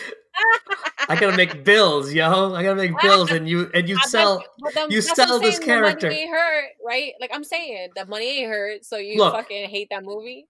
I 1.07 1.15
gotta 1.15 1.35
make 1.35 1.63
bills, 1.65 2.13
yo. 2.13 2.53
I 2.53 2.63
gotta 2.63 2.75
make 2.75 2.99
bills, 3.01 3.31
and 3.31 3.47
you 3.47 3.69
and 3.73 3.87
you 3.87 3.97
sell." 4.07 4.43
you 4.89 5.01
sell 5.01 5.39
this 5.39 5.57
saying, 5.57 5.59
the 5.59 5.65
character. 5.65 6.07
money 6.07 6.21
ain't 6.21 6.29
hurt, 6.31 6.69
right? 6.85 7.13
Like 7.21 7.31
I'm 7.33 7.43
saying, 7.43 7.89
the 7.95 8.05
money 8.05 8.39
ain't 8.41 8.49
hurt, 8.49 8.85
so 8.85 8.97
you 8.97 9.17
Look. 9.17 9.33
fucking 9.33 9.69
hate 9.69 9.89
that 9.91 10.03
movie. 10.03 10.47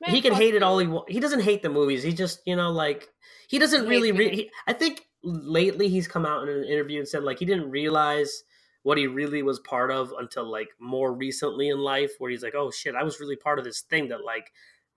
Man, 0.00 0.10
he 0.10 0.20
can 0.20 0.34
hate 0.34 0.54
it 0.54 0.62
all 0.62 0.78
he 0.78 0.86
wants. 0.86 1.12
He 1.12 1.20
doesn't 1.20 1.42
hate 1.42 1.62
the 1.62 1.68
movies. 1.68 2.02
He 2.02 2.12
just, 2.12 2.40
you 2.46 2.56
know, 2.56 2.70
like 2.70 3.08
he 3.48 3.58
doesn't 3.58 3.84
He 3.84 3.88
really. 3.88 4.12
Re- 4.12 4.34
he, 4.34 4.50
I 4.66 4.72
think 4.72 5.02
lately 5.22 5.88
he's 5.88 6.08
come 6.08 6.26
out 6.26 6.42
in 6.42 6.48
an 6.48 6.64
interview 6.64 6.98
and 6.98 7.08
said 7.08 7.24
like 7.24 7.38
he 7.38 7.44
didn't 7.44 7.70
realize 7.70 8.44
what 8.82 8.98
he 8.98 9.06
really 9.06 9.42
was 9.42 9.60
part 9.60 9.90
of 9.90 10.12
until 10.18 10.44
like 10.44 10.68
more 10.78 11.12
recently 11.12 11.68
in 11.68 11.78
life, 11.78 12.12
where 12.18 12.30
he's 12.30 12.42
like, 12.42 12.54
"Oh 12.54 12.70
shit, 12.70 12.94
I 12.94 13.02
was 13.02 13.20
really 13.20 13.36
part 13.36 13.58
of 13.58 13.64
this 13.64 13.80
thing 13.82 14.08
that 14.08 14.24
like 14.24 14.52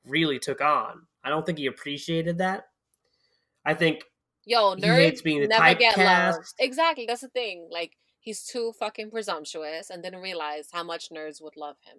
really 0.06 0.40
took 0.40 0.62
on." 0.62 1.08
I 1.24 1.30
don't 1.30 1.46
think 1.46 1.58
he 1.58 1.66
appreciated 1.66 2.38
that. 2.40 2.66
I 3.66 3.74
think 3.74 4.04
Yo, 4.48 4.76
He 4.76 4.82
nerds 4.82 4.96
hates 4.96 5.22
being 5.22 5.42
the 5.42 5.48
never 5.48 5.74
get 5.74 5.98
love. 5.98 6.36
Exactly, 6.58 7.06
that's 7.06 7.20
the 7.20 7.28
thing. 7.28 7.68
Like 7.70 7.98
he's 8.22 8.46
too 8.46 8.74
fucking 8.80 9.12
presumptuous, 9.12 9.90
and 9.90 10.02
didn't 10.02 10.22
realize 10.22 10.70
how 10.72 10.84
much 10.84 11.10
nerds 11.10 11.42
would 11.42 11.58
love 11.58 11.76
him, 11.84 11.98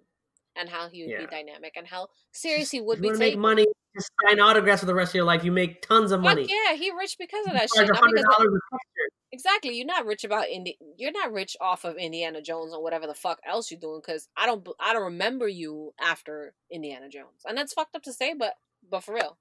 and 0.59 0.69
how 0.69 0.89
he 0.89 1.03
would 1.03 1.11
Yeah. 1.11 1.19
be 1.21 1.27
dynamic, 1.27 1.73
and 1.75 1.87
how 1.87 2.09
serious 2.31 2.69
he 2.71 2.81
would 2.81 2.97
you 2.97 3.03
be 3.03 3.09
to 3.11 3.17
make 3.17 3.37
money, 3.37 3.65
just 3.95 4.11
sign 4.27 4.39
autographs 4.39 4.81
for 4.81 4.85
the 4.85 4.93
rest 4.95 5.11
of 5.11 5.15
your 5.15 5.23
life. 5.25 5.43
You 5.43 5.51
make 5.51 5.81
tons 5.81 6.11
of 6.11 6.19
Fuck 6.19 6.35
money. 6.35 6.47
yeah, 6.49 6.73
he 6.75 6.91
rich 6.91 7.15
because 7.17 7.45
of 7.47 7.53
that 7.53 7.69
shit. 7.75 7.87
Not 7.87 8.01
because 8.01 8.19
of- 8.25 8.31
dollars 8.37 8.47
a 8.47 8.75
picture. 8.75 9.09
exactly, 9.31 9.75
you're 9.75 9.85
not 9.85 10.05
rich 10.05 10.23
about 10.23 10.47
Indi- 10.49 10.77
You're 10.97 11.11
not 11.11 11.31
rich 11.31 11.55
off 11.61 11.85
of 11.85 11.95
Indiana 11.97 12.41
Jones 12.41 12.73
or 12.73 12.81
whatever 12.83 13.07
the 13.07 13.13
fuck 13.15 13.39
else 13.45 13.71
you're 13.71 13.79
doing. 13.79 14.01
Because 14.05 14.27
I 14.35 14.45
don't, 14.45 14.67
I 14.79 14.93
don't 14.93 15.03
remember 15.03 15.47
you 15.47 15.93
after 15.99 16.53
Indiana 16.69 17.09
Jones, 17.09 17.41
and 17.47 17.57
that's 17.57 17.73
fucked 17.73 17.95
up 17.95 18.03
to 18.03 18.13
say, 18.13 18.33
but 18.33 18.55
but 18.89 19.03
for 19.03 19.13
real, 19.15 19.37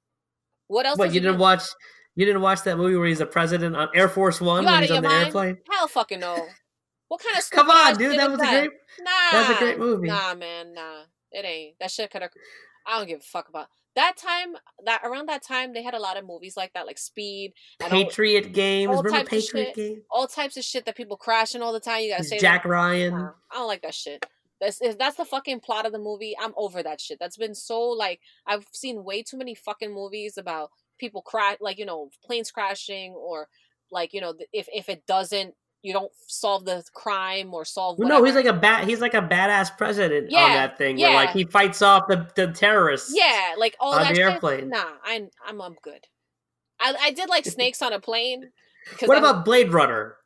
what 0.69 0.87
else? 0.87 0.99
Does 0.99 1.15
you 1.15 1.21
didn't 1.21 1.37
do? 1.37 1.43
watch? 1.43 1.63
You 2.17 2.25
didn't 2.27 2.43
watch 2.43 2.63
that 2.65 2.77
movie 2.77 2.97
where 2.97 3.07
he's 3.07 3.21
a 3.21 3.27
president 3.27 3.77
on 3.77 3.89
Air 3.95 4.09
Force 4.09 4.41
One 4.41 4.65
You 4.65 4.69
when 4.71 4.83
he's 4.83 4.91
on 4.91 5.03
the 5.05 5.09
mind? 5.09 5.27
airplane? 5.27 5.59
Hell 5.71 5.87
fucking 5.89 6.19
no. 6.21 6.49
What 7.09 7.23
kind 7.23 7.39
of 7.39 7.51
Come 7.51 7.71
on, 7.71 7.97
dude, 7.97 8.19
that 8.19 8.31
was 8.31 8.41
a 8.41 8.45
great. 8.45 8.71
Nah, 9.01 9.11
That 9.33 9.49
was 9.49 9.57
a 9.57 9.61
great 9.61 9.79
movie. 9.79 10.09
Nah, 10.09 10.35
man, 10.35 10.75
nah, 10.75 11.03
it 11.33 11.45
ain't. 11.45 11.79
That 11.81 11.91
shit 11.91 12.11
could 12.11 12.23
have. 12.23 12.31
I 12.87 12.99
don't 12.99 13.07
give 13.09 13.21
a 13.21 13.23
fuck 13.23 13.49
about 13.49 13.69
that 13.97 14.17
time. 14.17 14.55
That 14.85 15.03
around 15.05 15.29
that 15.29 15.43
time, 15.43 15.73
they 15.73 15.83
had 15.83 15.95
a 15.95 15.99
lot 15.99 16.17
of 16.17 16.27
movies 16.27 16.57
like 16.57 16.73
that, 16.75 16.87
like 16.87 16.99
Speed, 16.99 17.53
and 17.81 17.93
all, 17.93 18.05
Patriot 18.05 18.53
games. 18.53 18.95
all 18.95 19.03
Remember 19.03 19.29
Patriot 19.29 19.67
shit. 19.69 19.75
Games? 19.75 20.03
all 20.11 20.27
types 20.27 20.57
of 20.57 20.65
shit 20.65 20.85
that 20.87 20.97
people 20.97 21.17
crashing 21.17 21.63
all 21.63 21.73
the 21.73 21.81
time. 21.81 22.03
You 22.03 22.11
gotta 22.13 22.25
say 22.25 22.39
Jack 22.39 22.63
that. 22.63 22.69
Ryan. 22.69 23.15
Nah, 23.15 23.31
I 23.51 23.55
don't 23.55 23.67
like 23.69 23.83
that 23.83 23.95
shit. 23.95 24.25
That's 24.61 24.81
if 24.83 24.99
that's 24.99 25.17
the 25.17 25.25
fucking 25.25 25.61
plot 25.61 25.87
of 25.87 25.93
the 25.93 25.99
movie. 25.99 26.35
I'm 26.39 26.53
over 26.57 26.83
that 26.83 27.01
shit. 27.01 27.19
That's 27.19 27.37
been 27.37 27.55
so 27.55 27.81
like 27.81 28.21
I've 28.47 28.67
seen 28.73 29.05
way 29.05 29.23
too 29.23 29.39
many 29.39 29.55
fucking 29.55 29.93
movies 29.93 30.37
about 30.37 30.71
people 30.99 31.23
crash, 31.23 31.57
like 31.61 31.79
you 31.79 31.87
know, 31.87 32.11
planes 32.25 32.51
crashing 32.51 33.13
or 33.15 33.49
like 33.91 34.13
you 34.13 34.21
know, 34.21 34.35
if 34.53 34.69
if 34.73 34.89
it 34.89 35.07
doesn't, 35.07 35.55
you 35.83 35.93
don't 35.93 36.11
solve 36.27 36.65
the 36.65 36.85
crime 36.95 37.55
or 37.55 37.65
solve. 37.65 37.99
Whatever. 37.99 38.21
no, 38.21 38.25
he's 38.25 38.35
like 38.35 38.47
a 38.47 38.53
bat. 38.53 38.85
He's 38.85 39.01
like 39.01 39.15
a 39.15 39.23
badass 39.23 39.77
president 39.77 40.27
on 40.27 40.51
that 40.53 40.77
thing. 40.77 40.97
Where 40.97 41.11
yeah. 41.11 41.17
like 41.17 41.31
he 41.31 41.45
fights 41.45 41.83
off 41.83 42.09
the, 42.09 42.29
the 42.35 42.49
terrorists. 42.53 43.13
yeah, 43.15 43.55
like 43.57 43.77
all 43.81 43.95
on 43.95 44.03
that 44.03 44.09
the 44.11 44.15
shit. 44.17 44.25
airplane. 44.25 44.69
Nah, 44.71 44.85
I'm 45.05 45.29
I'm 45.47 45.61
I'm 45.61 45.77
good. 45.83 46.05
I 46.81 46.95
I 47.01 47.11
did 47.13 47.29
like 47.29 47.45
snakes 47.47 47.83
on 47.83 47.93
a 47.93 48.01
plane. 48.01 48.51
What 49.05 49.17
I'm- 49.17 49.25
about 49.25 49.45
Blade 49.45 49.73
Runner? 49.73 50.17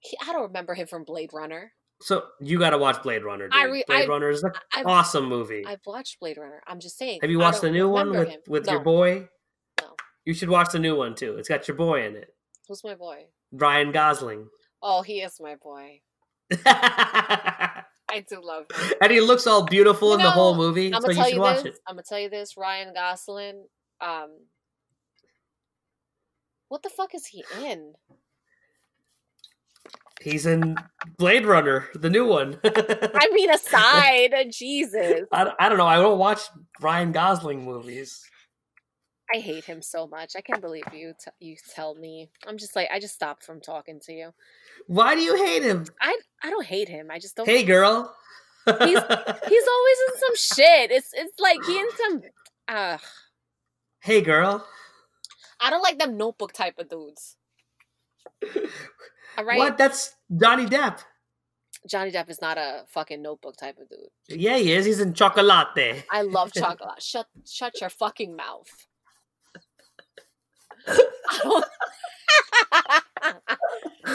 he- 0.00 0.18
I 0.22 0.32
don't 0.32 0.42
remember 0.42 0.74
him 0.74 0.86
from 0.86 1.04
Blade 1.04 1.30
Runner. 1.32 1.72
So 2.02 2.24
you 2.40 2.58
got 2.58 2.70
to 2.70 2.78
watch 2.78 3.02
Blade 3.02 3.24
Runner. 3.24 3.48
Dude. 3.48 3.54
I 3.58 3.64
re- 3.64 3.84
Blade 3.86 4.04
I- 4.04 4.06
Runner 4.06 4.28
is 4.28 4.42
an 4.42 4.52
I've, 4.74 4.86
awesome 4.86 5.26
movie. 5.26 5.64
I've 5.66 5.80
watched 5.86 6.20
Blade 6.20 6.36
Runner. 6.36 6.62
I'm 6.66 6.78
just 6.78 6.98
saying. 6.98 7.20
Have 7.22 7.30
you 7.30 7.38
watched 7.38 7.62
the 7.62 7.70
new 7.70 7.88
one 7.88 8.10
with 8.10 8.28
him. 8.28 8.40
with 8.48 8.66
no. 8.66 8.72
your 8.72 8.82
boy? 8.82 9.28
No. 9.80 9.94
You 10.26 10.34
should 10.34 10.50
watch 10.50 10.72
the 10.72 10.78
new 10.78 10.94
one 10.94 11.14
too. 11.14 11.36
It's 11.38 11.48
got 11.48 11.66
your 11.66 11.76
boy 11.76 12.04
in 12.04 12.16
it, 12.16 12.28
Who's 12.68 12.84
my 12.84 12.94
boy? 12.94 13.26
Ryan 13.52 13.92
Gosling, 13.92 14.46
Oh, 14.82 15.02
he 15.02 15.20
is 15.20 15.40
my 15.40 15.56
boy. 15.56 16.00
I 16.66 18.24
do 18.28 18.40
love 18.40 18.66
him. 18.72 18.92
And 19.00 19.10
he 19.10 19.20
looks 19.20 19.46
all 19.46 19.66
beautiful 19.66 20.10
You 20.10 20.14
in 20.14 20.22
the 20.22 20.30
whole 20.30 20.54
movie. 20.54 20.94
I'm 20.94 21.00
gonna 21.00 21.12
you 21.12 21.18
tell 21.18 21.30
you 21.30 21.40
watch 21.40 21.62
this. 21.64 21.74
it. 21.74 21.80
I'm 21.88 21.96
gonna 21.96 22.04
tell 22.08 22.20
you 22.20 22.30
this. 22.30 22.56
Ryan 22.56 22.94
Gosling. 22.94 23.64
Um, 24.00 24.30
what 26.68 26.82
the 26.82 26.90
fuck 26.90 27.14
is 27.14 27.26
he 27.26 27.44
in? 27.64 27.94
He's 30.20 30.46
in 30.46 30.76
Blade 31.18 31.46
Runner, 31.46 31.88
the 31.94 32.10
new 32.10 32.26
one. 32.26 32.58
I 32.64 33.28
mean, 33.32 33.50
aside, 33.54 34.34
Jesus, 34.50 35.22
I, 35.32 35.52
I 35.58 35.68
don't 35.68 35.78
know. 35.78 35.86
I 35.86 35.96
don't 35.96 36.18
watch 36.18 36.40
Ryan 36.80 37.12
Gosling 37.12 37.64
movies. 37.64 38.24
I 39.34 39.38
hate 39.38 39.64
him 39.64 39.82
so 39.82 40.06
much. 40.06 40.32
I 40.36 40.40
can't 40.40 40.60
believe 40.60 40.84
you. 40.92 41.14
T- 41.18 41.30
you 41.46 41.56
tell 41.74 41.94
me. 41.94 42.30
I'm 42.46 42.58
just 42.58 42.76
like, 42.76 42.88
I 42.92 43.00
just 43.00 43.14
stopped 43.14 43.44
from 43.44 43.60
talking 43.60 43.98
to 44.04 44.12
you. 44.12 44.32
Why 44.86 45.14
do 45.14 45.20
you 45.20 45.36
hate 45.36 45.62
him? 45.62 45.84
I 46.00 46.16
I 46.42 46.50
don't 46.50 46.66
hate 46.66 46.88
him. 46.88 47.10
I 47.10 47.18
just 47.18 47.36
don't. 47.36 47.48
Hey, 47.48 47.64
girl. 47.64 48.14
He's 48.66 48.76
he's 48.78 48.88
always 48.98 49.08
in 49.08 50.18
some 50.18 50.34
shit. 50.36 50.90
It's 50.90 51.10
it's 51.12 51.38
like 51.40 51.58
he 51.64 51.78
in 51.78 51.86
some. 51.96 52.22
Uh, 52.68 52.98
hey, 54.00 54.20
girl. 54.20 54.66
I 55.60 55.70
don't 55.70 55.82
like 55.82 55.98
them 55.98 56.16
notebook 56.16 56.52
type 56.52 56.78
of 56.78 56.88
dudes. 56.88 57.36
All 59.38 59.44
right, 59.44 59.58
What? 59.58 59.78
That's 59.78 60.14
Johnny 60.36 60.66
Depp. 60.66 61.00
Johnny 61.88 62.10
Depp 62.10 62.28
is 62.28 62.40
not 62.40 62.58
a 62.58 62.84
fucking 62.88 63.22
notebook 63.22 63.56
type 63.56 63.76
of 63.78 63.88
dude. 63.88 64.40
Yeah, 64.40 64.56
he 64.58 64.72
is. 64.72 64.84
He's 64.86 65.00
in 65.00 65.14
Chocolate. 65.14 66.04
I 66.10 66.22
love 66.22 66.52
chocolate. 66.54 67.00
shut 67.02 67.26
shut 67.48 67.80
your 67.80 67.90
fucking 67.90 68.34
mouth. 68.36 68.68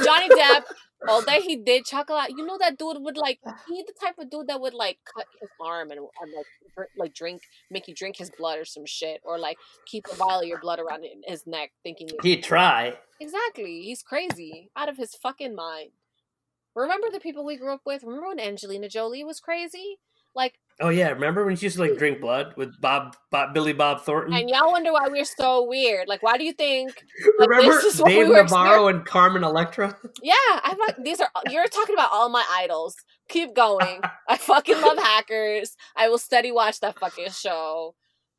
Johnny 0.04 0.30
Depp, 0.30 0.64
all 1.08 1.22
that 1.24 1.42
he 1.42 1.58
did, 1.58 1.86
chocolate. 1.86 2.30
You 2.30 2.46
know 2.46 2.58
that 2.60 2.78
dude 2.78 2.98
would 3.00 3.18
like. 3.18 3.40
He 3.68 3.84
the 3.86 3.94
type 4.00 4.16
of 4.20 4.30
dude 4.30 4.48
that 4.48 4.62
would 4.62 4.74
like 4.74 5.00
cut 5.14 5.26
his 5.40 5.50
arm 5.60 5.92
and, 5.92 6.00
and 6.00 6.32
like 6.36 6.46
dr- 6.76 6.90
like 6.98 7.14
drink, 7.14 7.42
make 7.70 7.88
you 7.88 7.96
drink 7.96 8.18
his 8.18 8.32
blood 8.38 8.60
or 8.60 8.66
some 8.66 8.86
shit, 8.86 9.22
or 9.24 9.38
like 9.38 9.58
keep 9.86 10.06
a 10.12 10.16
vial 10.16 10.42
of 10.42 10.48
your 10.48 10.60
blood 10.60 10.80
around 10.80 11.06
his 11.26 11.46
neck, 11.46 11.72
thinking 11.84 12.10
He'd 12.24 12.44
try. 12.44 12.98
Exactly. 13.20 13.82
He's 13.82 14.02
crazy. 14.02 14.70
Out 14.76 14.90
of 14.90 14.98
his 14.98 15.16
fucking 15.16 15.56
mind. 15.56 15.92
Remember 16.76 17.08
the 17.12 17.20
people 17.20 17.46
we 17.46 17.58
grew 17.58 17.74
up 17.74 17.82
with? 17.86 18.04
Remember 18.04 18.30
when 18.30 18.40
Angelina 18.40 18.88
Jolie 18.88 19.24
was 19.24 19.40
crazy? 19.40 19.98
Like, 20.34 20.56
Oh 20.82 20.90
yeah, 20.90 21.10
remember 21.10 21.46
when 21.46 21.56
she 21.56 21.68
used 21.68 21.76
to 21.76 21.82
like 21.84 21.98
drink 21.98 22.20
blood 22.20 22.54
with 22.58 22.80
Bob, 22.82 23.16
Bob 23.30 23.54
Billy 23.54 23.74
Bob 23.74 24.02
Thornton? 24.02 24.34
and 24.34 24.50
y'all 24.50 24.72
wonder 24.72 24.92
why 24.92 25.08
we're 25.08 25.24
so 25.26 25.64
weird. 25.68 26.08
Like, 26.08 26.24
why 26.24 26.38
do 26.38 26.44
you 26.44 26.54
think? 26.54 27.04
like, 27.40 27.50
remember 27.50 27.74
this 27.74 27.96
is 27.96 28.02
Dave 28.04 28.28
we 28.28 28.34
were 28.34 28.42
Navarro 28.44 28.88
and 28.88 29.06
Carmen 29.06 29.44
Electra? 29.44 29.96
Yeah, 30.24 30.34
I 30.50 30.76
fuck, 30.78 30.98
these 31.04 31.20
are 31.20 31.30
you're 31.50 31.68
talking 31.68 31.96
about 31.96 32.10
all 32.12 32.30
my 32.30 32.46
idols. 32.52 32.96
Keep 33.30 33.56
going. 33.56 34.02
I 34.28 34.38
fucking 34.38 34.80
love 34.82 34.98
hackers. 35.02 35.76
I 35.96 36.10
will 36.10 36.18
steady 36.18 36.52
watch 36.52 36.80
that 36.82 37.00
fucking 37.00 37.32
show. 37.32 37.96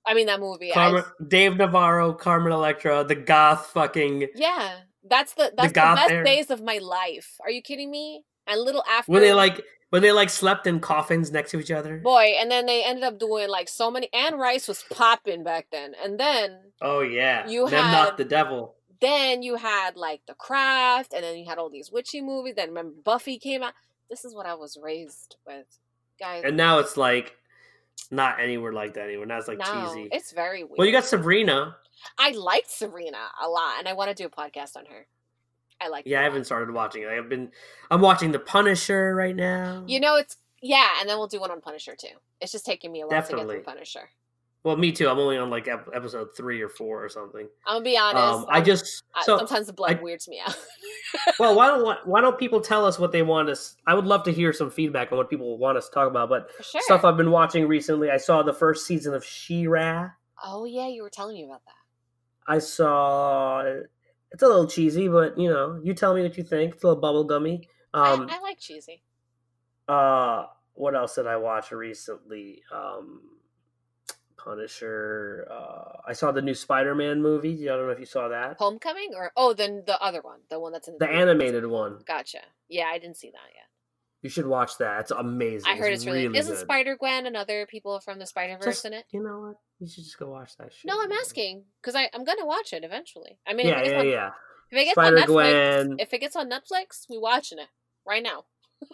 I 0.07 0.15
mean 0.15 0.27
that 0.27 0.41
movie. 0.41 0.75
I- 0.75 1.03
Dave 1.29 1.57
Navarro, 1.57 2.13
Carmen 2.13 2.53
Electra, 2.53 3.05
the 3.05 3.15
goth 3.15 3.67
fucking 3.69 4.29
yeah, 4.35 4.79
that's 5.09 5.35
the 5.35 5.53
that's 5.57 5.69
the, 5.69 5.75
goth 5.75 5.97
best 5.97 6.11
era. 6.11 6.25
days 6.25 6.51
of 6.51 6.63
my 6.63 6.79
life. 6.79 7.37
Are 7.43 7.51
you 7.51 7.63
kidding 7.63 7.91
me? 7.91 8.25
And 8.47 8.61
little 8.61 8.83
after 8.91 9.13
when 9.13 9.23
they 9.23 9.33
like 9.33 9.63
when 9.93 10.01
they 10.03 10.11
like 10.11 10.31
slept 10.31 10.67
in 10.67 10.81
coffins 10.81 11.31
next 11.31 11.51
to 11.51 11.61
each 11.61 11.71
other. 11.71 11.99
Boy, 11.99 12.35
and 12.41 12.51
then 12.51 12.65
they 12.65 12.83
ended 12.83 13.05
up 13.05 13.19
doing 13.19 13.49
like 13.51 13.69
so 13.69 13.91
many. 13.91 14.09
Anne 14.15 14.37
Rice 14.39 14.67
was 14.67 14.83
popping 14.91 15.45
back 15.45 15.67
then, 15.71 15.93
and 16.03 16.19
then 16.19 16.59
Oh 16.81 17.01
yeah, 17.01 17.47
You 17.47 17.69
them 17.69 17.85
had- 17.85 17.93
not 17.93 18.17
the 18.17 18.25
devil. 18.25 18.75
then 19.01 19.43
you 19.43 19.57
had 19.57 19.97
like 19.97 20.23
The 20.27 20.35
Craft, 20.35 21.13
and 21.13 21.23
then 21.23 21.37
you 21.37 21.45
had 21.45 21.59
all 21.59 21.69
these 21.69 21.93
witchy 21.93 22.23
movies. 22.23 22.55
Then 22.57 22.69
remember 22.71 22.95
Buffy 23.05 23.39
came 23.39 23.63
out. 23.63 23.75
This 24.09 24.25
is 24.25 24.35
what 24.35 24.47
I 24.47 24.55
was 24.55 24.79
raised 24.81 25.37
with, 25.47 25.67
guys. 26.19 26.43
And 26.45 26.57
now 26.57 26.79
it's 26.79 26.97
like 26.97 27.37
not 28.11 28.41
anywhere 28.41 28.73
like 28.73 28.95
that 28.95 29.05
anymore. 29.05 29.27
Now 29.27 29.39
it's 29.39 29.49
like 29.49 29.59
no, 29.59 29.65
cheesy. 29.95 30.09
it's 30.11 30.33
very 30.33 30.65
weird. 30.65 30.79
Well, 30.79 30.87
you 30.87 30.93
got 30.93 31.05
Sabrina. 31.05 31.77
I 32.19 32.31
liked 32.33 32.71
Serena 32.71 33.29
a 33.43 33.49
lot, 33.49 33.79
and 33.79 33.87
I 33.89 33.93
want 33.93 34.09
to 34.11 34.15
do 34.15 34.27
a 34.27 34.31
podcast 34.31 34.77
on 34.77 34.87
her. 34.87 35.07
I 35.83 35.89
like. 35.89 36.05
Yeah, 36.07 36.21
I 36.21 36.25
haven't 36.25 36.45
started 36.45 36.73
watching 36.73 37.03
it. 37.03 37.09
I've 37.09 37.29
been. 37.29 37.51
I'm 37.91 38.01
watching 38.01 38.33
The 38.33 38.39
Punisher 38.39 39.15
right 39.15 39.37
now. 39.37 39.85
You 39.87 40.01
know, 40.01 40.17
it's 40.17 40.37
yeah, 40.63 40.89
and 41.01 41.09
then 41.09 41.19
we'll 41.19 41.27
do 41.27 41.41
one 41.41 41.51
on 41.51 41.61
Punisher 41.61 41.95
too. 41.97 42.17
It's 42.41 42.53
just 42.53 42.65
taking 42.65 42.93
me 42.93 43.01
a 43.01 43.07
while 43.07 43.23
to 43.23 43.37
get 43.37 43.47
through 43.47 43.63
Punisher. 43.63 44.11
Well, 44.65 44.77
me 44.77 44.93
too. 44.93 45.09
I'm 45.09 45.19
only 45.19 45.37
on 45.37 45.51
like 45.51 45.67
ep- 45.67 45.89
episode 45.93 46.29
three 46.37 46.63
or 46.63 46.69
four 46.69 47.05
or 47.05 47.09
something. 47.09 47.49
I'm 47.67 47.77
gonna 47.77 47.85
be 47.85 47.99
honest. 47.99 48.23
Um, 48.23 48.47
I 48.49 48.61
just 48.61 49.03
so 49.23 49.37
sometimes 49.39 49.67
the 49.67 49.73
blood 49.73 49.99
I- 49.99 50.03
weirds 50.03 50.29
me 50.29 50.41
out. 50.45 50.57
well. 51.41 51.57
Why 51.57 51.67
don't 51.67 52.07
why 52.07 52.21
don't 52.21 52.39
people 52.39 52.61
tell 52.61 52.87
us 52.87 52.97
what 52.97 53.11
they 53.11 53.23
want 53.23 53.49
us? 53.49 53.77
I 53.89 53.95
would 53.95 54.07
love 54.07 54.23
to 54.25 54.33
hear 54.33 54.53
some 54.53 54.71
feedback 54.71 55.11
on 55.11 55.19
what 55.19 55.29
people 55.29 55.59
want 55.59 55.79
us 55.79 55.89
to 55.89 55.95
talk 55.95 56.09
about. 56.09 56.29
But 56.29 56.49
sure. 56.61 56.81
stuff 56.83 57.05
I've 57.05 57.17
been 57.17 57.33
watching 57.33 57.67
recently. 57.67 58.11
I 58.11 58.19
saw 58.19 58.45
the 58.45 58.55
first 58.55 58.87
season 58.87 59.15
of 59.15 59.25
She-Ra. 59.25 60.11
oh 60.45 60.65
yeah, 60.65 60.87
you 60.87 61.03
were 61.03 61.11
telling 61.11 61.35
me 61.35 61.45
about 61.45 61.63
that. 61.65 61.75
I 62.53 62.59
saw. 62.61 63.65
It's 64.33 64.43
a 64.43 64.47
little 64.47 64.67
cheesy, 64.67 65.09
but 65.09 65.39
you 65.39 65.51
know, 65.51 65.81
you 65.83 65.95
tell 65.95 66.15
me 66.15 66.23
what 66.23 66.37
you 66.37 66.45
think. 66.45 66.75
It's 66.75 66.85
a 66.85 66.89
little 66.89 67.03
bubblegummy. 67.03 67.67
Um, 67.95 68.29
I, 68.31 68.37
I 68.37 68.41
like 68.41 68.59
cheesy. 68.59 69.03
uh, 69.89 70.47
what 70.75 70.95
else 70.95 71.15
did 71.17 71.27
I 71.27 71.37
watch 71.37 71.71
recently? 71.73 72.63
Um, 72.75 73.21
Punisher. 74.37 75.47
Uh, 75.51 75.99
I 76.09 76.13
saw 76.15 76.33
the 76.33 76.43
new 76.43 76.55
Spider-Man 76.55 77.23
movie. 77.23 77.69
I 77.69 77.77
don't 77.77 77.87
know 77.87 77.93
if 77.93 78.01
you 78.01 78.07
saw 78.07 78.29
that. 78.29 78.57
Homecoming 78.59 79.11
or 79.15 79.33
oh, 79.37 79.53
then 79.53 79.83
the 79.87 80.01
other 80.03 80.21
one, 80.21 80.41
the 80.51 80.59
one 80.59 80.73
that's 80.73 80.89
in 80.89 80.95
The 80.99 81.07
theaters. 81.07 81.23
animated 81.23 81.67
one. 81.67 81.99
Gotcha. 82.07 82.39
Yeah, 82.69 82.87
I 82.87 82.99
didn't 82.99 83.17
see 83.17 83.31
that 83.31 83.51
yet. 83.55 83.67
You 84.23 84.31
should 84.31 84.47
watch 84.47 84.79
that. 84.79 85.01
It's 85.01 85.11
amazing. 85.11 85.71
I 85.71 85.77
heard 85.77 85.93
it's 85.93 86.07
really, 86.07 86.27
isn't. 86.27 86.57
Spider 86.57 86.97
Gwen 86.97 87.27
and 87.27 87.37
other 87.37 87.67
people 87.67 87.99
from 88.01 88.19
the 88.19 88.27
Spider 88.27 88.57
Verse 88.63 88.85
in 88.85 88.93
it. 88.93 89.05
You 89.11 89.23
know 89.23 89.41
what? 89.41 89.57
You 89.83 89.89
should 89.89 90.05
just 90.05 90.17
go 90.17 90.31
watch 90.31 90.57
that 90.59 90.73
shit. 90.73 90.85
No, 90.85 90.97
I'm 91.03 91.11
asking 91.11 91.65
because 91.81 91.97
I'm 91.97 92.25
gonna 92.25 92.47
watch 92.47 92.73
it 92.73 92.85
eventually. 92.85 93.37
I 93.45 93.53
mean, 93.53 93.67
Yeah, 93.67 93.81
if, 93.81 93.87
it 93.89 93.91
gets 93.91 93.93
yeah, 93.93 93.99
on, 93.99 94.07
yeah. 94.07 94.31
if 94.71 94.79
it 94.79 94.85
gets 94.85 94.93
Spider 94.93 95.17
on 95.17 95.23
Netflix, 95.23 95.85
Gwen. 95.87 95.97
if 95.99 96.15
it 96.15 96.21
gets 96.21 96.37
on 96.37 96.49
Netflix, 96.49 97.07
we 97.11 97.19
watching 97.19 97.59
it 97.59 97.69
right 98.07 98.23
now. 98.23 98.45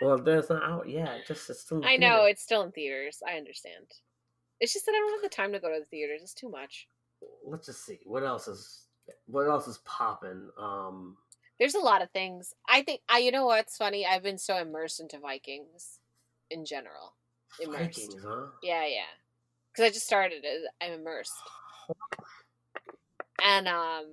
Well, 0.00 0.16
that's 0.16 0.48
not 0.48 0.62
out 0.62 0.88
yet. 0.88 1.26
Just 1.26 1.50
it's 1.50 1.60
still. 1.60 1.84
I 1.84 1.98
know 1.98 2.16
theater. 2.16 2.28
it's 2.28 2.42
still 2.42 2.62
in 2.62 2.72
theaters. 2.72 3.22
I 3.28 3.36
understand. 3.36 3.84
It's 4.58 4.72
just 4.72 4.86
that 4.86 4.92
I 4.92 4.98
don't 4.98 5.22
have 5.22 5.30
the 5.30 5.36
time 5.36 5.52
to 5.52 5.60
go 5.60 5.68
to 5.70 5.80
the 5.80 5.84
theaters. 5.84 6.22
It's 6.22 6.32
too 6.32 6.48
much. 6.48 6.88
Let's 7.46 7.66
just 7.66 7.84
see 7.84 7.98
what 8.04 8.24
else 8.24 8.48
is 8.48 8.86
what 9.26 9.46
else 9.46 9.68
is 9.68 9.76
popping. 9.84 10.48
Um, 10.58 11.18
There's 11.58 11.74
a 11.74 11.78
lot 11.80 12.00
of 12.00 12.10
things. 12.10 12.54
I 12.66 12.80
think 12.80 13.02
I. 13.10 13.18
You 13.18 13.32
know 13.32 13.44
what's 13.44 13.76
funny? 13.76 14.06
I've 14.06 14.22
been 14.22 14.38
so 14.38 14.56
immersed 14.56 14.98
into 14.98 15.18
Vikings, 15.18 15.98
in 16.50 16.64
general. 16.64 17.12
Immersed. 17.60 18.00
Vikings, 18.00 18.24
huh? 18.26 18.46
Yeah, 18.62 18.86
yeah. 18.86 19.12
Because 19.76 19.90
I 19.90 19.92
just 19.92 20.06
started 20.06 20.40
it. 20.42 20.62
I'm 20.80 20.92
immersed. 20.92 21.34
And 23.44 23.68
um, 23.68 24.06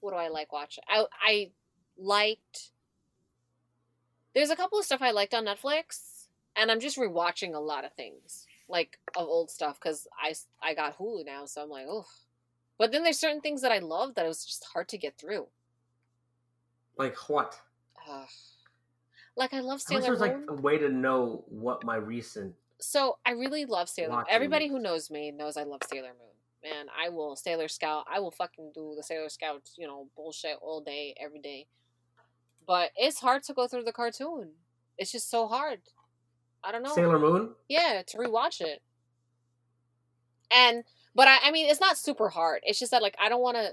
what 0.00 0.10
do 0.10 0.16
I 0.16 0.28
like 0.28 0.52
watching? 0.52 0.84
I 0.86 1.06
I 1.26 1.50
liked. 1.96 2.70
There's 4.34 4.50
a 4.50 4.56
couple 4.56 4.78
of 4.78 4.84
stuff 4.84 5.00
I 5.00 5.12
liked 5.12 5.32
on 5.32 5.46
Netflix, 5.46 6.26
and 6.56 6.70
I'm 6.70 6.80
just 6.80 6.98
rewatching 6.98 7.54
a 7.54 7.58
lot 7.58 7.86
of 7.86 7.94
things 7.94 8.46
like 8.68 8.98
of 9.16 9.26
old 9.26 9.50
stuff 9.50 9.78
because 9.80 10.06
I 10.20 10.34
I 10.62 10.74
got 10.74 10.98
Hulu 10.98 11.24
now, 11.24 11.46
so 11.46 11.62
I'm 11.62 11.70
like, 11.70 11.86
oh. 11.88 12.06
But 12.76 12.92
then 12.92 13.04
there's 13.04 13.18
certain 13.18 13.40
things 13.40 13.62
that 13.62 13.72
I 13.72 13.78
love 13.78 14.14
that 14.14 14.24
it 14.24 14.28
was 14.28 14.44
just 14.44 14.66
hard 14.72 14.88
to 14.88 14.98
get 14.98 15.16
through. 15.16 15.46
Like 16.98 17.16
what? 17.28 17.58
Ugh. 18.08 18.28
Like 19.36 19.54
I 19.54 19.60
love 19.60 19.80
I 19.90 19.94
wish 19.94 20.02
there 20.02 20.12
was 20.12 20.20
like 20.20 20.36
a 20.48 20.54
way 20.54 20.78
to 20.78 20.88
know 20.88 21.44
what 21.48 21.84
my 21.84 21.96
recent. 21.96 22.54
So 22.84 23.18
I 23.24 23.30
really 23.30 23.64
love 23.64 23.88
Sailor 23.88 24.16
Moon. 24.16 24.24
Everybody 24.28 24.68
who 24.68 24.78
knows 24.78 25.10
me 25.10 25.30
knows 25.30 25.56
I 25.56 25.62
love 25.64 25.80
Sailor 25.90 26.08
Moon. 26.08 26.34
Man, 26.62 26.86
I 26.96 27.08
will 27.08 27.34
Sailor 27.34 27.68
Scout. 27.68 28.04
I 28.12 28.20
will 28.20 28.30
fucking 28.30 28.72
do 28.74 28.94
the 28.96 29.02
Sailor 29.02 29.30
Scout, 29.30 29.62
you 29.78 29.86
know, 29.86 30.08
bullshit 30.14 30.56
all 30.60 30.82
day, 30.82 31.14
every 31.18 31.40
day. 31.40 31.66
But 32.66 32.90
it's 32.96 33.20
hard 33.20 33.42
to 33.44 33.54
go 33.54 33.66
through 33.66 33.84
the 33.84 33.92
cartoon. 33.92 34.50
it's 34.98 35.10
just 35.10 35.30
so 35.30 35.48
hard. 35.48 35.80
I 36.62 36.72
don't 36.72 36.82
know. 36.82 36.94
Sailor 36.94 37.18
Moon. 37.18 37.54
Yeah, 37.68 38.02
to 38.06 38.16
rewatch 38.18 38.60
it. 38.60 38.82
And 40.50 40.84
but 41.14 41.26
I, 41.26 41.38
I 41.44 41.50
mean, 41.50 41.70
it's 41.70 41.80
not 41.80 41.96
super 41.96 42.28
hard. 42.28 42.60
It's 42.64 42.78
just 42.78 42.90
that 42.92 43.02
like 43.02 43.16
I 43.18 43.30
don't 43.30 43.42
want 43.42 43.56
to, 43.56 43.72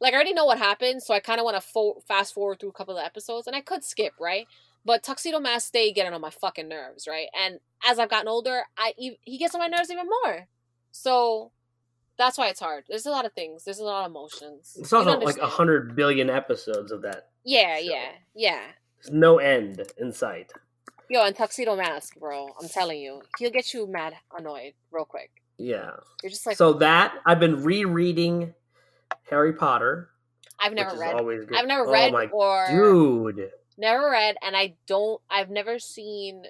like 0.00 0.12
I 0.12 0.16
already 0.16 0.34
know 0.34 0.44
what 0.44 0.58
happened, 0.58 1.02
so 1.02 1.14
I 1.14 1.20
kind 1.20 1.40
of 1.40 1.44
want 1.44 1.56
to 1.56 1.60
fo- 1.62 2.02
fast 2.06 2.34
forward 2.34 2.60
through 2.60 2.70
a 2.70 2.72
couple 2.72 2.96
of 2.96 3.04
episodes, 3.04 3.46
and 3.46 3.56
I 3.56 3.62
could 3.62 3.84
skip 3.84 4.12
right. 4.20 4.46
But 4.84 5.02
Tuxedo 5.02 5.40
Mask 5.40 5.68
stay 5.68 5.92
getting 5.92 6.12
on 6.12 6.20
my 6.20 6.30
fucking 6.30 6.68
nerves, 6.68 7.06
right? 7.08 7.28
And 7.38 7.60
as 7.86 7.98
I've 7.98 8.10
gotten 8.10 8.28
older, 8.28 8.64
I 8.76 8.92
he 8.96 9.38
gets 9.38 9.54
on 9.54 9.60
my 9.60 9.68
nerves 9.68 9.90
even 9.90 10.06
more. 10.06 10.46
So 10.90 11.52
that's 12.16 12.38
why 12.38 12.48
it's 12.48 12.60
hard. 12.60 12.84
There's 12.88 13.06
a 13.06 13.10
lot 13.10 13.24
of 13.24 13.32
things. 13.32 13.64
There's 13.64 13.78
a 13.78 13.84
lot 13.84 14.04
of 14.04 14.10
emotions. 14.10 14.76
It's 14.78 14.92
also 14.92 15.18
like 15.18 15.38
a 15.38 15.46
hundred 15.46 15.96
billion 15.96 16.30
episodes 16.30 16.92
of 16.92 17.02
that. 17.02 17.30
Yeah, 17.44 17.76
show. 17.78 17.82
yeah, 17.82 18.08
yeah. 18.34 18.60
There's 18.96 19.14
no 19.14 19.38
end 19.38 19.82
in 19.98 20.12
sight. 20.12 20.52
Yo, 21.10 21.24
and 21.24 21.36
Tuxedo 21.36 21.76
Mask, 21.76 22.18
bro. 22.18 22.48
I'm 22.60 22.68
telling 22.68 22.98
you, 22.98 23.22
he'll 23.38 23.50
get 23.50 23.74
you 23.74 23.86
mad 23.86 24.14
annoyed 24.36 24.72
real 24.90 25.04
quick. 25.04 25.30
Yeah. 25.58 25.90
You're 26.22 26.30
just 26.30 26.46
like, 26.46 26.56
so 26.56 26.74
that 26.74 27.14
I've 27.26 27.40
been 27.40 27.62
rereading 27.62 28.54
Harry 29.30 29.52
Potter. 29.52 30.10
I've 30.58 30.72
never 30.72 30.96
read. 30.96 31.14
always 31.14 31.44
good. 31.44 31.58
I've 31.58 31.66
never 31.66 31.86
oh 31.86 31.92
read 31.92 32.12
my 32.12 32.26
or 32.26 32.66
dude. 32.70 33.50
Never 33.76 34.10
read, 34.10 34.36
and 34.42 34.56
I 34.56 34.74
don't. 34.86 35.20
I've 35.30 35.50
never 35.50 35.78
seen 35.78 36.44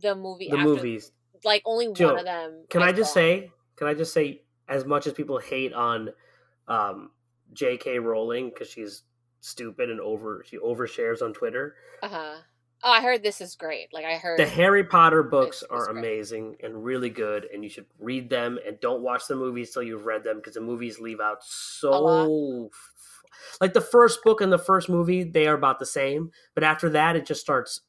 the 0.00 0.14
movie. 0.14 0.48
The 0.50 0.58
after, 0.58 0.68
movies. 0.68 1.12
like 1.44 1.62
only 1.64 1.92
Jill, 1.92 2.10
one 2.10 2.20
of 2.20 2.24
them. 2.24 2.64
Can 2.68 2.82
I, 2.82 2.92
just 2.92 3.12
say? 3.12 3.50
Can 3.76 3.86
I 3.86 3.94
just 3.94 4.12
say? 4.12 4.42
As 4.68 4.84
much 4.86 5.06
as 5.06 5.12
people 5.12 5.38
hate 5.38 5.74
on 5.74 6.10
um, 6.68 7.10
J.K. 7.52 7.98
Rowling 7.98 8.48
because 8.48 8.68
she's 8.68 9.02
stupid 9.40 9.90
and 9.90 10.00
over 10.00 10.44
she 10.46 10.56
overshares 10.58 11.20
on 11.20 11.32
Twitter. 11.32 11.74
Uh 12.02 12.08
huh. 12.08 12.34
Oh, 12.84 12.90
I 12.90 13.00
heard 13.00 13.22
this 13.22 13.40
is 13.40 13.54
great. 13.54 13.92
Like 13.92 14.04
I 14.04 14.16
heard. 14.16 14.38
The 14.38 14.46
Harry 14.46 14.82
Potter 14.82 15.22
books 15.22 15.62
are 15.70 15.86
great. 15.86 15.98
amazing 15.98 16.56
and 16.62 16.84
really 16.84 17.10
good, 17.10 17.46
and 17.52 17.62
you 17.62 17.70
should 17.70 17.86
read 18.00 18.28
them 18.28 18.58
and 18.66 18.80
don't 18.80 19.02
watch 19.02 19.28
the 19.28 19.36
movies 19.36 19.70
till 19.70 19.84
you've 19.84 20.04
read 20.04 20.24
them 20.24 20.36
because 20.36 20.54
the 20.54 20.60
movies 20.60 20.98
leave 20.98 21.20
out 21.20 21.44
so. 21.44 22.70
Like 23.60 23.72
the 23.72 23.80
first 23.80 24.20
book 24.24 24.40
and 24.40 24.52
the 24.52 24.58
first 24.58 24.88
movie, 24.88 25.24
they 25.24 25.46
are 25.46 25.54
about 25.54 25.78
the 25.78 25.86
same, 25.86 26.30
but 26.54 26.64
after 26.64 26.88
that, 26.90 27.16
it 27.16 27.26
just 27.26 27.40
starts. 27.40 27.80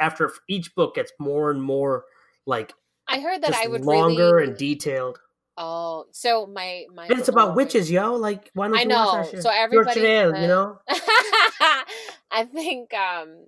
After 0.00 0.32
each 0.48 0.74
book 0.74 0.96
gets 0.96 1.12
more 1.20 1.50
and 1.50 1.62
more 1.62 2.04
like 2.44 2.72
I 3.06 3.20
heard 3.20 3.42
that 3.42 3.54
I 3.54 3.68
would 3.68 3.84
longer 3.84 4.36
really. 4.36 4.48
and 4.48 4.56
detailed. 4.56 5.18
Oh, 5.56 6.06
so 6.12 6.46
my 6.46 6.86
my. 6.94 7.06
And 7.06 7.18
it's 7.18 7.28
about 7.28 7.54
witches, 7.54 7.90
yo. 7.90 8.14
Like, 8.14 8.50
why 8.54 8.68
don't 8.68 8.76
I 8.76 8.84
know. 8.84 9.28
So 9.38 9.50
everybody 9.50 10.00
Chanel, 10.00 10.32
said- 10.32 10.42
you 10.42 10.48
know. 10.48 10.78
I 12.30 12.44
think 12.50 12.94
um 12.94 13.46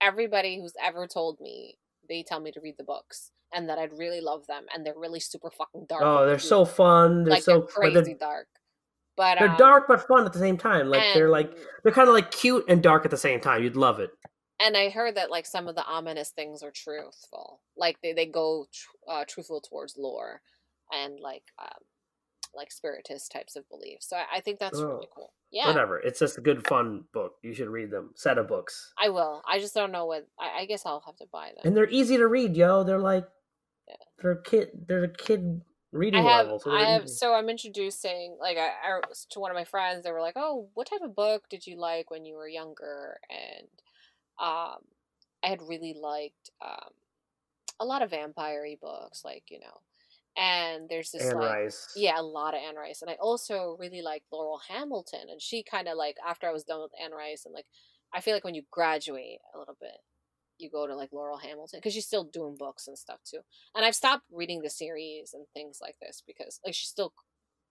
everybody 0.00 0.60
who's 0.60 0.74
ever 0.82 1.06
told 1.06 1.40
me 1.40 1.78
they 2.08 2.24
tell 2.24 2.40
me 2.40 2.50
to 2.50 2.60
read 2.60 2.74
the 2.78 2.84
books 2.84 3.30
and 3.54 3.68
that 3.68 3.78
I'd 3.78 3.96
really 3.96 4.20
love 4.20 4.46
them 4.46 4.64
and 4.74 4.84
they're 4.84 4.98
really 4.98 5.20
super 5.20 5.50
fucking 5.50 5.86
dark. 5.88 6.02
Oh, 6.02 6.26
they're 6.26 6.38
so 6.38 6.64
fun. 6.64 7.24
They're 7.24 7.34
like 7.34 7.42
so 7.42 7.60
they're 7.60 7.62
crazy 7.62 8.02
They're, 8.02 8.14
dark. 8.14 8.48
But 9.20 9.38
they're 9.38 9.50
um, 9.50 9.56
dark 9.58 9.84
but 9.88 10.06
fun 10.08 10.24
at 10.24 10.32
the 10.32 10.38
same 10.38 10.56
time. 10.56 10.88
Like 10.88 11.02
they're 11.14 11.28
like 11.28 11.50
they're 11.82 11.92
kind 11.92 12.08
of 12.08 12.14
like 12.14 12.30
cute 12.30 12.64
and 12.68 12.82
dark 12.82 13.04
at 13.04 13.10
the 13.10 13.16
same 13.16 13.40
time. 13.40 13.62
You'd 13.62 13.76
love 13.76 14.00
it. 14.00 14.10
and 14.60 14.76
I 14.76 14.88
heard 14.88 15.14
that 15.16 15.30
like 15.30 15.46
some 15.46 15.68
of 15.68 15.74
the 15.74 15.84
ominous 15.86 16.30
things 16.30 16.62
are 16.62 16.70
truthful. 16.70 17.60
Like 17.76 17.96
they 18.02 18.12
they 18.14 18.26
go 18.26 18.66
tr- 18.72 19.10
uh, 19.12 19.24
truthful 19.28 19.60
towards 19.60 19.96
lore 19.98 20.40
and 20.92 21.20
like 21.20 21.42
um 21.60 21.82
like 22.54 22.72
spiritist 22.72 23.30
types 23.30 23.54
of 23.56 23.68
beliefs. 23.68 24.08
So 24.08 24.16
I, 24.16 24.38
I 24.38 24.40
think 24.40 24.58
that's 24.58 24.78
Oh, 24.78 24.86
really 24.86 25.08
cool. 25.14 25.32
Yeah. 25.52 25.66
Whatever. 25.68 25.98
It's 26.00 26.18
just 26.18 26.38
a 26.38 26.40
good 26.40 26.66
fun 26.66 27.04
book. 27.12 27.34
You 27.42 27.52
should 27.54 27.68
read 27.68 27.90
them. 27.90 28.10
Set 28.16 28.38
of 28.38 28.48
books. 28.48 28.92
I 28.98 29.08
will. 29.08 29.42
I 29.48 29.58
just 29.60 29.74
don't 29.74 29.92
know 29.92 30.06
what. 30.06 30.26
I, 30.38 30.62
I 30.62 30.64
guess 30.66 30.84
I'll 30.86 31.02
have 31.06 31.16
to 31.18 31.26
buy 31.32 31.48
them. 31.48 31.62
And 31.64 31.76
they're 31.76 31.88
easy 31.90 32.16
to 32.16 32.26
read, 32.26 32.56
yo. 32.56 32.82
They're 32.84 32.98
like 33.12 33.26
Yeah. 33.88 33.94
they're 34.20 34.36
kid 34.36 34.68
they're 34.88 35.04
a 35.04 35.08
kid 35.92 35.96
I 35.96 35.98
reading 35.98 36.22
have. 36.24 36.46
level. 36.46 36.60
So 36.60 36.70
I 36.70 36.84
have, 36.84 37.08
so 37.08 37.34
I'm 37.34 37.48
introducing 37.48 38.36
like 38.40 38.56
I, 38.56 38.68
I 38.68 39.00
was 39.08 39.26
to 39.30 39.40
one 39.40 39.50
of 39.50 39.56
my 39.56 39.64
friends. 39.64 40.04
They 40.04 40.12
were 40.12 40.20
like, 40.20 40.36
"Oh, 40.36 40.68
what 40.74 40.88
type 40.88 41.00
of 41.02 41.14
book 41.14 41.48
did 41.48 41.66
you 41.66 41.76
like 41.76 42.10
when 42.10 42.24
you 42.24 42.34
were 42.36 42.48
younger?" 42.48 43.18
And 43.30 43.68
um, 44.38 44.78
I 45.44 45.48
had 45.48 45.60
really 45.62 45.94
liked 46.00 46.50
um 46.60 46.92
a 47.80 47.84
lot 47.84 48.02
of 48.02 48.10
vampire 48.10 48.64
books, 48.80 49.24
like 49.24 49.44
you 49.48 49.58
know. 49.60 49.80
And 50.36 50.88
there's 50.88 51.10
this 51.10 51.24
Anne 51.24 51.36
like 51.36 51.50
Rice. 51.50 51.92
yeah, 51.96 52.18
a 52.18 52.22
lot 52.22 52.54
of 52.54 52.60
Anne 52.66 52.76
Rice, 52.76 53.02
and 53.02 53.10
I 53.10 53.14
also 53.14 53.76
really 53.78 54.02
liked 54.02 54.26
Laurell 54.32 54.60
Hamilton. 54.68 55.28
And 55.30 55.42
she 55.42 55.62
kind 55.62 55.88
of 55.88 55.96
like 55.96 56.16
after 56.26 56.46
I 56.46 56.52
was 56.52 56.64
done 56.64 56.80
with 56.80 56.92
Anne 57.02 57.12
Rice, 57.12 57.44
and 57.44 57.54
like 57.54 57.66
I 58.14 58.20
feel 58.20 58.34
like 58.34 58.44
when 58.44 58.54
you 58.54 58.62
graduate 58.70 59.40
a 59.54 59.58
little 59.58 59.76
bit, 59.80 59.98
you 60.60 60.70
go 60.70 60.86
to 60.86 60.94
like 60.94 61.10
Laurell 61.12 61.40
Hamilton 61.40 61.78
because 61.78 61.92
she's 61.94 62.06
still 62.06 62.24
doing 62.24 62.56
books 62.56 62.88
and 62.88 62.98
stuff 62.98 63.20
too. 63.24 63.40
And 63.74 63.84
I've 63.84 63.94
stopped 63.94 64.24
reading 64.32 64.62
the 64.62 64.70
series 64.70 65.34
and 65.34 65.46
things 65.54 65.78
like 65.80 65.96
this 66.00 66.22
because 66.26 66.60
like 66.64 66.74
she's 66.74 66.90
still 66.90 67.12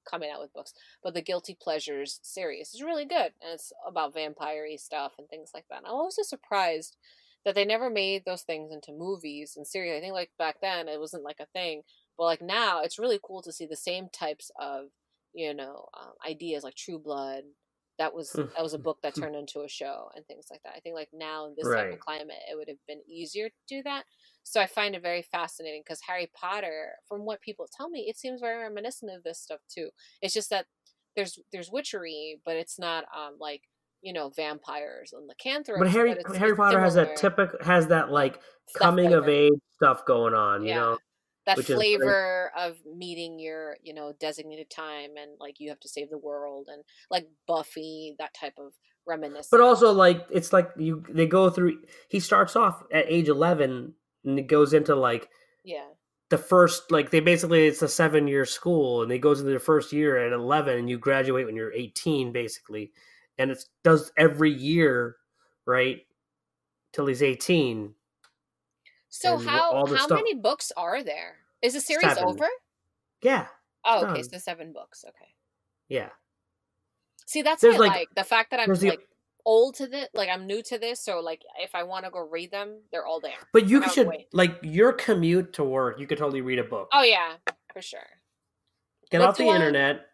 coming 0.10 0.30
out 0.34 0.41
with 0.41 0.53
books. 0.53 0.74
But 1.03 1.14
the 1.14 1.22
Guilty 1.22 1.57
Pleasures 1.61 2.20
series 2.24 2.74
is 2.74 2.82
really 2.82 3.06
good, 3.06 3.34
and 3.41 3.53
it's 3.53 3.72
about 3.88 4.14
vampire 4.14 4.66
stuff 4.78 5.14
and 5.18 5.28
things 5.30 5.52
like 5.53 5.66
that. 5.70 5.80
And 5.80 5.88
I'm 5.88 5.94
also 5.94 6.24
surprised 6.24 6.98
that 7.45 7.56
they 7.56 7.66
never 7.66 7.90
made 7.90 8.26
those 8.26 8.41
things 8.41 8.72
into 8.74 8.91
movies 8.91 9.53
and 9.56 9.66
series. 9.66 9.98
I 9.98 10.02
think 10.02 10.14
like 10.14 10.32
back 10.38 10.57
then 10.61 10.88
it 10.88 10.99
wasn't 10.99 11.24
like 11.24 11.40
a 11.40 11.45
thing, 11.48 11.84
but 12.18 12.26
like 12.26 12.41
now 12.41 12.82
it's 12.82 12.99
really 12.99 13.20
cool 13.24 13.41
to 13.44 13.52
see 13.52 13.66
the 13.66 13.76
same 13.76 14.10
types 14.10 14.52
of 14.60 14.86
you 15.34 15.53
know 15.53 15.88
um, 15.99 16.14
ideas 16.28 16.64
like 16.64 16.76
True 16.76 16.99
Blood. 16.99 17.44
That 18.00 18.14
was 18.14 18.32
that 18.32 18.64
was 18.64 18.74
a 18.74 18.80
book 18.88 18.98
that 19.04 19.14
turned 19.14 19.36
into 19.36 19.62
a 19.62 19.70
show 19.70 20.10
and 20.16 20.26
things 20.26 20.48
like 20.50 20.64
that. 20.64 20.74
I 20.76 20.80
think 20.80 20.96
like 20.96 21.10
now 21.14 21.46
in 21.46 21.54
this 21.56 21.68
type 21.68 21.94
of 21.94 22.00
climate, 22.00 22.38
it 22.52 22.56
would 22.56 22.68
have 22.68 22.78
been 22.88 23.02
easier 23.08 23.50
to 23.50 23.56
do 23.68 23.84
that. 23.84 24.06
So 24.44 24.60
I 24.60 24.66
find 24.66 24.96
it 24.96 25.04
very 25.04 25.22
fascinating 25.22 25.84
because 25.86 26.00
Harry 26.08 26.32
Potter, 26.34 26.94
from 27.08 27.26
what 27.26 27.42
people 27.42 27.68
tell 27.76 27.90
me, 27.90 28.08
it 28.10 28.18
seems 28.18 28.42
very 28.42 28.64
reminiscent 28.64 29.12
of 29.16 29.22
this 29.24 29.40
stuff 29.40 29.60
too. 29.70 29.90
It's 30.22 30.34
just 30.34 30.50
that 30.50 30.66
there's 31.16 31.38
there's 31.52 31.70
witchery, 31.70 32.40
but 32.46 32.56
it's 32.56 32.80
not 32.80 33.04
um 33.16 33.36
like 33.40 33.62
you 34.02 34.14
know 34.14 34.30
vampires 34.36 35.14
and 35.14 35.28
lycanthropes. 35.28 35.80
But 35.80 35.92
Harry 35.92 36.12
it's- 36.12 36.38
Harry 36.38 36.56
Potter 36.56 36.80
has 36.80 36.96
that 36.96 37.18
typical 37.18 37.60
has 37.64 37.88
that 37.88 38.12
like 38.12 38.40
stuff 38.68 38.82
coming 38.82 39.14
of 39.14 39.28
age 39.28 39.52
stuff 39.76 40.06
going 40.06 40.34
on, 40.34 40.64
you 40.64 40.74
know. 40.76 40.98
That 41.56 41.66
flavor 41.66 42.52
of 42.58 42.78
meeting 42.86 43.40
your 43.40 43.78
you 43.84 43.94
know 43.94 44.14
designated 44.20 44.70
time 44.70 45.12
and 45.20 45.32
like 45.40 45.60
you 45.60 45.70
have 45.70 45.80
to 45.80 45.90
save 45.90 46.10
the 46.10 46.18
world 46.18 46.68
and 46.72 46.84
like 47.10 47.28
Buffy 47.48 48.16
that 48.20 48.34
type 48.34 48.54
of 48.58 48.74
reminiscence. 49.08 49.50
But 49.52 49.62
also 49.62 49.92
like 49.92 50.26
it's 50.32 50.54
like 50.54 50.70
you 50.78 51.04
they 51.10 51.26
go 51.26 51.50
through 51.50 51.80
he 52.10 52.20
starts 52.20 52.56
off 52.56 52.84
at 52.94 53.06
age 53.08 53.28
11 53.28 53.94
and 54.26 54.40
it 54.40 54.48
goes 54.48 54.74
into 54.74 54.96
like 54.96 55.30
yeah, 55.64 55.88
the 56.30 56.38
first 56.38 56.92
like 56.92 57.10
they 57.10 57.20
basically 57.20 57.68
it's 57.68 57.82
a 57.82 57.88
7 57.88 58.28
year 58.28 58.46
school 58.46 59.04
and 59.04 59.12
it 59.12 59.20
goes 59.20 59.40
into 59.40 59.52
the 59.52 59.60
first 59.60 59.92
year 59.92 60.18
at 60.18 60.34
11 60.34 60.78
and 60.78 60.90
you 60.90 60.98
graduate 60.98 61.46
when 61.46 61.56
you're 61.56 61.74
18 61.74 62.32
basically. 62.32 62.92
And 63.38 63.52
it 63.52 63.64
does 63.84 64.12
every 64.18 64.52
year 64.52 65.16
right 65.66 66.02
till 66.94 67.06
he's 67.06 67.24
18 67.24 67.94
so 69.10 69.38
how 69.38 69.86
how 69.86 69.95
stuff- 69.98 70.11
many 70.11 70.36
books 70.36 70.72
are 70.77 71.03
there? 71.03 71.38
Is 71.61 71.73
the 71.73 71.81
series 71.81 72.06
Seven. 72.07 72.23
over? 72.23 72.48
yeah 73.22 73.48
Oh, 73.86 74.06
okay, 74.06 74.22
done. 74.22 74.30
so 74.30 74.38
seven 74.38 74.72
books. 74.73 75.03
Okay. 75.07 75.34
yeah 75.88 76.10
See, 77.26 77.41
that's 77.44 77.61
There's, 77.61 77.77
like- 77.77 77.91
like, 77.91 78.07
the 78.15 78.23
fact 78.23 78.52
that 78.52 78.60
I'm 78.60 78.73
the- 78.73 78.90
like 78.90 79.07
old 79.45 79.76
to 79.76 79.88
this, 79.88 80.07
like 80.14 80.30
I'm 80.30 80.45
new 80.48 80.61
to 80.64 80.77
this, 80.80 80.99
so 80.99 81.19
like 81.19 81.44
if 81.60 81.76
I 81.76 81.84
want 81.84 82.06
to 82.06 82.11
go 82.11 82.19
read 82.27 82.52
them, 82.52 82.80
they're 82.91 83.06
all 83.06 83.19
there. 83.19 83.38
but 83.53 83.68
you 83.69 83.88
should 83.90 84.07
wait. 84.07 84.27
like 84.34 84.57
your 84.64 84.94
commute 84.94 85.53
to 85.53 85.64
work 85.64 85.99
you 85.99 86.07
could 86.07 86.18
totally 86.18 86.41
read 86.41 86.60
a 86.60 86.64
book 86.64 86.90
Oh 86.94 87.03
yeah, 87.03 87.34
for 87.73 87.81
sure. 87.81 87.99
get 89.11 89.22
off 89.22 89.38
the 89.38 89.48
I- 89.49 89.56
internet 89.56 90.07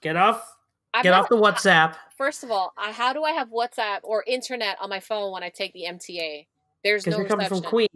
get 0.00 0.16
off 0.16 0.56
I'm 0.92 1.02
get 1.02 1.10
not- 1.10 1.22
off 1.24 1.28
the 1.28 1.36
whatsapp 1.36 1.96
First 2.16 2.44
of 2.44 2.50
all, 2.52 2.72
I, 2.78 2.92
how 2.92 3.12
do 3.12 3.24
I 3.24 3.32
have 3.32 3.48
WhatsApp 3.48 3.98
or 4.04 4.22
internet 4.28 4.76
on 4.80 4.88
my 4.88 5.00
phone 5.00 5.32
when 5.32 5.42
I 5.42 5.48
take 5.48 5.72
the 5.72 5.82
MTA? 5.82 6.46
There's 6.84 7.02
because 7.02 7.14
no 7.14 7.18
you're 7.22 7.28
coming 7.28 7.48
from 7.48 7.60
queens 7.62 7.90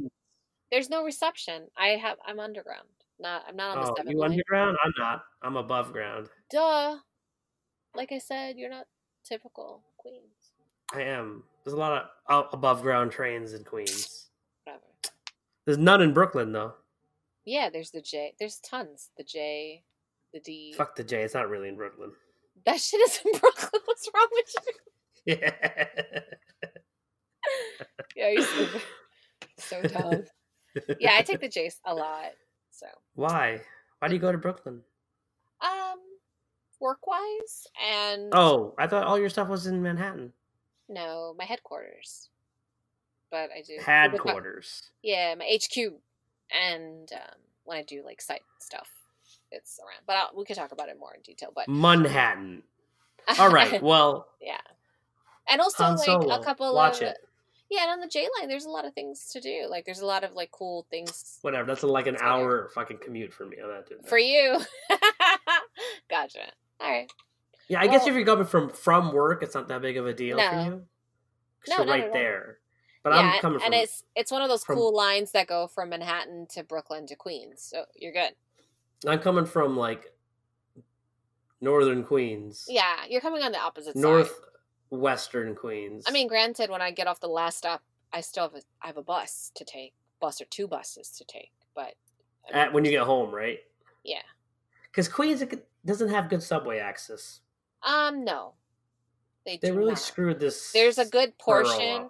There's 0.70 0.90
no 0.90 1.04
reception. 1.04 1.68
I 1.76 1.88
have. 1.90 2.18
I'm 2.26 2.40
underground. 2.40 2.86
Not. 3.20 3.44
I'm 3.48 3.56
not 3.56 3.78
on 3.78 3.84
the 3.84 3.90
oh 3.90 3.94
seven 3.96 4.12
you 4.12 4.18
line. 4.20 4.30
underground 4.30 4.76
i'm 4.84 4.92
not 4.96 5.24
i'm 5.42 5.56
above 5.56 5.92
ground 5.92 6.28
Duh. 6.52 6.98
Like 7.96 8.12
I 8.12 8.18
said, 8.18 8.56
you're 8.58 8.70
not 8.70 8.86
typical 9.24 9.82
Queens. 9.96 10.52
i 10.94 11.02
am 11.02 11.42
there's 11.64 11.74
a 11.74 11.76
lot 11.76 12.10
of 12.28 12.46
above 12.52 12.82
ground 12.82 13.10
trains 13.10 13.54
in 13.54 13.64
queens 13.64 14.28
Whatever. 14.64 14.84
there's 15.66 15.78
none 15.78 16.00
in 16.00 16.12
brooklyn 16.14 16.52
though 16.52 16.74
Yeah, 17.44 17.70
there's 17.70 17.90
the 17.90 18.00
J. 18.02 18.34
There's 18.38 18.60
tons. 18.60 19.10
The 19.18 19.24
J, 19.24 19.82
the 20.32 20.38
D. 20.38 20.74
fuck 20.76 20.94
the 20.94 21.02
j 21.02 21.22
it's 21.22 21.34
not 21.34 21.48
really 21.48 21.68
in 21.68 21.74
brooklyn 21.76 22.12
That 22.66 22.80
shit 22.80 23.00
is 23.00 23.20
in 23.24 23.32
Brooklyn. 23.40 23.82
What's 23.84 24.08
wrong 24.14 24.28
with 24.32 24.54
you? 25.26 25.36
yeah 25.40 25.86
Yeah, 28.16 28.30
you're 28.30 28.42
stupid. 28.42 28.82
so 29.58 29.82
dumb. 29.82 30.24
Yeah, 31.00 31.14
I 31.14 31.22
take 31.22 31.40
the 31.40 31.48
J 31.48 31.70
a 31.84 31.94
lot. 31.94 32.32
So, 32.70 32.86
why 33.14 33.60
why 33.98 34.08
do 34.08 34.14
you 34.14 34.20
go 34.20 34.30
to 34.30 34.38
brooklyn 34.38 34.80
um, 35.60 35.98
work 36.78 37.04
wise 37.08 37.66
and 37.84 38.28
oh 38.32 38.72
i 38.78 38.86
thought 38.86 39.04
all 39.04 39.18
your 39.18 39.28
stuff 39.28 39.48
was 39.48 39.66
in 39.66 39.82
manhattan 39.82 40.32
no, 40.88 41.34
my 41.38 41.44
headquarters. 41.44 42.30
but 43.30 43.50
I 43.54 43.62
do 43.66 43.74
headquarters. 43.80 44.10
do 44.10 44.16
the 44.16 44.22
co- 44.22 44.30
quarters. 44.30 44.82
Yeah, 45.02 45.34
my 45.34 45.44
HQ, 45.44 45.92
and 46.50 47.12
um, 47.12 47.40
when 47.64 47.76
I 47.78 47.82
do 47.82 48.02
like 48.04 48.22
site 48.22 48.42
stuff, 48.58 48.88
it's 49.50 49.78
around. 49.80 50.02
But 50.06 50.16
I'll, 50.16 50.30
we 50.36 50.44
could 50.44 50.56
talk 50.56 50.72
about 50.72 50.88
it 50.88 50.98
more 50.98 51.14
in 51.14 51.20
detail. 51.20 51.52
But 51.54 51.68
Manhattan. 51.68 52.62
All 53.38 53.50
right. 53.50 53.82
Well, 53.82 54.26
yeah, 54.40 54.60
and 55.50 55.60
also 55.60 55.84
like 55.90 56.06
Solo. 56.06 56.40
a 56.40 56.44
couple 56.44 56.74
Watch 56.74 57.02
of 57.02 57.08
it. 57.08 57.18
Yeah, 57.70 57.82
and 57.82 57.90
on 57.92 58.00
the 58.00 58.08
J 58.08 58.26
line, 58.38 58.48
there's 58.48 58.64
a 58.64 58.70
lot 58.70 58.84
of 58.86 58.94
things 58.94 59.28
to 59.32 59.40
do. 59.40 59.66
Like 59.68 59.84
there's 59.84 60.00
a 60.00 60.06
lot 60.06 60.24
of 60.24 60.34
like 60.34 60.50
cool 60.50 60.86
things 60.90 61.38
whatever. 61.42 61.66
That's 61.66 61.82
like 61.82 62.06
an 62.06 62.16
hour 62.20 62.70
fucking 62.74 62.98
commute 62.98 63.32
for 63.32 63.44
me. 63.46 63.58
I'm 63.62 63.68
not 63.70 63.86
doing 63.88 64.00
that. 64.02 64.08
for 64.08 64.18
you. 64.18 64.58
gotcha. 66.10 66.40
All 66.80 66.90
right. 66.90 67.10
Yeah, 67.68 67.80
I 67.80 67.86
guess 67.86 68.06
if 68.06 68.14
you're 68.14 68.24
coming 68.24 68.46
from 68.46 68.70
from 68.70 69.12
work, 69.12 69.42
it's 69.42 69.54
not 69.54 69.68
that 69.68 69.82
big 69.82 69.96
of 69.98 70.06
a 70.06 70.14
deal 70.14 70.38
for 70.38 70.60
you. 70.64 70.82
No, 71.68 71.76
you're 71.78 71.86
right 71.86 72.12
there. 72.12 72.58
But 73.02 73.14
yeah, 73.14 73.32
I'm 73.34 73.40
coming 73.40 73.58
from. 73.58 73.66
and 73.66 73.74
it's 73.74 74.02
it's 74.16 74.32
one 74.32 74.42
of 74.42 74.48
those 74.48 74.64
from- 74.64 74.76
cool 74.76 74.94
lines 74.94 75.32
that 75.32 75.46
go 75.46 75.66
from 75.66 75.90
Manhattan 75.90 76.46
to 76.50 76.62
Brooklyn 76.64 77.06
to 77.08 77.14
Queens. 77.16 77.62
So 77.62 77.84
you're 77.94 78.12
good. 78.12 78.32
I'm 79.06 79.18
coming 79.20 79.44
from 79.46 79.76
like 79.76 80.12
northern 81.60 82.04
Queens. 82.04 82.64
Yeah, 82.68 82.96
you're 83.08 83.20
coming 83.20 83.42
on 83.42 83.52
the 83.52 83.58
opposite 83.60 83.94
side. 83.94 84.02
Northwestern 84.90 85.54
Queens. 85.54 86.04
I 86.06 86.10
mean, 86.10 86.28
granted, 86.28 86.70
when 86.70 86.82
I 86.82 86.90
get 86.90 87.06
off 87.06 87.20
the 87.20 87.28
last 87.28 87.58
stop, 87.58 87.82
I 88.12 88.20
still 88.20 88.44
have 88.44 88.54
a, 88.54 88.62
I 88.82 88.86
have 88.86 88.96
a 88.96 89.02
bus 89.02 89.52
to 89.56 89.64
take, 89.64 89.94
bus 90.20 90.40
or 90.40 90.46
two 90.46 90.66
buses 90.66 91.10
to 91.18 91.24
take. 91.24 91.52
But 91.74 91.94
I 92.48 92.52
mean, 92.52 92.62
At, 92.62 92.72
when 92.72 92.84
you 92.84 92.90
get 92.90 93.02
home, 93.02 93.34
right? 93.34 93.58
yeah, 94.04 94.22
Because 94.90 95.08
Queens 95.08 95.42
doesn't 95.84 96.08
have 96.08 96.28
good 96.28 96.42
subway 96.42 96.78
access. 96.78 97.40
um, 97.82 98.24
no, 98.24 98.54
they 99.44 99.58
They 99.60 99.70
really 99.72 99.90
not. 99.90 99.98
screwed 99.98 100.40
this. 100.40 100.72
There's 100.72 100.98
a 100.98 101.04
good 101.06 101.36
portion. 101.38 102.08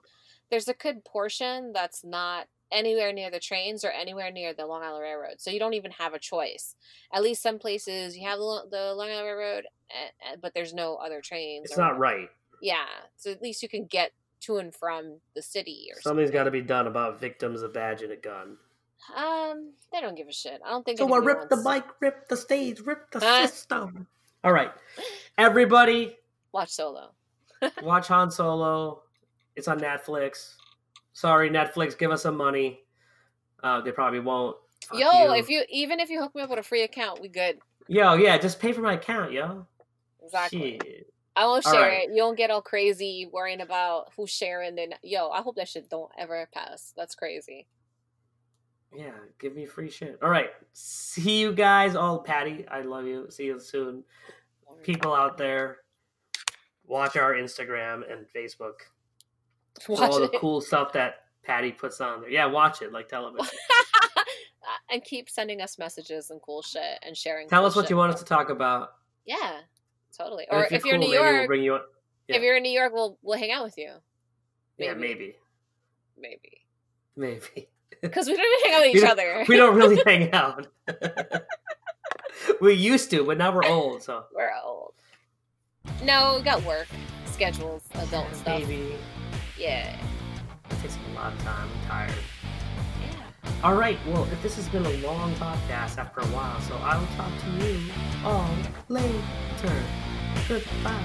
There's 0.51 0.69
a 0.69 0.75
good 0.75 1.05
portion 1.05 1.73
that's 1.75 2.05
not 2.05 2.47
anywhere 2.71 3.13
near 3.13 3.31
the 3.31 3.41
trains 3.41 3.85
or 3.85 3.91
anywhere 3.91 4.31
near 4.31 4.55
the 4.55 4.67
Long 4.67 4.83
Island 4.83 5.03
Railroad, 5.03 5.41
so 5.41 5.51
you 5.51 5.59
don't 5.59 5.75
even 5.75 5.91
have 5.93 6.15
a 6.15 6.19
choice. 6.19 6.75
At 7.13 7.23
least 7.23 7.43
some 7.43 7.59
places 7.59 8.17
you 8.17 8.27
have 8.27 8.39
the, 8.39 8.95
Long 8.95 9.09
Island 9.11 9.27
Railroad, 9.27 9.65
eh, 9.91 10.33
eh, 10.33 10.37
but 10.41 10.55
there's 10.55 10.73
no 10.73 10.97
other 10.97 11.21
trains. 11.21 11.67
It's 11.69 11.77
not 11.79 11.99
whatever. 11.99 12.01
right. 12.01 12.29
Yeah, 12.61 12.85
so 13.17 13.31
at 13.31 13.43
least 13.43 13.63
you 13.63 13.69
can 13.69 13.87
get 13.87 14.13
to 14.41 14.59
and 14.59 14.75
from 14.75 15.19
the 15.35 15.43
city 15.43 15.89
or 15.95 16.01
Something's 16.01 16.31
got 16.31 16.45
to 16.45 16.51
be 16.51 16.61
done 16.63 16.87
about 16.87 17.21
victims 17.21 17.63
of 17.63 17.73
badge 17.73 18.03
and 18.03 18.13
a 18.13 18.17
gun. 18.17 18.57
Um, 19.17 19.73
they 19.93 20.01
don't 20.01 20.17
give 20.17 20.29
a 20.29 20.33
shit. 20.33 20.61
I 20.65 20.71
don't 20.71 20.85
think. 20.85 20.99
So 20.99 21.13
I 21.13 21.19
rip 21.19 21.49
the 21.49 21.57
bike, 21.59 21.87
rip 22.01 22.29
the 22.29 22.37
stage, 22.37 22.81
rip 22.81 23.11
the 23.11 23.21
Huh? 23.21 23.47
system. 23.47 24.07
All 24.45 24.53
right, 24.53 24.71
everybody, 25.37 26.17
Watch 26.53 26.71
Solo. 26.71 27.11
watch 27.83 28.09
Han 28.09 28.31
Solo. 28.31 29.03
It's 29.57 29.67
on 29.69 29.81
Netflix. 29.81 30.55
Sorry, 31.13 31.51
Netflix, 31.51 31.99
give 31.99 32.11
us 32.13 32.23
some 32.23 32.37
money. 32.37 32.81
Uh, 33.63 33.81
they 33.81 33.91
probably 33.91 34.21
won't. 34.21 34.57
Fuck 34.87 35.01
Yo, 35.01 35.35
you. 35.35 35.35
if 35.35 35.49
you 35.49 35.65
even 35.69 35.99
if 36.01 36.09
you 36.11 36.21
hook 36.23 36.35
me 36.35 36.43
up 36.43 36.51
with 36.51 36.61
a 36.61 36.63
free 36.63 36.83
account, 36.83 37.21
we 37.21 37.29
good. 37.29 37.59
yo, 37.89 38.15
yeah, 38.15 38.39
just 38.39 38.61
pay 38.61 38.73
for 38.73 38.81
my 38.81 38.93
account, 38.95 39.33
yo. 39.33 39.67
Exactly. 40.23 40.79
Shit. 40.85 41.13
I 41.39 41.47
won't 41.47 41.63
share 41.63 41.81
right. 41.81 42.09
it. 42.09 42.11
You 42.11 42.17
don't 42.17 42.37
get 42.37 42.51
all 42.51 42.61
crazy 42.61 43.29
worrying 43.33 43.61
about 43.61 44.11
who's 44.17 44.31
sharing. 44.31 44.75
Then 44.75 44.95
yo, 45.05 45.29
I 45.31 45.41
hope 45.41 45.55
that 45.55 45.69
shit 45.69 45.89
don't 45.89 46.11
ever 46.19 46.49
pass. 46.53 46.93
That's 46.97 47.15
crazy. 47.15 47.69
Yeah, 48.93 49.13
give 49.39 49.55
me 49.55 49.65
free 49.65 49.89
shit. 49.89 50.19
All 50.21 50.31
right, 50.31 50.51
see 50.73 51.39
you 51.39 51.53
guys. 51.53 51.95
all 51.95 52.19
Patty, 52.19 52.67
I 52.69 52.81
love 52.81 53.07
you. 53.07 53.27
See 53.31 53.45
you 53.45 53.61
soon. 53.61 54.03
People 54.83 55.15
out 55.15 55.39
there, 55.39 55.79
watch 56.85 57.17
our 57.17 57.35
Instagram 57.35 58.03
and 58.11 58.27
Facebook. 58.35 58.81
watch 59.89 60.11
all 60.11 60.23
it 60.23 60.33
the 60.33 60.39
cool 60.39 60.61
stuff 60.61 60.93
that 60.95 61.27
Patty 61.45 61.71
puts 61.71 62.01
on 62.01 62.23
there. 62.23 62.31
Yeah, 62.31 62.47
watch 62.47 62.83
it 62.83 62.93
like 62.93 63.09
television. 63.09 63.47
and 64.91 65.05
keep 65.05 65.31
sending 65.31 65.61
us 65.61 65.79
messages 65.79 66.31
and 66.31 66.43
cool 66.43 66.63
shit 66.63 66.99
and 67.07 67.17
sharing. 67.17 67.49
Tell 67.49 67.61
cool 67.61 67.67
us 67.69 67.77
what 67.77 67.85
shit. 67.85 67.91
you 67.91 67.97
want 67.97 68.13
us 68.13 68.19
to 68.19 68.27
talk 68.27 68.51
about. 68.51 68.95
Yeah, 69.25 69.61
totally. 70.17 70.47
And 70.51 70.59
Or 70.61 70.65
if 70.71 70.85
you're, 70.85 70.95
in 70.95 71.01
cool, 71.01 71.09
New 71.11 71.15
maybe 71.15 71.23
we'll 71.25 71.35
York, 71.35 71.47
bring 71.47 71.63
you. 71.63 71.79
Yeah. 72.29 72.37
if 72.37 72.43
you're 72.43 72.57
in 72.57 72.63
New 72.63 72.71
York, 72.73 72.93
we'll 72.93 73.19
we'll 73.23 73.39
hang 73.39 73.51
out 73.53 73.65
with 73.65 73.77
you. 73.79 73.93
Yeah, 74.79 74.95
maybe. 74.95 75.35
maybe, 76.21 76.63
Maybe 77.17 77.41
maybe. 77.51 77.69
because 78.03 78.27
we 78.29 78.37
don't 78.37 78.47
even 78.61 78.71
hang 78.73 78.75
out 78.81 78.87
with 78.87 78.97
each 79.03 79.11
other. 79.11 79.45
we 79.49 79.57
don't 79.57 79.77
really 79.77 80.01
hang 80.07 80.33
out. 80.33 80.67
we 82.61 82.75
used 82.75 83.11
to, 83.11 83.25
but 83.25 83.39
now 83.39 83.53
we're 83.55 83.65
old. 83.65 84.03
So 84.03 84.25
We're 84.35 84.53
old. 84.65 84.95
No, 86.05 86.35
we 86.39 86.43
got 86.45 86.63
work 86.65 86.87
schedules, 87.27 87.83
adult 87.95 88.33
stuff. 88.35 88.61
maybe 88.61 88.97
Yeah. 89.59 89.97
it 90.71 90.81
takes 90.83 90.97
a 91.11 91.15
lot 91.15 91.33
of 91.33 91.39
time. 91.43 91.69
I'm 91.83 91.89
tired. 91.89 92.15
Yeah. 93.59 93.67
All 93.67 93.75
right. 93.75 93.99
Well, 94.07 94.25
if 94.33 94.43
this 94.43 94.57
has 94.57 94.69
been 94.69 94.87
a 94.87 94.97
long 94.99 95.35
podcast 95.35 95.99
after 95.99 96.21
a 96.21 96.27
while, 96.27 96.61
so 96.61 96.77
I 96.77 96.97
will 96.99 97.07
talk 97.17 97.33
to 97.43 97.51
you 97.67 97.91
all 98.25 98.49
later. 98.89 99.19
Goodbye. 100.49 101.05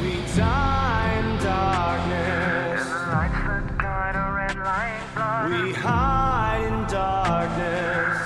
We 0.00 0.12
die 0.36 1.12
in 1.18 1.28
darkness. 1.42 2.84
We 5.50 5.72
hide 5.72 6.64
in 6.66 6.86
darkness. 6.86 8.16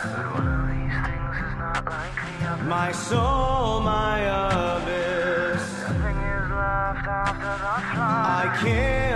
My 2.68 2.92
soul, 2.92 3.51
I 8.42 8.48
kill 8.60 9.11